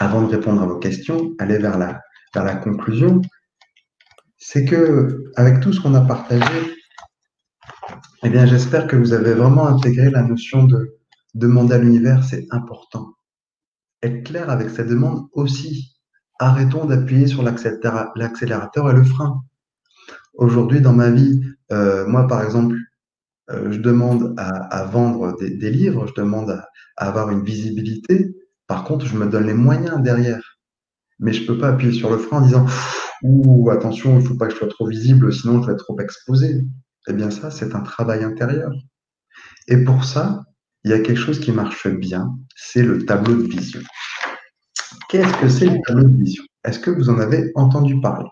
avant 0.00 0.22
de 0.22 0.34
répondre 0.34 0.62
à 0.62 0.66
vos 0.66 0.78
questions, 0.78 1.34
aller 1.38 1.58
vers 1.58 1.78
la, 1.78 2.00
vers 2.34 2.44
la 2.44 2.56
conclusion. 2.56 3.20
C'est 4.38 4.64
que, 4.64 5.24
avec 5.36 5.60
tout 5.60 5.72
ce 5.72 5.80
qu'on 5.80 5.94
a 5.94 6.02
partagé, 6.02 6.74
eh 8.24 8.30
bien, 8.30 8.46
j'espère 8.46 8.86
que 8.86 8.96
vous 8.96 9.12
avez 9.12 9.34
vraiment 9.34 9.66
intégré 9.66 10.10
la 10.10 10.22
notion 10.22 10.64
de 10.64 10.96
demander 11.34 11.74
à 11.74 11.78
l'univers, 11.78 12.24
c'est 12.24 12.46
important. 12.50 13.14
Être 14.02 14.24
clair 14.24 14.48
avec 14.48 14.70
cette 14.70 14.88
demande 14.88 15.26
aussi. 15.32 15.94
Arrêtons 16.38 16.86
d'appuyer 16.86 17.26
sur 17.26 17.42
l'accélérateur 17.42 18.90
et 18.90 18.94
le 18.94 19.04
frein. 19.04 19.42
Aujourd'hui, 20.32 20.80
dans 20.80 20.94
ma 20.94 21.10
vie, 21.10 21.42
euh, 21.70 22.06
moi, 22.06 22.26
par 22.26 22.42
exemple, 22.42 22.76
euh, 23.50 23.70
je 23.70 23.78
demande 23.78 24.34
à, 24.38 24.84
vendre 24.84 25.36
des, 25.38 25.70
livres, 25.70 26.06
je 26.06 26.14
demande 26.14 26.50
à, 26.50 26.66
avoir 26.96 27.30
une 27.30 27.44
visibilité. 27.44 28.34
Par 28.66 28.84
contre, 28.84 29.04
je 29.04 29.16
me 29.18 29.26
donne 29.26 29.46
les 29.46 29.54
moyens 29.54 30.00
derrière. 30.00 30.58
Mais 31.18 31.34
je 31.34 31.42
ne 31.42 31.46
peux 31.46 31.58
pas 31.58 31.68
appuyer 31.68 31.92
sur 31.92 32.10
le 32.10 32.16
frein 32.16 32.38
en 32.38 32.40
disant 32.46 32.66
Ouh, 33.22 33.68
attention, 33.70 34.18
il 34.18 34.22
ne 34.22 34.28
faut 34.28 34.36
pas 34.36 34.46
que 34.46 34.54
je 34.54 34.58
sois 34.58 34.68
trop 34.68 34.86
visible, 34.86 35.30
sinon 35.32 35.62
je 35.62 35.70
vais 35.70 35.76
trop 35.76 35.98
exposé. 36.00 36.62
Eh 37.08 37.12
bien, 37.12 37.30
ça, 37.30 37.50
c'est 37.50 37.74
un 37.74 37.80
travail 37.80 38.24
intérieur. 38.24 38.72
Et 39.68 39.78
pour 39.84 40.04
ça, 40.04 40.42
il 40.84 40.90
y 40.90 40.94
a 40.94 41.00
quelque 41.00 41.20
chose 41.20 41.40
qui 41.40 41.52
marche 41.52 41.88
bien, 41.88 42.36
c'est 42.56 42.82
le 42.82 43.04
tableau 43.04 43.34
de 43.34 43.48
vision. 43.48 43.80
Qu'est-ce 45.08 45.34
que 45.40 45.48
c'est 45.48 45.66
le 45.66 45.78
tableau 45.86 46.04
de 46.04 46.16
vision? 46.16 46.44
Est-ce 46.64 46.78
que 46.78 46.90
vous 46.90 47.08
en 47.10 47.18
avez 47.18 47.52
entendu 47.54 48.00
parler? 48.00 48.28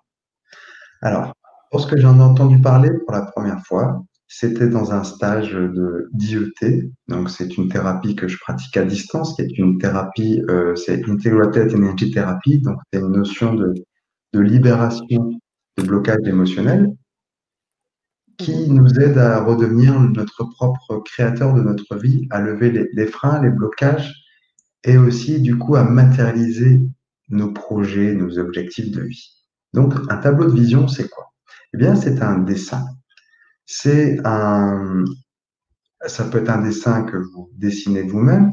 Alors, 1.01 1.33
lorsque 1.73 1.97
j'en 1.97 2.19
ai 2.19 2.23
entendu 2.23 2.61
parler 2.61 2.91
pour 2.91 3.13
la 3.13 3.23
première 3.23 3.65
fois, 3.67 4.05
c'était 4.29 4.69
dans 4.69 4.93
un 4.93 5.05
stage 5.05 5.53
de 5.53 6.09
d'IET, 6.15 6.91
donc 7.09 7.29
c'est 7.29 7.59
une 7.59 7.69
thérapie 7.69 8.17
que 8.17 8.29
je 8.29 8.39
pratique 8.39 8.77
à 8.79 8.85
distance, 8.85 9.35
qui 9.35 9.43
est 9.43 9.59
une 9.59 9.79
thérapie, 9.79 10.43
euh, 10.49 10.75
c'est 10.75 11.07
Integrated 11.09 11.75
Energy 11.75 12.11
Therapy, 12.11 12.59
donc 12.59 12.79
c'est 12.93 13.01
une 13.01 13.13
notion 13.13 13.55
de, 13.55 13.75
de 14.33 14.41
libération 14.41 15.39
de 15.77 15.83
blocage 15.83 16.27
émotionnel 16.27 16.91
qui 18.43 18.71
nous 18.71 18.99
aide 18.99 19.19
à 19.19 19.43
redevenir 19.43 19.99
notre 20.01 20.45
propre 20.45 21.03
créateur 21.05 21.55
de 21.55 21.63
notre 21.63 21.97
vie, 21.97 22.27
à 22.31 22.41
lever 22.41 22.89
les, 22.93 23.07
freins, 23.07 23.41
les 23.43 23.51
blocages 23.51 24.13
et 24.85 24.99
aussi 24.99 25.41
du 25.41 25.57
coup 25.59 25.77
à 25.77 25.85
matérialiser 25.85 26.81
nos 27.29 27.53
projets, 27.53 28.15
nos 28.15 28.39
objectifs 28.39 28.91
de 28.91 29.03
vie. 29.03 29.31
Donc 29.73 29.95
un 30.11 30.17
tableau 30.17 30.51
de 30.51 30.55
vision, 30.55 30.89
c'est 30.89 31.09
quoi? 31.09 31.33
Eh 31.75 31.79
bien, 31.79 31.95
c'est 31.95 32.23
un 32.23 32.39
dessin 32.39 32.85
c'est 33.67 34.19
un, 34.25 35.05
ça 36.07 36.25
peut 36.25 36.39
être 36.39 36.51
un 36.51 36.63
dessin 36.63 37.05
que 37.05 37.17
vous 37.17 37.51
dessinez 37.55 38.03
vous-même 38.03 38.51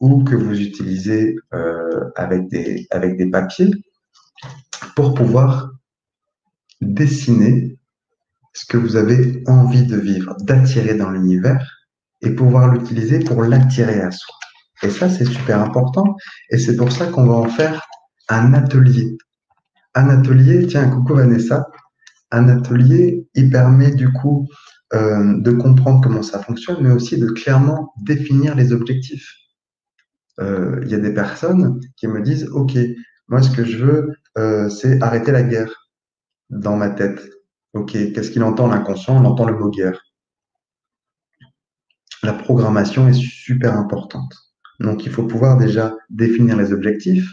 ou 0.00 0.22
que 0.24 0.36
vous 0.36 0.60
utilisez 0.60 1.36
euh, 1.52 2.10
avec, 2.16 2.48
des, 2.48 2.86
avec 2.90 3.16
des 3.16 3.30
papiers 3.30 3.72
pour 4.94 5.14
pouvoir 5.14 5.72
dessiner 6.80 7.71
ce 8.52 8.66
que 8.66 8.76
vous 8.76 8.96
avez 8.96 9.42
envie 9.46 9.84
de 9.84 9.96
vivre, 9.96 10.36
d'attirer 10.40 10.94
dans 10.94 11.10
l'univers 11.10 11.66
et 12.20 12.30
pouvoir 12.30 12.72
l'utiliser 12.72 13.20
pour 13.20 13.42
l'attirer 13.42 14.00
à 14.00 14.10
soi. 14.10 14.34
Et 14.82 14.90
ça, 14.90 15.08
c'est 15.08 15.24
super 15.24 15.60
important. 15.60 16.16
Et 16.50 16.58
c'est 16.58 16.76
pour 16.76 16.90
ça 16.92 17.06
qu'on 17.06 17.26
va 17.26 17.34
en 17.34 17.48
faire 17.48 17.86
un 18.28 18.52
atelier. 18.54 19.16
Un 19.94 20.08
atelier, 20.08 20.66
tiens, 20.66 20.88
coucou 20.88 21.14
Vanessa, 21.14 21.68
un 22.30 22.48
atelier, 22.48 23.28
il 23.34 23.50
permet 23.50 23.90
du 23.90 24.12
coup 24.12 24.48
euh, 24.94 25.38
de 25.38 25.52
comprendre 25.52 26.00
comment 26.02 26.22
ça 26.22 26.40
fonctionne, 26.40 26.78
mais 26.80 26.90
aussi 26.90 27.18
de 27.18 27.28
clairement 27.28 27.92
définir 28.02 28.54
les 28.54 28.72
objectifs. 28.72 29.34
Euh, 30.40 30.80
il 30.82 30.90
y 30.90 30.94
a 30.94 30.98
des 30.98 31.12
personnes 31.12 31.78
qui 31.96 32.08
me 32.08 32.22
disent, 32.22 32.48
OK, 32.52 32.76
moi 33.28 33.42
ce 33.42 33.50
que 33.50 33.64
je 33.64 33.84
veux, 33.84 34.12
euh, 34.38 34.68
c'est 34.68 35.00
arrêter 35.02 35.30
la 35.30 35.42
guerre 35.42 35.90
dans 36.50 36.76
ma 36.76 36.90
tête. 36.90 37.22
OK, 37.74 37.92
qu'est-ce 37.92 38.30
qu'il 38.30 38.42
entend 38.42 38.68
l'inconscient? 38.68 39.16
On 39.16 39.24
entend 39.24 39.46
le 39.46 39.58
mot 39.58 39.70
guerre. 39.70 40.00
La 42.22 42.32
programmation 42.32 43.08
est 43.08 43.20
super 43.20 43.76
importante. 43.76 44.34
Donc 44.78 45.04
il 45.06 45.12
faut 45.12 45.24
pouvoir 45.24 45.56
déjà 45.58 45.94
définir 46.10 46.56
les 46.56 46.72
objectifs, 46.72 47.32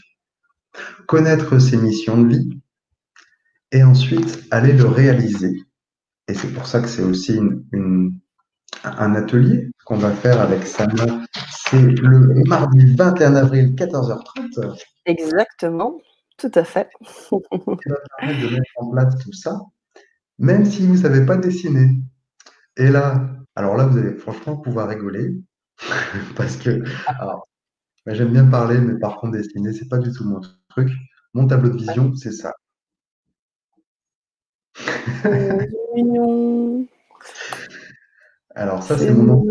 connaître 1.08 1.60
ses 1.60 1.78
missions 1.78 2.22
de 2.22 2.30
vie, 2.30 2.62
et 3.72 3.84
ensuite 3.84 4.46
aller 4.52 4.74
le 4.74 4.86
réaliser. 4.86 5.64
Et 6.28 6.34
c'est 6.34 6.52
pour 6.54 6.68
ça 6.68 6.82
que 6.82 6.88
c'est 6.88 7.04
aussi 7.04 7.40
un 8.84 9.16
atelier 9.16 9.70
qu'on 9.86 9.98
va 9.98 10.12
faire 10.12 10.40
avec 10.42 10.66
Sama. 10.66 11.22
C'est 11.70 11.82
le 11.82 12.44
mardi 12.46 12.96
21 12.96 13.36
avril, 13.36 13.76
14h30. 13.76 14.84
Exactement, 15.06 16.00
tout 16.38 16.52
à 16.56 16.64
fait. 16.64 16.90
Ça 17.06 17.36
va 17.66 17.76
permettre 18.18 18.42
de 18.42 18.54
mettre 18.54 18.72
en 18.78 18.90
place 18.90 19.18
tout 19.20 19.34
ça, 19.34 19.60
même 20.40 20.66
si 20.66 20.88
vous 20.88 20.94
ne 20.94 20.98
savez 20.98 21.26
pas 21.26 21.38
dessiner. 21.38 21.92
Et 22.78 22.90
là, 22.90 23.30
alors 23.56 23.76
là, 23.76 23.86
vous 23.86 23.98
allez 23.98 24.16
franchement 24.16 24.56
pouvoir 24.58 24.88
rigoler, 24.88 25.36
parce 26.36 26.56
que 26.58 26.84
j'aime 28.08 28.32
bien 28.32 28.46
parler, 28.46 28.80
mais 28.80 28.98
par 28.98 29.18
contre, 29.18 29.34
dessiner, 29.34 29.74
c'est 29.74 29.90
pas 29.90 30.00
du 30.00 30.12
tout 30.12 30.24
mon 30.24 30.42
truc. 30.70 30.90
Mon 31.34 31.46
tableau 31.46 31.70
de 31.70 31.78
vision, 31.78 32.16
c'est 32.16 32.32
ça. 32.32 32.54
Alors 38.56 38.82
ça, 38.82 38.98
c'est 38.98 39.14
mon 39.14 39.46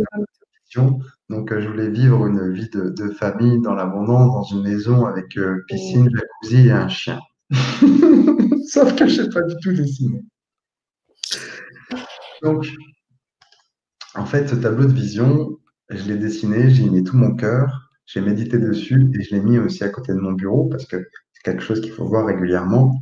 question. 0.61 0.99
Donc, 1.29 1.53
euh, 1.53 1.61
je 1.61 1.69
voulais 1.69 1.91
vivre 1.91 2.27
une 2.27 2.53
vie 2.53 2.69
de, 2.71 3.11
famille 3.11 3.61
dans 3.61 3.75
l'abondance, 3.75 4.33
dans 4.33 4.57
une 4.57 4.63
maison 4.63 5.05
avec 5.07 5.37
euh, 5.37 5.63
piscine, 5.69 6.11
jacuzzi 6.11 6.69
et 6.69 6.73
un 6.73 6.89
chien. 6.89 7.21
Sauf 7.51 8.97
que 8.97 9.07
je 9.07 9.23
ne 9.23 9.25
sais 9.25 9.31
pas 9.31 9.43
du 9.43 9.55
tout 9.63 9.73
dessiner. 9.73 10.25
Donc, 12.43 12.67
en 14.15 14.27
fait, 14.27 14.49
ce 14.49 14.55
tableau 14.55 14.87
de 14.87 14.93
vision, 14.93 15.59
je 15.91 16.05
l'ai 16.05 16.17
dessiné, 16.17 16.71
j'ai 16.71 16.89
mis 16.89 17.05
tout 17.05 17.17
mon 17.17 17.35
cœur, 17.35 17.91
j'ai 18.07 18.21
médité 18.21 18.59
dessus 18.59 19.11
et 19.15 19.23
je 19.23 19.35
l'ai 19.35 19.41
mis 19.41 19.59
aussi 19.59 19.85
à 19.85 19.89
côté 19.89 20.13
de 20.13 20.19
mon 20.19 20.33
bureau 20.33 20.67
parce 20.69 20.87
que 20.87 20.97
c'est 21.33 21.43
quelque 21.43 21.63
chose 21.63 21.81
qu'il 21.81 21.93
faut 21.93 22.07
voir 22.07 22.27
régulièrement. 22.27 23.01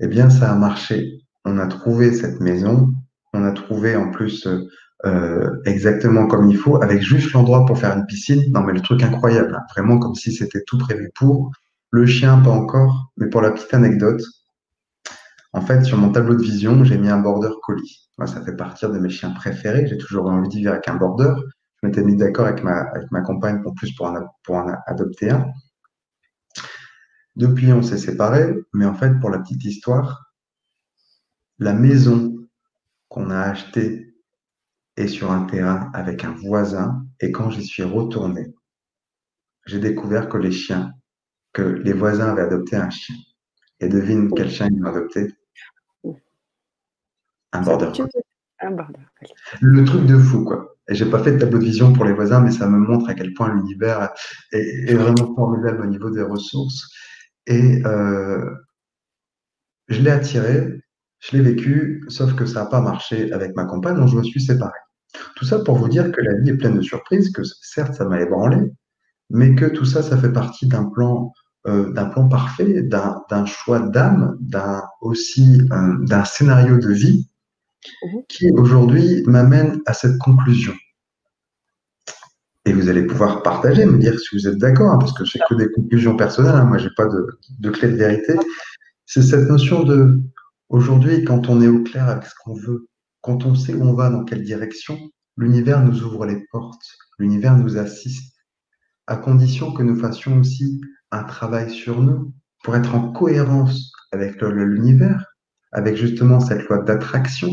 Eh 0.00 0.08
bien, 0.08 0.30
ça 0.30 0.52
a 0.52 0.54
marché 0.54 1.22
on 1.44 1.58
a 1.58 1.66
trouvé 1.66 2.12
cette 2.12 2.40
maison, 2.40 2.92
on 3.32 3.44
a 3.44 3.52
trouvé 3.52 3.96
en 3.96 4.10
plus 4.10 4.46
euh, 5.04 5.50
exactement 5.64 6.26
comme 6.26 6.48
il 6.48 6.56
faut, 6.56 6.82
avec 6.82 7.02
juste 7.02 7.32
l'endroit 7.32 7.66
pour 7.66 7.78
faire 7.78 7.96
une 7.96 8.06
piscine. 8.06 8.52
Non, 8.52 8.62
mais 8.62 8.72
le 8.72 8.80
truc 8.80 9.02
incroyable, 9.02 9.54
hein. 9.54 9.64
vraiment 9.74 9.98
comme 9.98 10.14
si 10.14 10.32
c'était 10.32 10.62
tout 10.66 10.78
prévu 10.78 11.10
pour. 11.14 11.50
Le 11.90 12.06
chien, 12.06 12.38
pas 12.38 12.50
encore, 12.50 13.12
mais 13.16 13.28
pour 13.28 13.42
la 13.42 13.50
petite 13.50 13.74
anecdote, 13.74 14.22
en 15.54 15.60
fait, 15.60 15.84
sur 15.84 15.98
mon 15.98 16.10
tableau 16.12 16.34
de 16.34 16.42
vision, 16.42 16.82
j'ai 16.84 16.98
mis 16.98 17.08
un 17.08 17.18
border 17.18 17.50
collie. 17.62 18.08
Moi, 18.18 18.26
ça 18.26 18.42
fait 18.42 18.56
partie 18.56 18.86
de 18.86 18.98
mes 18.98 19.10
chiens 19.10 19.30
préférés. 19.30 19.86
J'ai 19.86 19.98
toujours 19.98 20.26
envie 20.26 20.48
de 20.48 20.54
vivre 20.54 20.72
avec 20.72 20.88
un 20.88 20.96
border. 20.96 21.34
Je 21.82 21.88
m'étais 21.88 22.02
mis 22.02 22.16
d'accord 22.16 22.46
avec 22.46 22.62
ma, 22.62 22.80
avec 22.94 23.10
ma 23.10 23.20
compagne 23.20 23.62
pour 23.62 23.74
plus 23.74 23.94
pour 23.94 24.06
en, 24.06 24.14
pour 24.44 24.56
en 24.56 24.74
adopter 24.86 25.30
un. 25.30 25.46
Depuis, 27.36 27.72
on 27.72 27.82
s'est 27.82 27.98
séparés, 27.98 28.54
mais 28.72 28.86
en 28.86 28.94
fait, 28.94 29.18
pour 29.20 29.30
la 29.30 29.38
petite 29.40 29.64
histoire, 29.64 30.32
la 31.58 31.74
maison 31.74 32.34
qu'on 33.08 33.30
a 33.30 33.38
acheté 33.40 34.14
et 34.96 35.08
sur 35.08 35.30
un 35.32 35.44
terrain 35.44 35.90
avec 35.92 36.24
un 36.24 36.32
voisin. 36.32 37.06
Et 37.20 37.30
quand 37.30 37.50
j'y 37.50 37.64
suis 37.64 37.82
retourné, 37.82 38.54
j'ai 39.66 39.80
découvert 39.80 40.28
que 40.28 40.38
les 40.38 40.52
chiens, 40.52 40.92
que 41.52 41.62
les 41.62 41.92
voisins 41.92 42.30
avaient 42.30 42.42
adopté 42.42 42.76
un 42.76 42.90
chien. 42.90 43.16
Et 43.80 43.88
devine 43.88 44.30
quel 44.34 44.50
chien 44.50 44.68
ils 44.70 44.82
ont 44.82 44.88
adopté? 44.88 45.28
Un 47.52 47.62
border 47.62 47.90
Un 48.60 48.70
border 48.70 49.00
Le 49.60 49.84
truc 49.84 50.06
de 50.06 50.18
fou, 50.18 50.44
quoi. 50.44 50.76
Et 50.88 50.94
j'ai 50.94 51.06
pas 51.06 51.22
fait 51.22 51.32
de 51.32 51.38
tableau 51.38 51.58
de 51.58 51.64
vision 51.64 51.92
pour 51.92 52.04
les 52.04 52.12
voisins, 52.12 52.40
mais 52.40 52.50
ça 52.50 52.68
me 52.68 52.78
montre 52.78 53.08
à 53.08 53.14
quel 53.14 53.32
point 53.34 53.54
l'univers 53.54 54.10
est, 54.52 54.94
vraiment 54.94 55.34
formidable 55.34 55.82
au 55.82 55.86
niveau 55.86 56.10
des 56.10 56.22
ressources. 56.22 56.90
Et 57.46 57.82
euh, 57.86 58.50
je 59.88 60.00
l'ai 60.00 60.10
attiré, 60.10 60.82
je 61.20 61.36
l'ai 61.36 61.42
vécu, 61.42 62.04
sauf 62.08 62.34
que 62.34 62.46
ça 62.46 62.64
n'a 62.64 62.66
pas 62.66 62.80
marché 62.80 63.32
avec 63.32 63.54
ma 63.54 63.64
compagne, 63.64 63.96
donc 63.96 64.08
je 64.08 64.16
me 64.16 64.24
suis 64.24 64.40
séparé. 64.42 64.78
Tout 65.36 65.44
ça 65.44 65.60
pour 65.60 65.76
vous 65.76 65.88
dire 65.88 66.10
que 66.10 66.20
la 66.20 66.34
vie 66.38 66.50
est 66.50 66.56
pleine 66.56 66.76
de 66.76 66.82
surprises, 66.82 67.30
que 67.30 67.42
certes 67.44 67.94
ça 67.94 68.04
m'a 68.04 68.20
ébranlé, 68.20 68.72
mais 69.30 69.54
que 69.54 69.66
tout 69.66 69.84
ça, 69.84 70.02
ça 70.02 70.16
fait 70.16 70.32
partie 70.32 70.66
d'un 70.66 70.84
plan, 70.84 71.32
euh, 71.66 71.92
d'un 71.92 72.06
plan 72.06 72.28
parfait, 72.28 72.82
d'un 72.82 73.46
choix 73.46 73.80
d'âme, 73.80 74.36
d'un 74.40 74.82
aussi 75.00 75.62
d'un 75.68 76.24
scénario 76.24 76.78
de 76.78 76.92
vie 76.92 77.28
qui 78.28 78.50
aujourd'hui 78.50 79.22
m'amène 79.26 79.80
à 79.86 79.92
cette 79.92 80.18
conclusion. 80.18 80.74
Et 82.64 82.72
vous 82.72 82.88
allez 82.88 83.04
pouvoir 83.04 83.42
partager, 83.42 83.84
me 83.84 83.98
dire 83.98 84.18
si 84.18 84.36
vous 84.36 84.46
êtes 84.46 84.58
d'accord, 84.58 84.92
hein, 84.92 84.98
parce 84.98 85.12
que 85.12 85.24
je 85.24 85.38
que 85.48 85.54
des 85.54 85.70
conclusions 85.72 86.16
personnelles, 86.16 86.54
hein, 86.54 86.64
moi 86.64 86.78
j'ai 86.78 86.90
pas 86.96 87.06
de 87.06 87.70
clé 87.70 87.88
de 87.88 87.96
vérité. 87.96 88.34
C'est 89.06 89.22
cette 89.22 89.48
notion 89.48 89.82
de 89.82 90.20
aujourd'hui, 90.68 91.24
quand 91.24 91.48
on 91.48 91.60
est 91.60 91.68
au 91.68 91.82
clair 91.82 92.08
avec 92.08 92.24
ce 92.24 92.34
qu'on 92.42 92.54
veut, 92.54 92.86
quand 93.20 93.44
on 93.44 93.54
sait 93.54 93.74
où 93.74 93.82
on 93.82 93.94
va, 93.94 94.10
dans 94.10 94.24
quelle 94.24 94.42
direction, 94.42 94.98
l'univers 95.36 95.82
nous 95.82 96.02
ouvre 96.02 96.24
les 96.26 96.44
portes, 96.50 96.86
l'univers 97.18 97.56
nous 97.56 97.78
assiste, 97.78 98.34
à 99.06 99.16
condition 99.16 99.72
que 99.72 99.82
nous 99.82 99.96
fassions 99.96 100.38
aussi 100.38 100.80
un 101.10 101.24
travail 101.24 101.70
sur 101.70 102.00
nous 102.00 102.32
pour 102.62 102.76
être 102.76 102.94
en 102.94 103.12
cohérence 103.12 103.92
avec 104.12 104.40
l'univers, 104.40 105.26
avec 105.72 105.96
justement 105.96 106.40
cette 106.40 106.68
loi 106.68 106.78
d'attraction, 106.78 107.50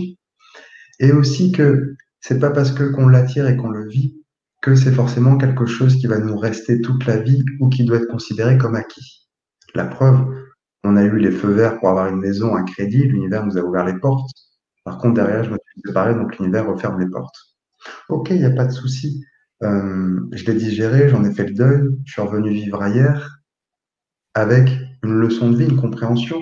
et 0.99 1.11
aussi 1.11 1.51
que 1.51 1.95
c'est 2.21 2.39
pas 2.39 2.51
parce 2.51 2.71
que 2.71 2.84
qu'on 2.84 3.07
l'attire 3.07 3.47
et 3.47 3.55
qu'on 3.55 3.69
le 3.69 3.88
vit 3.88 4.15
que 4.61 4.76
c'est 4.76 4.91
forcément 4.91 5.38
quelque 5.38 5.65
chose 5.65 5.95
qui 5.95 6.07
va 6.07 6.19
nous 6.19 6.38
rester 6.38 6.81
toute 6.81 7.05
la 7.05 7.17
vie 7.17 7.45
ou 7.59 7.69
qui 7.69 7.85
doit 7.85 7.97
être 7.97 8.09
considéré 8.09 8.57
comme 8.57 8.76
acquis. 8.76 9.30
La 9.73 9.85
preuve, 9.85 10.27
on 10.84 10.97
a 10.97 11.03
eu 11.03 11.17
les 11.17 11.31
feux 11.31 11.51
verts 11.51 11.80
pour 11.80 11.89
avoir 11.89 12.07
une 12.07 12.19
maison, 12.19 12.55
un 12.55 12.63
crédit, 12.63 13.03
l'univers 13.03 13.45
nous 13.45 13.57
a 13.57 13.61
ouvert 13.61 13.85
les 13.85 13.97
portes. 13.97 14.30
Par 14.84 14.97
contre, 14.97 15.15
derrière, 15.15 15.43
je 15.43 15.51
me 15.51 15.57
suis 15.57 15.81
séparé, 15.85 16.13
donc 16.13 16.38
l'univers 16.38 16.67
referme 16.67 16.99
les 16.99 17.09
portes. 17.09 17.35
Ok, 18.09 18.31
il 18.31 18.39
n'y 18.39 18.45
a 18.45 18.51
pas 18.51 18.65
de 18.65 18.71
souci. 18.71 19.23
Euh, 19.63 20.19
je 20.31 20.45
l'ai 20.45 20.55
digéré, 20.55 21.09
j'en 21.09 21.23
ai 21.23 21.34
fait 21.34 21.45
le 21.45 21.53
deuil, 21.53 21.81
je 22.05 22.13
suis 22.13 22.21
revenu 22.21 22.51
vivre 22.51 22.81
ailleurs 22.81 23.39
avec 24.34 24.69
une 25.03 25.13
leçon 25.13 25.51
de 25.51 25.57
vie, 25.57 25.65
une 25.65 25.80
compréhension 25.80 26.41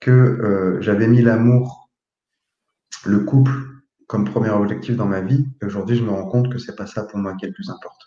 que 0.00 0.10
euh, 0.10 0.80
j'avais 0.80 1.06
mis 1.06 1.22
l'amour, 1.22 1.81
le 3.04 3.20
couple 3.20 3.52
comme 4.06 4.24
premier 4.24 4.50
objectif 4.50 4.96
dans 4.96 5.06
ma 5.06 5.20
vie. 5.20 5.46
Aujourd'hui, 5.62 5.96
je 5.96 6.02
me 6.02 6.10
rends 6.10 6.26
compte 6.26 6.52
que 6.52 6.58
c'est 6.58 6.76
pas 6.76 6.86
ça 6.86 7.04
pour 7.04 7.18
moi 7.18 7.34
qui 7.34 7.46
est 7.46 7.48
le 7.48 7.54
plus 7.54 7.70
important. 7.70 8.06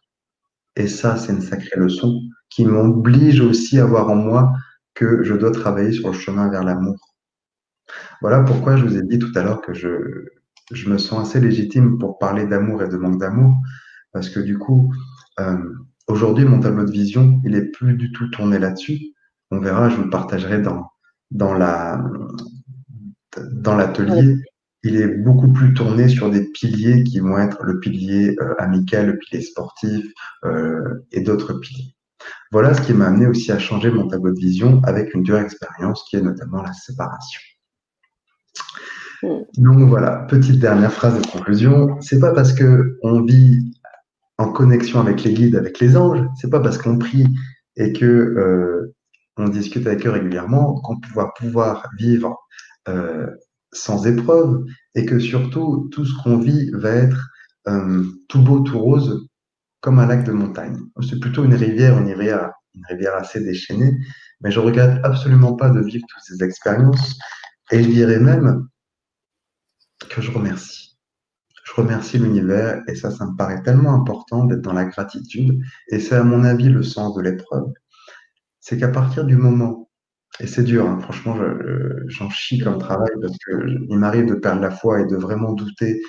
Et 0.76 0.88
ça, 0.88 1.18
c'est 1.18 1.32
une 1.32 1.42
sacrée 1.42 1.80
leçon 1.80 2.22
qui 2.50 2.66
m'oblige 2.66 3.42
aussi 3.42 3.80
à 3.80 3.86
voir 3.86 4.10
en 4.10 4.16
moi 4.16 4.54
que 4.94 5.24
je 5.24 5.34
dois 5.34 5.52
travailler 5.52 5.92
sur 5.92 6.10
le 6.10 6.14
chemin 6.14 6.50
vers 6.50 6.64
l'amour. 6.64 6.96
Voilà 8.22 8.44
pourquoi 8.44 8.76
je 8.78 8.86
vous 8.86 8.98
ai 8.98 9.02
dit 9.04 9.20
tout 9.20 9.32
à 9.36 9.44
l'heure 9.44 9.62
que 9.62 9.74
je, 9.74 9.90
me 10.88 10.98
sens 10.98 11.28
assez 11.28 11.40
légitime 11.40 11.98
pour 11.98 12.20
parler 12.20 12.46
d'amour 12.46 12.84
et 12.84 12.88
de 12.88 12.98
manque 12.98 13.20
d'amour, 13.20 13.56
parce 14.14 14.30
que 14.30 14.40
du 14.40 14.58
coup, 14.58 14.94
euh, 15.40 15.58
aujourd'hui, 16.08 16.46
mon 16.46 16.60
tableau 16.60 16.86
de 16.86 16.92
vision, 16.92 17.42
il 17.44 17.56
est 17.56 17.72
plus 17.72 17.96
du 17.96 18.12
tout 18.12 18.28
tourné 18.30 18.60
là-dessus. 18.60 19.00
On 19.52 19.60
verra, 19.60 19.90
je 19.90 19.98
vous 19.98 20.10
partagerai 20.10 20.62
dans 21.32 21.56
l'atelier. 23.76 24.38
Il 24.86 24.98
est 24.98 25.08
beaucoup 25.08 25.52
plus 25.52 25.74
tourné 25.74 26.08
sur 26.08 26.30
des 26.30 26.44
piliers 26.44 27.04
qui 27.04 27.20
vont 27.20 27.40
être 27.40 27.64
le 27.64 27.80
pilier 27.80 28.36
euh, 28.40 28.54
amical, 28.60 29.08
le 29.08 29.18
pilier 29.18 29.42
sportif 29.42 30.06
euh, 30.46 31.04
et 31.12 31.22
d'autres 31.22 31.54
piliers. 31.54 31.96
Voilà 32.52 32.76
ce 32.76 32.82
qui 32.82 32.94
m'a 32.94 33.08
amené 33.08 33.26
aussi 33.26 33.52
à 33.52 33.58
changer 33.58 33.90
mon 33.90 34.08
tableau 34.08 34.32
de 34.32 34.40
vision 34.40 34.82
avec 34.84 35.16
une 35.16 35.24
dure 35.24 35.40
expérience 35.40 36.06
qui 36.08 36.18
est 36.18 36.22
notamment 36.22 36.62
la 36.62 36.72
séparation. 36.72 37.42
Hmm. 39.24 39.40
Donc 39.58 39.90
voilà, 39.90 40.28
petite 40.30 40.60
dernière 40.60 40.94
phrase 40.94 41.20
de 41.20 41.28
conclusion. 41.28 42.00
C'est 42.02 42.20
pas 42.20 42.32
parce 42.32 42.54
que 42.54 43.00
on 43.02 43.24
vit 43.24 43.74
en 44.38 44.52
connexion 44.52 45.00
avec 45.00 45.24
les 45.24 45.34
guides, 45.34 45.56
avec 45.56 45.80
les 45.80 45.98
anges, 45.98 46.24
c'est 46.40 46.52
pas 46.52 46.60
parce 46.60 46.78
qu'on 46.78 47.00
prie 47.00 47.26
et 47.76 47.92
que 47.92 48.06
euh, 48.06 48.94
on 49.38 49.50
discute 49.50 49.88
avec 49.88 50.06
eux 50.06 50.12
régulièrement 50.12 50.80
qu'on 50.82 51.00
va 51.16 51.32
pouvoir 51.36 51.90
vivre 51.98 52.38
euh, 52.88 53.28
sans 53.76 54.06
épreuve 54.08 54.66
et 54.96 55.06
que 55.06 55.20
surtout 55.20 55.90
tout 55.92 56.06
ce 56.06 56.14
qu'on 56.24 56.38
vit 56.38 56.72
va 56.72 56.92
être 56.92 57.30
euh, 57.68 58.04
tout 58.28 58.42
beau, 58.42 58.60
tout 58.62 58.80
rose 58.80 59.28
comme 59.82 60.00
un 60.00 60.08
lac 60.08 60.24
de 60.24 60.32
montagne. 60.32 60.78
C'est 61.08 61.20
plutôt 61.20 61.44
une 61.44 61.54
rivière, 61.54 61.98
une 62.00 62.12
rivière, 62.12 63.16
assez 63.16 63.40
déchaînée, 63.40 63.96
mais 64.42 64.52
je 64.52 64.60
regrette 64.60 65.00
absolument 65.04 65.54
pas 65.54 65.70
de 65.70 65.80
vivre 65.80 66.06
toutes 66.10 66.24
ces 66.24 66.44
expériences. 66.44 67.18
Et 67.72 67.84
je 67.84 67.90
dirais 67.90 68.20
même 68.20 68.68
que 70.10 70.22
je 70.22 70.32
remercie. 70.32 70.98
Je 71.64 71.74
remercie 71.74 72.18
l'univers 72.18 72.82
et 72.88 72.96
ça, 72.96 73.12
ça 73.12 73.26
me 73.26 73.36
paraît 73.36 73.62
tellement 73.64 73.94
important 73.94 74.46
d'être 74.46 74.62
dans 74.62 74.74
la 74.74 74.86
gratitude. 74.86 75.60
Et 75.90 76.00
c'est 76.00 76.16
à 76.16 76.24
mon 76.24 76.44
avis 76.44 76.70
le 76.70 76.84
sens 76.84 77.16
de 77.16 77.22
l'épreuve. 77.22 77.72
C'est 78.60 78.78
qu'à 78.78 78.90
partir 78.90 79.26
du 79.26 79.36
moment, 79.36 79.85
et 80.40 80.48
c'est 80.48 80.64
dur, 80.64 80.88
hein, 80.88 81.00
franchement, 81.00 81.38
j'en 82.08 82.30
chie 82.30 82.60
comme 82.60 82.78
travail 82.78 83.12
parce 83.22 83.38
qu'il 83.38 83.98
m'arrive 83.98 84.26
de 84.26 84.36
perdre 84.36 84.62
la 84.62 84.72
foi 84.72 85.02
et 85.02 85.06
de 85.06 85.16
vraiment 85.16 85.54
douter 85.54 86.02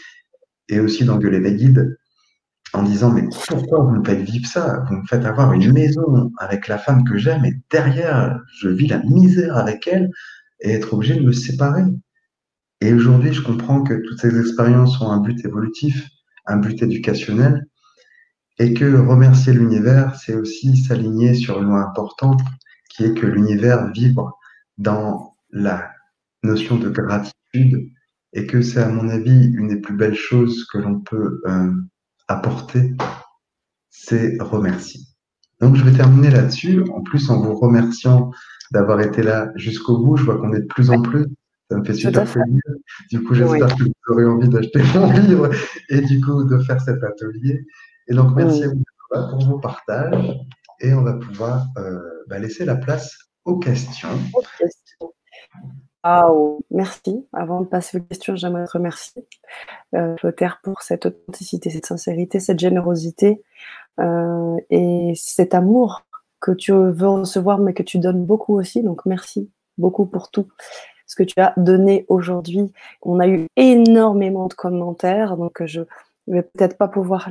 et 0.68 0.80
aussi 0.80 1.04
d'engueuler 1.04 1.40
les 1.40 1.54
guides 1.54 1.96
en 2.72 2.82
disant 2.82 3.12
mais 3.12 3.24
pourquoi 3.48 3.80
vous 3.84 3.90
me 3.90 4.04
faites 4.04 4.22
vivre 4.22 4.46
ça? 4.46 4.84
Vous 4.88 4.96
me 4.96 5.06
faites 5.06 5.24
avoir 5.24 5.52
une 5.52 5.72
maison 5.72 6.30
avec 6.38 6.66
la 6.66 6.78
femme 6.78 7.04
que 7.04 7.16
j'aime 7.16 7.44
et 7.44 7.54
derrière 7.70 8.40
je 8.58 8.68
vis 8.68 8.88
la 8.88 8.98
misère 9.04 9.56
avec 9.56 9.86
elle 9.86 10.10
et 10.60 10.72
être 10.72 10.94
obligé 10.94 11.14
de 11.14 11.22
me 11.22 11.32
séparer. 11.32 11.84
Et 12.80 12.92
aujourd'hui, 12.92 13.32
je 13.32 13.42
comprends 13.42 13.82
que 13.82 13.94
toutes 13.94 14.20
ces 14.20 14.38
expériences 14.38 15.00
ont 15.00 15.10
un 15.10 15.20
but 15.20 15.42
évolutif, 15.44 16.08
un 16.46 16.58
but 16.58 16.82
éducationnel, 16.82 17.66
et 18.58 18.74
que 18.74 18.96
remercier 18.96 19.52
l'univers, 19.52 20.14
c'est 20.16 20.34
aussi 20.34 20.76
s'aligner 20.76 21.34
sur 21.34 21.58
une 21.60 21.68
loi 21.68 21.80
importante, 21.80 22.40
qui 22.96 23.04
est 23.04 23.14
que 23.14 23.26
l'univers 23.26 23.90
vibre 23.92 24.38
dans 24.78 25.34
la 25.50 25.90
notion 26.42 26.78
de 26.78 26.88
gratitude, 26.88 27.90
et 28.32 28.46
que 28.46 28.62
c'est 28.62 28.80
à 28.80 28.88
mon 28.88 29.08
avis 29.08 29.46
une 29.54 29.68
des 29.68 29.80
plus 29.80 29.94
belles 29.94 30.14
choses 30.14 30.66
que 30.72 30.78
l'on 30.78 31.00
peut 31.00 31.40
euh, 31.46 31.72
apporter, 32.28 32.94
c'est 33.90 34.36
remercier. 34.40 35.00
Donc 35.60 35.76
je 35.76 35.84
vais 35.84 35.92
terminer 35.92 36.30
là-dessus, 36.30 36.84
en 36.92 37.02
plus 37.02 37.30
en 37.30 37.40
vous 37.40 37.54
remerciant 37.54 38.30
d'avoir 38.72 39.00
été 39.00 39.22
là 39.22 39.50
jusqu'au 39.56 39.98
bout. 39.98 40.16
Je 40.16 40.24
vois 40.24 40.38
qu'on 40.38 40.52
est 40.52 40.60
de 40.60 40.66
plus 40.66 40.90
en 40.90 41.00
plus. 41.00 41.26
Ça 41.70 41.78
me 41.78 41.84
fait 41.84 41.94
super 41.94 42.24
plaisir. 42.24 42.60
Du 43.10 43.22
coup, 43.22 43.34
j'espère 43.34 43.74
que 43.74 43.82
vous 43.82 43.92
aurez 44.08 44.24
envie 44.24 44.48
d'acheter 44.48 44.80
mon 44.94 45.10
livre 45.12 45.50
et 45.88 46.00
du 46.02 46.20
coup 46.20 46.44
de 46.44 46.58
faire 46.58 46.80
cet 46.80 47.02
atelier. 47.02 47.66
Et 48.08 48.14
donc, 48.14 48.36
merci 48.36 48.64
à 48.64 48.68
vous 48.68 48.82
pour 49.10 49.46
vos 49.46 49.58
partages. 49.58 50.36
Et 50.80 50.92
on 50.94 51.02
va 51.02 51.14
pouvoir 51.14 51.66
euh, 51.78 52.00
bah, 52.28 52.38
laisser 52.38 52.64
la 52.64 52.76
place 52.76 53.16
aux 53.44 53.58
questions. 53.58 54.18
Merci. 56.70 57.26
Avant 57.32 57.62
de 57.62 57.66
passer 57.66 57.98
aux 57.98 58.02
questions, 58.02 58.36
j'aimerais 58.36 58.66
te 58.66 58.72
remercier, 58.72 59.26
euh, 59.94 60.14
pour 60.62 60.82
cette 60.82 61.06
authenticité, 61.06 61.70
cette 61.70 61.86
sincérité, 61.86 62.38
cette 62.38 62.58
générosité 62.58 63.42
euh, 63.98 64.56
et 64.70 65.12
cet 65.16 65.54
amour 65.54 66.02
que 66.40 66.52
tu 66.52 66.72
veux 66.72 67.08
recevoir, 67.08 67.58
mais 67.58 67.74
que 67.74 67.82
tu 67.82 67.98
donnes 67.98 68.24
beaucoup 68.24 68.58
aussi. 68.58 68.82
Donc, 68.82 69.04
merci 69.06 69.50
beaucoup 69.78 70.06
pour 70.06 70.30
tout 70.30 70.48
ce 71.06 71.16
que 71.16 71.22
tu 71.22 71.34
as 71.40 71.54
donné 71.56 72.04
aujourd'hui. 72.08 72.72
On 73.02 73.18
a 73.20 73.26
eu 73.26 73.46
énormément 73.56 74.46
de 74.46 74.54
commentaires, 74.54 75.36
donc 75.36 75.64
je 75.64 75.82
vais 76.32 76.42
peut-être 76.42 76.76
pas 76.76 76.88
pouvoir 76.88 77.30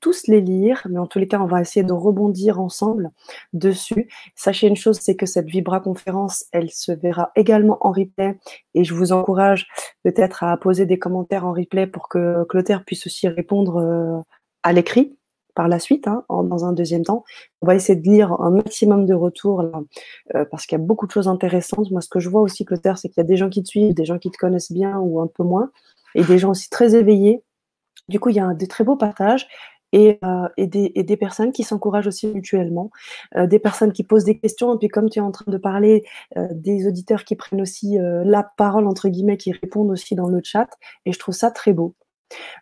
tous 0.00 0.26
les 0.28 0.40
lire, 0.40 0.86
mais 0.90 0.98
en 0.98 1.06
tous 1.06 1.18
les 1.18 1.28
cas, 1.28 1.40
on 1.40 1.46
va 1.46 1.60
essayer 1.60 1.84
de 1.84 1.92
rebondir 1.92 2.60
ensemble 2.60 3.10
dessus. 3.52 4.08
Sachez 4.34 4.68
une 4.68 4.76
chose, 4.76 4.98
c'est 5.00 5.16
que 5.16 5.26
cette 5.26 5.46
Vibra 5.46 5.80
conférence, 5.80 6.44
elle 6.52 6.70
se 6.70 6.92
verra 6.92 7.32
également 7.36 7.78
en 7.80 7.90
replay 7.90 8.38
et 8.74 8.84
je 8.84 8.94
vous 8.94 9.12
encourage 9.12 9.66
peut-être 10.04 10.44
à 10.44 10.56
poser 10.56 10.86
des 10.86 10.98
commentaires 10.98 11.46
en 11.46 11.52
replay 11.52 11.86
pour 11.86 12.08
que 12.08 12.44
Clotaire 12.44 12.84
puisse 12.84 13.06
aussi 13.06 13.28
répondre 13.28 13.76
euh, 13.76 14.20
à 14.62 14.72
l'écrit 14.72 15.16
par 15.56 15.66
la 15.68 15.80
suite, 15.80 16.06
hein, 16.06 16.24
dans 16.28 16.64
un 16.64 16.72
deuxième 16.72 17.02
temps. 17.02 17.24
On 17.62 17.66
va 17.66 17.74
essayer 17.74 17.98
de 17.98 18.08
lire 18.08 18.32
un 18.40 18.50
maximum 18.50 19.06
de 19.06 19.14
retours 19.14 19.62
euh, 20.34 20.44
parce 20.50 20.66
qu'il 20.66 20.78
y 20.78 20.80
a 20.80 20.84
beaucoup 20.84 21.06
de 21.06 21.12
choses 21.12 21.28
intéressantes. 21.28 21.90
Moi, 21.90 22.02
ce 22.02 22.08
que 22.08 22.20
je 22.20 22.28
vois 22.28 22.42
aussi, 22.42 22.64
Clotaire, 22.64 22.98
c'est 22.98 23.08
qu'il 23.08 23.22
y 23.22 23.24
a 23.24 23.26
des 23.26 23.38
gens 23.38 23.48
qui 23.48 23.62
te 23.62 23.68
suivent, 23.68 23.94
des 23.94 24.04
gens 24.04 24.18
qui 24.18 24.30
te 24.30 24.36
connaissent 24.36 24.70
bien 24.70 24.98
ou 24.98 25.18
un 25.18 25.26
peu 25.26 25.42
moins, 25.42 25.70
et 26.14 26.22
des 26.22 26.38
gens 26.38 26.50
aussi 26.50 26.68
très 26.68 26.94
éveillés. 26.94 27.42
Du 28.08 28.20
coup, 28.20 28.30
il 28.30 28.36
y 28.36 28.40
a 28.40 28.54
des 28.54 28.66
très 28.66 28.84
beaux 28.84 28.96
partages. 28.96 29.48
Et, 29.92 30.18
euh, 30.24 30.48
et, 30.56 30.66
des, 30.66 31.16
personnes 31.16 31.52
qui 31.52 31.62
s'encouragent 31.62 32.08
aussi 32.08 32.26
mutuellement, 32.26 32.90
euh, 33.36 33.46
des 33.46 33.58
personnes 33.58 33.92
qui 33.92 34.02
posent 34.02 34.24
des 34.24 34.38
questions, 34.38 34.74
et 34.74 34.78
puis 34.78 34.88
comme 34.88 35.08
tu 35.08 35.20
es 35.20 35.22
en 35.22 35.30
train 35.30 35.50
de 35.50 35.56
parler, 35.56 36.04
euh, 36.36 36.48
des 36.50 36.88
auditeurs 36.88 37.24
qui 37.24 37.36
prennent 37.36 37.62
aussi 37.62 37.96
la 38.00 38.42
parole, 38.42 38.86
entre 38.88 39.08
guillemets, 39.08 39.36
qui 39.36 39.52
répondent 39.52 39.90
aussi 39.90 40.14
dans 40.14 40.26
le 40.28 40.40
chat, 40.42 40.68
et 41.06 41.12
je 41.12 41.18
trouve 41.18 41.34
ça 41.34 41.50
très 41.50 41.72
beau. 41.72 41.94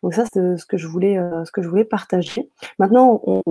Donc 0.02 0.14
ça, 0.14 0.26
c'est 0.32 0.56
ce 0.58 0.66
que 0.66 0.76
je 0.76 0.86
voulais, 0.86 1.84
partager. 1.84 2.50
Maintenant, 2.78 3.22
on, 3.26 3.42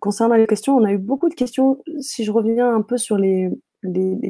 concernant 0.00 0.34
les 0.34 0.46
questions, 0.46 0.76
on 0.76 0.84
a 0.84 0.92
eu 0.92 0.98
beaucoup 0.98 1.28
de 1.28 1.34
questions. 1.34 1.78
Si 2.00 2.24
je 2.24 2.32
reviens 2.32 2.74
un 2.74 2.82
peu 2.82 2.96
sur 2.96 3.18
les, 3.18 3.50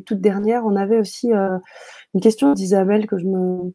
toutes 0.04 0.20
dernières, 0.20 0.66
on 0.66 0.74
avait 0.74 0.98
aussi 0.98 1.30
une 1.32 2.20
question 2.20 2.52
d'Isabelle 2.52 3.06
que 3.06 3.16
je 3.16 3.26
me, 3.26 3.72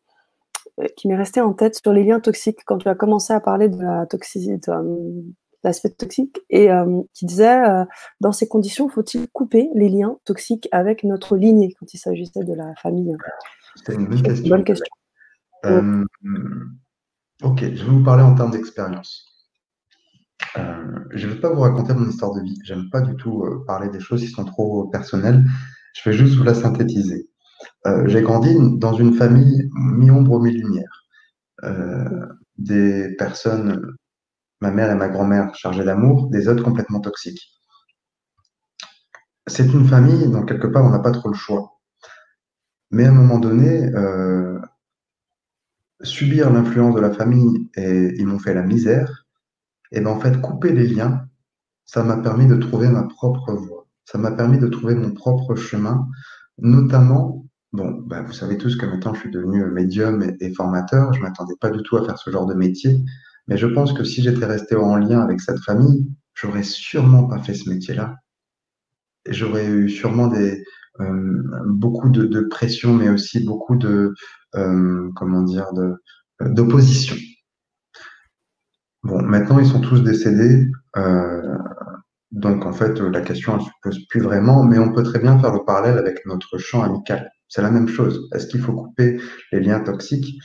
qui 0.95 1.07
m'est 1.07 1.15
restée 1.15 1.41
en 1.41 1.53
tête 1.53 1.79
sur 1.81 1.93
les 1.93 2.03
liens 2.03 2.19
toxiques 2.19 2.59
quand 2.65 2.77
tu 2.77 2.89
as 2.89 2.95
commencé 2.95 3.33
à 3.33 3.39
parler 3.39 3.69
de 3.69 3.81
la 3.81 4.05
toxicité, 4.05 4.71
l'aspect 5.63 5.89
toxique, 5.89 6.39
et 6.49 6.71
euh, 6.71 7.01
qui 7.13 7.25
disait 7.25 7.63
euh, 7.65 7.85
dans 8.19 8.31
ces 8.31 8.47
conditions, 8.47 8.89
faut-il 8.89 9.29
couper 9.29 9.69
les 9.75 9.89
liens 9.89 10.17
toxiques 10.25 10.67
avec 10.71 11.03
notre 11.03 11.37
lignée? 11.37 11.73
quand 11.79 11.93
il 11.93 11.97
s'agissait 11.97 12.43
de 12.43 12.53
la 12.53 12.73
famille 12.81 13.15
C'est 13.85 13.93
une 13.93 14.07
bonne 14.07 14.21
question. 14.21 14.43
Une 14.43 14.49
bonne 14.49 14.63
question. 14.63 14.93
Euh, 15.65 16.03
Ok, 17.43 17.59
je 17.59 17.83
vais 17.83 17.89
vous 17.89 18.03
parler 18.03 18.23
en 18.23 18.35
termes 18.35 18.51
d'expérience. 18.51 19.25
Euh, 20.57 20.99
je 21.11 21.27
ne 21.27 21.33
vais 21.33 21.39
pas 21.41 21.51
vous 21.51 21.59
raconter 21.59 21.93
mon 21.93 22.07
histoire 22.07 22.33
de 22.33 22.41
vie. 22.41 22.57
J'aime 22.63 22.89
pas 22.89 23.01
du 23.01 23.15
tout 23.17 23.43
euh, 23.43 23.65
parler 23.67 23.89
des 23.89 23.99
choses 23.99 24.21
qui 24.21 24.29
sont 24.29 24.45
trop 24.45 24.87
personnelles. 24.87 25.43
Je 25.93 26.09
vais 26.09 26.15
juste 26.15 26.35
vous 26.35 26.43
la 26.43 26.53
synthétiser. 26.53 27.29
Euh, 27.85 28.07
j'ai 28.07 28.21
grandi 28.21 28.55
dans 28.79 28.93
une 28.93 29.13
famille 29.13 29.69
mi-ombre, 29.73 30.39
mi-lumière. 30.39 31.05
des 32.57 33.15
personnes, 33.17 33.95
ma 34.61 34.71
mère 34.71 34.91
et 34.91 34.95
ma 34.95 35.09
grand-mère 35.09 35.53
chargées 35.55 35.83
d'amour, 35.83 36.29
des 36.29 36.47
autres 36.47 36.63
complètement 36.63 36.99
toxiques. 36.99 37.51
C'est 39.47 39.73
une 39.73 39.87
famille 39.87 40.29
dont 40.29 40.43
quelque 40.43 40.67
part 40.67 40.85
on 40.85 40.89
n'a 40.89 40.99
pas 40.99 41.11
trop 41.11 41.29
le 41.29 41.35
choix. 41.35 41.79
Mais 42.91 43.05
à 43.05 43.09
un 43.09 43.13
moment 43.13 43.39
donné, 43.39 43.91
subir 46.01 46.51
l'influence 46.51 46.95
de 46.95 47.01
la 47.01 47.11
famille 47.11 47.69
et 47.75 48.13
ils 48.17 48.27
m'ont 48.27 48.39
fait 48.39 48.53
la 48.53 48.63
misère, 48.63 49.25
et 49.91 50.01
ben 50.01 50.11
en 50.11 50.19
fait, 50.19 50.41
couper 50.41 50.71
les 50.71 50.87
liens, 50.87 51.27
ça 51.85 52.03
m'a 52.03 52.17
permis 52.17 52.47
de 52.47 52.55
trouver 52.55 52.89
ma 52.89 53.03
propre 53.03 53.53
voie. 53.53 53.87
Ça 54.05 54.17
m'a 54.17 54.31
permis 54.31 54.57
de 54.57 54.67
trouver 54.67 54.95
mon 54.95 55.11
propre 55.11 55.55
chemin, 55.55 56.07
notamment, 56.57 57.45
bon, 57.73 57.91
ben 58.05 58.23
vous 58.23 58.33
savez 58.33 58.57
tous 58.57 58.77
que 58.77 58.85
maintenant 58.85 59.13
je 59.13 59.21
suis 59.21 59.31
devenu 59.31 59.65
médium 59.65 60.23
et, 60.39 60.53
formateur, 60.53 61.11
je 61.13 61.21
m'attendais 61.21 61.55
pas 61.59 61.71
du 61.71 61.81
tout 61.83 61.97
à 61.97 62.05
faire 62.05 62.17
ce 62.17 62.29
genre 62.29 62.45
de 62.45 62.53
métier, 62.53 63.03
mais 63.47 63.57
je 63.57 63.67
pense 63.67 63.93
que 63.93 64.03
si 64.03 64.21
j'étais 64.21 64.45
resté 64.45 64.75
en 64.75 64.95
lien 64.95 65.19
avec 65.19 65.41
cette 65.41 65.59
famille, 65.59 66.07
j'aurais 66.35 66.63
sûrement 66.63 67.27
pas 67.27 67.39
fait 67.39 67.55
ce 67.55 67.69
métier-là. 67.69 68.15
J'aurais 69.27 69.67
eu 69.67 69.89
sûrement 69.89 70.27
des, 70.27 70.63
euh, 70.99 71.41
beaucoup 71.65 72.09
de, 72.09 72.25
de, 72.25 72.41
pression, 72.41 72.93
mais 72.93 73.09
aussi 73.09 73.43
beaucoup 73.43 73.75
de, 73.75 74.13
euh, 74.55 75.09
comment 75.15 75.41
dire, 75.41 75.67
d'opposition. 76.39 77.15
Bon, 79.03 79.21
maintenant 79.21 79.59
ils 79.59 79.65
sont 79.65 79.81
tous 79.81 80.01
décédés, 80.01 80.69
euh, 80.95 81.57
donc 82.31 82.65
en 82.65 82.71
fait 82.71 82.99
la 82.99 83.21
question 83.21 83.57
ne 83.57 83.61
se 83.61 83.69
pose 83.81 84.07
plus 84.07 84.21
vraiment, 84.21 84.63
mais 84.63 84.79
on 84.79 84.93
peut 84.93 85.03
très 85.03 85.19
bien 85.19 85.37
faire 85.39 85.51
le 85.51 85.65
parallèle 85.65 85.97
avec 85.97 86.25
notre 86.25 86.57
champ 86.57 86.83
amical. 86.83 87.29
C'est 87.53 87.61
la 87.61 87.69
même 87.69 87.87
chose. 87.87 88.27
Est-ce 88.33 88.47
qu'il 88.47 88.61
faut 88.61 88.73
couper 88.73 89.19
les 89.51 89.59
liens 89.59 89.79
toxiques? 89.79 90.39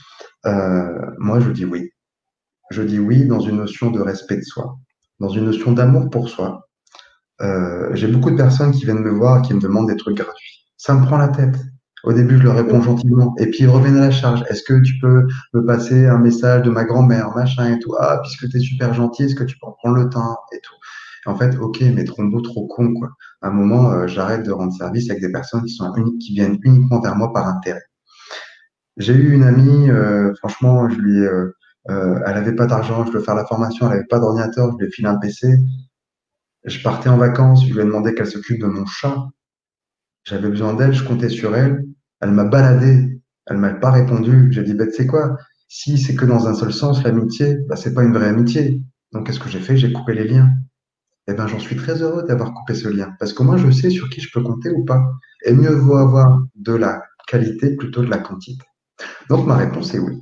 Euh, 0.45 0.93
Moi 1.19 1.41
je 1.41 1.51
dis 1.53 1.65
oui. 1.65 1.91
Je 2.71 2.83
dis 2.83 2.99
oui 2.99 3.25
dans 3.25 3.41
une 3.41 3.57
notion 3.57 3.91
de 3.91 4.01
respect 4.01 4.37
de 4.37 4.43
soi, 4.43 4.77
dans 5.21 5.31
une 5.31 5.47
notion 5.47 5.73
d'amour 5.73 6.11
pour 6.11 6.29
soi. 6.29 6.69
Euh, 7.41 7.91
J'ai 7.95 8.09
beaucoup 8.09 8.31
de 8.31 8.37
personnes 8.37 8.73
qui 8.73 8.85
viennent 8.85 9.03
me 9.11 9.11
voir 9.11 9.43
qui 9.43 9.55
me 9.55 9.61
demandent 9.61 9.89
des 9.89 9.97
trucs 9.97 10.19
gratuits. 10.19 10.67
Ça 10.77 10.95
me 10.95 11.07
prend 11.07 11.19
la 11.19 11.29
tête. 11.29 11.57
Au 12.05 12.13
début, 12.13 12.39
je 12.39 12.45
leur 12.45 12.57
réponds 12.57 12.83
gentiment. 12.83 13.35
Et 13.39 13.47
puis, 13.47 13.61
ils 13.65 13.69
reviennent 13.69 13.97
à 13.99 14.09
la 14.09 14.11
charge. 14.13 14.45
Est-ce 14.51 14.63
que 14.65 14.81
tu 14.83 14.99
peux 15.01 15.27
me 15.55 15.67
passer 15.67 16.07
un 16.07 16.19
message 16.19 16.63
de 16.63 16.71
ma 16.71 16.85
grand-mère, 16.85 17.35
machin 17.37 17.75
et 17.75 17.79
tout? 17.81 17.95
Ah, 17.99 18.21
puisque 18.23 18.49
tu 18.51 18.59
es 18.59 18.61
super 18.61 18.95
gentil, 18.95 19.25
est-ce 19.25 19.35
que 19.35 19.45
tu 19.45 19.59
peux 19.59 19.67
en 19.69 19.73
prendre 19.73 19.97
le 19.97 20.11
temps 20.11 20.39
et 20.53 20.61
tout? 20.63 20.78
En 21.27 21.37
fait, 21.37 21.57
ok, 21.57 21.81
mais 21.95 22.05
trop 22.05 22.25
beau, 22.25 22.41
trop 22.41 22.67
con, 22.67 22.95
quoi. 22.95 23.11
À 23.43 23.49
un 23.49 23.51
moment, 23.51 23.93
euh, 23.93 24.07
j'arrête 24.07 24.45
de 24.45 24.53
rendre 24.53 24.73
service 24.73 25.11
avec 25.11 25.23
des 25.23 25.33
personnes 25.33 25.65
qui, 25.65 26.35
viennent 26.35 26.59
uniquement 26.63 27.01
vers 27.01 27.17
moi 27.17 27.33
par 27.33 27.47
intérêt. 27.47 27.83
J'ai 28.97 29.15
eu 29.15 29.33
une 29.33 29.45
amie, 29.45 29.91
euh, 29.91 30.35
franchement, 30.37 30.89
je 30.89 30.97
lui, 30.97 31.21
euh, 31.21 31.51
elle 31.87 32.37
avait 32.37 32.55
pas 32.55 32.67
d'argent, 32.67 33.05
je 33.07 33.13
veux 33.13 33.21
faire 33.21 33.35
la 33.35 33.47
formation, 33.47 33.87
elle 33.87 33.99
avait 33.99 34.07
pas 34.07 34.19
d'ordinateur, 34.19 34.77
je 34.79 34.85
lui 34.85 34.93
ai 35.05 35.07
un 35.07 35.17
PC. 35.17 35.57
Je 36.65 36.83
partais 36.83 37.09
en 37.09 37.17
vacances, 37.17 37.67
je 37.67 37.73
lui 37.73 37.81
ai 37.81 37.85
demandé 37.85 38.15
qu'elle 38.15 38.27
s'occupe 38.27 38.61
de 38.61 38.67
mon 38.67 38.85
chat. 38.87 39.29
J'avais 40.25 40.49
besoin 40.49 40.75
d'elle, 40.75 40.93
je 40.93 41.05
comptais 41.05 41.29
sur 41.29 41.57
elle. 41.57 41.85
Elle 42.21 42.33
m'a 42.33 42.45
baladé, 42.45 43.21
elle 43.47 43.57
m'a 43.57 43.73
pas 43.75 43.91
répondu. 43.91 44.49
J'ai 44.53 44.63
dit, 44.63 44.75
bah, 44.75 44.87
tu 44.87 44.93
sais 44.93 45.07
quoi, 45.07 45.39
si 45.69 45.99
c'est 45.99 46.15
que 46.15 46.25
dans 46.25 46.49
un 46.49 46.55
seul 46.55 46.73
sens, 46.73 47.03
l'amitié, 47.05 47.59
bah, 47.69 47.77
c'est 47.77 47.95
pas 47.95 48.03
une 48.03 48.13
vraie 48.13 48.29
amitié. 48.29 48.83
Donc, 49.13 49.27
qu'est-ce 49.27 49.41
que 49.41 49.49
j'ai 49.49 49.61
fait? 49.61 49.77
J'ai 49.77 49.93
coupé 49.93 50.15
les 50.15 50.25
liens. 50.25 50.53
Eh 51.31 51.35
ben, 51.35 51.47
j'en 51.47 51.59
suis 51.59 51.77
très 51.77 52.03
heureux 52.03 52.23
d'avoir 52.23 52.55
coupé 52.55 52.75
ce 52.75 52.89
lien. 52.89 53.13
Parce 53.19 53.35
que 53.35 53.43
moi, 53.43 53.59
je 53.59 53.71
sais 53.71 53.91
sur 53.91 54.09
qui 54.09 54.23
je 54.23 54.31
peux 54.33 54.43
compter 54.43 54.71
ou 54.71 54.85
pas. 54.85 55.03
Et 55.45 55.53
mieux 55.53 55.75
vaut 55.75 55.97
avoir 55.97 56.43
de 56.55 56.73
la 56.73 57.03
qualité 57.27 57.77
plutôt 57.77 58.03
de 58.03 58.11
la 58.11 58.17
quantité. 58.19 58.65
Donc, 59.29 59.47
ma 59.47 59.57
réponse 59.57 59.95
est 59.95 59.99
oui. 59.99 60.19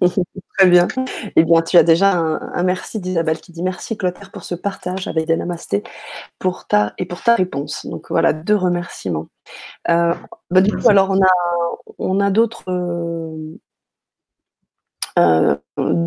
Très 0.58 0.68
bien. 0.68 0.86
Eh 1.34 1.44
bien, 1.44 1.62
tu 1.62 1.76
as 1.76 1.82
déjà 1.82 2.12
un, 2.12 2.62
merci 2.62 3.00
d'Isabelle 3.00 3.40
qui 3.40 3.50
dit 3.50 3.64
merci 3.64 3.96
Clotaire 3.96 4.30
pour 4.30 4.44
ce 4.44 4.54
partage 4.54 5.08
avec 5.08 5.26
des 5.26 5.36
namastés 5.36 5.82
pour 6.38 6.66
ta, 6.68 6.94
et 6.98 7.06
pour 7.06 7.22
ta 7.22 7.34
réponse. 7.34 7.86
Donc 7.86 8.06
voilà, 8.10 8.32
deux 8.32 8.54
remerciements. 8.54 9.28
Euh, 9.88 10.14
bah, 10.50 10.60
du 10.60 10.76
coup, 10.76 10.88
alors 10.88 11.10
on 11.10 11.20
a, 11.20 11.30
on 11.98 12.20
a 12.20 12.30
d'autres 12.30 12.70
euh, 12.70 13.58
euh 15.18 15.56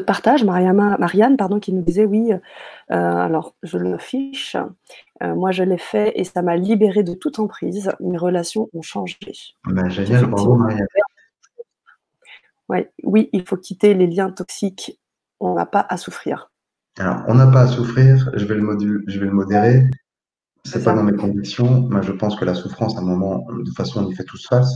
partages. 0.05 0.43
Marianne 0.43 1.37
pardon, 1.37 1.59
qui 1.59 1.73
nous 1.73 1.81
disait 1.81 2.05
oui, 2.05 2.31
euh, 2.31 2.39
alors 2.89 3.55
je 3.63 3.77
le 3.77 3.97
fiche. 3.97 4.55
moi, 5.21 5.51
je 5.51 5.63
l'ai 5.63 5.77
fait 5.77 6.11
et 6.15 6.23
ça 6.23 6.41
m'a 6.41 6.55
libéré 6.55 7.03
de 7.03 7.13
toute 7.13 7.39
emprise. 7.39 7.91
Mes 7.99 8.17
relations 8.17 8.69
ont 8.73 8.81
changé. 8.81 9.17
Bah, 9.65 9.89
génial, 9.89 10.25
bravo 10.25 10.55
Marianne 10.55 10.87
oui, 13.03 13.29
il 13.33 13.47
faut 13.47 13.57
quitter 13.57 13.93
les 13.93 14.07
liens 14.07 14.31
toxiques. 14.31 14.99
On 15.39 15.55
n'a 15.55 15.65
pas 15.65 15.85
à 15.87 15.97
souffrir. 15.97 16.51
Alors, 16.97 17.23
on 17.27 17.35
n'a 17.35 17.47
pas 17.47 17.61
à 17.61 17.67
souffrir. 17.67 18.31
Je 18.35 18.45
vais 18.45 18.55
le, 18.55 19.03
je 19.07 19.19
vais 19.19 19.25
le 19.25 19.31
modérer. 19.31 19.83
C'est 20.63 20.83
pas 20.83 20.93
dans 20.93 21.03
mes 21.03 21.15
convictions. 21.15 21.81
Moi, 21.81 22.01
je 22.01 22.11
pense 22.11 22.35
que 22.35 22.45
la 22.45 22.55
souffrance, 22.55 22.97
à 22.97 23.01
un 23.01 23.03
moment, 23.03 23.45
de 23.51 23.63
toute 23.63 23.75
façon, 23.75 24.03
on 24.03 24.09
y 24.09 24.15
fait 24.15 24.23
tous 24.23 24.47
face, 24.47 24.73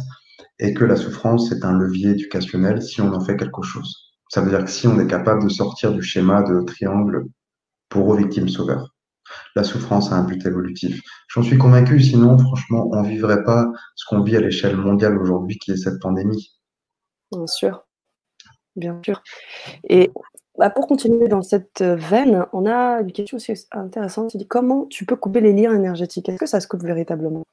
et 0.60 0.74
que 0.74 0.84
la 0.84 0.96
souffrance 0.96 1.50
c'est 1.50 1.66
un 1.66 1.74
levier 1.74 2.12
éducationnel 2.12 2.82
si 2.82 3.02
on 3.02 3.12
en 3.14 3.22
fait 3.22 3.38
quelque 3.38 3.64
chose. 3.64 4.09
Ça 4.30 4.42
veut 4.42 4.50
dire 4.50 4.64
que 4.64 4.72
si 4.72 4.88
on 4.88 5.00
est 5.00 5.08
capable 5.08 5.44
de 5.44 5.50
sortir 5.50 5.92
du 5.92 6.02
schéma 6.02 6.44
de 6.44 6.62
triangle 6.62 7.26
pour 7.90 8.14
victimes 8.16 8.48
sauveurs. 8.48 8.96
La 9.56 9.64
souffrance 9.64 10.12
a 10.12 10.16
un 10.16 10.24
but 10.24 10.46
évolutif. 10.46 11.02
J'en 11.28 11.44
suis 11.44 11.58
convaincu, 11.58 12.00
sinon, 12.00 12.38
franchement, 12.38 12.90
on 12.92 13.04
ne 13.04 13.08
vivrait 13.08 13.44
pas 13.44 13.72
ce 13.96 14.06
qu'on 14.08 14.22
vit 14.22 14.36
à 14.38 14.42
l'échelle 14.42 14.78
mondiale 14.78 15.18
aujourd'hui, 15.18 15.58
qui 15.58 15.72
est 15.72 15.78
cette 15.78 16.00
pandémie. 16.00 16.56
Bien 17.32 17.48
sûr. 17.48 17.86
Bien 18.76 19.00
sûr. 19.04 19.22
Et 19.88 20.12
bah, 20.58 20.70
pour 20.70 20.88
continuer 20.88 21.28
dans 21.28 21.42
cette 21.42 21.82
veine, 21.82 22.46
on 22.54 22.66
a 22.66 23.02
une 23.02 23.12
question 23.12 23.38
aussi 23.38 23.54
intéressante. 23.72 24.36
dit 24.36 24.48
comment 24.48 24.86
tu 24.86 25.06
peux 25.06 25.16
couper 25.16 25.42
les 25.42 25.54
liens 25.54 25.76
énergétiques? 25.76 26.30
Est-ce 26.30 26.38
que 26.38 26.46
ça 26.46 26.60
se 26.60 26.68
coupe 26.68 26.84
véritablement? 26.84 27.44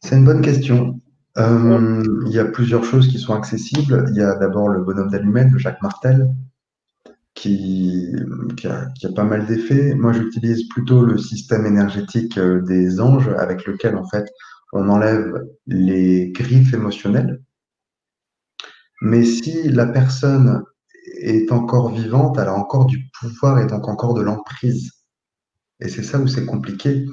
C'est 0.00 0.16
une 0.16 0.24
bonne 0.24 0.42
question. 0.42 1.00
Euh, 1.38 2.02
il 2.26 2.32
y 2.32 2.38
a 2.38 2.44
plusieurs 2.44 2.84
choses 2.84 3.08
qui 3.08 3.18
sont 3.18 3.34
accessibles. 3.34 4.06
Il 4.10 4.16
y 4.16 4.22
a 4.22 4.34
d'abord 4.36 4.68
le 4.68 4.82
bonhomme 4.82 5.10
d'allumette 5.10 5.52
de 5.52 5.58
Jacques 5.58 5.82
Martel, 5.82 6.28
qui, 7.34 8.14
a, 8.64 8.88
pas 9.14 9.24
mal 9.24 9.46
d'effets. 9.46 9.94
Moi, 9.94 10.12
j'utilise 10.12 10.68
plutôt 10.68 11.04
le 11.04 11.18
système 11.18 11.66
énergétique 11.66 12.38
euh, 12.38 12.62
des 12.62 13.00
anges, 13.00 13.28
avec 13.28 13.66
lequel, 13.66 13.96
en 13.96 14.08
fait, 14.08 14.26
on 14.72 14.88
enlève 14.88 15.44
les 15.66 16.30
griffes 16.32 16.74
émotionnelles 16.74 17.40
mais 19.04 19.22
si 19.24 19.68
la 19.68 19.86
personne 19.86 20.64
est 21.20 21.52
encore 21.52 21.92
vivante, 21.92 22.38
elle 22.38 22.48
a 22.48 22.54
encore 22.54 22.86
du 22.86 23.10
pouvoir 23.20 23.58
et 23.60 23.66
donc 23.66 23.86
encore 23.86 24.14
de 24.14 24.22
l'emprise. 24.22 24.92
Et 25.80 25.90
c'est 25.90 26.02
ça 26.02 26.18
où 26.18 26.26
c'est 26.26 26.46
compliqué. 26.46 27.04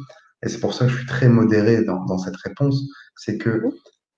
Et 0.41 0.49
c'est 0.49 0.61
pour 0.61 0.73
ça 0.73 0.85
que 0.85 0.91
je 0.91 0.97
suis 0.97 1.05
très 1.05 1.27
modéré 1.27 1.83
dans, 1.83 2.17
cette 2.17 2.37
réponse. 2.37 2.81
C'est 3.17 3.37
que 3.37 3.61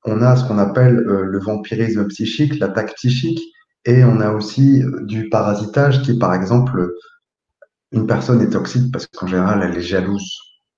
on 0.05 0.21
a 0.21 0.35
ce 0.35 0.45
qu'on 0.47 0.57
appelle 0.57 0.97
euh, 0.97 1.23
le 1.23 1.39
vampirisme 1.39 2.07
psychique, 2.07 2.59
l'attaque 2.59 2.95
psychique, 2.95 3.41
et 3.85 4.03
on 4.03 4.19
a 4.19 4.31
aussi 4.31 4.83
euh, 4.83 5.03
du 5.05 5.29
parasitage 5.29 6.01
qui 6.01 6.17
par 6.17 6.33
exemple 6.33 6.93
une 7.91 8.07
personne 8.07 8.41
est 8.41 8.49
toxique 8.49 8.91
parce 8.91 9.07
qu'en 9.07 9.27
général, 9.27 9.61
elle 9.63 9.77
est 9.77 9.81
jalouse 9.81 10.37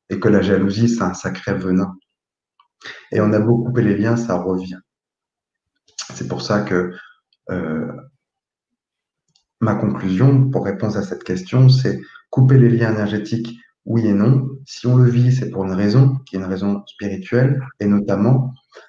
et 0.09 0.19
que 0.19 0.27
la 0.27 0.41
jalousie, 0.41 0.89
c'est 0.89 1.01
un 1.01 1.13
sacré 1.13 1.53
venin. 1.53 1.95
Et 3.11 3.21
on 3.21 3.31
a 3.33 3.39
beau 3.39 3.63
couper 3.63 3.81
les 3.81 3.97
liens, 3.97 4.17
ça 4.17 4.35
revient. 4.35 4.77
C'est 6.13 6.27
pour 6.27 6.41
ça 6.41 6.61
que 6.61 6.91
euh, 7.49 7.91
ma 9.61 9.75
conclusion 9.75 10.49
pour 10.49 10.65
répondre 10.65 10.97
à 10.97 11.01
cette 11.01 11.23
question, 11.23 11.69
c'est 11.69 12.01
couper 12.29 12.57
les 12.57 12.69
liens 12.69 12.91
énergétiques, 12.91 13.57
oui 13.85 14.05
et 14.07 14.13
non. 14.13 14.49
Si 14.65 14.85
on 14.87 14.97
le 14.97 15.09
vit, 15.09 15.33
c'est 15.33 15.49
pour 15.49 15.63
une 15.63 15.73
raison, 15.73 16.17
qui 16.25 16.35
est 16.35 16.39
une 16.39 16.45
raison 16.45 16.83
spirituelle, 16.85 17.61
et 17.79 17.85
notamment, 17.85 18.53
euh, 18.75 18.84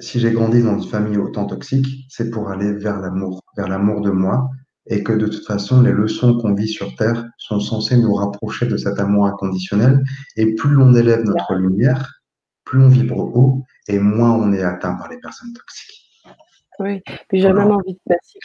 si 0.00 0.20
j'ai 0.20 0.30
grandi 0.32 0.62
dans 0.62 0.78
une 0.78 0.88
famille 0.88 1.18
autant 1.18 1.46
toxique, 1.46 2.06
c'est 2.08 2.30
pour 2.30 2.50
aller 2.50 2.72
vers 2.72 3.00
l'amour, 3.00 3.42
vers 3.56 3.68
l'amour 3.68 4.00
de 4.00 4.10
moi, 4.10 4.50
et 4.86 5.02
que 5.02 5.12
de 5.12 5.26
toute 5.26 5.46
façon, 5.46 5.82
les 5.82 5.92
leçons 5.92 6.38
qu'on 6.38 6.54
vit 6.54 6.68
sur 6.68 6.94
Terre 6.96 7.26
sont 7.36 7.60
censées 7.60 7.96
nous 7.96 8.14
rapprocher 8.14 8.66
de 8.66 8.76
cet 8.76 8.98
amour 8.98 9.26
inconditionnel. 9.26 10.02
Et 10.36 10.54
plus 10.54 10.80
on 10.80 10.94
élève 10.94 11.24
notre 11.24 11.54
lumière, 11.54 12.20
plus 12.64 12.82
on 12.82 12.88
vibre 12.88 13.18
haut, 13.18 13.64
et 13.88 13.98
moins 13.98 14.32
on 14.32 14.52
est 14.52 14.62
atteint 14.62 14.94
par 14.94 15.08
les 15.08 15.18
personnes 15.18 15.52
toxiques. 15.52 15.94
Oui, 16.80 17.02
puis 17.28 17.40
j'ai 17.40 17.52
même 17.52 17.72
envie 17.72 17.94
de, 17.94 18.00
merci 18.08 18.38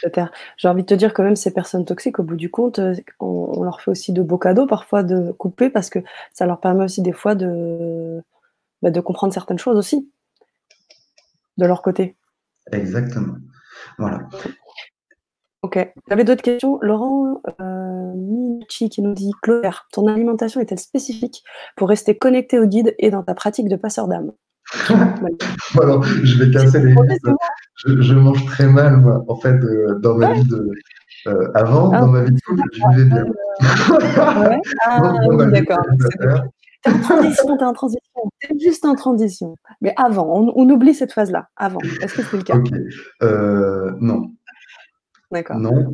J'ai 0.56 0.68
envie 0.68 0.82
de 0.82 0.86
te 0.86 0.94
dire 0.94 1.14
que 1.14 1.22
même 1.22 1.36
ces 1.36 1.52
personnes 1.52 1.84
toxiques, 1.84 2.18
au 2.18 2.24
bout 2.24 2.34
du 2.34 2.50
compte, 2.50 2.80
euh, 2.80 2.92
on, 3.20 3.62
leur 3.62 3.80
fait 3.80 3.92
aussi 3.92 4.12
de 4.12 4.22
beaux 4.22 4.38
cadeaux 4.38 4.66
parfois 4.66 5.04
de 5.04 5.30
couper 5.30 5.70
parce 5.70 5.88
que 5.88 6.00
ça 6.32 6.44
leur 6.44 6.58
permet 6.58 6.84
aussi 6.84 7.00
des 7.00 7.12
fois 7.12 7.36
de, 7.36 8.20
bah, 8.84 8.90
de 8.90 9.00
comprendre 9.00 9.32
certaines 9.32 9.58
choses 9.58 9.78
aussi 9.78 10.10
de 11.56 11.64
leur 11.64 11.80
côté. 11.80 12.16
Exactement. 12.70 13.36
Voilà. 13.98 14.28
Ok. 15.62 15.78
J'avais 16.10 16.24
d'autres 16.24 16.42
questions. 16.42 16.78
Laurent 16.82 17.40
euh, 17.60 18.12
qui 18.68 19.00
nous 19.00 19.14
dit 19.14 19.32
Claire, 19.42 19.86
ton 19.90 20.06
alimentation 20.06 20.60
est-elle 20.60 20.78
spécifique 20.78 21.42
pour 21.76 21.88
rester 21.88 22.18
connecté 22.18 22.58
au 22.58 22.66
guide 22.66 22.94
et 22.98 23.10
dans 23.10 23.22
ta 23.22 23.34
pratique 23.34 23.68
de 23.70 23.76
passeur 23.76 24.06
d'âme? 24.06 24.32
Alors, 25.80 26.02
je 26.02 26.44
vais 26.44 26.50
casser 26.50 26.80
les. 26.80 26.94
Je, 27.86 28.02
je, 28.02 28.14
mange 28.14 28.44
très 28.44 28.66
mal, 28.66 28.98
moi. 28.98 29.24
En 29.28 29.36
fait, 29.36 29.54
euh, 29.54 29.98
dans 30.00 30.16
ma 30.16 30.34
vie 30.34 30.44
de. 30.44 30.70
Euh, 31.26 31.50
avant, 31.54 31.90
ah, 31.90 32.00
dans 32.00 32.08
ma 32.08 32.24
vie 32.24 32.32
de 32.32 32.40
couple, 32.42 32.62
je 32.70 32.80
vivais 32.90 33.04
bien. 33.06 33.24
ouais. 33.24 34.60
Ah, 34.84 35.12
oui, 35.30 35.52
d'accord. 35.52 35.82
T'es 36.84 36.90
en 36.92 37.00
transition, 37.00 37.56
t'es 37.56 37.64
en 37.64 37.72
transition. 37.72 38.22
T'es 38.40 38.58
juste 38.60 38.84
en 38.84 38.94
transition. 38.94 39.56
Mais 39.80 39.94
avant, 39.96 40.28
on, 40.38 40.52
on 40.54 40.68
oublie 40.68 40.94
cette 40.94 41.12
phase-là. 41.12 41.48
Avant. 41.56 41.80
Est-ce 42.00 42.14
que 42.14 42.22
c'est 42.22 42.36
le 42.36 42.42
cas? 42.42 42.58
Euh, 43.22 43.92
non. 44.00 44.32
Non, 45.56 45.92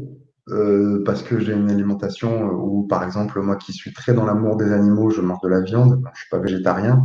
euh, 0.51 1.03
parce 1.07 1.23
que 1.23 1.39
j'ai 1.39 1.55
une 1.55 1.71
alimentation 1.71 2.47
euh, 2.47 2.53
où, 2.53 2.87
par 2.87 3.05
exemple, 3.05 3.41
moi 3.41 3.57
qui 3.57 3.73
suis 3.73 3.95
très 3.95 4.13
dans 4.13 4.27
l'amour 4.27 4.57
des 4.57 4.71
animaux, 4.71 5.09
je 5.09 5.23
mange 5.23 5.41
de 5.43 5.49
la 5.49 5.63
viande, 5.63 6.03
je 6.05 6.11
ne 6.11 6.15
suis 6.15 6.29
pas 6.31 6.41
végétarien. 6.41 7.05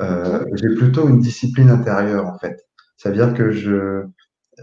Euh, 0.00 0.44
j'ai 0.54 0.74
plutôt 0.74 1.08
une 1.08 1.20
discipline 1.20 1.70
intérieure, 1.70 2.26
en 2.26 2.36
fait. 2.38 2.66
C'est-à-dire 2.96 3.32
que 3.32 3.52
je, 3.52 4.02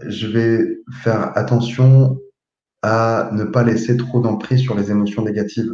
je 0.06 0.26
vais 0.26 0.76
faire 1.02 1.32
attention 1.38 2.18
à 2.82 3.30
ne 3.32 3.44
pas 3.44 3.62
laisser 3.62 3.96
trop 3.96 4.20
d'emprise 4.20 4.60
sur 4.60 4.74
les 4.74 4.90
émotions 4.90 5.22
négatives. 5.22 5.72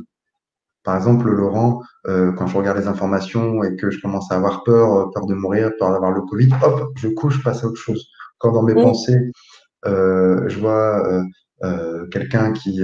Par 0.82 0.97
exemple, 0.97 1.28
Laurent, 1.28 1.82
quand 2.05 2.47
je 2.47 2.57
regarde 2.57 2.78
les 2.78 2.86
informations 2.86 3.62
et 3.62 3.77
que 3.77 3.90
je 3.90 4.01
commence 4.01 4.31
à 4.32 4.36
avoir 4.36 4.65
peur, 4.65 5.11
peur 5.12 5.27
de 5.27 5.35
mourir, 5.35 5.70
peur 5.78 5.93
d'avoir 5.93 6.11
le 6.11 6.23
Covid, 6.23 6.48
hop, 6.62 6.93
je 6.97 7.09
couche, 7.09 7.39
je 7.39 7.43
passe 7.43 7.62
à 7.65 7.66
autre 7.66 7.81
chose. 7.81 8.07
Quand 8.39 8.52
dans 8.52 8.62
mes 8.62 8.74
pensées, 8.74 9.31
euh, 9.86 10.48
je 10.48 10.59
vois 10.59 11.07
euh, 11.07 11.23
euh, 11.62 12.07
quelqu'un 12.09 12.52
qui, 12.52 12.82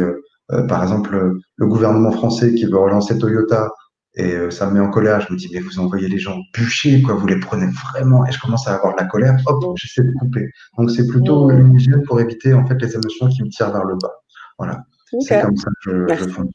par 0.68 0.82
exemple, 0.82 1.40
le 1.56 1.66
gouvernement 1.66 2.12
français 2.12 2.55
qui 2.55 2.64
veut 2.64 2.78
relancer 2.78 3.18
Toyota 3.18 3.70
et 4.18 4.51
ça 4.51 4.66
me 4.66 4.74
met 4.74 4.81
en 4.81 4.90
colère. 4.90 5.20
Je 5.20 5.32
me 5.32 5.39
dis, 5.39 5.48
mais 5.52 5.60
vous 5.60 5.78
envoyez 5.78 6.09
les 6.09 6.18
gens 6.18 6.39
bûcher, 6.55 7.02
quoi, 7.02 7.14
vous 7.14 7.27
les 7.27 7.39
prenez 7.39 7.66
vraiment. 7.66 8.24
Et 8.27 8.32
je 8.32 8.40
commence 8.40 8.66
à 8.66 8.74
avoir 8.74 8.94
de 8.94 9.01
la 9.01 9.06
colère, 9.06 9.36
hop, 9.47 9.62
j'essaie 9.77 10.05
de 10.05 10.12
couper. 10.12 10.51
Donc 10.78 10.90
c'est 10.90 11.06
plutôt 11.06 11.51
une 11.51 11.74
hygiène 11.74 12.02
pour 12.05 12.20
éviter 12.20 12.55
en 12.55 12.66
fait 12.66 12.77
les 12.81 12.94
émotions 12.94 13.28
qui 13.28 13.43
me 13.43 13.48
tirent 13.48 13.73
vers 13.73 13.85
le 13.85 13.94
bas. 13.94 14.14
Voilà. 14.59 14.85
C'est 15.20 15.40
comme 15.43 15.56
ça 15.56 15.70
que 15.85 16.06
je, 16.09 16.24
fonctionne. 16.24 16.51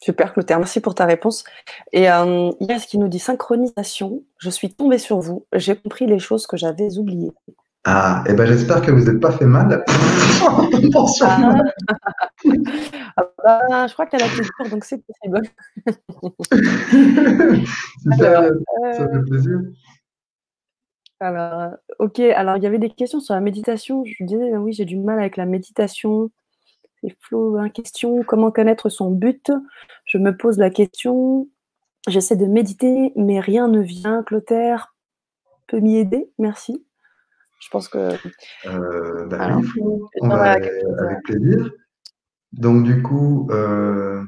Super, 0.00 0.32
Clotaire. 0.32 0.58
Merci 0.58 0.80
pour 0.80 0.94
ta 0.94 1.06
réponse. 1.06 1.44
Et 1.92 2.10
euh, 2.10 2.50
il 2.60 2.68
y 2.68 2.72
a 2.72 2.78
ce 2.78 2.86
qui 2.86 2.98
nous 2.98 3.08
dit 3.08 3.18
synchronisation. 3.18 4.22
Je 4.38 4.50
suis 4.50 4.72
tombée 4.72 4.98
sur 4.98 5.18
vous. 5.20 5.46
J'ai 5.52 5.76
compris 5.76 6.06
les 6.06 6.18
choses 6.18 6.46
que 6.46 6.56
j'avais 6.56 6.98
oubliées. 6.98 7.32
Ah, 7.84 8.22
et 8.26 8.32
eh 8.32 8.34
ben 8.34 8.46
j'espère 8.46 8.82
que 8.82 8.90
vous 8.90 9.04
n'êtes 9.04 9.20
pas 9.20 9.32
fait 9.32 9.46
mal. 9.46 9.84
Ah. 11.20 11.58
ah 13.16 13.30
bah, 13.44 13.86
je 13.88 13.92
crois 13.92 14.06
qu'elle 14.06 14.22
a 14.22 14.26
fait 14.26 14.70
donc 14.70 14.84
c'est 14.84 15.02
possible. 15.04 15.42
ça, 18.18 18.42
euh, 18.42 18.52
ça 18.92 19.08
fait 19.08 19.22
plaisir. 19.28 19.58
Alors, 21.20 21.72
ok. 21.98 22.20
Alors, 22.20 22.56
il 22.56 22.62
y 22.62 22.66
avait 22.66 22.78
des 22.78 22.90
questions 22.90 23.20
sur 23.20 23.34
la 23.34 23.40
méditation. 23.40 24.04
Je 24.04 24.24
disais, 24.24 24.56
oui, 24.56 24.72
j'ai 24.72 24.84
du 24.84 24.96
mal 24.96 25.18
avec 25.18 25.36
la 25.36 25.46
méditation. 25.46 26.30
C'est 27.00 27.16
flou, 27.20 27.56
hein, 27.58 27.68
question. 27.68 28.22
Comment 28.24 28.50
connaître 28.50 28.88
son 28.88 29.10
but? 29.10 29.50
Je 30.04 30.18
me 30.18 30.36
pose 30.36 30.58
la 30.58 30.70
question. 30.70 31.48
J'essaie 32.08 32.36
de 32.36 32.46
méditer, 32.46 33.12
mais 33.16 33.40
rien 33.40 33.68
ne 33.68 33.80
vient. 33.80 34.22
Clotaire 34.22 34.94
peut 35.66 35.80
m'y 35.80 35.98
aider? 35.98 36.30
Merci. 36.38 36.84
Je 37.60 37.68
pense 37.70 37.88
que. 37.88 38.10
Euh, 38.66 39.26
bah 39.26 39.58
on 40.20 40.28
va, 40.28 40.52
avec 40.52 41.22
plaisir. 41.24 41.70
Donc, 42.52 42.84
du 42.84 43.02
coup, 43.02 43.48
euh, 43.50 44.22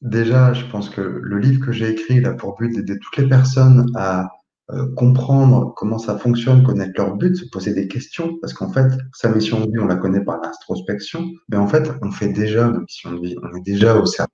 déjà, 0.00 0.52
je 0.52 0.64
pense 0.66 0.90
que 0.90 1.00
le 1.00 1.38
livre 1.38 1.64
que 1.64 1.72
j'ai 1.72 1.90
écrit 1.90 2.16
il 2.16 2.26
a 2.26 2.34
pour 2.34 2.56
but 2.56 2.72
d'aider 2.72 2.98
toutes 2.98 3.16
les 3.16 3.28
personnes 3.28 3.90
à 3.96 4.28
euh, 4.72 4.92
comprendre 4.96 5.72
comment 5.76 5.98
ça 5.98 6.18
fonctionne, 6.18 6.64
connaître 6.64 6.94
leur 6.96 7.14
but, 7.14 7.36
se 7.36 7.44
poser 7.52 7.72
des 7.72 7.86
questions, 7.86 8.36
parce 8.40 8.52
qu'en 8.52 8.72
fait, 8.72 8.90
sa 9.14 9.28
mission 9.28 9.60
de 9.60 9.70
vie, 9.70 9.78
on 9.78 9.86
la 9.86 9.94
connaît 9.94 10.24
par 10.24 10.40
l'introspection, 10.40 11.24
mais 11.48 11.56
en 11.56 11.68
fait, 11.68 11.92
on 12.02 12.10
fait 12.10 12.30
déjà 12.30 12.66
nos 12.66 12.80
missions 12.80 13.12
de 13.12 13.20
vie, 13.20 13.36
on 13.42 13.56
est 13.56 13.62
déjà 13.62 13.94
au 13.96 14.06
service. 14.06 14.32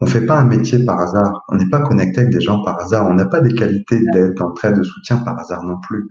On 0.00 0.06
ne 0.06 0.10
fait 0.10 0.26
pas 0.26 0.40
un 0.40 0.44
métier 0.44 0.84
par 0.84 0.98
hasard, 0.98 1.44
on 1.50 1.56
n'est 1.56 1.68
pas 1.68 1.80
connecté 1.80 2.22
avec 2.22 2.32
des 2.32 2.40
gens 2.40 2.64
par 2.64 2.80
hasard, 2.80 3.06
on 3.08 3.14
n'a 3.14 3.26
pas 3.26 3.40
des 3.40 3.54
qualités 3.54 4.00
d'aide, 4.12 4.34
d'entraide, 4.34 4.78
de 4.78 4.82
soutien 4.82 5.18
par 5.18 5.38
hasard 5.38 5.62
non 5.62 5.78
plus. 5.80 6.08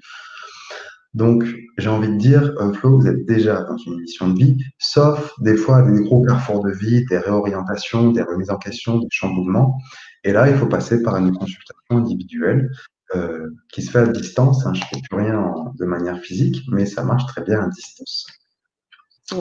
Donc, 1.14 1.44
j'ai 1.77 1.90
envie 1.90 2.10
de 2.10 2.18
dire, 2.18 2.53
euh, 2.61 2.72
Flo, 2.72 2.99
vous 2.99 3.07
êtes 3.07 3.26
déjà 3.26 3.64
dans 3.64 3.77
une 3.77 3.99
mission 3.99 4.30
de 4.30 4.38
vie, 4.38 4.64
sauf 4.77 5.34
des 5.41 5.57
fois 5.57 5.81
des 5.81 6.02
gros 6.03 6.22
carrefours 6.23 6.64
de 6.64 6.72
vie, 6.72 7.03
des 7.07 7.18
réorientations, 7.18 8.11
des 8.11 8.22
remises 8.22 8.52
en 8.52 8.57
question, 8.57 8.99
des 8.99 9.07
chamboulements. 9.10 9.80
Et 10.23 10.31
là, 10.31 10.49
il 10.49 10.56
faut 10.56 10.68
passer 10.68 11.02
par 11.02 11.18
une 11.18 11.36
consultation 11.36 11.98
individuelle 11.98 12.69
euh, 13.15 13.49
qui 13.72 13.81
se 13.81 13.91
fait 13.91 13.99
à 13.99 14.07
distance. 14.07 14.65
Hein. 14.65 14.73
Je 14.73 14.81
ne 14.81 14.86
fais 14.86 15.02
plus 15.10 15.19
rien 15.19 15.53
de 15.76 15.86
manière 15.86 16.19
physique, 16.19 16.64
mais 16.69 16.86
ça 16.86 17.03
marche 17.03 17.26
très 17.27 17.44
bien 17.44 17.61
à 17.61 17.68
distance. 17.68 18.27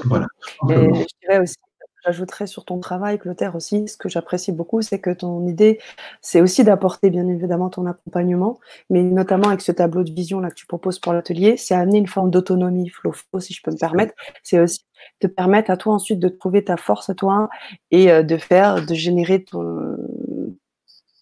Voilà. 0.04 0.26
je 0.68 1.04
dirais 1.22 1.40
aussi 1.40 1.56
J'ajouterais 2.04 2.46
sur 2.46 2.64
ton 2.64 2.78
travail, 2.78 3.18
Clotaire 3.18 3.56
aussi, 3.56 3.88
ce 3.88 3.96
que 3.96 4.08
j'apprécie 4.08 4.52
beaucoup, 4.52 4.82
c'est 4.82 5.00
que 5.00 5.10
ton 5.10 5.46
idée, 5.46 5.80
c'est 6.22 6.40
aussi 6.40 6.62
d'apporter 6.62 7.10
bien 7.10 7.26
évidemment 7.26 7.70
ton 7.70 7.86
accompagnement, 7.86 8.60
mais 8.88 9.02
notamment 9.02 9.48
avec 9.48 9.60
ce 9.60 9.72
tableau 9.72 10.04
de 10.04 10.12
vision 10.12 10.38
là 10.38 10.50
que 10.50 10.54
tu 10.54 10.66
proposes 10.66 11.00
pour 11.00 11.12
l'atelier, 11.12 11.56
c'est 11.56 11.74
amener 11.74 11.98
une 11.98 12.06
forme 12.06 12.30
d'autonomie, 12.30 12.88
Flo, 12.88 13.12
si 13.40 13.52
je 13.52 13.62
peux 13.62 13.72
me 13.72 13.76
permettre. 13.76 14.14
C'est 14.44 14.60
aussi 14.60 14.84
te 15.18 15.26
permettre 15.26 15.70
à 15.70 15.76
toi 15.76 15.94
ensuite 15.94 16.20
de 16.20 16.28
trouver 16.28 16.64
ta 16.64 16.76
force 16.76 17.10
à 17.10 17.14
toi 17.14 17.48
et 17.90 18.12
euh, 18.12 18.22
de 18.22 18.36
faire, 18.36 18.86
de 18.86 18.94
générer 18.94 19.44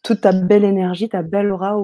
toute 0.02 0.20
ta 0.20 0.32
belle 0.32 0.64
énergie, 0.64 1.08
ta 1.08 1.22
belle 1.22 1.50
aura 1.50 1.76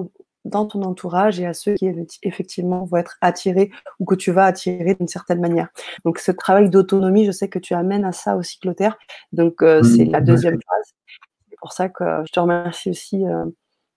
dans 0.45 0.65
ton 0.65 0.81
entourage 0.83 1.39
et 1.39 1.45
à 1.45 1.53
ceux 1.53 1.75
qui 1.75 1.89
effectivement 2.23 2.85
vont 2.85 2.97
être 2.97 3.17
attirés 3.21 3.71
ou 3.99 4.05
que 4.05 4.15
tu 4.15 4.31
vas 4.31 4.45
attirer 4.45 4.95
d'une 4.95 5.07
certaine 5.07 5.39
manière. 5.39 5.69
Donc 6.05 6.19
ce 6.19 6.31
travail 6.31 6.69
d'autonomie, 6.69 7.25
je 7.25 7.31
sais 7.31 7.49
que 7.49 7.59
tu 7.59 7.73
amènes 7.73 8.05
à 8.05 8.11
ça 8.11 8.35
aussi, 8.35 8.59
Clotaire. 8.59 8.97
Donc 9.31 9.61
euh, 9.61 9.81
mmh, 9.81 9.83
c'est 9.83 10.05
la 10.05 10.21
deuxième 10.21 10.55
phase. 10.55 10.93
C'est 11.49 11.59
pour 11.59 11.71
ça 11.71 11.89
que 11.89 12.03
je 12.25 12.31
te 12.31 12.39
remercie 12.39 12.89
aussi 12.89 13.25
euh, 13.25 13.45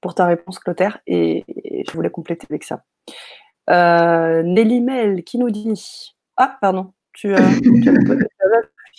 pour 0.01 0.15
ta 0.15 0.27
réponse, 0.27 0.59
Clotaire, 0.59 1.01
et, 1.07 1.45
je 1.87 1.93
voulais 1.93 2.11
compléter 2.11 2.47
avec 2.49 2.65
ça. 2.65 2.85
Euh, 3.71 4.43
Nelly 4.45 4.81
Mel 4.81 5.25
qui 5.25 5.39
nous 5.39 5.51
dit 5.51 6.15
Ah, 6.37 6.57
pardon, 6.61 6.93
tu 7.13 7.35
as. 7.35 7.39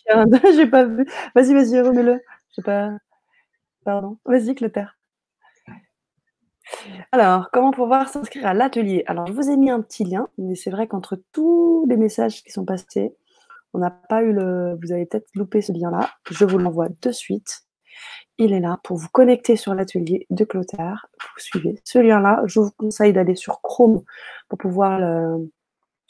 J'ai 0.55 0.67
pas 0.67 0.85
vu. 0.85 1.05
Vas-y, 1.35 1.53
vas-y, 1.53 1.81
remets-le. 1.81 2.21
J'ai 2.55 2.61
pas. 2.61 2.91
Pardon. 3.85 4.17
Vas-y, 4.25 4.55
Clotaire. 4.55 4.96
Alors, 7.11 7.49
comment 7.51 7.71
pouvoir 7.71 8.09
s'inscrire 8.09 8.45
à 8.45 8.53
l'atelier? 8.53 9.03
Alors, 9.07 9.27
je 9.27 9.33
vous 9.33 9.49
ai 9.49 9.57
mis 9.57 9.69
un 9.69 9.81
petit 9.81 10.03
lien, 10.03 10.27
mais 10.37 10.55
c'est 10.55 10.69
vrai 10.69 10.87
qu'entre 10.87 11.19
tous 11.31 11.85
les 11.87 11.97
messages 11.97 12.43
qui 12.43 12.51
sont 12.51 12.65
passés, 12.65 13.15
on 13.73 13.79
n'a 13.79 13.91
pas 13.91 14.23
eu 14.23 14.33
le. 14.33 14.77
Vous 14.81 14.91
avez 14.91 15.05
peut-être 15.05 15.29
loupé 15.35 15.61
ce 15.61 15.71
lien-là. 15.71 16.09
Je 16.29 16.45
vous 16.45 16.57
l'envoie 16.57 16.87
de 17.01 17.11
suite. 17.11 17.61
Il 18.37 18.53
est 18.53 18.59
là 18.59 18.79
pour 18.83 18.97
vous 18.97 19.09
connecter 19.09 19.55
sur 19.55 19.73
l'atelier 19.73 20.27
de 20.29 20.43
Clotaire. 20.45 21.07
Vous 21.19 21.41
suivez 21.41 21.81
ce 21.83 21.99
lien-là. 21.99 22.43
Je 22.45 22.59
vous 22.59 22.71
conseille 22.77 23.13
d'aller 23.13 23.35
sur 23.35 23.61
Chrome 23.61 24.03
pour 24.49 24.57
pouvoir 24.57 24.99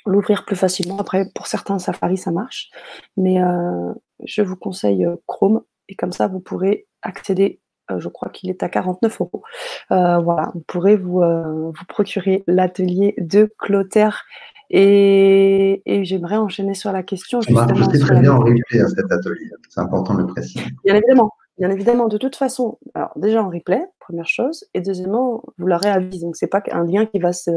l'ouvrir 0.06 0.46
plus 0.46 0.56
facilement. 0.56 1.00
Après, 1.00 1.26
pour 1.34 1.48
certains 1.48 1.80
Safari, 1.80 2.18
ça 2.18 2.32
marche. 2.32 2.70
Mais 3.16 3.42
euh, 3.42 3.94
je 4.24 4.42
vous 4.42 4.56
conseille 4.56 5.08
Chrome. 5.26 5.62
Et 5.90 5.96
comme 5.96 6.12
ça, 6.12 6.28
vous 6.28 6.42
pourrez 6.42 6.88
accéder, 7.02 7.62
je 7.96 8.08
crois 8.10 8.30
qu'il 8.30 8.50
est 8.50 8.64
à 8.64 8.70
49 8.70 9.22
euros. 9.22 9.44
voilà, 9.90 10.52
vous 10.54 10.62
pourrez 10.68 10.98
vous, 10.98 11.22
vous 11.22 11.86
procurer 11.88 12.44
l'atelier 12.48 13.16
de 13.18 13.52
Clotaire. 13.58 14.26
Et, 14.70 15.82
j'aimerais 16.04 16.38
enchaîner 16.38 16.74
sur 16.74 16.92
la 16.92 17.04
question. 17.04 17.42
Ça 17.42 17.52
marche 17.52 17.88
très 18.00 18.20
bien 18.20 18.34
en 18.34 18.40
replay 18.40 18.82
à 18.82 18.88
cet 18.88 19.12
atelier. 19.12 19.50
C'est 19.70 19.80
important 19.80 20.14
de 20.16 20.22
le 20.22 20.28
préciser. 20.28 20.66
Bien 20.84 20.96
évidemment. 20.96 21.32
Bien 21.58 21.72
évidemment, 21.72 22.08
de 22.08 22.20
toute 22.20 22.36
façon, 22.36 22.78
alors 22.94 23.12
déjà 23.16 23.42
en 23.42 23.50
replay, 23.50 23.84
première 24.00 24.28
chose, 24.28 24.66
et 24.76 24.82
deuxièmement, 24.82 25.44
vous 25.58 25.66
l'aurez 25.66 25.90
à 25.90 25.98
vie. 25.98 26.20
Donc 26.20 26.36
c'est 26.36 26.46
pas 26.46 26.62
un 26.72 26.86
lien 26.86 27.08
qui 27.08 27.18
va 27.18 27.34
se, 27.34 27.50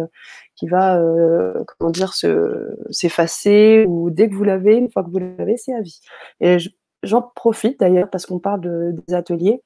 qui 0.57 0.69
va, 0.69 0.99
euh, 0.99 1.53
comment 1.67 1.91
dire, 1.91 2.15
s'effacer 2.15 3.85
ou 3.87 4.09
dès 4.09 4.31
que 4.31 4.35
vous 4.35 4.45
l'avez, 4.45 4.77
une 4.77 4.91
fois 4.91 5.05
que 5.05 5.11
vous 5.11 5.19
l'avez, 5.19 5.59
c'est 5.59 5.75
à 5.75 5.83
vie. 5.83 6.01
Et 6.41 6.57
j'en 7.03 7.21
profite 7.21 7.79
d'ailleurs 7.79 8.09
parce 8.09 8.25
qu'on 8.25 8.39
parle 8.39 8.63
de, 8.63 8.95
des 9.07 9.15
ateliers. 9.15 9.63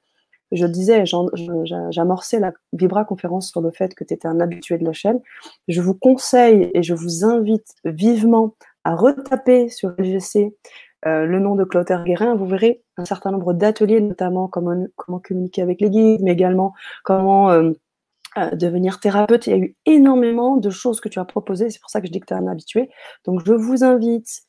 Je 0.51 0.65
disais, 0.65 1.03
j'amorçais 1.89 2.39
la 2.39 2.53
Vibra 2.73 3.03
conférence 3.03 3.49
sur 3.49 3.61
le 3.61 3.71
fait 3.71 3.95
que 3.95 4.03
tu 4.03 4.13
étais 4.13 4.27
un 4.27 4.39
habitué 4.39 4.77
de 4.77 4.85
la 4.85 4.93
chaîne. 4.93 5.19
Je 5.67 5.81
vous 5.81 5.95
conseille 5.95 6.69
et 6.73 6.83
je 6.83 6.93
vous 6.93 7.25
invite 7.25 7.73
vivement 7.83 8.55
à 8.83 8.95
retaper 8.95 9.69
sur 9.69 9.93
LGC 9.97 10.53
euh, 11.05 11.25
le 11.25 11.39
nom 11.39 11.55
de 11.55 11.63
Clotaire 11.63 12.03
Guérin, 12.03 12.35
vous 12.35 12.47
verrez 12.47 12.81
un 12.97 13.05
certain 13.05 13.31
nombre 13.31 13.53
d'ateliers, 13.53 14.01
notamment 14.01 14.47
comment, 14.47 14.87
communiquer 15.21 15.61
avec 15.61 15.79
les 15.79 15.89
guides, 15.91 16.21
mais 16.23 16.31
également 16.31 16.73
comment 17.03 17.51
euh, 17.51 17.71
euh, 18.37 18.49
devenir 18.55 18.99
thérapeute. 18.99 19.45
Il 19.45 19.49
y 19.51 19.53
a 19.53 19.57
eu 19.57 19.75
énormément 19.85 20.57
de 20.57 20.69
choses 20.71 21.01
que 21.01 21.09
tu 21.09 21.19
as 21.19 21.25
proposées, 21.25 21.69
c'est 21.69 21.79
pour 21.79 21.91
ça 21.91 22.01
que 22.01 22.07
je 22.07 22.11
dis 22.11 22.19
que 22.19 22.25
tu 22.25 22.33
es 22.33 22.37
un 22.37 22.47
habitué. 22.47 22.89
Donc 23.25 23.45
je 23.45 23.53
vous 23.53 23.83
invite 23.83 24.41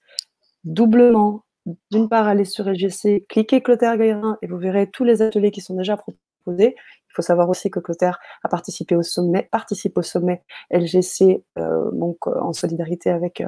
doublement, 0.65 1.45
d'une 1.91 2.09
part, 2.09 2.27
aller 2.27 2.45
sur 2.45 2.69
LGC, 2.69 3.27
cliquez 3.29 3.63
Clotaire 3.63 3.97
Guérin 3.97 4.39
et 4.43 4.47
vous 4.47 4.59
verrez 4.59 4.89
tous 4.91 5.05
les 5.05 5.23
ateliers 5.23 5.51
qui 5.51 5.61
sont 5.61 5.75
déjà 5.75 5.97
proposés. 5.97 6.77
Il 6.77 7.13
faut 7.15 7.23
savoir 7.23 7.49
aussi 7.49 7.71
que 7.71 7.81
Clotaire 7.81 8.19
a 8.45 8.49
participé 8.49 8.95
au 8.95 9.03
sommet, 9.03 9.49
participe 9.51 9.97
au 9.97 10.03
sommet 10.03 10.43
LGC, 10.71 11.43
euh, 11.59 11.91
donc 11.93 12.27
en 12.27 12.53
solidarité 12.53 13.11
avec, 13.11 13.43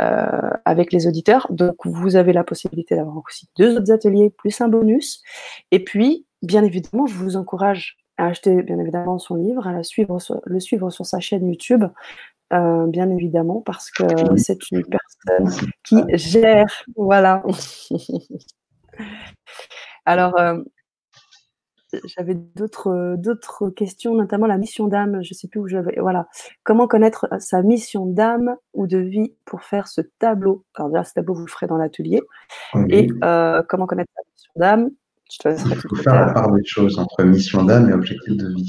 euh, 0.00 0.50
avec 0.64 0.92
les 0.92 1.06
auditeurs. 1.06 1.46
Donc 1.50 1.74
vous 1.84 2.16
avez 2.16 2.32
la 2.32 2.44
possibilité 2.44 2.94
d'avoir 2.94 3.16
aussi 3.16 3.48
deux 3.58 3.76
autres 3.76 3.92
ateliers 3.92 4.30
plus 4.30 4.60
un 4.60 4.68
bonus. 4.68 5.22
Et 5.70 5.82
puis, 5.82 6.26
bien 6.42 6.62
évidemment, 6.62 7.06
je 7.06 7.14
vous 7.14 7.36
encourage 7.36 7.98
à 8.16 8.26
acheter 8.26 8.62
bien 8.62 8.78
évidemment 8.78 9.18
son 9.18 9.34
livre, 9.34 9.66
à 9.66 9.82
suivre 9.82 10.18
le 10.44 10.60
suivre 10.60 10.90
sur 10.90 11.04
sa 11.04 11.20
chaîne 11.20 11.48
YouTube. 11.48 11.84
Bien 12.50 13.10
évidemment, 13.10 13.60
parce 13.60 13.90
que 13.90 14.04
c'est 14.36 14.70
une 14.70 14.84
personne 14.84 15.68
qui 15.84 15.96
gère. 16.14 16.66
Voilà. 16.96 17.42
Alors, 20.06 20.34
j'avais 22.04 22.34
d'autres 22.34 23.16
d'autres 23.18 23.70
questions, 23.70 24.14
notamment 24.14 24.46
la 24.46 24.58
mission 24.58 24.86
d'âme. 24.86 25.22
Je 25.22 25.34
sais 25.34 25.48
plus 25.48 25.60
où 25.60 25.68
j'avais. 25.68 25.98
Voilà. 26.00 26.28
Comment 26.62 26.86
connaître 26.86 27.26
sa 27.38 27.62
mission 27.62 28.06
d'âme 28.06 28.56
ou 28.74 28.86
de 28.86 28.98
vie 28.98 29.34
pour 29.44 29.62
faire 29.62 29.88
ce 29.88 30.00
tableau? 30.18 30.64
Alors 30.74 30.90
déjà, 30.90 31.04
ce 31.04 31.14
tableau 31.14 31.34
vous 31.34 31.46
le 31.46 31.50
ferez 31.50 31.66
dans 31.66 31.76
l'atelier. 31.76 32.20
Et 32.88 33.08
euh, 33.24 33.62
comment 33.68 33.86
connaître 33.86 34.10
sa 34.14 34.22
mission 34.32 34.52
d'âme? 34.56 34.90
Je 35.32 35.38
te 35.38 35.48
laisserai 35.48 35.74
Il 35.74 35.76
faut 35.76 35.96
faire 35.96 36.26
la 36.26 36.32
part 36.32 36.52
des 36.52 36.64
choses 36.64 36.98
entre 36.98 37.22
mission 37.24 37.64
d'âme 37.64 37.88
et 37.88 37.92
objectif 37.92 38.36
de 38.36 38.48
vie. 38.48 38.68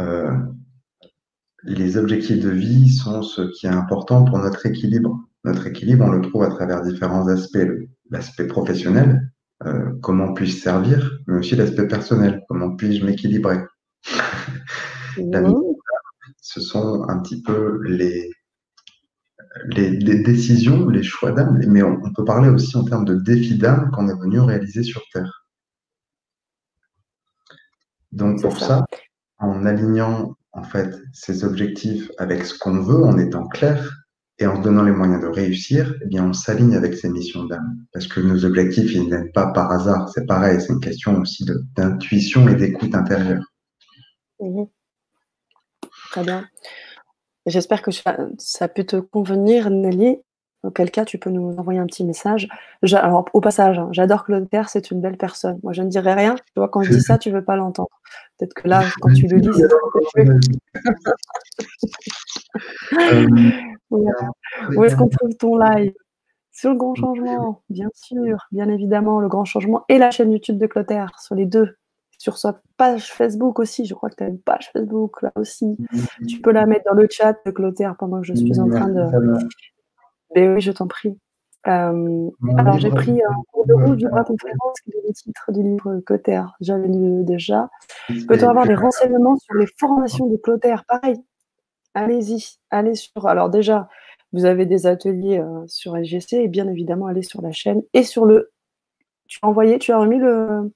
Euh, 0.00 0.30
les 1.66 1.96
objectifs 1.96 2.40
de 2.40 2.50
vie 2.50 2.90
sont 2.90 3.22
ce 3.22 3.42
qui 3.42 3.66
est 3.66 3.70
important 3.70 4.24
pour 4.24 4.38
notre 4.38 4.64
équilibre. 4.66 5.20
Notre 5.44 5.66
équilibre, 5.66 6.04
on 6.04 6.10
le 6.10 6.20
trouve 6.20 6.44
à 6.44 6.48
travers 6.48 6.82
différents 6.82 7.26
aspects. 7.28 7.58
L'aspect 8.10 8.46
professionnel, 8.46 9.32
euh, 9.64 9.90
comment 10.00 10.32
puis-je 10.32 10.56
servir, 10.56 11.18
mais 11.26 11.38
aussi 11.38 11.56
l'aspect 11.56 11.88
personnel, 11.88 12.44
comment 12.48 12.76
puis-je 12.76 13.04
m'équilibrer. 13.04 13.58
ce 16.40 16.60
sont 16.60 17.04
un 17.08 17.18
petit 17.20 17.42
peu 17.42 17.82
les, 17.82 18.30
les, 19.68 20.22
décisions, 20.22 20.88
les 20.88 21.02
choix 21.02 21.32
d'âme, 21.32 21.60
mais 21.66 21.82
on, 21.82 22.00
peut 22.12 22.24
parler 22.24 22.48
aussi 22.48 22.76
en 22.76 22.84
termes 22.84 23.04
de 23.04 23.16
défis 23.16 23.58
d'âme 23.58 23.90
qu'on 23.90 24.08
est 24.08 24.18
venu 24.18 24.38
réaliser 24.38 24.84
sur 24.84 25.02
Terre. 25.12 25.46
Donc 28.12 28.40
pour 28.40 28.56
ça. 28.58 28.84
en 29.38 29.66
alignant 29.66 30.36
en 30.56 30.62
fait 30.62 30.94
ces 31.12 31.44
objectifs 31.44 32.10
avec 32.18 32.44
ce 32.44 32.58
qu'on 32.58 32.80
veut, 32.80 33.04
en 33.04 33.18
étant 33.18 33.46
clair, 33.46 34.06
et 34.38 34.46
en 34.46 34.56
se 34.56 34.62
donnant 34.62 34.82
les 34.82 34.92
moyens 34.92 35.22
de 35.22 35.28
réussir, 35.28 35.94
eh 36.02 36.06
bien, 36.06 36.24
on 36.26 36.32
s'aligne 36.32 36.76
avec 36.76 36.94
ces 36.94 37.08
missions 37.08 37.44
d'âme. 37.44 37.78
Parce 37.92 38.06
que 38.06 38.20
nos 38.20 38.44
objectifs, 38.44 38.92
ils 38.92 39.04
ne 39.04 39.06
viennent 39.06 39.32
pas 39.32 39.46
par 39.46 39.70
hasard. 39.72 40.10
C'est 40.10 40.26
pareil, 40.26 40.60
c'est 40.60 40.74
une 40.74 40.80
question 40.80 41.18
aussi 41.18 41.46
d'intuition 41.74 42.46
et 42.48 42.54
d'écoute 42.54 42.94
intérieure. 42.94 43.42
Mhm. 44.40 44.66
Très 46.10 46.22
bien. 46.22 46.46
J'espère 47.46 47.80
que 47.80 47.90
ça 47.90 48.68
peut 48.68 48.84
te 48.84 48.96
convenir, 48.96 49.70
Nelly. 49.70 50.18
Auquel 50.66 50.90
cas, 50.90 51.04
tu 51.04 51.18
peux 51.18 51.30
nous 51.30 51.54
envoyer 51.56 51.78
un 51.78 51.86
petit 51.86 52.04
message. 52.04 52.48
Alors, 52.92 53.28
au 53.32 53.40
passage, 53.40 53.78
hein, 53.78 53.88
j'adore 53.92 54.24
Claude 54.24 54.48
c'est 54.66 54.90
une 54.90 55.00
belle 55.00 55.16
personne. 55.16 55.60
Moi, 55.62 55.72
je 55.72 55.82
ne 55.82 55.88
dirais 55.88 56.14
rien. 56.14 56.34
Tu 56.34 56.52
vois, 56.56 56.68
quand 56.68 56.82
je 56.82 56.90
dis 56.90 57.00
ça, 57.00 57.18
tu 57.18 57.30
ne 57.30 57.36
veux 57.36 57.44
pas 57.44 57.56
l'entendre. 57.56 57.88
Peut-être 58.38 58.54
que 58.54 58.68
là, 58.68 58.82
quand 59.00 59.12
tu 59.12 59.26
le 59.28 59.40
dis, 59.40 59.48
c'est 60.14 60.24
Où 63.90 64.84
est-ce 64.84 64.96
qu'on 64.96 65.08
trouve 65.08 65.34
ton 65.36 65.56
live? 65.56 65.92
Sur 66.52 66.70
le 66.70 66.76
grand 66.76 66.94
changement, 66.94 67.62
bien 67.68 67.90
sûr, 67.92 68.38
bien 68.50 68.68
évidemment, 68.70 69.20
le 69.20 69.28
grand 69.28 69.44
changement 69.44 69.84
et 69.90 69.98
la 69.98 70.10
chaîne 70.10 70.32
YouTube 70.32 70.56
de 70.58 70.66
Clotaire, 70.66 71.20
sur 71.20 71.34
les 71.34 71.44
deux. 71.44 71.76
Sur 72.18 72.38
sa 72.38 72.56
page 72.78 73.12
Facebook 73.12 73.58
aussi, 73.58 73.84
je 73.84 73.92
crois 73.92 74.08
que 74.08 74.14
tu 74.16 74.24
as 74.24 74.28
une 74.28 74.40
page 74.40 74.70
Facebook 74.72 75.20
là 75.20 75.32
aussi. 75.36 75.76
Tu 76.26 76.40
peux 76.40 76.52
la 76.52 76.64
mettre 76.64 76.86
dans 76.86 76.94
le 76.94 77.06
chat 77.10 77.36
de 77.44 77.50
Clotaire 77.50 77.94
pendant 77.98 78.22
que 78.22 78.26
je 78.26 78.34
suis 78.34 78.58
en 78.58 78.70
train 78.70 78.88
de, 78.88 79.02
ben 80.36 80.54
oui, 80.54 80.60
je 80.60 80.70
t'en 80.70 80.86
prie. 80.86 81.18
Euh, 81.66 82.30
alors, 82.58 82.78
j'ai 82.78 82.90
pris 82.90 83.22
un 83.22 83.42
cours 83.50 83.66
de 83.66 83.72
route 83.72 83.96
du 83.96 84.06
bras 84.06 84.22
conférence 84.22 84.78
qui 84.84 84.90
est 84.90 85.02
le 85.08 85.14
titre 85.14 85.50
du 85.50 85.62
livre 85.62 85.98
Clotaire. 86.04 86.54
J'avais 86.60 86.88
lu 86.88 87.24
déjà. 87.24 87.70
Peut-on 88.28 88.50
avoir 88.50 88.66
des 88.66 88.74
renseignements 88.74 89.36
sur 89.36 89.54
les 89.54 89.66
formations 89.78 90.26
de 90.26 90.36
Clotaire 90.36 90.84
Pareil, 90.84 91.16
allez-y, 91.94 92.58
allez 92.68 92.94
sur. 92.94 93.26
Alors, 93.26 93.48
déjà, 93.48 93.88
vous 94.34 94.44
avez 94.44 94.66
des 94.66 94.86
ateliers 94.86 95.38
euh, 95.38 95.66
sur 95.68 95.96
LGC 95.96 96.34
et 96.34 96.48
bien 96.48 96.68
évidemment, 96.68 97.06
allez 97.06 97.22
sur 97.22 97.40
la 97.40 97.52
chaîne 97.52 97.80
et 97.94 98.02
sur 98.02 98.26
le. 98.26 98.52
Tu 99.26 99.38
as 99.40 99.48
envoyé, 99.48 99.78
tu 99.78 99.90
as 99.90 99.98
remis 99.98 100.18
le, 100.18 100.70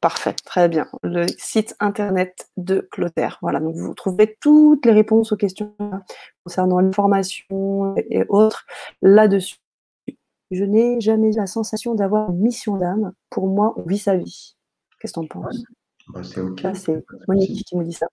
Parfait, 0.00 0.34
très 0.44 0.68
bien. 0.68 0.86
Le 1.02 1.26
site 1.38 1.74
internet 1.80 2.48
de 2.56 2.86
Clotaire. 2.92 3.38
Voilà, 3.42 3.58
donc 3.58 3.74
vous 3.74 3.94
trouvez 3.94 4.36
toutes 4.40 4.86
les 4.86 4.92
réponses 4.92 5.32
aux 5.32 5.36
questions 5.36 5.74
concernant 6.44 6.78
l'information 6.78 7.94
et 7.96 8.24
autres 8.28 8.64
là-dessus. 9.02 9.56
Je 10.50 10.64
n'ai 10.64 11.00
jamais 11.00 11.28
eu 11.28 11.36
la 11.36 11.46
sensation 11.46 11.94
d'avoir 11.94 12.30
une 12.30 12.40
mission 12.40 12.76
d'âme. 12.76 13.12
Pour 13.28 13.48
moi, 13.48 13.74
on 13.76 13.82
vit 13.82 13.98
sa 13.98 14.16
vie. 14.16 14.56
Qu'est-ce 15.00 15.12
que 15.12 15.20
tu 15.20 15.24
en 15.36 15.42
penses 15.42 15.62
bah, 16.08 16.22
C'est 16.22 16.40
OK. 16.40 16.64
c'est 16.74 17.04
Monique 17.26 17.64
qui 17.66 17.76
me 17.76 17.84
dit 17.84 17.92
ça. 17.92 18.06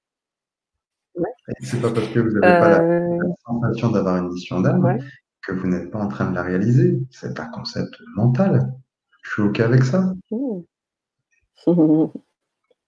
C'est 1.62 1.82
pas 1.82 1.92
parce 1.92 2.08
que 2.08 2.20
vous 2.20 2.40
n'avez 2.40 2.60
pas 2.60 2.70
la, 2.70 2.82
euh, 2.82 3.20
sensation 3.46 3.92
d'avoir 3.92 4.18
une 4.18 4.34
mission 4.34 4.60
d'âme 4.60 5.00
que 5.46 5.54
vous 5.54 5.68
n'êtes 5.68 5.92
pas 5.92 6.00
en 6.00 6.08
train 6.08 6.30
de 6.30 6.36
la 6.36 6.42
réaliser. 6.42 7.00
C'est 7.12 7.40
un 7.40 7.46
concept 7.46 7.96
mental. 8.16 8.74
Je 9.22 9.32
suis 9.32 9.42
OK 9.44 9.60
avec 9.60 9.84
ça. 9.84 10.14
Mmh. 10.32 10.62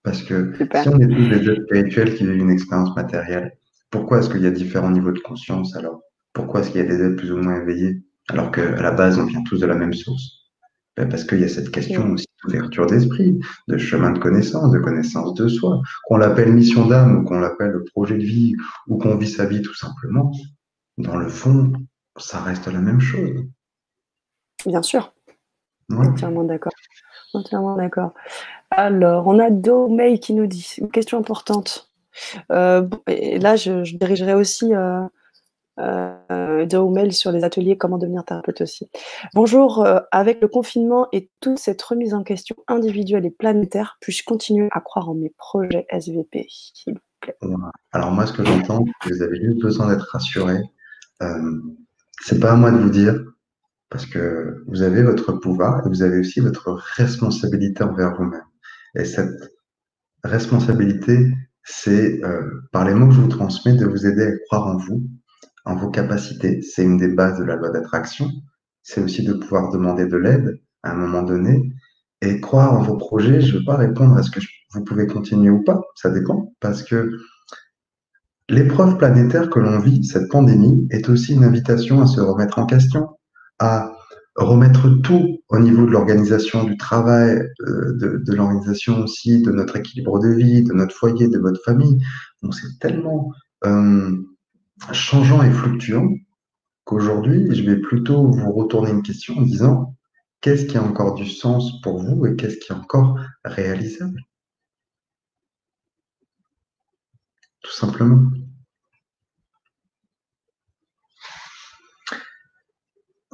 Parce 0.03 0.23
que 0.23 0.53
si 0.55 0.89
on 0.89 0.99
est 0.99 1.07
tous 1.07 1.27
des 1.29 1.49
êtres 1.49 1.63
spirituels 1.63 2.15
qui 2.15 2.25
vivent 2.25 2.37
une 2.37 2.51
expérience 2.51 2.95
matérielle, 2.95 3.57
pourquoi 3.89 4.19
est-ce 4.19 4.29
qu'il 4.29 4.41
y 4.41 4.47
a 4.47 4.51
différents 4.51 4.91
niveaux 4.91 5.11
de 5.11 5.19
conscience 5.19 5.75
alors? 5.75 6.01
Pourquoi 6.33 6.61
est-ce 6.61 6.71
qu'il 6.71 6.81
y 6.81 6.83
a 6.83 6.87
des 6.87 7.01
êtres 7.01 7.15
plus 7.15 7.31
ou 7.31 7.37
moins 7.37 7.61
éveillés 7.61 8.03
alors 8.29 8.51
qu'à 8.51 8.81
la 8.81 8.91
base 8.91 9.19
on 9.19 9.25
vient 9.25 9.43
tous 9.43 9.59
de 9.59 9.65
la 9.65 9.75
même 9.75 9.93
source? 9.93 10.47
Ben 10.95 11.09
Parce 11.09 11.23
qu'il 11.23 11.39
y 11.39 11.43
a 11.43 11.49
cette 11.49 11.71
question 11.71 12.11
aussi 12.11 12.27
d'ouverture 12.43 12.87
d'esprit, 12.87 13.39
de 13.67 13.77
chemin 13.77 14.11
de 14.11 14.19
connaissance, 14.19 14.71
de 14.71 14.79
connaissance 14.79 15.33
de 15.33 15.47
soi, 15.47 15.81
qu'on 16.05 16.17
l'appelle 16.17 16.53
mission 16.53 16.87
d'âme 16.87 17.17
ou 17.17 17.23
qu'on 17.23 17.39
l'appelle 17.39 17.83
projet 17.93 18.17
de 18.17 18.23
vie 18.23 18.55
ou 18.87 18.97
qu'on 18.97 19.15
vit 19.15 19.29
sa 19.29 19.45
vie 19.45 19.61
tout 19.61 19.75
simplement. 19.75 20.31
Dans 20.97 21.17
le 21.17 21.27
fond, 21.27 21.73
ça 22.17 22.41
reste 22.41 22.67
la 22.67 22.79
même 22.79 22.99
chose. 22.99 23.45
Bien 24.65 24.81
sûr. 24.81 25.13
Entièrement 25.91 26.43
d'accord. 26.43 26.73
Entièrement 27.33 27.75
d'accord. 27.75 28.13
Alors, 28.71 29.27
on 29.27 29.39
a 29.39 29.49
Domei 29.49 30.19
qui 30.19 30.33
nous 30.33 30.47
dit 30.47 30.75
une 30.77 30.91
question 30.91 31.17
importante. 31.17 31.89
Euh, 32.51 32.87
et 33.07 33.39
là, 33.39 33.55
je, 33.55 33.95
dirigerai 33.95 34.33
aussi 34.33 34.73
euh, 34.73 35.01
euh, 35.79 37.11
sur 37.11 37.31
les 37.31 37.43
ateliers 37.43 37.77
Comment 37.77 37.97
devenir 37.97 38.25
thérapeute 38.25 38.61
aussi. 38.61 38.89
Bonjour, 39.33 39.85
euh, 39.85 39.99
avec 40.11 40.41
le 40.41 40.47
confinement 40.47 41.07
et 41.11 41.29
toute 41.39 41.59
cette 41.59 41.81
remise 41.81 42.13
en 42.13 42.23
question 42.23 42.55
individuelle 42.67 43.25
et 43.25 43.31
planétaire, 43.31 43.97
puis-je 44.01 44.23
continuer 44.23 44.67
à 44.71 44.81
croire 44.81 45.09
en 45.09 45.15
mes 45.15 45.33
projets 45.37 45.85
SVP, 45.89 46.47
s'il 46.49 46.95
vous 46.95 46.99
plaît? 47.21 47.37
Alors, 47.91 48.11
moi, 48.11 48.25
ce 48.25 48.33
que 48.33 48.43
j'entends, 48.43 48.83
c'est 49.03 49.09
que 49.09 49.15
vous 49.15 49.21
avez 49.21 49.39
juste 49.41 49.61
besoin 49.61 49.89
d'être 49.89 50.09
rassuré. 50.11 50.57
c'est 52.21 52.39
pas 52.39 52.51
à 52.51 52.55
moi 52.55 52.71
de 52.71 52.77
vous 52.77 52.89
dire, 52.89 53.15
parce 53.89 54.05
que 54.05 54.63
vous 54.67 54.81
avez 54.81 55.03
votre 55.03 55.31
pouvoir 55.33 55.85
et 55.85 55.89
vous 55.89 56.03
avez 56.03 56.19
aussi 56.19 56.39
votre 56.39 56.71
responsabilité 56.71 57.83
envers 57.83 58.15
vous-même. 58.15 58.46
Et 58.97 59.05
cette 59.05 59.53
responsabilité, 60.23 61.31
c'est 61.63 62.23
euh, 62.23 62.61
par 62.71 62.85
les 62.85 62.93
mots 62.93 63.07
que 63.07 63.13
je 63.13 63.21
vous 63.21 63.27
transmets 63.27 63.75
de 63.75 63.85
vous 63.85 64.05
aider 64.05 64.23
à 64.23 64.37
croire 64.47 64.67
en 64.67 64.77
vous, 64.77 65.07
en 65.65 65.75
vos 65.75 65.89
capacités. 65.89 66.61
C'est 66.61 66.83
une 66.83 66.97
des 66.97 67.09
bases 67.09 67.39
de 67.39 67.43
la 67.43 67.55
loi 67.55 67.69
d'attraction. 67.69 68.29
C'est 68.81 69.01
aussi 69.01 69.23
de 69.23 69.33
pouvoir 69.33 69.71
demander 69.71 70.07
de 70.07 70.17
l'aide 70.17 70.59
à 70.83 70.91
un 70.91 70.95
moment 70.95 71.23
donné 71.23 71.71
et 72.21 72.39
croire 72.39 72.73
en 72.73 72.81
vos 72.81 72.97
projets. 72.97 73.41
Je 73.41 73.53
ne 73.53 73.59
veux 73.59 73.65
pas 73.65 73.77
répondre 73.77 74.17
à 74.17 74.23
ce 74.23 74.31
que 74.31 74.39
vous 74.73 74.83
pouvez 74.83 75.07
continuer 75.07 75.49
ou 75.49 75.63
pas, 75.63 75.81
ça 75.95 76.09
dépend, 76.09 76.53
parce 76.59 76.83
que 76.83 77.11
l'épreuve 78.49 78.97
planétaire 78.97 79.49
que 79.49 79.59
l'on 79.59 79.79
vit, 79.79 80.03
cette 80.03 80.29
pandémie, 80.29 80.87
est 80.89 81.09
aussi 81.09 81.33
une 81.33 81.43
invitation 81.43 82.01
à 82.01 82.07
se 82.07 82.19
remettre 82.19 82.59
en 82.59 82.65
question, 82.65 83.09
à 83.59 83.96
remettre 84.37 84.89
tout 85.01 85.39
au 85.49 85.59
niveau 85.59 85.85
de 85.85 85.91
l'organisation 85.91 86.63
du 86.63 86.77
travail, 86.77 87.39
euh, 87.61 87.93
de, 87.97 88.33
l'organisation 88.33 88.99
aussi 88.99 89.41
de 89.41 89.51
notre 89.51 89.77
équilibre 89.77 90.19
de 90.19 90.29
vie, 90.29 90.63
de 90.63 90.73
notre 90.73 90.95
foyer, 90.95 91.27
de 91.27 91.39
votre 91.39 91.61
famille. 91.63 91.97
Donc 92.43 92.53
c'est 92.53 92.79
tellement 92.79 93.31
euh, 93.65 94.15
changeant 94.91 95.41
et 95.41 95.51
fluctuant 95.51 96.09
qu'aujourd'hui, 96.83 97.53
je 97.55 97.63
vais 97.63 97.77
plutôt 97.77 98.31
vous 98.31 98.51
retourner 98.51 98.91
une 98.91 99.03
question 99.03 99.37
en 99.37 99.41
disant 99.41 99.95
qu'est-ce 100.41 100.65
qui 100.65 100.77
a 100.77 100.83
encore 100.83 101.15
du 101.15 101.27
sens 101.27 101.81
pour 101.81 101.99
vous 101.99 102.25
et 102.27 102.35
qu'est-ce 102.35 102.57
qui 102.57 102.71
est 102.71 102.75
encore 102.75 103.19
réalisable? 103.43 104.21
Tout 107.63 107.73
simplement. 107.73 108.29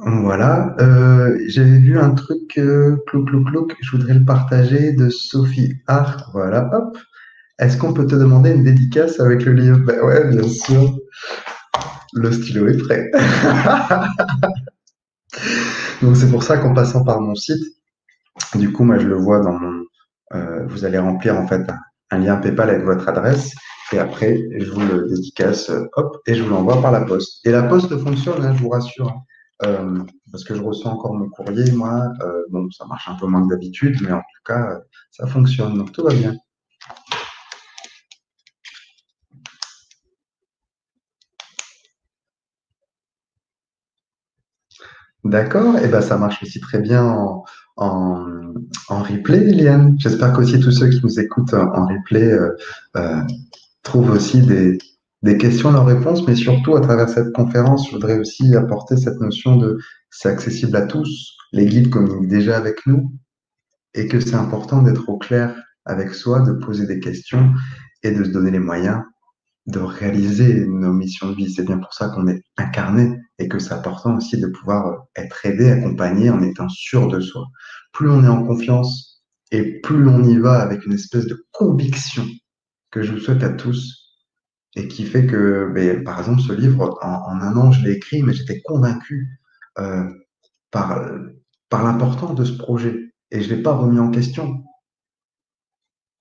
Voilà, 0.06 0.76
euh, 0.80 1.38
j'avais 1.48 1.78
vu 1.78 1.98
un 1.98 2.10
truc, 2.10 2.58
euh, 2.58 2.98
clouc, 3.06 3.74
je 3.80 3.90
voudrais 3.90 4.12
le 4.12 4.24
partager 4.24 4.92
de 4.92 5.08
Sophie 5.08 5.76
Art. 5.86 6.28
Voilà, 6.34 6.68
hop. 6.74 6.98
Est-ce 7.58 7.78
qu'on 7.78 7.94
peut 7.94 8.06
te 8.06 8.14
demander 8.14 8.50
une 8.50 8.64
dédicace 8.64 9.18
avec 9.18 9.46
le 9.46 9.54
livre? 9.54 9.78
Ben 9.78 9.98
ouais, 10.02 10.28
bien 10.28 10.46
sûr. 10.46 10.98
Le 12.12 12.30
stylo 12.32 12.68
est 12.68 12.76
prêt. 12.76 13.10
Donc 16.02 16.16
c'est 16.16 16.30
pour 16.30 16.42
ça 16.42 16.58
qu'en 16.58 16.74
passant 16.74 17.02
par 17.02 17.22
mon 17.22 17.34
site, 17.34 17.64
du 18.56 18.72
coup, 18.72 18.84
moi 18.84 18.98
je 18.98 19.06
le 19.06 19.16
vois 19.16 19.40
dans 19.40 19.58
mon. 19.58 19.84
Euh, 20.34 20.66
vous 20.66 20.84
allez 20.84 20.98
remplir 20.98 21.34
en 21.36 21.46
fait 21.46 21.66
un 22.10 22.18
lien 22.18 22.36
PayPal 22.36 22.68
avec 22.68 22.84
votre 22.84 23.08
adresse. 23.08 23.54
Et 23.92 23.98
après, 23.98 24.38
je 24.58 24.70
vous 24.70 24.80
le 24.80 25.08
dédicace, 25.08 25.70
hop, 25.96 26.18
et 26.26 26.34
je 26.34 26.42
vous 26.42 26.50
l'envoie 26.50 26.82
par 26.82 26.92
la 26.92 27.00
poste. 27.02 27.46
Et 27.46 27.50
la 27.50 27.62
poste 27.62 27.96
fonctionne, 27.98 28.44
hein, 28.44 28.54
je 28.54 28.62
vous 28.62 28.68
rassure. 28.68 29.24
Euh, 29.62 30.02
parce 30.32 30.44
que 30.44 30.54
je 30.54 30.62
reçois 30.62 30.90
encore 30.90 31.14
mon 31.14 31.28
courrier, 31.28 31.70
moi. 31.72 32.08
Euh, 32.22 32.42
bon, 32.50 32.70
ça 32.70 32.86
marche 32.86 33.08
un 33.08 33.14
peu 33.14 33.26
moins 33.26 33.46
que 33.46 33.54
d'habitude, 33.54 33.96
mais 34.02 34.12
en 34.12 34.18
tout 34.18 34.42
cas, 34.44 34.80
ça 35.10 35.26
fonctionne. 35.26 35.78
Donc 35.78 35.92
tout 35.92 36.02
va 36.02 36.12
bien. 36.12 36.34
D'accord, 45.24 45.78
et 45.78 45.84
eh 45.84 45.88
ben 45.88 46.02
ça 46.02 46.18
marche 46.18 46.42
aussi 46.42 46.60
très 46.60 46.80
bien 46.80 47.02
en, 47.76 48.22
replay, 48.88 49.38
Eliane. 49.48 49.96
J'espère 49.98 50.34
qu'aussi 50.34 50.60
tous 50.60 50.70
ceux 50.70 50.90
qui 50.90 51.00
nous 51.02 51.18
écoutent 51.18 51.54
en 51.54 51.86
replay 51.86 52.30
euh, 52.96 53.22
trouvent 53.82 54.10
aussi 54.10 54.42
des, 54.42 54.78
des 55.24 55.38
questions, 55.38 55.72
leurs 55.72 55.86
réponses, 55.86 56.26
mais 56.26 56.36
surtout 56.36 56.76
à 56.76 56.80
travers 56.80 57.08
cette 57.08 57.32
conférence, 57.32 57.86
je 57.88 57.92
voudrais 57.92 58.18
aussi 58.18 58.54
apporter 58.54 58.96
cette 58.96 59.18
notion 59.20 59.56
de 59.56 59.78
c'est 60.10 60.28
accessible 60.28 60.76
à 60.76 60.82
tous, 60.82 61.36
les 61.52 61.66
guides 61.66 61.90
communiquent 61.90 62.28
déjà 62.28 62.56
avec 62.56 62.86
nous, 62.86 63.10
et 63.94 64.06
que 64.06 64.20
c'est 64.20 64.34
important 64.34 64.82
d'être 64.82 65.08
au 65.08 65.18
clair 65.18 65.56
avec 65.86 66.14
soi, 66.14 66.40
de 66.40 66.52
poser 66.52 66.86
des 66.86 67.00
questions 67.00 67.52
et 68.02 68.10
de 68.10 68.22
se 68.22 68.30
donner 68.30 68.50
les 68.50 68.58
moyens 68.60 69.02
de 69.66 69.78
réaliser 69.78 70.66
nos 70.66 70.92
missions 70.92 71.30
de 71.30 71.36
vie. 71.36 71.52
C'est 71.52 71.64
bien 71.64 71.78
pour 71.78 71.94
ça 71.94 72.08
qu'on 72.08 72.28
est 72.28 72.42
incarné 72.56 73.18
et 73.38 73.48
que 73.48 73.58
c'est 73.58 73.72
important 73.72 74.16
aussi 74.16 74.38
de 74.38 74.46
pouvoir 74.46 75.06
être 75.16 75.46
aidé, 75.46 75.70
accompagné 75.70 76.30
en 76.30 76.42
étant 76.42 76.68
sûr 76.68 77.08
de 77.08 77.20
soi. 77.20 77.46
Plus 77.92 78.10
on 78.10 78.24
est 78.24 78.28
en 78.28 78.44
confiance 78.44 79.22
et 79.50 79.80
plus 79.80 80.06
on 80.08 80.22
y 80.22 80.36
va 80.36 80.60
avec 80.60 80.84
une 80.84 80.92
espèce 80.92 81.26
de 81.26 81.46
conviction 81.52 82.26
que 82.90 83.02
je 83.02 83.12
vous 83.12 83.18
souhaite 83.18 83.42
à 83.42 83.50
tous, 83.50 84.03
et 84.76 84.88
qui 84.88 85.04
fait 85.04 85.26
que, 85.26 85.70
ben, 85.72 86.02
par 86.02 86.18
exemple, 86.18 86.40
ce 86.40 86.52
livre, 86.52 86.98
en, 87.02 87.40
un 87.40 87.56
an, 87.56 87.72
je 87.72 87.84
l'ai 87.84 87.92
écrit, 87.92 88.22
mais 88.22 88.32
j'étais 88.32 88.60
convaincu 88.62 89.40
euh, 89.78 90.04
par, 90.70 91.00
par 91.68 91.84
l'importance 91.84 92.34
de 92.34 92.44
ce 92.44 92.56
projet 92.56 93.12
et 93.30 93.40
je 93.40 93.50
ne 93.50 93.56
l'ai 93.56 93.62
pas 93.62 93.74
remis 93.74 93.98
en 93.98 94.10
question. 94.10 94.64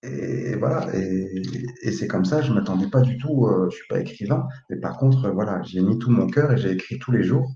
Et 0.04 0.56
voilà, 0.56 0.94
et, 0.96 1.92
c'est 1.92 2.08
comme 2.08 2.26
ça, 2.26 2.42
je 2.42 2.50
ne 2.50 2.56
m'attendais 2.56 2.90
pas 2.90 3.02
du 3.02 3.18
tout, 3.18 3.46
euh, 3.48 3.62
je 3.62 3.66
ne 3.66 3.72
suis 3.72 3.88
pas 3.90 4.00
écrivain, 4.00 4.48
mais 4.70 4.78
par 4.78 4.98
contre, 4.98 5.30
voilà, 5.30 5.62
j'ai 5.64 5.82
mis 5.82 5.98
tout 5.98 6.12
mon 6.12 6.28
cœur 6.28 6.52
et 6.52 6.58
j'ai 6.58 6.72
écrit 6.72 7.00
tous 7.00 7.12
les 7.12 7.24
jours. 7.24 7.50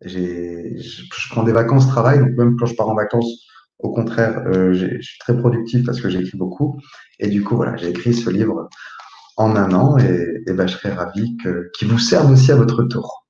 Je, 0.00 0.76
je 0.76 1.28
prends 1.30 1.44
des 1.44 1.52
vacances 1.52 1.86
travail, 1.86 2.18
donc 2.18 2.30
même 2.36 2.56
quand 2.58 2.66
je 2.66 2.74
pars 2.74 2.88
en 2.88 2.94
vacances, 2.94 3.46
au 3.78 3.92
contraire, 3.92 4.42
euh, 4.46 4.72
je 4.72 5.00
suis 5.00 5.18
très 5.18 5.36
productif 5.36 5.84
parce 5.84 6.00
que 6.00 6.08
j'écris 6.08 6.36
beaucoup. 6.36 6.80
Et 7.20 7.28
du 7.28 7.44
coup, 7.44 7.56
voilà, 7.56 7.76
j'ai 7.76 7.90
écrit 7.90 8.14
ce 8.14 8.30
livre 8.30 8.68
en 9.36 9.56
un 9.56 9.72
an 9.72 9.98
et, 9.98 10.52
ben, 10.52 10.66
je 10.66 10.76
serais 10.76 10.92
ravi 10.92 11.36
qu'il 11.38 11.88
vous 11.88 11.98
serve 11.98 12.30
aussi 12.30 12.52
à 12.52 12.56
votre 12.56 12.84
tour. 12.84 13.26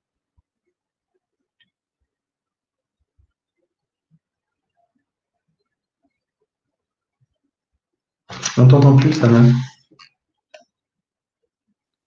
On 8.56 8.68
t'entend 8.68 8.96
plus, 8.96 9.12
Sana 9.12 9.42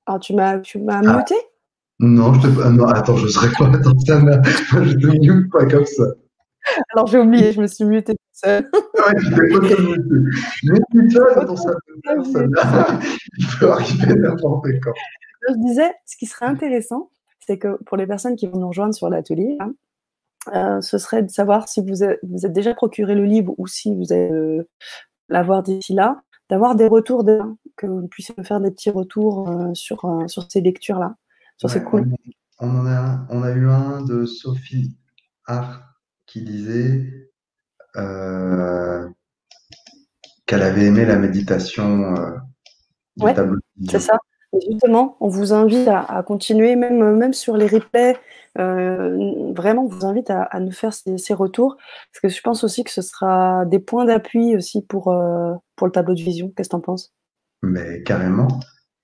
Ah, 0.06 0.18
tu 0.19 0.34
m'as, 0.34 0.60
tu 0.60 0.80
m'as 0.80 1.02
ah. 1.06 1.18
muté? 1.18 1.36
Non, 1.99 2.34
je 2.36 2.48
te... 2.48 2.61
Ah, 2.64 2.69
non, 2.69 2.88
attends, 2.88 3.18
je 3.18 3.28
serais 3.28 3.52
pas. 3.57 3.68
Attends, 3.68 3.99
Sana, 3.99 4.41
je 4.44 4.94
te 4.94 5.07
mute 5.07 5.52
pas 5.52 5.65
comme 5.65 5.86
ça. 5.86 6.03
Alors 6.94 7.07
j'ai 7.07 7.19
oublié, 7.19 7.52
je 7.53 7.61
me 7.61 7.68
suis 7.68 7.86
mutée 7.86 8.14
toute 8.14 8.19
seule. 8.34 8.69
Mais 10.64 10.80
dans 11.45 11.56
sa 11.56 11.72
il 13.38 13.48
peut 13.60 13.72
arriver 13.72 14.15
n'importe 14.15 14.68
quand. 14.84 14.94
Je 15.49 15.53
disais, 15.56 15.94
ce 16.06 16.18
qui 16.18 16.26
serait 16.26 16.45
intéressant, 16.45 17.10
c'est 17.45 17.57
que 17.57 17.82
pour 17.86 17.98
les 17.98 18.07
personnes 18.07 18.36
qui 18.36 18.48
vont 18.48 18.60
nous 18.60 18.68
rejoindre 18.68 18.94
sur 18.94 19.10
l'atelier, 19.10 19.57
hein, 19.60 19.74
euh, 20.53 20.82
ce 20.82 20.98
serait 20.98 21.24
de 21.24 21.30
savoir 21.30 21.68
si 21.68 21.82
vous 21.82 22.03
êtes, 22.03 22.19
vous 22.24 22.45
êtes 22.45 22.53
déjà 22.53 22.74
procuré 22.74 23.15
le 23.15 23.26
livre 23.26 23.53
ou 23.57 23.68
si 23.68 23.94
vous 23.94 24.11
allez 24.14 24.32
euh, 24.32 24.68
l'avoir 25.30 25.64
d'ici 25.64 25.94
là, 25.94 26.22
d'avoir 26.49 26.76
des 26.76 26.88
retours, 26.88 27.24
de, 27.24 27.40
que 27.76 27.88
vous 27.88 28.07
puissiez 28.07 28.36
faire 28.44 28.61
des 28.61 28.72
petits 28.72 28.90
retours 28.90 29.49
euh, 29.49 29.74
sur, 29.74 30.06
sur 30.28 30.49
ces 30.49 30.61
lectures-là, 30.61 31.15
sur 31.57 31.69
ces 31.69 31.84
cool. 31.84 32.10
On, 32.60 32.69
en 32.69 32.86
a, 32.86 33.26
on 33.30 33.44
a 33.44 33.52
eu 33.52 33.68
un 33.68 34.03
de 34.03 34.26
Sophie 34.26 34.98
Art 35.45 35.84
qui 36.26 36.41
disait 36.41 37.26
euh, 37.98 39.07
qu'elle 40.45 40.61
avait 40.61 40.86
aimé 40.86 41.06
la 41.06 41.18
méditation 41.18 42.15
euh, 42.15 42.32
du 43.18 43.34
tableau. 43.34 43.60
C'est 43.90 43.99
ça. 43.99 44.18
justement, 44.69 45.18
on 45.19 45.28
vous 45.28 45.53
invite 45.53 45.88
à, 45.88 46.24
continuer, 46.26 46.76
même, 46.76 47.18
même 47.18 47.34
sur 47.34 47.57
les 47.57 47.68
replays. 47.68 48.18
Euh, 48.57 49.52
vraiment, 49.53 49.84
on 49.84 49.88
vous 49.88 50.06
invite 50.06 50.30
à, 50.30 50.60
nous 50.60 50.72
faire 50.72 50.94
ces, 50.94 51.34
retours. 51.34 51.78
Parce 52.11 52.22
que 52.22 52.30
je 52.30 52.41
pense 52.41 52.64
aussi 52.64 52.84
que 52.84 52.91
ce 52.91 53.02
sera 53.02 53.65
des 53.65 53.80
points 53.80 54.06
d'appui 54.06 54.56
aussi 54.56 54.82
pour, 54.82 55.14
pour 55.76 55.88
le 55.88 55.91
tableau 55.91 56.15
de 56.15 56.22
vision. 56.22 56.52
Qu'est-ce 56.56 56.69
que 56.69 56.76
tu 56.76 56.78
en 56.78 56.82
penses? 56.82 57.14
Mais 57.61 58.03
carrément. 58.03 58.48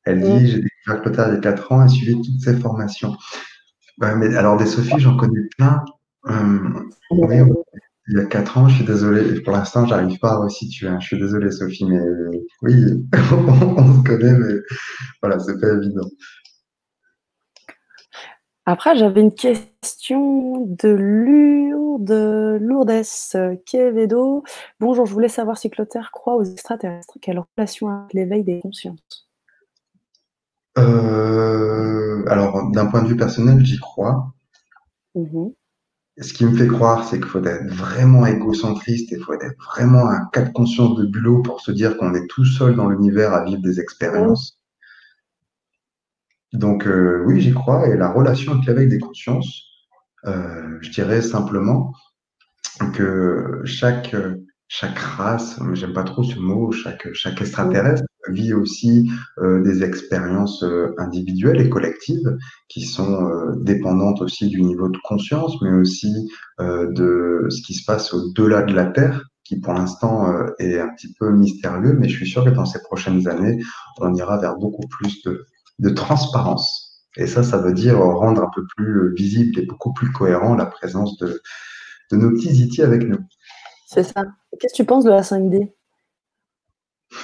Elle 0.05 0.21
dit. 0.21 0.47
J'ai 0.47 0.61
découvert 0.61 1.01
Clotaire 1.01 1.27
il 1.29 1.35
y 1.35 1.37
a 1.37 1.41
4 1.41 1.71
ans 1.71 1.85
et 1.85 1.89
suivi 1.89 2.15
toutes 2.15 2.41
ses 2.41 2.55
formations. 2.57 3.15
mais 3.99 4.35
alors, 4.35 4.57
des 4.57 4.65
Sophie, 4.65 4.99
j'en 4.99 5.17
connais 5.17 5.47
plein 5.57 5.83
Hum, 6.25 6.89
oui, 7.11 7.35
il 8.07 8.17
y 8.17 8.19
a 8.19 8.25
quatre 8.25 8.57
ans, 8.57 8.67
je 8.67 8.75
suis 8.75 8.85
désolé. 8.85 9.41
Pour 9.41 9.53
l'instant, 9.53 9.85
j'arrive 9.85 10.19
pas 10.19 10.31
à 10.31 10.37
resituer. 10.37 10.87
Hein. 10.87 10.99
Je 10.99 11.07
suis 11.07 11.19
désolé, 11.19 11.51
Sophie, 11.51 11.85
mais 11.85 11.99
oui, 12.61 13.07
on 13.31 13.93
se 13.93 14.03
connaît, 14.03 14.37
mais 14.37 14.55
voilà, 15.21 15.39
c'est 15.39 15.59
pas 15.59 15.69
évident. 15.73 16.09
Après, 18.65 18.95
j'avais 18.95 19.21
une 19.21 19.33
question 19.33 20.65
de 20.65 20.89
Lourdes, 20.89 22.59
Lourdes 22.61 23.03
Quevedo. 23.65 24.43
Bonjour, 24.79 25.05
je 25.05 25.13
voulais 25.13 25.29
savoir 25.29 25.57
si 25.57 25.69
Clotaire 25.69 26.11
croit 26.11 26.35
aux 26.35 26.43
extraterrestres. 26.43 27.17
Quelle 27.21 27.43
relation 27.57 27.89
avec 27.89 28.13
l'éveil 28.13 28.43
des 28.43 28.61
consciences? 28.61 29.29
Euh, 30.77 32.23
Alors, 32.27 32.69
d'un 32.71 32.85
point 32.85 33.03
de 33.03 33.07
vue 33.07 33.17
personnel, 33.17 33.63
j'y 33.65 33.79
crois. 33.79 34.33
Mmh 35.15 35.49
ce 36.21 36.33
qui 36.33 36.45
me 36.45 36.55
fait 36.55 36.67
croire, 36.67 37.07
c'est 37.07 37.19
qu'il 37.19 37.27
faut 37.27 37.43
être 37.43 37.73
vraiment 37.73 38.25
égocentriste 38.25 39.11
et 39.11 39.15
il 39.15 39.23
faut 39.23 39.33
être 39.33 39.55
vraiment 39.75 40.07
un 40.07 40.25
cas 40.31 40.43
de 40.43 40.51
conscience 40.51 40.95
de 40.97 41.05
bulot 41.05 41.41
pour 41.41 41.61
se 41.61 41.71
dire 41.71 41.97
qu'on 41.97 42.13
est 42.13 42.27
tout 42.27 42.45
seul 42.45 42.75
dans 42.75 42.89
l'univers 42.89 43.33
à 43.33 43.43
vivre 43.43 43.61
des 43.61 43.79
expériences. 43.79 44.59
Donc 46.53 46.85
euh, 46.85 47.23
oui, 47.25 47.41
j'y 47.41 47.51
crois. 47.51 47.87
Et 47.87 47.97
la 47.97 48.11
relation 48.11 48.61
avec 48.67 48.89
des 48.89 48.99
consciences, 48.99 49.63
je 50.23 50.89
dirais 50.91 51.21
simplement 51.21 51.93
que 52.93 53.61
chaque, 53.65 54.15
chaque 54.67 54.99
race, 54.99 55.59
j'aime 55.73 55.93
pas 55.93 56.03
trop 56.03 56.23
ce 56.23 56.37
mot, 56.37 56.71
chaque, 56.71 57.11
chaque 57.13 57.41
extraterrestre 57.41 58.03
vit 58.29 58.53
aussi 58.53 59.09
euh, 59.39 59.61
des 59.61 59.83
expériences 59.83 60.63
euh, 60.63 60.93
individuelles 60.97 61.61
et 61.61 61.69
collectives 61.69 62.37
qui 62.69 62.81
sont 62.81 63.25
euh, 63.25 63.55
dépendantes 63.57 64.21
aussi 64.21 64.47
du 64.47 64.61
niveau 64.61 64.89
de 64.89 64.97
conscience, 65.03 65.61
mais 65.61 65.71
aussi 65.71 66.31
de 66.59 67.47
ce 67.49 67.61
qui 67.61 67.73
se 67.73 67.83
passe 67.85 68.13
au-delà 68.13 68.61
de 68.61 68.73
la 68.73 68.85
Terre, 68.85 69.25
qui 69.43 69.59
pour 69.59 69.73
l'instant 69.73 70.31
est 70.59 70.79
un 70.79 70.87
petit 70.89 71.13
peu 71.19 71.31
mystérieux, 71.31 71.93
mais 71.99 72.07
je 72.07 72.15
suis 72.15 72.29
sûr 72.29 72.45
que 72.45 72.49
dans 72.51 72.65
ces 72.65 72.81
prochaines 72.83 73.27
années, 73.27 73.61
on 73.99 74.13
ira 74.13 74.37
vers 74.37 74.55
beaucoup 74.55 74.87
plus 74.87 75.21
de, 75.23 75.45
de 75.79 75.89
transparence. 75.89 77.05
Et 77.17 77.27
ça, 77.27 77.43
ça 77.43 77.57
veut 77.57 77.73
dire 77.73 77.99
rendre 77.99 78.43
un 78.43 78.49
peu 78.55 78.63
plus 78.77 79.13
visible 79.15 79.59
et 79.59 79.65
beaucoup 79.65 79.93
plus 79.93 80.11
cohérent 80.11 80.55
la 80.55 80.67
présence 80.67 81.17
de, 81.17 81.41
de 82.11 82.17
nos 82.17 82.31
petits 82.31 82.63
IT 82.63 82.79
e 82.79 82.83
avec 82.83 83.03
nous. 83.03 83.19
C'est 83.87 84.03
ça. 84.03 84.23
Qu'est-ce 84.59 84.73
que 84.73 84.77
tu 84.77 84.85
penses 84.85 85.03
de 85.03 85.09
la 85.09 85.21
5D 85.21 85.71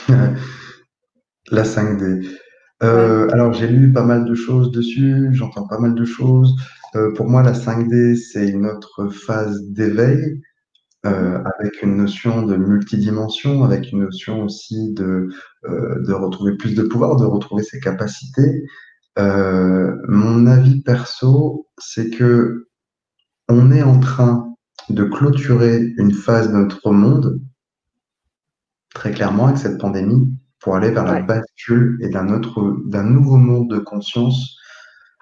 La 1.52 1.64
5D. 1.64 2.28
Euh, 2.84 3.28
alors, 3.32 3.54
j'ai 3.54 3.68
lu 3.68 3.92
pas 3.92 4.04
mal 4.04 4.26
de 4.26 4.36
choses 4.36 4.72
dessus, 4.72 5.30
j'entends 5.32 5.68
pas 5.68 5.80
mal 5.80 5.96
de 5.96 6.06
choses. 6.06 6.56
Euh, 6.96 7.14
pour 7.14 7.28
moi, 7.28 7.44
la 7.44 7.54
5D, 7.54 8.16
c'est 8.16 8.48
une 8.48 8.66
autre 8.66 9.10
phase 9.10 9.64
d'éveil, 9.64 10.42
euh, 11.06 11.42
avec 11.58 11.82
une 11.82 11.98
notion 11.98 12.44
de 12.44 12.56
multidimension, 12.56 13.64
avec 13.64 13.92
une 13.92 14.02
notion 14.02 14.44
aussi 14.44 14.94
de, 14.94 15.30
de 15.66 16.14
retrouver 16.14 16.56
plus 16.56 16.76
de 16.76 16.84
pouvoir, 16.84 17.16
de 17.16 17.26
retrouver 17.26 17.64
ses 17.64 17.80
capacités. 17.80 18.64
mon 19.18 20.46
avis 20.48 20.82
perso, 20.82 21.68
c'est 21.78 22.10
que 22.10 22.68
on 23.50 23.72
est 23.72 23.84
en 23.84 24.00
train 24.00 24.54
de 24.90 25.04
clôturer 25.04 25.94
une 25.98 26.14
phase 26.14 26.50
de 26.52 26.58
notre 26.58 26.92
monde, 26.92 27.42
très 28.94 29.12
clairement, 29.12 29.48
avec 29.48 29.58
cette 29.58 29.80
pandémie, 29.80 30.30
pour 30.60 30.76
aller 30.76 30.92
vers 30.92 31.06
la 31.06 31.22
bascule 31.22 31.98
et 32.02 32.10
d'un 32.10 32.30
autre, 32.30 32.78
d'un 32.86 33.04
nouveau 33.04 33.38
monde 33.38 33.70
de 33.70 33.80
conscience 33.80 34.58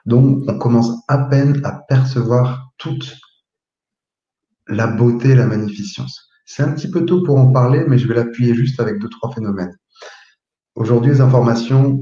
dont 0.05 0.41
on 0.47 0.57
commence 0.57 0.91
à 1.07 1.17
peine 1.17 1.61
à 1.63 1.73
percevoir 1.73 2.71
toute 2.77 3.17
la 4.67 4.87
beauté, 4.87 5.35
la 5.35 5.45
magnificence. 5.45 6.29
C'est 6.45 6.63
un 6.63 6.71
petit 6.71 6.89
peu 6.89 7.05
tôt 7.05 7.23
pour 7.23 7.37
en 7.37 7.51
parler, 7.51 7.83
mais 7.87 7.97
je 7.97 8.07
vais 8.07 8.15
l'appuyer 8.15 8.55
juste 8.55 8.79
avec 8.79 8.99
deux, 8.99 9.09
trois 9.09 9.33
phénomènes. 9.33 9.75
Aujourd'hui, 10.75 11.11
les 11.11 11.21
informations, 11.21 11.99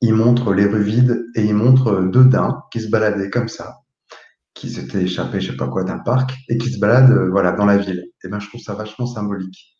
ils 0.00 0.14
montrent 0.14 0.52
les 0.52 0.66
rues 0.66 0.82
vides 0.82 1.24
et 1.34 1.44
ils 1.44 1.54
montrent 1.54 2.02
deux 2.02 2.24
daims 2.24 2.62
qui 2.70 2.80
se 2.80 2.88
baladaient 2.88 3.30
comme 3.30 3.48
ça, 3.48 3.78
qui 4.54 4.70
s'étaient 4.70 5.02
échappés, 5.02 5.40
je 5.40 5.50
sais 5.50 5.56
pas 5.56 5.68
quoi, 5.68 5.82
d'un 5.82 5.98
parc 5.98 6.36
et 6.48 6.58
qui 6.58 6.70
se 6.70 6.78
baladent, 6.78 7.10
euh, 7.10 7.30
voilà, 7.30 7.52
dans 7.52 7.66
la 7.66 7.78
ville. 7.78 8.00
Et 8.00 8.26
eh 8.26 8.28
ben, 8.28 8.38
je 8.38 8.48
trouve 8.48 8.60
ça 8.60 8.74
vachement 8.74 9.06
symbolique. 9.06 9.78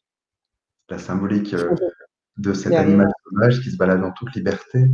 La 0.88 0.98
symbolique 0.98 1.54
euh, 1.54 1.74
de 2.36 2.52
cet 2.52 2.72
animal 2.72 3.10
sauvage 3.24 3.60
qui 3.60 3.70
se 3.70 3.76
balade 3.76 4.02
en 4.02 4.10
toute 4.12 4.34
liberté. 4.34 4.90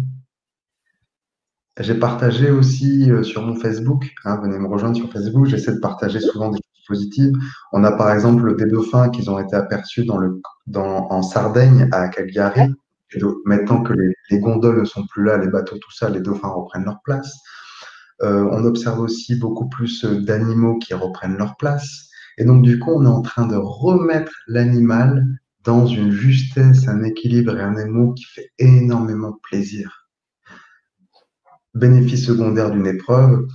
J'ai 1.78 1.94
partagé 1.94 2.50
aussi 2.50 3.10
euh, 3.10 3.22
sur 3.22 3.42
mon 3.42 3.54
Facebook, 3.54 4.12
hein, 4.24 4.38
venez 4.42 4.58
me 4.58 4.66
rejoindre 4.66 4.96
sur 4.96 5.10
Facebook, 5.10 5.46
j'essaie 5.46 5.74
de 5.74 5.78
partager 5.78 6.20
souvent 6.20 6.50
des 6.50 6.58
choses 6.58 6.86
positives. 6.86 7.32
On 7.72 7.84
a 7.84 7.92
par 7.92 8.12
exemple 8.12 8.56
des 8.56 8.66
dauphins 8.66 9.08
qui 9.08 9.26
ont 9.30 9.38
été 9.38 9.56
aperçus 9.56 10.04
dans 10.04 10.18
le, 10.18 10.42
dans, 10.66 11.06
en 11.10 11.22
Sardaigne 11.22 11.88
à 11.92 12.08
Cagliari. 12.08 12.74
maintenant 13.46 13.82
que 13.82 13.94
les, 14.30 14.38
gondoles 14.40 14.80
ne 14.80 14.84
sont 14.84 15.06
plus 15.06 15.24
là, 15.24 15.38
les 15.38 15.48
bateaux, 15.48 15.78
tout 15.78 15.92
ça, 15.92 16.10
les 16.10 16.20
dauphins 16.20 16.48
reprennent 16.48 16.84
leur 16.84 17.00
place. 17.02 17.38
Euh, 18.22 18.46
on 18.50 18.64
observe 18.64 19.00
aussi 19.00 19.36
beaucoup 19.36 19.68
plus 19.68 20.04
d'animaux 20.04 20.78
qui 20.78 20.92
reprennent 20.92 21.38
leur 21.38 21.56
place. 21.56 22.10
Et 22.36 22.44
donc, 22.44 22.62
du 22.62 22.78
coup, 22.78 22.90
on 22.92 23.04
est 23.06 23.08
en 23.08 23.22
train 23.22 23.46
de 23.46 23.56
remettre 23.56 24.32
l'animal 24.46 25.26
dans 25.64 25.86
une 25.86 26.10
justesse, 26.10 26.88
un 26.88 27.02
équilibre 27.02 27.56
et 27.56 27.62
un 27.62 27.76
émo 27.76 28.14
qui 28.14 28.24
fait 28.24 28.50
énormément 28.58 29.38
plaisir. 29.42 30.08
Bénéfice 31.74 32.26
secondaire 32.26 32.70
d'une 32.70 32.86
épreuve, 32.86 33.46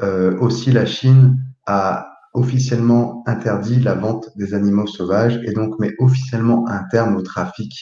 euh, 0.00 0.38
aussi 0.38 0.70
la 0.70 0.86
Chine 0.86 1.38
a 1.66 2.08
officiellement 2.34 3.24
interdit 3.26 3.80
la 3.80 3.94
vente 3.94 4.28
des 4.36 4.54
animaux 4.54 4.86
sauvages 4.86 5.40
et 5.44 5.52
donc 5.52 5.78
met 5.80 5.94
officiellement 5.98 6.68
un 6.68 6.84
terme 6.84 7.16
au 7.16 7.22
trafic 7.22 7.72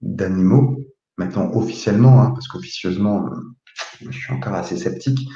d'animaux. 0.00 0.78
Maintenant 1.18 1.50
officiellement, 1.52 2.22
hein, 2.22 2.30
parce 2.30 2.48
qu'officieusement, 2.48 3.28
je 4.00 4.10
suis 4.10 4.32
encore 4.32 4.54
assez 4.54 4.76
sceptique. 4.76 5.28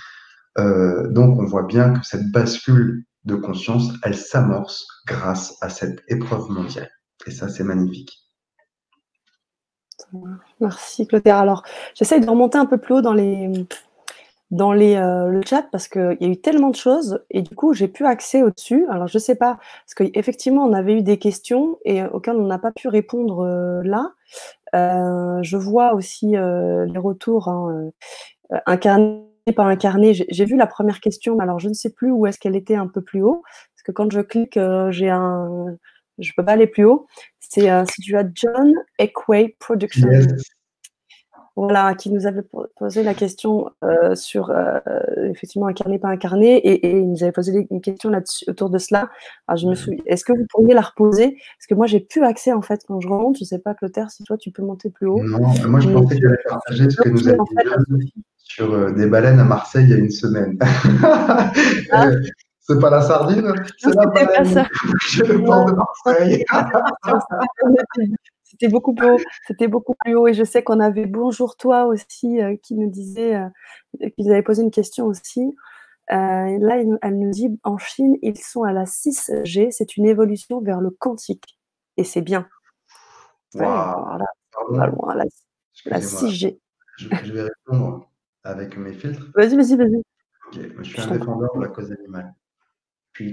Euh, 0.58 1.08
donc 1.08 1.38
on 1.38 1.44
voit 1.44 1.64
bien 1.64 1.92
que 1.92 2.06
cette 2.06 2.30
bascule 2.30 3.04
de 3.24 3.34
conscience, 3.34 3.92
elle 4.02 4.16
s'amorce 4.16 4.86
grâce 5.06 5.56
à 5.60 5.68
cette 5.68 6.02
épreuve 6.08 6.48
mondiale. 6.50 6.90
Et 7.26 7.30
ça, 7.30 7.48
c'est 7.48 7.64
magnifique. 7.64 8.18
Merci 10.60 11.06
Clotaire. 11.06 11.36
Alors, 11.36 11.62
j'essaye 11.94 12.20
de 12.20 12.28
remonter 12.28 12.58
un 12.58 12.66
peu 12.66 12.78
plus 12.78 12.94
haut 12.94 13.02
dans 13.02 13.14
les 13.14 13.66
dans 14.50 14.72
les, 14.72 14.96
euh, 14.96 15.28
le 15.28 15.42
chat 15.46 15.62
parce 15.70 15.86
qu'il 15.86 16.16
y 16.20 16.24
a 16.24 16.28
eu 16.28 16.40
tellement 16.40 16.70
de 16.70 16.76
choses 16.76 17.20
et 17.30 17.42
du 17.42 17.54
coup 17.54 17.72
j'ai 17.72 17.86
plus 17.86 18.04
accès 18.06 18.42
au-dessus. 18.42 18.84
Alors 18.90 19.06
je 19.06 19.18
sais 19.18 19.36
pas, 19.36 19.58
parce 19.84 19.94
qu'effectivement 19.94 20.64
on 20.64 20.72
avait 20.72 20.94
eu 20.94 21.02
des 21.02 21.18
questions 21.18 21.78
et 21.84 22.02
auxquelles 22.04 22.36
on 22.36 22.46
n'a 22.46 22.58
pas 22.58 22.72
pu 22.72 22.88
répondre 22.88 23.44
euh, 23.44 23.80
là. 23.84 24.12
Euh, 24.74 25.38
je 25.42 25.56
vois 25.56 25.94
aussi 25.94 26.32
les 26.32 26.98
retours 26.98 27.48
hein, 27.48 27.90
incarnés 28.66 29.22
par 29.54 29.66
incarnés. 29.66 30.14
J'ai 30.14 30.44
vu 30.44 30.56
la 30.56 30.66
première 30.66 31.00
question, 31.00 31.36
mais 31.36 31.44
alors 31.44 31.60
je 31.60 31.68
ne 31.68 31.74
sais 31.74 31.90
plus 31.90 32.10
où 32.10 32.26
est-ce 32.26 32.38
qu'elle 32.38 32.56
était 32.56 32.76
un 32.76 32.88
peu 32.88 33.02
plus 33.02 33.22
haut. 33.22 33.42
Parce 33.74 33.82
que 33.84 33.92
quand 33.92 34.10
je 34.12 34.20
clique, 34.20 34.58
j'ai 34.90 35.10
un, 35.10 35.76
je 36.20 36.32
peux 36.36 36.44
pas 36.44 36.52
aller 36.52 36.66
plus 36.66 36.84
haut. 36.84 37.06
C'est 37.40 37.70
euh, 37.70 37.82
as 37.82 38.24
John 38.34 38.72
Equay 38.98 39.56
Production. 39.58 40.08
Voilà, 41.56 41.94
qui 41.94 42.10
nous 42.10 42.26
avait 42.26 42.44
posé 42.78 43.02
la 43.02 43.12
question 43.12 43.70
euh, 43.84 44.14
sur 44.14 44.50
euh, 44.50 44.78
effectivement 45.24 45.66
incarné 45.66 45.98
pas 45.98 46.08
incarné 46.08 46.56
et, 46.56 46.86
et, 46.86 46.98
il 47.00 47.10
nous 47.10 47.22
avait 47.22 47.32
posé 47.32 47.66
une 47.70 47.80
question 47.82 48.08
là 48.08 48.22
autour 48.46 48.70
de 48.70 48.78
cela. 48.78 49.10
Alors, 49.46 49.58
je 49.58 49.66
me 49.66 49.74
suis, 49.74 50.00
est-ce 50.06 50.24
que 50.24 50.32
vous 50.32 50.46
pourriez 50.48 50.72
la 50.72 50.80
reposer? 50.80 51.36
Parce 51.58 51.66
que 51.68 51.74
moi 51.74 51.86
j'ai 51.86 52.00
plus 52.00 52.22
accès 52.22 52.52
en 52.52 52.62
fait 52.62 52.82
quand 52.86 53.00
je 53.00 53.08
remonte. 53.08 53.36
Je 53.38 53.44
sais 53.44 53.58
pas 53.58 53.74
Clotaire 53.74 54.10
si 54.10 54.22
toi 54.22 54.38
tu 54.38 54.52
peux 54.52 54.62
monter 54.62 54.90
plus 54.90 55.08
haut. 55.08 55.22
Non, 55.22 55.40
moi 55.68 55.80
je 55.80 55.90
pensais 55.90 56.16
qu'elle 56.16 56.28
allait 56.28 56.38
partager 56.48 56.88
ce 56.88 56.96
que 56.96 57.08
nous 57.08 57.28
a 57.28 57.34
dit 57.90 58.14
sur 58.38 58.92
des 58.94 59.06
baleines 59.06 59.40
à 59.40 59.44
Marseille 59.44 59.84
il 59.84 59.90
y 59.90 59.94
a 59.94 59.98
une 59.98 60.10
semaine. 60.10 60.56
Ah. 61.92 62.10
C'est 62.70 62.78
pas 62.78 62.90
la 62.90 63.02
sardine, 63.02 63.52
c'est 63.78 63.92
la 63.96 64.06
baleine. 64.06 64.68
le 65.26 65.44
port 65.44 65.64
de 65.64 65.72
Marseille. 65.72 66.44
C'était 68.44 68.68
beaucoup 68.68 68.94
plus 68.94 69.10
haut. 69.10 69.18
C'était 69.48 69.66
beaucoup 69.66 69.96
plus 69.98 70.14
haut. 70.14 70.28
Et 70.28 70.34
je 70.34 70.44
sais 70.44 70.62
qu'on 70.62 70.78
avait 70.78 71.06
Bonjour 71.06 71.56
toi 71.56 71.86
aussi 71.86 72.40
euh, 72.40 72.54
qui 72.62 72.76
nous 72.76 72.88
disait, 72.88 73.34
euh, 73.34 73.48
qu'ils 74.16 74.30
avaient 74.30 74.44
posé 74.44 74.62
une 74.62 74.70
question 74.70 75.06
aussi. 75.06 75.40
Euh, 76.12 76.58
là, 76.60 76.80
elle 77.02 77.18
nous 77.18 77.30
dit 77.32 77.58
en 77.64 77.76
Chine, 77.76 78.16
ils 78.22 78.38
sont 78.38 78.62
à 78.62 78.72
la 78.72 78.84
6G. 78.84 79.72
C'est 79.72 79.96
une 79.96 80.06
évolution 80.06 80.60
vers 80.60 80.80
le 80.80 80.90
quantique. 80.90 81.58
Et 81.96 82.04
c'est 82.04 82.22
bien. 82.22 82.46
Wow. 83.54 83.62
voilà, 83.62 84.26
pas 84.76 84.86
loin, 84.86 85.16
la, 85.16 85.24
la 85.86 85.98
6G. 85.98 86.60
Je, 86.98 87.08
je, 87.24 87.32
vais 87.32 87.42
répondre 87.42 88.08
avec 88.44 88.76
mes 88.76 88.92
filtres. 88.92 89.26
Vas-y, 89.34 89.56
vas-y, 89.56 89.76
vas-y. 89.76 90.02
je 90.52 90.82
suis 90.84 91.00
un 91.00 91.16
défendeur 91.16 91.50
de 91.56 91.62
la 91.62 91.68
cause 91.68 91.90
animale 91.90 92.32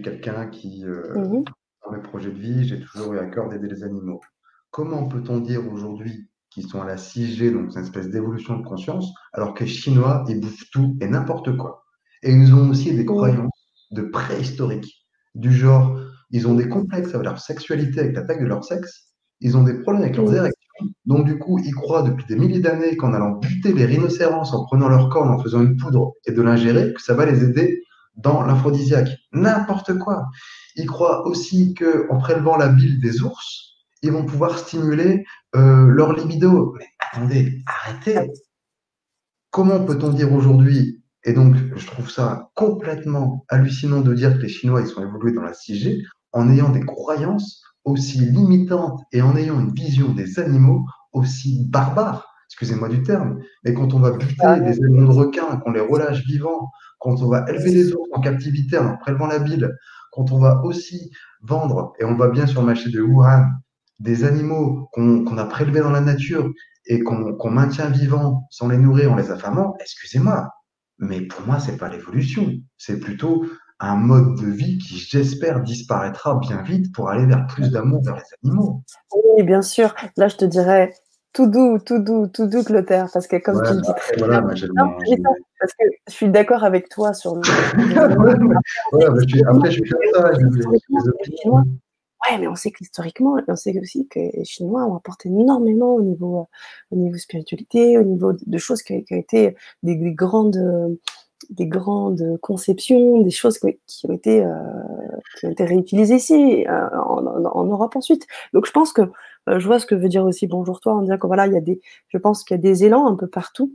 quelqu'un 0.01 0.47
qui, 0.47 0.85
euh, 0.85 1.13
mmh 1.15 1.43
dans 1.85 1.95
mes 1.95 2.01
projets 2.01 2.31
de 2.31 2.37
vie, 2.37 2.67
j'ai 2.67 2.81
toujours 2.81 3.13
eu 3.13 3.19
à 3.19 3.25
cœur 3.25 3.47
d'aider 3.47 3.67
les 3.67 3.83
animaux. 3.83 4.19
Comment 4.71 5.07
peut-on 5.07 5.39
dire 5.39 5.61
aujourd'hui 5.71 6.29
qu'ils 6.49 6.67
sont 6.67 6.81
à 6.81 6.85
la 6.85 6.97
6G, 6.97 7.51
donc 7.53 7.71
c'est 7.71 7.79
une 7.79 7.85
espèce 7.85 8.09
d'évolution 8.09 8.57
de 8.57 8.63
conscience, 8.63 9.13
alors 9.33 9.53
que 9.53 9.63
les 9.63 9.69
Chinois, 9.69 10.25
ils 10.27 10.41
bouffent 10.41 10.69
tout 10.71 10.97
et 11.01 11.07
n'importe 11.07 11.55
quoi? 11.55 11.85
Et 12.23 12.31
ils 12.31 12.53
ont 12.53 12.69
aussi 12.69 12.93
des 12.93 13.03
mmh. 13.03 13.05
croyances 13.05 13.69
de 13.91 14.01
préhistoriques, 14.01 15.07
du 15.35 15.53
genre, 15.53 15.97
ils 16.29 16.47
ont 16.47 16.55
des 16.55 16.67
complexes 16.67 17.13
avec 17.13 17.25
leur 17.25 17.39
sexualité, 17.39 18.01
avec 18.01 18.15
la 18.15 18.23
taille 18.23 18.41
de 18.41 18.45
leur 18.45 18.63
sexe, 18.63 19.13
ils 19.39 19.55
ont 19.55 19.63
des 19.63 19.79
problèmes 19.79 20.03
avec 20.03 20.17
leurs 20.17 20.29
mmh. 20.29 20.35
érections, 20.35 20.57
donc 21.05 21.25
du 21.25 21.39
coup, 21.39 21.59
ils 21.59 21.73
croient 21.73 22.03
depuis 22.03 22.25
des 22.25 22.35
milliers 22.35 22.59
d'années 22.59 22.97
qu'en 22.97 23.13
allant 23.13 23.37
buter 23.37 23.71
les 23.73 23.85
rhinocéros, 23.85 24.53
en 24.53 24.65
prenant 24.65 24.89
leur 24.89 25.09
corps, 25.09 25.25
en 25.25 25.39
faisant 25.39 25.61
une 25.61 25.77
poudre 25.77 26.13
et 26.25 26.31
de 26.31 26.41
l'ingérer, 26.41 26.93
que 26.93 27.01
ça 27.01 27.13
va 27.13 27.25
les 27.25 27.43
aider 27.43 27.81
dans 28.17 28.41
l'aphrodisiaque. 28.43 29.09
N'importe 29.31 29.97
quoi. 29.97 30.27
Ils 30.75 30.87
croient 30.87 31.25
aussi 31.27 31.73
qu'en 31.73 32.17
prélevant 32.17 32.57
la 32.57 32.67
bile 32.67 32.99
des 32.99 33.21
ours, 33.21 33.77
ils 34.01 34.11
vont 34.11 34.25
pouvoir 34.25 34.57
stimuler 34.57 35.23
euh, 35.55 35.87
leur 35.87 36.13
libido. 36.13 36.75
Mais 36.77 36.87
attendez, 36.99 37.63
arrêtez. 37.65 38.31
Comment 39.51 39.83
peut-on 39.85 40.09
dire 40.09 40.33
aujourd'hui, 40.33 41.03
et 41.23 41.33
donc 41.33 41.55
je 41.75 41.85
trouve 41.87 42.09
ça 42.09 42.49
complètement 42.53 43.45
hallucinant 43.49 44.01
de 44.01 44.13
dire 44.13 44.37
que 44.37 44.43
les 44.43 44.49
Chinois 44.49 44.81
ils 44.81 44.87
sont 44.87 45.01
évolués 45.01 45.33
dans 45.33 45.41
la 45.41 45.53
6G 45.53 46.03
en 46.31 46.49
ayant 46.51 46.69
des 46.69 46.81
croyances 46.81 47.63
aussi 47.83 48.19
limitantes 48.19 49.01
et 49.11 49.21
en 49.21 49.35
ayant 49.35 49.59
une 49.59 49.73
vision 49.73 50.09
des 50.09 50.39
animaux 50.39 50.85
aussi 51.13 51.65
barbare. 51.65 52.26
Excusez-moi 52.59 52.89
du 52.89 53.03
terme, 53.03 53.39
mais 53.63 53.71
quand 53.75 53.93
on 53.93 53.99
va 53.99 54.11
buter 54.11 54.33
ah 54.39 54.59
des 54.59 54.83
animaux 54.83 55.13
de 55.13 55.17
requins, 55.19 55.57
qu'on 55.57 55.71
les 55.71 55.79
relâche 55.79 56.25
vivants, 56.25 56.71
quand 56.97 57.21
on 57.21 57.29
va 57.29 57.45
élever 57.47 57.69
les 57.69 57.93
ours 57.93 58.09
en 58.13 58.19
captivité 58.19 58.79
en 58.79 58.97
prélevant 58.97 59.27
la 59.27 59.37
bile, 59.37 59.71
quand 60.11 60.31
on 60.31 60.39
va 60.39 60.63
aussi 60.63 61.11
vendre, 61.43 61.93
et 61.99 62.03
on 62.05 62.15
va 62.15 62.29
bien 62.29 62.47
sur 62.47 62.61
le 62.61 62.65
marché 62.65 62.89
de 62.89 62.99
Wuhan, 62.99 63.45
des 63.99 64.23
animaux 64.23 64.89
qu'on 64.91 65.37
a 65.37 65.45
prélevés 65.45 65.81
dans 65.81 65.91
la 65.91 66.01
nature 66.01 66.51
et 66.87 67.03
qu'on 67.03 67.51
maintient 67.51 67.89
vivants 67.89 68.47
sans 68.49 68.69
les 68.69 68.77
nourrir 68.77 69.11
en 69.11 69.15
les 69.15 69.29
affamant, 69.29 69.75
excusez-moi, 69.79 70.49
mais 70.97 71.21
pour 71.21 71.45
moi, 71.45 71.59
c'est 71.59 71.77
pas 71.77 71.89
l'évolution. 71.89 72.51
C'est 72.79 72.99
plutôt 72.99 73.45
un 73.79 73.97
mode 73.97 74.35
de 74.39 74.47
vie 74.47 74.79
qui, 74.79 74.97
j'espère, 74.97 75.61
disparaîtra 75.61 76.39
bien 76.39 76.63
vite 76.63 76.91
pour 76.91 77.09
aller 77.09 77.27
vers 77.27 77.45
plus 77.45 77.69
d'amour 77.69 78.01
vers 78.03 78.15
les 78.15 78.49
animaux. 78.49 78.81
Oui, 79.13 79.43
bien 79.43 79.61
sûr. 79.61 79.93
Là, 80.15 80.27
je 80.27 80.37
te 80.37 80.45
dirais 80.45 80.95
tout 81.37 81.45
doux, 81.45 81.77
tout 81.77 81.99
doux, 81.99 82.25
tout 82.27 82.47
doux, 82.47 82.63
Clotaire, 82.63 83.09
parce 83.13 83.27
que 83.27 83.35
comme 83.35 83.61
tu 83.61 83.73
le 83.73 83.81
dis 83.81 83.91
bah, 84.17 84.41
parce 85.59 85.73
que 85.73 85.85
je 86.07 86.13
suis 86.13 86.29
d'accord 86.29 86.63
avec 86.63 86.89
toi 86.89 87.13
sur 87.13 87.35
le. 87.35 87.41
après, 89.47 89.69
je 89.69 89.75
suis 89.75 89.83
comme 89.83 90.13
ça. 90.15 90.31
Ouais, 92.25 92.39
mais 92.39 92.47
on 92.47 92.55
sait 92.55 92.71
qu'historiquement, 92.71 93.37
on 93.47 93.55
sait 93.55 93.79
aussi 93.79 94.07
que 94.07 94.17
les 94.17 94.45
Chinois 94.45 94.83
ont 94.85 94.95
apporté 94.95 95.29
énormément 95.29 95.93
au 95.93 96.01
niveau, 96.01 96.49
au 96.89 96.95
niveau 96.95 97.17
spiritualité, 97.17 97.99
au 97.99 98.03
niveau 98.03 98.33
de 98.33 98.57
choses 98.57 98.81
qui, 98.81 98.93
ont 98.93 99.15
été 99.15 99.55
des, 99.83 99.95
grandes, 100.13 100.97
des 101.51 101.67
grandes 101.67 102.39
conceptions, 102.41 103.21
des 103.21 103.29
choses 103.29 103.59
qui, 103.59 104.07
ont, 104.07 104.13
été, 104.13 104.43
euh, 104.43 104.55
qui 105.39 105.45
ont 105.45 105.51
été 105.51 105.65
réutilisées 105.65 106.15
ici, 106.15 106.65
euh, 106.67 106.89
en, 106.97 107.65
Europe 107.65 107.95
ensuite. 107.95 108.25
Donc 108.53 108.65
je 108.65 108.71
pense 108.71 108.91
que 108.91 109.03
euh, 109.03 109.11
je 109.47 109.65
vois 109.65 109.79
ce 109.79 109.85
que 109.85 109.95
veut 109.95 110.09
dire 110.09 110.25
aussi 110.25 110.47
bonjour 110.47 110.79
toi, 110.79 110.93
en 110.93 111.01
disant 111.01 111.17
que 111.17 111.27
voilà, 111.27 111.47
il 111.47 111.53
y 111.53 111.57
a 111.57 111.61
des, 111.61 111.81
je 112.09 112.17
pense 112.17 112.43
qu'il 112.43 112.55
y 112.55 112.59
a 112.59 112.61
des 112.61 112.85
élans 112.85 113.07
un 113.07 113.15
peu 113.15 113.27
partout. 113.27 113.73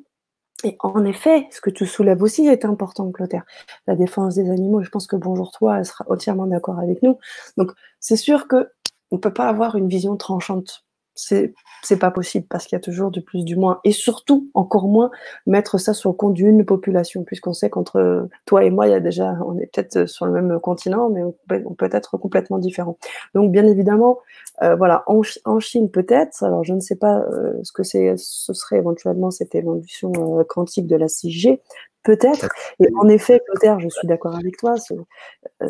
Et 0.64 0.76
en 0.80 1.04
effet, 1.04 1.48
ce 1.50 1.60
que 1.60 1.70
tu 1.70 1.86
soulèves 1.86 2.22
aussi 2.22 2.46
est 2.46 2.64
important, 2.64 3.10
Clotaire. 3.10 3.44
La 3.86 3.96
défense 3.96 4.36
des 4.36 4.48
animaux, 4.50 4.82
je 4.82 4.90
pense 4.90 5.06
que 5.06 5.16
Bonjour 5.16 5.50
Toi, 5.50 5.78
elle 5.78 5.84
sera 5.84 6.04
entièrement 6.08 6.46
d'accord 6.46 6.78
avec 6.78 7.02
nous. 7.02 7.18
Donc, 7.56 7.72
c'est 8.00 8.16
sûr 8.16 8.46
que 8.46 8.68
on 9.10 9.16
ne 9.16 9.20
peut 9.20 9.32
pas 9.32 9.48
avoir 9.48 9.76
une 9.76 9.88
vision 9.88 10.16
tranchante 10.16 10.84
c'est 11.14 11.54
c'est 11.82 11.98
pas 11.98 12.10
possible 12.10 12.46
parce 12.48 12.66
qu'il 12.66 12.76
y 12.76 12.80
a 12.80 12.82
toujours 12.82 13.10
du 13.10 13.22
plus 13.22 13.44
du 13.44 13.56
moins 13.56 13.80
et 13.84 13.92
surtout 13.92 14.48
encore 14.54 14.88
moins 14.88 15.10
mettre 15.46 15.78
ça 15.78 15.94
sur 15.94 16.10
le 16.10 16.16
compte 16.16 16.34
d'une 16.34 16.64
population 16.64 17.24
puisqu'on 17.24 17.52
sait 17.52 17.70
qu'entre 17.70 18.28
toi 18.46 18.64
et 18.64 18.70
moi 18.70 18.86
il 18.86 18.90
y 18.90 18.94
a 18.94 19.00
déjà 19.00 19.36
on 19.44 19.58
est 19.58 19.66
peut-être 19.66 20.06
sur 20.06 20.26
le 20.26 20.32
même 20.32 20.58
continent 20.60 21.10
mais 21.10 21.22
on 21.22 21.34
peut, 21.74 21.88
être 21.92 22.16
complètement 22.16 22.58
différents 22.58 22.96
donc 23.34 23.52
bien 23.52 23.66
évidemment 23.66 24.18
euh, 24.62 24.76
voilà 24.76 25.02
en, 25.06 25.22
en 25.44 25.60
Chine 25.60 25.90
peut-être. 25.90 26.42
Alors 26.44 26.62
je 26.62 26.74
ne 26.74 26.80
sais 26.80 26.96
pas 26.96 27.20
euh, 27.20 27.58
ce 27.62 27.72
que 27.72 27.82
c'est 27.82 28.14
ce 28.16 28.52
serait 28.52 28.76
éventuellement 28.76 29.30
cette 29.30 29.54
évolution 29.54 30.12
euh, 30.38 30.44
quantique 30.44 30.86
de 30.86 30.96
la 30.96 31.06
6G 31.06 31.60
Peut-être. 32.02 32.48
Et 32.80 32.88
en 33.00 33.08
effet, 33.08 33.40
Clotaire, 33.46 33.78
je 33.78 33.88
suis 33.88 34.08
d'accord 34.08 34.34
avec 34.34 34.56
toi. 34.56 34.74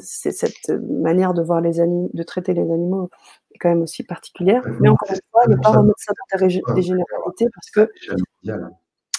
C'est 0.01 0.31
cette 0.31 0.71
manière 0.71 1.35
de 1.35 1.43
voir 1.43 1.61
les 1.61 1.81
animaux, 1.81 2.11
de 2.15 2.23
traiter 2.23 2.55
les 2.55 2.63
animaux 2.63 3.11
est 3.55 3.59
quand 3.59 3.69
même 3.69 3.83
aussi 3.83 4.03
particulière. 4.03 4.63
Mais 4.81 4.89
encore 4.89 5.11
une 5.11 5.21
fois, 5.31 5.47
ne 5.47 5.57
pas 5.57 5.71
remettre 5.71 5.99
ça 5.99 6.13
dans 6.39 6.75
des 6.75 6.83
généralités 6.83 7.47
parce 7.55 7.71
que 7.71 7.91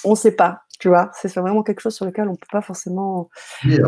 on 0.05 0.11
ne 0.11 0.15
sait 0.15 0.31
pas. 0.31 0.61
Tu 0.79 0.89
vois, 0.89 1.11
c'est 1.13 1.33
vraiment 1.37 1.63
quelque 1.63 1.79
chose 1.79 1.95
sur 1.95 2.05
lequel 2.05 2.27
on 2.27 2.31
ne 2.31 2.37
peut 2.37 2.47
pas 2.51 2.61
forcément. 2.61 3.29
Oui, 3.63 3.79
euh, 3.79 3.87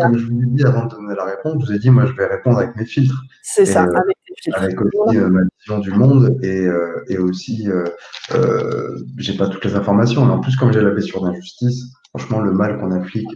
Comme 0.00 0.16
je 0.16 0.26
vous 0.26 0.40
l'ai 0.40 0.46
dit 0.46 0.64
avant 0.64 0.86
de 0.86 0.90
donner 0.90 1.14
la 1.14 1.24
réponse, 1.24 1.56
je 1.60 1.66
vous 1.66 1.72
ai 1.72 1.78
dit, 1.78 1.90
moi, 1.90 2.06
je 2.06 2.12
vais 2.12 2.24
répondre 2.24 2.58
avec 2.58 2.74
mes 2.74 2.86
filtres. 2.86 3.20
C'est 3.42 3.66
ça, 3.66 3.84
euh, 3.84 3.94
avec. 3.94 4.16
Avec 4.54 4.80
aussi 4.80 5.16
euh, 5.16 5.28
ma 5.28 5.40
vision 5.60 5.78
du 5.78 5.90
monde 5.90 6.38
et, 6.42 6.66
et 7.08 7.18
aussi, 7.18 7.68
j'ai 9.16 9.36
pas 9.36 9.48
toutes 9.48 9.64
les 9.64 9.74
informations. 9.74 10.24
Mais 10.24 10.32
en 10.32 10.40
plus, 10.40 10.56
comme 10.56 10.72
j'ai 10.72 10.80
la 10.80 10.90
blessure 10.90 11.22
d'injustice, 11.22 11.92
franchement, 12.10 12.40
le 12.40 12.52
mal 12.52 12.78
qu'on 12.78 12.92
applique 12.92 13.28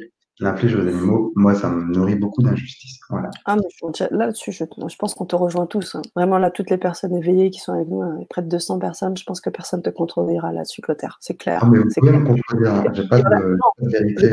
l'inflige 0.42 0.74
aux 0.74 0.80
animaux, 0.80 1.32
moi, 1.36 1.54
ça 1.54 1.70
me 1.70 1.92
nourrit 1.92 2.16
beaucoup 2.16 2.42
d'injustice. 2.42 2.98
Voilà. 3.10 3.30
Ah, 3.44 3.56
mais 3.56 4.06
là-dessus, 4.10 4.52
je, 4.52 4.64
je, 4.64 4.96
pense 4.96 5.14
qu'on 5.14 5.26
te 5.26 5.36
rejoint 5.36 5.66
tous. 5.66 5.94
Hein. 5.94 6.02
Vraiment, 6.16 6.38
là, 6.38 6.50
toutes 6.50 6.70
les 6.70 6.78
personnes 6.78 7.14
éveillées 7.14 7.50
qui 7.50 7.60
sont 7.60 7.72
avec 7.72 7.88
nous, 7.88 8.02
hein, 8.02 8.18
près 8.28 8.42
de 8.42 8.48
200 8.48 8.78
personnes, 8.78 9.16
je 9.16 9.24
pense 9.24 9.40
que 9.40 9.50
personne 9.50 9.80
ne 9.80 9.84
te 9.84 9.90
contredira 9.90 10.52
là-dessus, 10.52 10.82
Clotaire. 10.82 11.18
C'est 11.20 11.34
clair. 11.34 11.60
Ah, 11.62 11.68
mais 11.70 11.78
vous 11.78 11.88
pouvez 11.94 12.12
me 12.12 12.26
contredire. 12.26 12.74
Hein. 12.74 12.84
J'ai 12.92 13.08
pas 13.08 13.20
de, 13.20 13.58
vérité. 13.80 14.32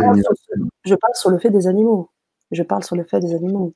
je 0.85 0.95
parle 0.95 1.15
sur 1.15 1.29
le 1.29 1.39
fait 1.39 1.51
des 1.51 1.67
animaux. 1.67 2.09
Je 2.51 2.63
parle 2.63 2.83
sur 2.83 2.95
le 2.95 3.03
fait 3.03 3.19
des 3.19 3.35
animaux 3.35 3.73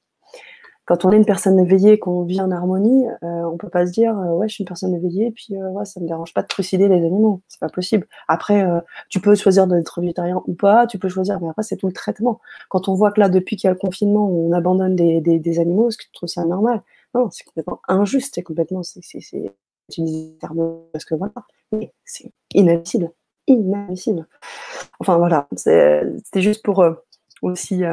quand 0.86 1.06
on 1.06 1.12
est 1.12 1.18
une 1.18 1.26
personne 1.26 1.58
éveillée, 1.60 1.98
qu'on 1.98 2.24
vit 2.24 2.42
en 2.42 2.52
harmonie, 2.52 3.06
euh, 3.24 3.44
on 3.46 3.58
peut 3.58 3.70
pas 3.70 3.88
se 3.88 3.92
dire 3.92 4.18
euh, 4.18 4.34
ouais 4.34 4.50
je 4.50 4.56
suis 4.56 4.64
une 4.64 4.68
personne 4.68 4.94
éveillée 4.94 5.32
puis 5.32 5.56
euh, 5.56 5.70
ouais 5.70 5.86
ça 5.86 6.02
me 6.02 6.08
dérange 6.08 6.34
pas 6.34 6.42
de 6.42 6.48
trucider 6.48 6.90
les 6.90 7.06
animaux, 7.06 7.42
c'est 7.48 7.60
pas 7.60 7.70
possible. 7.70 8.06
Après 8.28 8.64
euh, 8.64 8.82
tu 9.10 9.22
peux 9.22 9.34
choisir 9.36 9.66
d'être 9.68 10.02
végétarien 10.02 10.42
ou 10.46 10.54
pas, 10.54 10.86
tu 10.88 11.00
peux 11.00 11.08
choisir, 11.08 11.40
mais 11.42 11.50
après 11.50 11.64
c'est 11.64 11.78
tout 11.78 11.88
le 11.88 11.94
traitement. 11.94 12.42
Quand 12.70 12.90
on 12.90 12.96
voit 12.96 13.12
que 13.12 13.22
là 13.22 13.30
depuis 13.30 13.56
qu'il 13.56 13.68
y 13.68 13.70
a 13.70 13.74
le 13.74 13.80
confinement 13.80 14.30
on 14.30 14.52
abandonne 14.52 14.96
des, 14.96 15.60
animaux, 15.60 15.88
est-ce 15.88 15.98
que 15.98 16.04
tu 16.04 16.12
trouves 16.12 16.30
ça 16.30 16.44
normal? 16.46 16.82
Non, 17.16 17.30
c'est 17.32 17.46
complètement 17.46 17.80
injuste, 17.88 18.34
c'est 18.36 18.44
complètement 18.44 18.84
c'est 18.84 19.02
parce 20.92 21.06
que 21.06 21.16
voilà, 21.16 21.34
c'est 22.06 22.32
inadmissible, 22.54 23.12
inadmissible. 23.48 24.28
Enfin 25.00 25.18
voilà, 25.18 25.48
c'était 25.56 26.42
juste 26.42 26.64
pour 26.64 26.84
aussi 27.42 27.84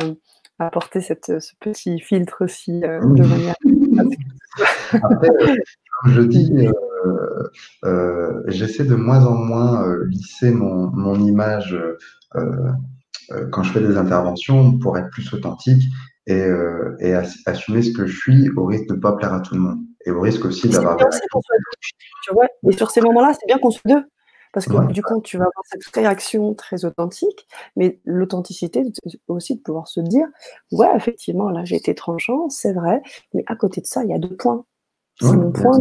apporter 0.66 1.00
cette, 1.00 1.40
ce 1.40 1.52
petit 1.60 2.00
filtre 2.00 2.44
aussi 2.44 2.82
euh, 2.84 3.00
de 3.00 3.24
manière. 3.24 3.54
Après, 4.92 5.28
euh, 5.28 5.56
comme 6.02 6.12
je 6.12 6.20
dis, 6.22 6.68
euh, 7.84 8.42
j'essaie 8.46 8.84
de 8.84 8.94
moins 8.94 9.24
en 9.24 9.34
moins 9.34 9.86
lisser 10.06 10.50
mon, 10.50 10.90
mon 10.90 11.14
image 11.20 11.78
quand 13.52 13.62
je 13.62 13.72
fais 13.72 13.80
des 13.80 13.96
interventions 13.96 14.78
pour 14.78 14.98
être 14.98 15.10
plus 15.10 15.32
authentique 15.32 15.84
et, 16.26 16.46
et 17.00 17.14
assumer 17.46 17.82
ce 17.82 17.92
que 17.92 18.06
je 18.06 18.16
suis 18.16 18.50
au 18.56 18.66
risque 18.66 18.88
de 18.88 18.94
ne 18.94 19.00
pas 19.00 19.12
plaire 19.12 19.32
à 19.32 19.40
tout 19.40 19.54
le 19.54 19.60
monde 19.60 19.78
et 20.06 20.10
au 20.10 20.20
risque 20.20 20.44
aussi 20.44 20.68
d'avoir. 20.68 20.96
Tu 20.96 22.34
vois, 22.34 22.46
et 22.68 22.72
sur 22.72 22.90
ces 22.90 23.00
moments-là, 23.00 23.32
c'est 23.38 23.46
bien 23.46 23.58
qu'on 23.58 23.70
soit 23.70 23.82
deux. 23.88 24.04
Parce 24.52 24.66
que 24.66 24.92
du 24.92 25.02
coup, 25.02 25.20
tu 25.20 25.36
vas 25.38 25.44
avoir 25.44 25.64
cette 25.70 25.86
réaction 25.94 26.54
très 26.54 26.84
authentique, 26.84 27.46
mais 27.76 28.00
l'authenticité 28.04 28.84
aussi 29.28 29.56
de 29.56 29.60
pouvoir 29.60 29.88
se 29.88 30.00
dire, 30.00 30.26
ouais, 30.72 30.88
effectivement, 30.96 31.50
là, 31.50 31.64
j'ai 31.64 31.76
été 31.76 31.94
tranchant, 31.94 32.48
c'est 32.48 32.72
vrai, 32.72 33.02
mais 33.32 33.44
à 33.46 33.54
côté 33.54 33.80
de 33.80 33.86
ça, 33.86 34.02
il 34.02 34.10
y 34.10 34.14
a 34.14 34.18
deux 34.18 34.36
points. 34.36 34.64
C'est 35.20 35.36
mon 35.36 35.52
point, 35.52 35.78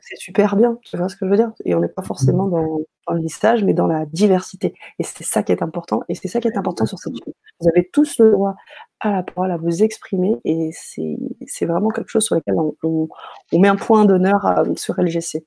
c'est 0.00 0.16
super 0.18 0.54
bien, 0.54 0.78
tu 0.84 0.96
vois 0.96 1.08
ce 1.08 1.16
que 1.16 1.26
je 1.26 1.30
veux 1.30 1.36
dire? 1.36 1.52
Et 1.64 1.74
on 1.74 1.80
n'est 1.80 1.88
pas 1.88 2.02
forcément 2.02 2.46
dans, 2.46 2.78
dans, 3.08 3.14
le 3.14 3.20
lissage, 3.20 3.64
mais 3.64 3.74
dans 3.74 3.88
la 3.88 4.06
diversité. 4.06 4.72
Et 5.00 5.02
c'est 5.02 5.24
ça 5.24 5.42
qui 5.42 5.50
est 5.50 5.62
important, 5.62 6.02
et 6.08 6.14
c'est 6.14 6.28
ça 6.28 6.40
qui 6.40 6.46
est 6.46 6.56
important 6.56 6.86
sur 6.86 6.98
cette 7.00 7.14
chaîne. 7.14 7.34
Vous 7.60 7.68
avez 7.68 7.88
tous 7.92 8.18
le 8.20 8.30
droit 8.30 8.54
à 9.00 9.12
la 9.12 9.22
parole, 9.22 9.50
à 9.50 9.56
vous 9.56 9.82
exprimer, 9.82 10.36
et 10.44 10.70
c'est 10.72 11.66
vraiment 11.66 11.90
quelque 11.90 12.08
chose 12.08 12.24
sur 12.24 12.34
lequel 12.34 12.54
on, 12.58 12.74
on, 12.82 13.58
met 13.58 13.68
un 13.68 13.76
point 13.76 14.04
d'honneur 14.04 14.46
euh, 14.46 14.64
sur 14.76 14.98
LGC. 14.98 15.44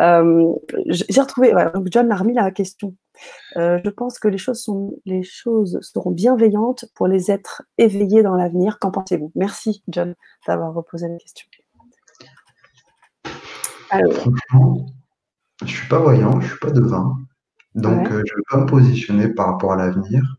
Euh, 0.00 0.52
J'ai 0.86 1.20
retrouvé, 1.20 1.52
donc 1.74 1.86
John 1.90 2.10
a 2.10 2.16
remis 2.16 2.34
la 2.34 2.50
question. 2.50 2.94
Euh, 3.56 3.78
je 3.84 3.90
pense 3.90 4.18
que 4.18 4.28
les 4.28 4.38
choses, 4.38 4.60
sont, 4.62 4.94
les 5.04 5.22
choses 5.22 5.78
seront 5.82 6.10
bienveillantes 6.10 6.86
pour 6.94 7.06
les 7.06 7.30
êtres 7.30 7.62
éveillés 7.76 8.22
dans 8.22 8.34
l'avenir. 8.34 8.78
Qu'en 8.78 8.90
pensez-vous? 8.90 9.32
Merci, 9.34 9.82
John, 9.88 10.14
d'avoir 10.46 10.74
reposé 10.74 11.08
la 11.08 11.16
question. 11.16 11.46
Franchement, 13.88 14.86
je 15.60 15.64
ne 15.64 15.68
suis 15.68 15.88
pas 15.88 15.98
voyant, 15.98 16.32
je 16.32 16.46
ne 16.46 16.50
suis 16.50 16.58
pas 16.58 16.70
devin. 16.70 17.18
Donc, 17.74 18.10
euh, 18.10 18.22
je 18.26 18.34
ne 18.34 18.38
vais 18.38 18.44
pas 18.50 18.58
me 18.58 18.66
positionner 18.66 19.28
par 19.28 19.46
rapport 19.46 19.72
à 19.72 19.76
l'avenir. 19.76 20.36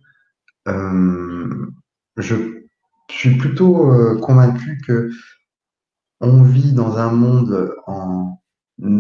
Euh, 0.68 1.72
je 2.22 2.36
suis 3.10 3.38
plutôt 3.38 3.92
convaincu 4.22 4.82
que 4.86 5.10
on 6.22 6.44
vit 6.44 6.74
dans 6.74 6.98
un 6.98 7.12
monde 7.12 7.74
en 7.88 8.40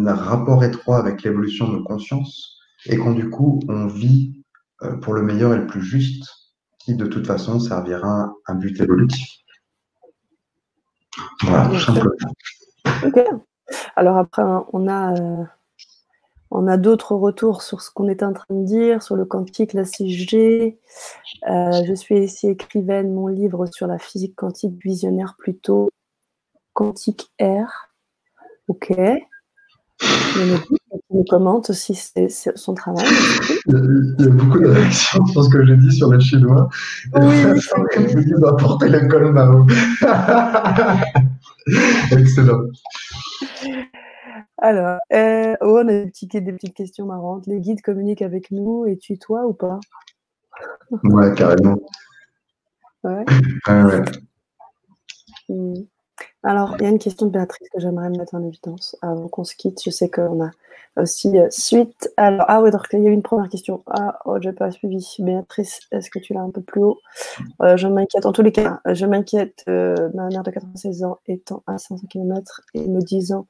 rapport 0.05 0.63
étroit 0.63 0.97
avec 0.97 1.23
l'évolution 1.23 1.67
de 1.67 1.77
nos 1.77 1.83
consciences 1.83 2.59
et 2.85 2.97
quand 2.97 3.11
du 3.11 3.29
coup 3.29 3.59
on 3.67 3.87
vit 3.87 4.39
euh, 4.83 4.95
pour 4.97 5.13
le 5.13 5.21
meilleur 5.21 5.53
et 5.53 5.57
le 5.57 5.67
plus 5.67 5.81
juste, 5.81 6.23
qui 6.79 6.95
de 6.95 7.05
toute 7.05 7.27
façon 7.27 7.59
servira 7.59 8.33
un 8.47 8.55
but 8.55 8.79
évolutif. 8.79 9.27
Voilà, 11.43 11.67
tout 11.67 11.79
simplement. 11.79 12.11
Ok. 13.05 13.19
Alors 13.97 14.17
après, 14.17 14.43
on 14.71 14.87
a, 14.87 15.13
euh, 15.19 15.43
on 16.59 16.67
a 16.67 16.75
d'autres 16.75 17.15
retours 17.15 17.61
sur 17.61 17.81
ce 17.81 17.89
qu'on 17.89 18.09
est 18.09 18.21
en 18.21 18.33
train 18.33 18.53
de 18.53 18.65
dire, 18.65 19.01
sur 19.01 19.15
le 19.15 19.23
quantique, 19.23 19.71
la 19.71 19.83
6G. 19.83 20.75
Euh, 21.49 21.83
je 21.87 21.93
suis 21.93 22.19
ici 22.19 22.49
écrivaine, 22.49 23.13
mon 23.13 23.27
livre 23.27 23.65
sur 23.67 23.87
la 23.87 23.97
physique 23.97 24.35
quantique 24.35 24.75
visionnaire 24.83 25.35
plutôt 25.37 25.89
quantique 26.73 27.31
R. 27.41 27.93
Ok. 28.67 28.89
Il 28.91 30.59
me 31.11 31.23
commente 31.29 31.69
aussi 31.69 31.97
son 32.55 32.73
travail. 32.73 33.07
Il 33.67 34.15
y 34.19 34.25
a 34.25 34.29
beaucoup 34.29 34.59
de 34.59 34.67
réactions 34.67 35.25
sur 35.27 35.45
ce 35.45 35.49
que 35.49 35.65
j'ai 35.65 35.77
dit 35.77 35.93
sur 35.93 36.11
le 36.11 36.19
chinois. 36.19 36.67
Oui, 37.15 37.21
je 37.41 38.17
me 38.17 38.21
dis, 38.21 38.33
va 38.33 38.51
porter 38.53 38.89
l'école 38.89 39.31
Mao. 39.31 39.65
Excellent. 42.11 42.63
Alors, 44.57 44.99
euh, 45.13 45.55
oh, 45.61 45.81
on 45.83 45.87
a 45.87 46.05
des, 46.05 46.41
des 46.41 46.53
petites 46.53 46.73
questions 46.75 47.05
marrantes. 47.05 47.47
Les 47.47 47.59
guides 47.59 47.81
communiquent 47.81 48.21
avec 48.21 48.51
nous 48.51 48.85
et 48.85 48.97
tu 48.97 49.17
toi 49.17 49.45
ou 49.45 49.53
pas? 49.53 49.79
Ouais, 51.03 51.33
carrément. 51.35 51.79
Ouais. 53.01 53.23
ouais. 53.69 54.01
Hmm. 55.47 55.73
Alors, 56.43 56.75
il 56.79 56.83
y 56.83 56.87
a 56.87 56.89
une 56.89 56.99
question 56.99 57.25
de 57.25 57.31
Béatrice 57.31 57.69
que 57.69 57.79
j'aimerais 57.79 58.09
mettre 58.09 58.35
en 58.35 58.43
évidence 58.43 58.95
avant 59.01 59.27
qu'on 59.27 59.43
se 59.43 59.55
quitte. 59.55 59.81
Je 59.83 59.89
sais 59.89 60.09
qu'on 60.09 60.43
a 60.43 60.51
aussi 60.95 61.37
euh, 61.37 61.47
suite. 61.49 62.09
Alors, 62.17 62.45
ah 62.47 62.61
oui, 62.61 62.71
donc 62.71 62.87
il 62.93 63.03
y 63.03 63.07
a 63.07 63.09
eu 63.09 63.13
une 63.13 63.23
première 63.23 63.49
question. 63.49 63.83
Ah, 63.87 64.19
oh, 64.25 64.37
j'ai 64.41 64.53
pas 64.53 64.71
suivi. 64.71 65.15
Béatrice, 65.19 65.81
est-ce 65.91 66.09
que 66.09 66.19
tu 66.19 66.33
l'as 66.33 66.41
un 66.41 66.49
peu 66.49 66.61
plus 66.61 66.81
haut? 66.81 66.99
Euh, 67.61 67.77
Je 67.77 67.87
m'inquiète. 67.87 68.25
En 68.25 68.31
tous 68.31 68.41
les 68.41 68.51
cas, 68.51 68.79
je 68.85 69.05
m'inquiète. 69.05 69.63
Euh, 69.67 70.09
ma 70.13 70.27
mère 70.27 70.43
de 70.43 70.51
96 70.51 71.03
ans 71.03 71.19
étant 71.27 71.63
à 71.67 71.77
500 71.77 72.07
km 72.09 72.61
et 72.73 72.87
me 72.87 73.01
disant 73.01 73.47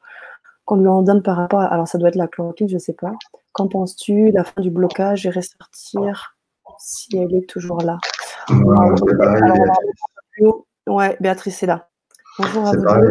qu'on 0.69 0.77
lui 0.77 0.87
en 0.87 1.01
donne 1.01 1.23
par 1.23 1.35
rapport 1.35 1.61
à. 1.61 1.65
Alors, 1.65 1.87
ça 1.87 1.97
doit 1.97 2.09
être 2.09 2.15
la 2.15 2.27
chloroquine, 2.27 2.69
je 2.69 2.77
sais 2.77 2.93
pas. 2.93 3.13
Qu'en 3.53 3.67
penses-tu 3.67 4.29
La 4.29 4.43
fin 4.43 4.61
du 4.61 4.69
blocage 4.69 5.25
et 5.25 5.31
ressortir 5.31 6.35
si 6.77 7.17
elle 7.17 7.33
est 7.33 7.49
toujours 7.49 7.81
là? 7.81 7.97
Ouais, 10.87 11.17
Béatrice, 11.19 11.57
c'est 11.57 11.65
là. 11.65 11.87
C'est 12.37 12.83
pareil, 12.83 13.09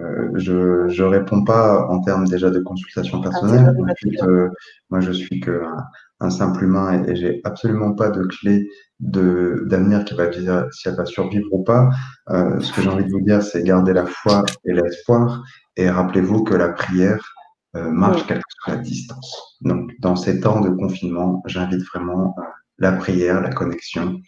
euh, 0.00 0.30
je 0.34 1.02
ne 1.02 1.04
réponds 1.04 1.44
pas 1.44 1.86
en 1.88 2.00
termes 2.00 2.26
déjà 2.26 2.50
de 2.50 2.58
consultation 2.58 3.20
ah, 3.20 3.28
personnelle. 3.28 3.76
Euh, 4.22 4.48
moi, 4.88 5.00
je 5.00 5.12
suis 5.12 5.40
qu'un 5.40 5.76
un 6.20 6.30
simple 6.30 6.64
humain 6.64 7.04
et, 7.04 7.14
j'ai 7.14 7.40
absolument 7.44 7.92
pas 7.92 8.08
de 8.08 8.24
clé 8.24 8.66
d'avenir 8.98 10.04
qui 10.04 10.14
va 10.14 10.26
dire 10.26 10.66
si 10.72 10.88
elle 10.88 10.96
va 10.96 11.04
survivre 11.04 11.46
ou 11.52 11.62
pas. 11.62 11.90
Euh, 12.30 12.58
ce 12.60 12.72
que 12.72 12.80
j'ai 12.80 12.88
envie 12.88 13.04
de 13.04 13.10
vous 13.10 13.20
dire, 13.20 13.42
c'est 13.42 13.62
garder 13.62 13.92
la 13.92 14.06
foi 14.06 14.42
et 14.64 14.72
l'espoir 14.72 15.44
et 15.76 15.90
rappelez-vous 15.90 16.44
que 16.44 16.54
la 16.54 16.70
prière 16.70 17.34
marche 17.74 18.24
quelque 18.26 18.44
chose 18.48 18.72
à 18.72 18.76
la 18.76 18.82
distance. 18.82 19.58
Donc, 19.60 19.90
dans 19.98 20.14
ces 20.14 20.40
temps 20.40 20.60
de 20.60 20.70
confinement, 20.70 21.42
j'invite 21.46 21.82
vraiment 21.92 22.36
la 22.78 22.92
prière, 22.92 23.40
la 23.40 23.52
connexion 23.52 24.20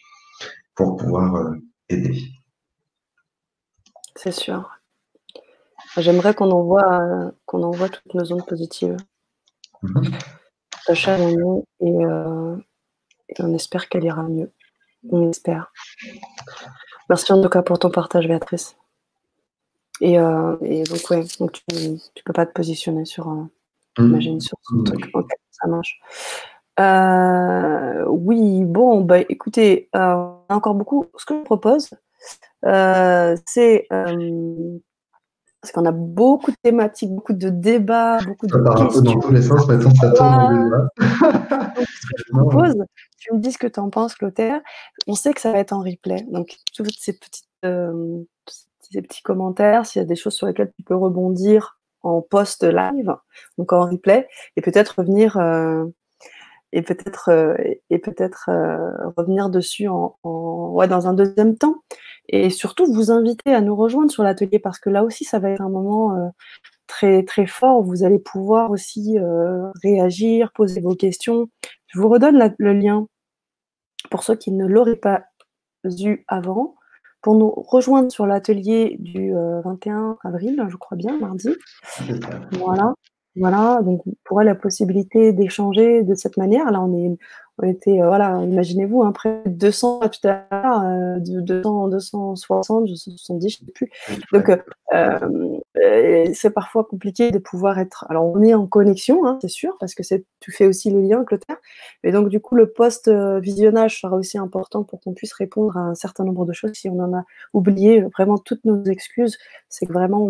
pour 0.74 0.97
pouvoir 0.97 1.55
aider. 1.89 2.23
C'est 4.16 4.32
sûr. 4.32 4.70
J'aimerais 5.97 6.35
qu'on 6.35 6.51
envoie, 6.51 7.32
qu'on 7.44 7.62
envoie 7.62 7.89
toutes 7.89 8.14
nos 8.14 8.32
ondes 8.32 8.47
positives. 8.47 8.97
Sacha 10.86 11.16
euh, 11.18 11.60
et, 11.81 13.40
on 13.40 13.55
espère 13.55 13.89
qu'elle 13.89 14.05
ira 14.05 14.23
mieux. 14.23 14.52
On 15.10 15.28
espère. 15.31 15.73
Merci 17.09 17.32
en 17.32 17.43
tout 17.43 17.48
cas 17.48 17.62
pour 17.62 17.78
ton 17.78 17.90
partage, 17.90 18.27
Béatrice. 18.27 18.77
Et, 20.01 20.18
euh, 20.18 20.56
donc, 20.60 21.10
ouais, 21.10 21.24
donc 21.39 21.52
tu 21.52 21.62
ne 21.73 21.97
peux 22.24 22.32
pas 22.32 22.47
te 22.47 22.52
positionner 22.52 23.05
sur, 23.05 23.28
euh, 23.28 24.02
mmh. 24.02 24.40
sur 24.40 24.59
ce 24.62 24.82
truc. 24.85 25.10
ça 25.51 25.68
marche. 25.68 26.01
oui, 28.09 28.64
bon, 28.64 29.01
bah, 29.02 29.20
écoutez, 29.20 29.89
on 29.94 29.98
a 30.48 30.55
encore 30.55 30.74
beaucoup. 30.74 31.06
Ce 31.16 31.24
que 31.24 31.35
je 31.35 31.44
propose, 31.44 31.90
euh, 32.64 33.36
c'est 33.47 33.86
euh, 33.93 34.78
parce 35.60 35.73
qu'on 35.73 35.85
a 35.85 35.93
beaucoup 35.93 36.51
de 36.51 36.56
thématiques, 36.62 37.12
beaucoup 37.12 37.32
de 37.32 37.48
débats, 37.48 38.18
beaucoup 38.24 38.47
de 38.47 38.52
questions. 38.52 39.02
dans 39.02 39.18
tous 39.20 39.32
les 39.32 39.43
sens, 39.43 39.66
maintenant 39.68 39.94
ça 39.94 40.10
tourne 40.12 40.89
propose, 42.32 42.74
tu 43.18 43.35
me 43.35 43.39
dis 43.39 43.52
ce 43.52 43.59
que 43.59 43.66
tu 43.66 43.81
en 43.81 43.90
penses, 43.90 44.14
Clotaire. 44.14 44.60
On 45.06 45.14
sait 45.14 45.32
que 45.32 45.40
ça 45.40 45.52
va 45.52 45.59
être 45.59 45.73
en 45.73 45.81
replay. 45.81 46.27
Donc, 46.31 46.56
toutes 46.74 46.90
ces, 46.98 47.18
petites, 47.18 47.48
euh, 47.64 48.23
ces 48.90 49.02
petits 49.02 49.22
commentaires, 49.22 49.86
s'il 49.86 50.00
y 50.00 50.04
a 50.04 50.08
des 50.08 50.16
choses 50.16 50.34
sur 50.34 50.46
lesquelles 50.46 50.72
tu 50.76 50.82
peux 50.82 50.96
rebondir 50.96 51.78
en 52.02 52.22
post 52.22 52.62
live, 52.64 53.14
donc 53.58 53.72
en 53.72 53.86
replay, 53.86 54.28
et 54.56 54.60
peut-être 54.60 54.96
revenir 54.98 55.36
et 56.72 56.82
peut-être 56.82 57.56
et 57.90 57.98
peut-être 57.98 58.48
revenir 59.16 59.50
dessus 59.50 59.88
en, 59.88 60.16
ouais, 60.22 60.88
dans 60.88 61.08
un 61.08 61.14
deuxième 61.14 61.56
temps 61.56 61.82
et 62.28 62.50
surtout 62.50 62.92
vous 62.92 63.10
inviter 63.10 63.54
à 63.54 63.60
nous 63.60 63.76
rejoindre 63.76 64.10
sur 64.10 64.22
l'atelier 64.22 64.58
parce 64.58 64.78
que 64.78 64.90
là 64.90 65.04
aussi 65.04 65.24
ça 65.24 65.38
va 65.38 65.50
être 65.50 65.60
un 65.60 65.68
moment 65.68 66.16
euh, 66.16 66.28
très 66.86 67.24
très 67.24 67.46
fort 67.46 67.80
où 67.80 67.84
vous 67.84 68.04
allez 68.04 68.18
pouvoir 68.18 68.70
aussi 68.70 69.18
euh, 69.18 69.70
réagir, 69.82 70.52
poser 70.52 70.80
vos 70.80 70.94
questions. 70.94 71.48
Je 71.88 72.00
vous 72.00 72.08
redonne 72.08 72.54
le 72.58 72.72
lien 72.72 73.06
pour 74.10 74.22
ceux 74.22 74.36
qui 74.36 74.52
ne 74.52 74.66
l'auraient 74.66 74.96
pas 74.96 75.24
vu 75.84 76.24
avant 76.28 76.74
pour 77.22 77.36
nous 77.36 77.51
rejoindre 77.51 78.10
sur 78.10 78.26
l'atelier 78.26 78.97
du 79.01 79.32
21 79.32 80.10
euh, 80.10 80.14
avril, 80.24 80.66
je 80.68 80.76
crois 80.76 80.97
bien, 80.97 81.18
mardi. 81.18 81.48
Voilà. 82.52 82.94
Voilà, 83.38 83.80
donc 83.82 84.01
vous 84.06 84.14
pourrez 84.24 84.47
la 84.47 84.55
possibilité 84.55 85.34
d'échanger 85.34 86.02
de 86.02 86.14
cette 86.14 86.38
manière. 86.38 86.70
Là, 86.70 86.80
on 86.80 86.97
est, 86.97 87.18
on 87.59 87.66
était, 87.66 88.03
euh, 88.03 88.07
voilà, 88.09 88.43
imaginez-vous, 88.43 89.03
hein, 89.03 89.12
près 89.12 89.43
de 89.47 89.51
200 89.51 90.01
tout 90.01 90.28
à 90.28 90.45
l'heure, 90.51 90.83
euh, 90.83 91.19
200, 91.20 91.89
260, 91.89 92.85
270, 92.87 93.49
je 93.49 93.62
ne 93.62 93.66
sais 93.66 93.73
plus. 93.73 93.91
Donc, 94.33 94.51
euh, 94.51 94.57
euh, 94.95 96.27
c'est 96.35 96.51
parfois 96.51 96.85
compliqué 96.85 97.31
de 97.31 97.39
pouvoir 97.39 97.78
être. 97.78 98.05
Alors, 98.11 98.27
on 98.27 98.43
est 98.43 98.53
en 98.55 98.66
connexion, 98.66 99.27
hein, 99.27 99.39
c'est 99.41 99.49
sûr, 99.49 99.74
parce 99.81 99.95
que 99.95 100.03
tu 100.41 100.53
fais 100.53 100.66
aussi 100.66 100.91
le 100.91 101.01
lien, 101.01 101.24
Clotaire. 101.24 101.57
Et 102.05 102.12
donc, 102.12 102.28
du 102.28 102.41
coup, 102.41 102.57
le 102.57 102.70
post-visionnage 102.70 104.01
sera 104.03 104.16
aussi 104.16 104.37
important 104.39 104.85
pour 104.85 105.01
qu'on 105.01 105.15
puisse 105.15 105.33
répondre 105.33 105.77
à 105.77 105.81
un 105.81 105.95
certain 105.95 106.24
nombre 106.24 106.45
de 106.45 106.53
choses. 106.53 106.73
Si 106.74 106.89
on 106.91 106.99
en 107.01 107.15
a 107.16 107.24
oublié, 107.55 108.03
vraiment 108.16 108.37
toutes 108.39 108.65
nos 108.66 108.83
excuses, 108.85 109.39
c'est 109.70 109.87
que 109.87 109.93
vraiment, 109.93 110.23
on 110.24 110.28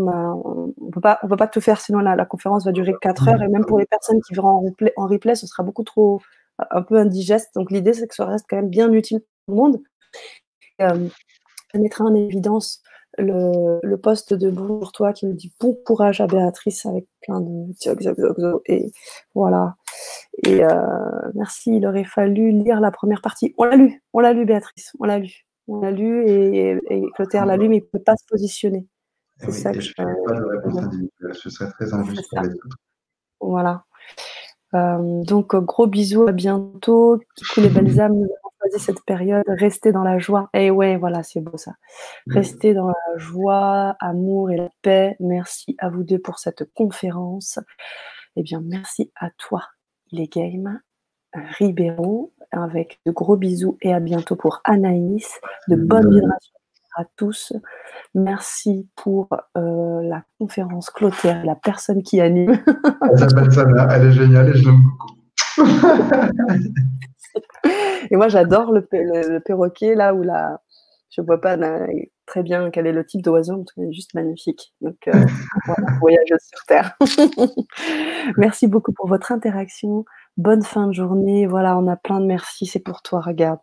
ne 0.68 0.72
on 0.80 0.90
peut, 0.90 1.00
pas, 1.00 1.18
on 1.24 1.28
peut 1.28 1.36
pas 1.36 1.48
tout 1.48 1.60
faire, 1.60 1.80
sinon 1.80 1.98
la, 1.98 2.14
la 2.16 2.24
conférence 2.24 2.64
va 2.64 2.72
durer 2.72 2.94
4 3.00 3.28
heures. 3.28 3.42
Et 3.42 3.48
même 3.48 3.64
pour 3.64 3.78
les 3.78 3.86
personnes 3.86 4.20
qui 4.22 4.34
verront 4.34 4.48
en 4.50 4.60
replay, 4.60 4.92
en 4.96 5.06
replay 5.06 5.34
ce 5.34 5.46
sera 5.46 5.62
beaucoup 5.62 5.84
trop 5.84 6.20
un 6.58 6.82
peu 6.82 6.96
indigeste. 6.96 7.54
Donc 7.54 7.70
l'idée, 7.70 7.92
c'est 7.92 8.06
que 8.06 8.14
ça 8.14 8.26
reste 8.26 8.46
quand 8.48 8.56
même 8.56 8.70
bien 8.70 8.92
utile 8.92 9.20
pour 9.46 9.54
le 9.54 9.62
monde. 9.62 9.82
Euh, 10.80 11.08
je 11.74 11.78
mettrai 11.78 12.04
en 12.04 12.14
évidence 12.14 12.82
le, 13.18 13.80
le 13.82 13.96
poste 13.98 14.34
de 14.34 14.50
Bonjour 14.50 14.92
toi 14.92 15.12
qui 15.12 15.26
me 15.26 15.32
dit 15.32 15.52
bon 15.58 15.74
courage 15.84 16.20
à 16.20 16.26
Béatrice 16.26 16.84
avec 16.86 17.06
plein 17.22 17.40
de 17.40 18.62
et 18.66 18.92
voilà. 19.34 19.76
Et 20.44 20.64
euh, 20.64 21.30
merci, 21.34 21.76
il 21.76 21.86
aurait 21.86 22.04
fallu 22.04 22.52
lire 22.52 22.80
la 22.80 22.90
première 22.90 23.22
partie. 23.22 23.54
On 23.56 23.64
l'a 23.64 23.76
lu, 23.76 24.02
on 24.12 24.20
l'a 24.20 24.32
lu 24.32 24.44
Béatrice, 24.44 24.92
on 24.98 25.04
l'a 25.04 25.18
lu. 25.18 25.46
On 25.68 25.80
l'a 25.80 25.90
lu 25.90 26.28
et, 26.28 26.78
et 26.90 27.02
Clotaire 27.14 27.44
l'a 27.44 27.56
lu, 27.56 27.68
mais 27.68 27.78
il 27.78 27.82
ne 27.82 27.86
peut 27.86 28.02
pas 28.02 28.16
se 28.16 28.24
positionner. 28.28 28.86
C'est 29.38 29.50
ça 29.50 29.72
que 29.72 29.80
je, 29.80 29.88
je 29.88 29.94
pas 29.94 30.04
de 30.04 30.44
réponse 30.44 30.78
individuelle, 30.78 31.34
ce 31.34 31.50
serait 31.50 31.70
très 31.70 31.92
injuste 31.92 32.30
pour 32.30 32.42
les 32.42 32.54
autres. 32.54 32.76
Voilà. 33.40 33.84
Euh, 34.76 35.22
donc, 35.24 35.54
euh, 35.54 35.60
gros 35.60 35.86
bisous, 35.86 36.26
à 36.28 36.32
bientôt. 36.32 37.18
Coucou 37.38 37.60
les 37.60 37.68
belles 37.68 38.00
âmes, 38.00 38.14
nous 38.14 38.24
avons 38.24 38.50
choisi 38.60 38.84
cette 38.84 39.02
période. 39.04 39.44
Restez 39.46 39.92
dans 39.92 40.02
la 40.02 40.18
joie. 40.18 40.50
Et 40.54 40.66
eh 40.66 40.70
ouais, 40.70 40.96
voilà, 40.96 41.22
c'est 41.22 41.40
beau 41.40 41.56
ça. 41.56 41.74
Restez 42.26 42.74
dans 42.74 42.88
la 42.88 43.16
joie, 43.16 43.96
amour 44.00 44.50
et 44.50 44.56
la 44.56 44.68
paix. 44.82 45.16
Merci 45.20 45.76
à 45.78 45.88
vous 45.88 46.02
deux 46.02 46.18
pour 46.18 46.38
cette 46.38 46.64
conférence. 46.74 47.58
Eh 48.36 48.42
bien, 48.42 48.60
merci 48.64 49.10
à 49.16 49.30
toi, 49.30 49.62
les 50.12 50.28
games. 50.28 50.80
Ribeiro, 51.58 52.32
avec 52.50 53.00
de 53.06 53.12
gros 53.12 53.36
bisous 53.36 53.76
et 53.82 53.92
à 53.92 54.00
bientôt 54.00 54.36
pour 54.36 54.60
Anaïs. 54.64 55.40
De 55.68 55.76
bonnes 55.76 56.12
vibrations 56.12 56.55
à 56.96 57.04
tous. 57.16 57.52
Merci 58.14 58.88
pour 58.96 59.28
euh, 59.56 60.02
la 60.02 60.24
conférence 60.38 60.90
Clotaire, 60.90 61.44
la 61.44 61.54
personne 61.54 62.02
qui 62.02 62.20
anime. 62.20 62.60
Elle 63.10 63.18
s'appelle 63.18 63.52
Sana, 63.52 63.88
elle 63.92 64.08
est 64.08 64.12
géniale 64.12 64.48
et 64.48 64.56
je 64.56 64.64
l'aime 64.64 64.82
beaucoup. 64.82 65.12
et 68.10 68.16
moi, 68.16 68.28
j'adore 68.28 68.72
le, 68.72 69.38
perroquet, 69.40 69.94
là 69.94 70.14
où 70.14 70.22
la. 70.22 70.60
Je 71.10 71.22
ne 71.22 71.26
vois 71.26 71.40
pas 71.40 71.56
très 72.26 72.42
bien 72.42 72.70
quel 72.70 72.86
est 72.86 72.92
le 72.92 73.06
type 73.06 73.22
d'oiseau, 73.22 73.64
mais 73.76 73.84
il 73.84 73.90
est 73.90 73.92
juste 73.92 74.14
magnifique. 74.14 74.74
Donc, 74.80 74.96
euh, 75.08 75.12
voilà, 75.66 75.98
voyage 75.98 76.28
sur 76.28 76.64
Terre. 76.66 76.96
Merci 78.36 78.66
beaucoup 78.66 78.92
pour 78.92 79.08
votre 79.08 79.32
interaction. 79.32 80.04
Bonne 80.36 80.62
fin 80.62 80.88
de 80.88 80.92
journée. 80.92 81.46
Voilà, 81.46 81.78
on 81.78 81.86
a 81.86 81.96
plein 81.96 82.20
de 82.20 82.26
merci. 82.26 82.66
C'est 82.66 82.80
pour 82.80 83.02
toi, 83.02 83.20
regarde. 83.20 83.58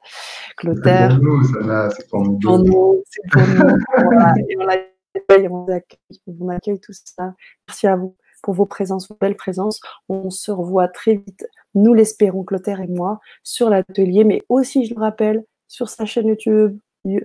Clotaire. 0.57 1.11
C'est 1.11 1.17
pour 1.17 1.23
nous, 1.23 1.43
Sana, 1.43 1.89
c'est 1.91 2.09
pour 2.09 2.21
nous. 2.23 2.39
Pour 2.39 2.59
nous, 2.59 3.03
c'est 3.09 3.31
pour 3.31 3.41
nous. 3.41 3.77
voilà. 4.03 4.33
Et 4.49 4.57
on 4.57 4.65
l'accueille, 4.65 5.47
on 5.49 5.65
accueille, 5.67 6.19
on 6.39 6.49
accueille 6.49 6.79
tout 6.79 6.93
ça. 6.93 7.33
Merci 7.67 7.87
à 7.87 7.95
vous 7.95 8.15
pour 8.43 8.53
vos 8.53 8.65
présences, 8.65 9.07
vos 9.07 9.17
belles 9.19 9.37
présences. 9.37 9.79
On 10.09 10.29
se 10.29 10.51
revoit 10.51 10.87
très 10.87 11.15
vite, 11.15 11.47
nous 11.73 11.93
l'espérons, 11.93 12.43
Clotaire 12.43 12.81
et 12.81 12.87
moi, 12.87 13.19
sur 13.41 13.69
l'atelier, 13.69 14.23
mais 14.23 14.43
aussi, 14.49 14.85
je 14.85 14.93
le 14.93 14.99
rappelle, 14.99 15.43
sur 15.67 15.89
sa 15.89 16.05
chaîne 16.05 16.27
YouTube, 16.27 16.77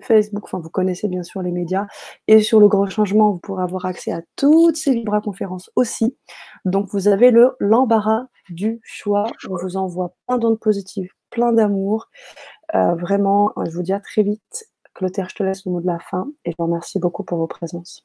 Facebook, 0.03 0.45
enfin 0.45 0.59
vous 0.59 0.71
connaissez 0.71 1.09
bien 1.09 1.23
sûr 1.23 1.43
les 1.43 1.53
médias, 1.53 1.87
et 2.27 2.41
sur 2.41 2.61
le 2.61 2.69
Grand 2.69 2.89
Changement, 2.89 3.31
vous 3.33 3.39
pourrez 3.39 3.63
avoir 3.63 3.87
accès 3.87 4.13
à 4.13 4.23
toutes 4.37 4.77
ces 4.77 4.93
Vibra 4.93 5.21
conférences 5.21 5.71
aussi. 5.77 6.17
Donc 6.65 6.89
vous 6.93 7.09
avez 7.09 7.31
le 7.31 7.57
l'embarras 7.61 8.27
du 8.51 8.81
choix. 8.83 9.27
On 9.49 9.57
vous 9.57 9.77
envoie 9.77 10.15
plein 10.27 10.39
d'ondes 10.39 10.59
positives, 10.59 11.11
plein 11.31 11.53
d'amour. 11.53 12.09
Euh, 12.75 12.95
vraiment, 12.95 13.53
je 13.67 13.71
vous 13.71 13.83
dis 13.83 13.93
à 13.93 14.01
très 14.01 14.23
vite. 14.23 14.67
Clotaire, 14.95 15.29
je 15.31 15.37
te 15.37 15.43
laisse 15.43 15.65
le 15.65 15.73
mot 15.73 15.81
de 15.81 15.87
la 15.87 15.99
fin 15.99 16.29
et 16.45 16.51
je 16.51 16.57
vous 16.59 16.67
remercie 16.67 16.99
beaucoup 16.99 17.23
pour 17.23 17.39
vos 17.39 17.47
présences. 17.47 18.05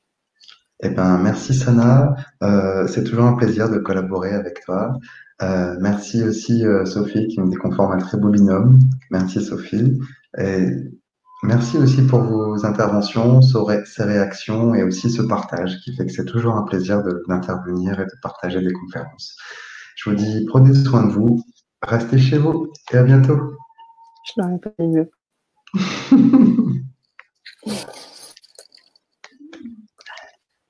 Eh 0.83 0.89
ben, 0.89 1.17
merci 1.17 1.53
Sana. 1.53 2.15
Euh, 2.43 2.87
c'est 2.87 3.03
toujours 3.03 3.25
un 3.25 3.33
plaisir 3.33 3.69
de 3.69 3.77
collaborer 3.79 4.33
avec 4.33 4.61
toi. 4.65 4.93
Euh, 5.41 5.75
merci 5.81 6.23
aussi 6.23 6.63
Sophie 6.85 7.27
qui 7.27 7.41
me 7.41 7.49
dit 7.49 7.55
qu'on 7.55 7.71
forme 7.71 7.93
un 7.93 7.97
très 7.97 8.17
beau 8.17 8.29
binôme. 8.29 8.79
Merci 9.09 9.41
Sophie. 9.41 9.99
Merci 11.43 11.77
aussi 11.77 12.01
pour 12.01 12.21
vos 12.21 12.65
interventions, 12.65 13.41
ces 13.41 14.03
réactions 14.03 14.73
et 14.73 14.83
aussi 14.83 15.11
ce 15.11 15.21
partage 15.21 15.79
qui 15.81 15.95
fait 15.95 16.05
que 16.05 16.11
c'est 16.11 16.25
toujours 16.25 16.55
un 16.55 16.63
plaisir 16.63 17.03
d'intervenir 17.27 17.99
et 17.99 18.05
de 18.05 18.15
partager 18.21 18.61
des 18.61 18.73
conférences. 18.73 19.35
Je 19.95 20.09
vous 20.09 20.15
dis, 20.15 20.45
prenez 20.47 20.73
soin 20.73 21.05
de 21.05 21.11
vous, 21.11 21.43
restez 21.81 22.17
chez 22.17 22.37
vous 22.37 22.71
et 22.91 22.97
à 22.97 23.03
bientôt. 23.03 23.39
Je 24.25 24.41
n'aurais 24.41 24.59
pas 24.59 24.71
mieux. 24.79 25.11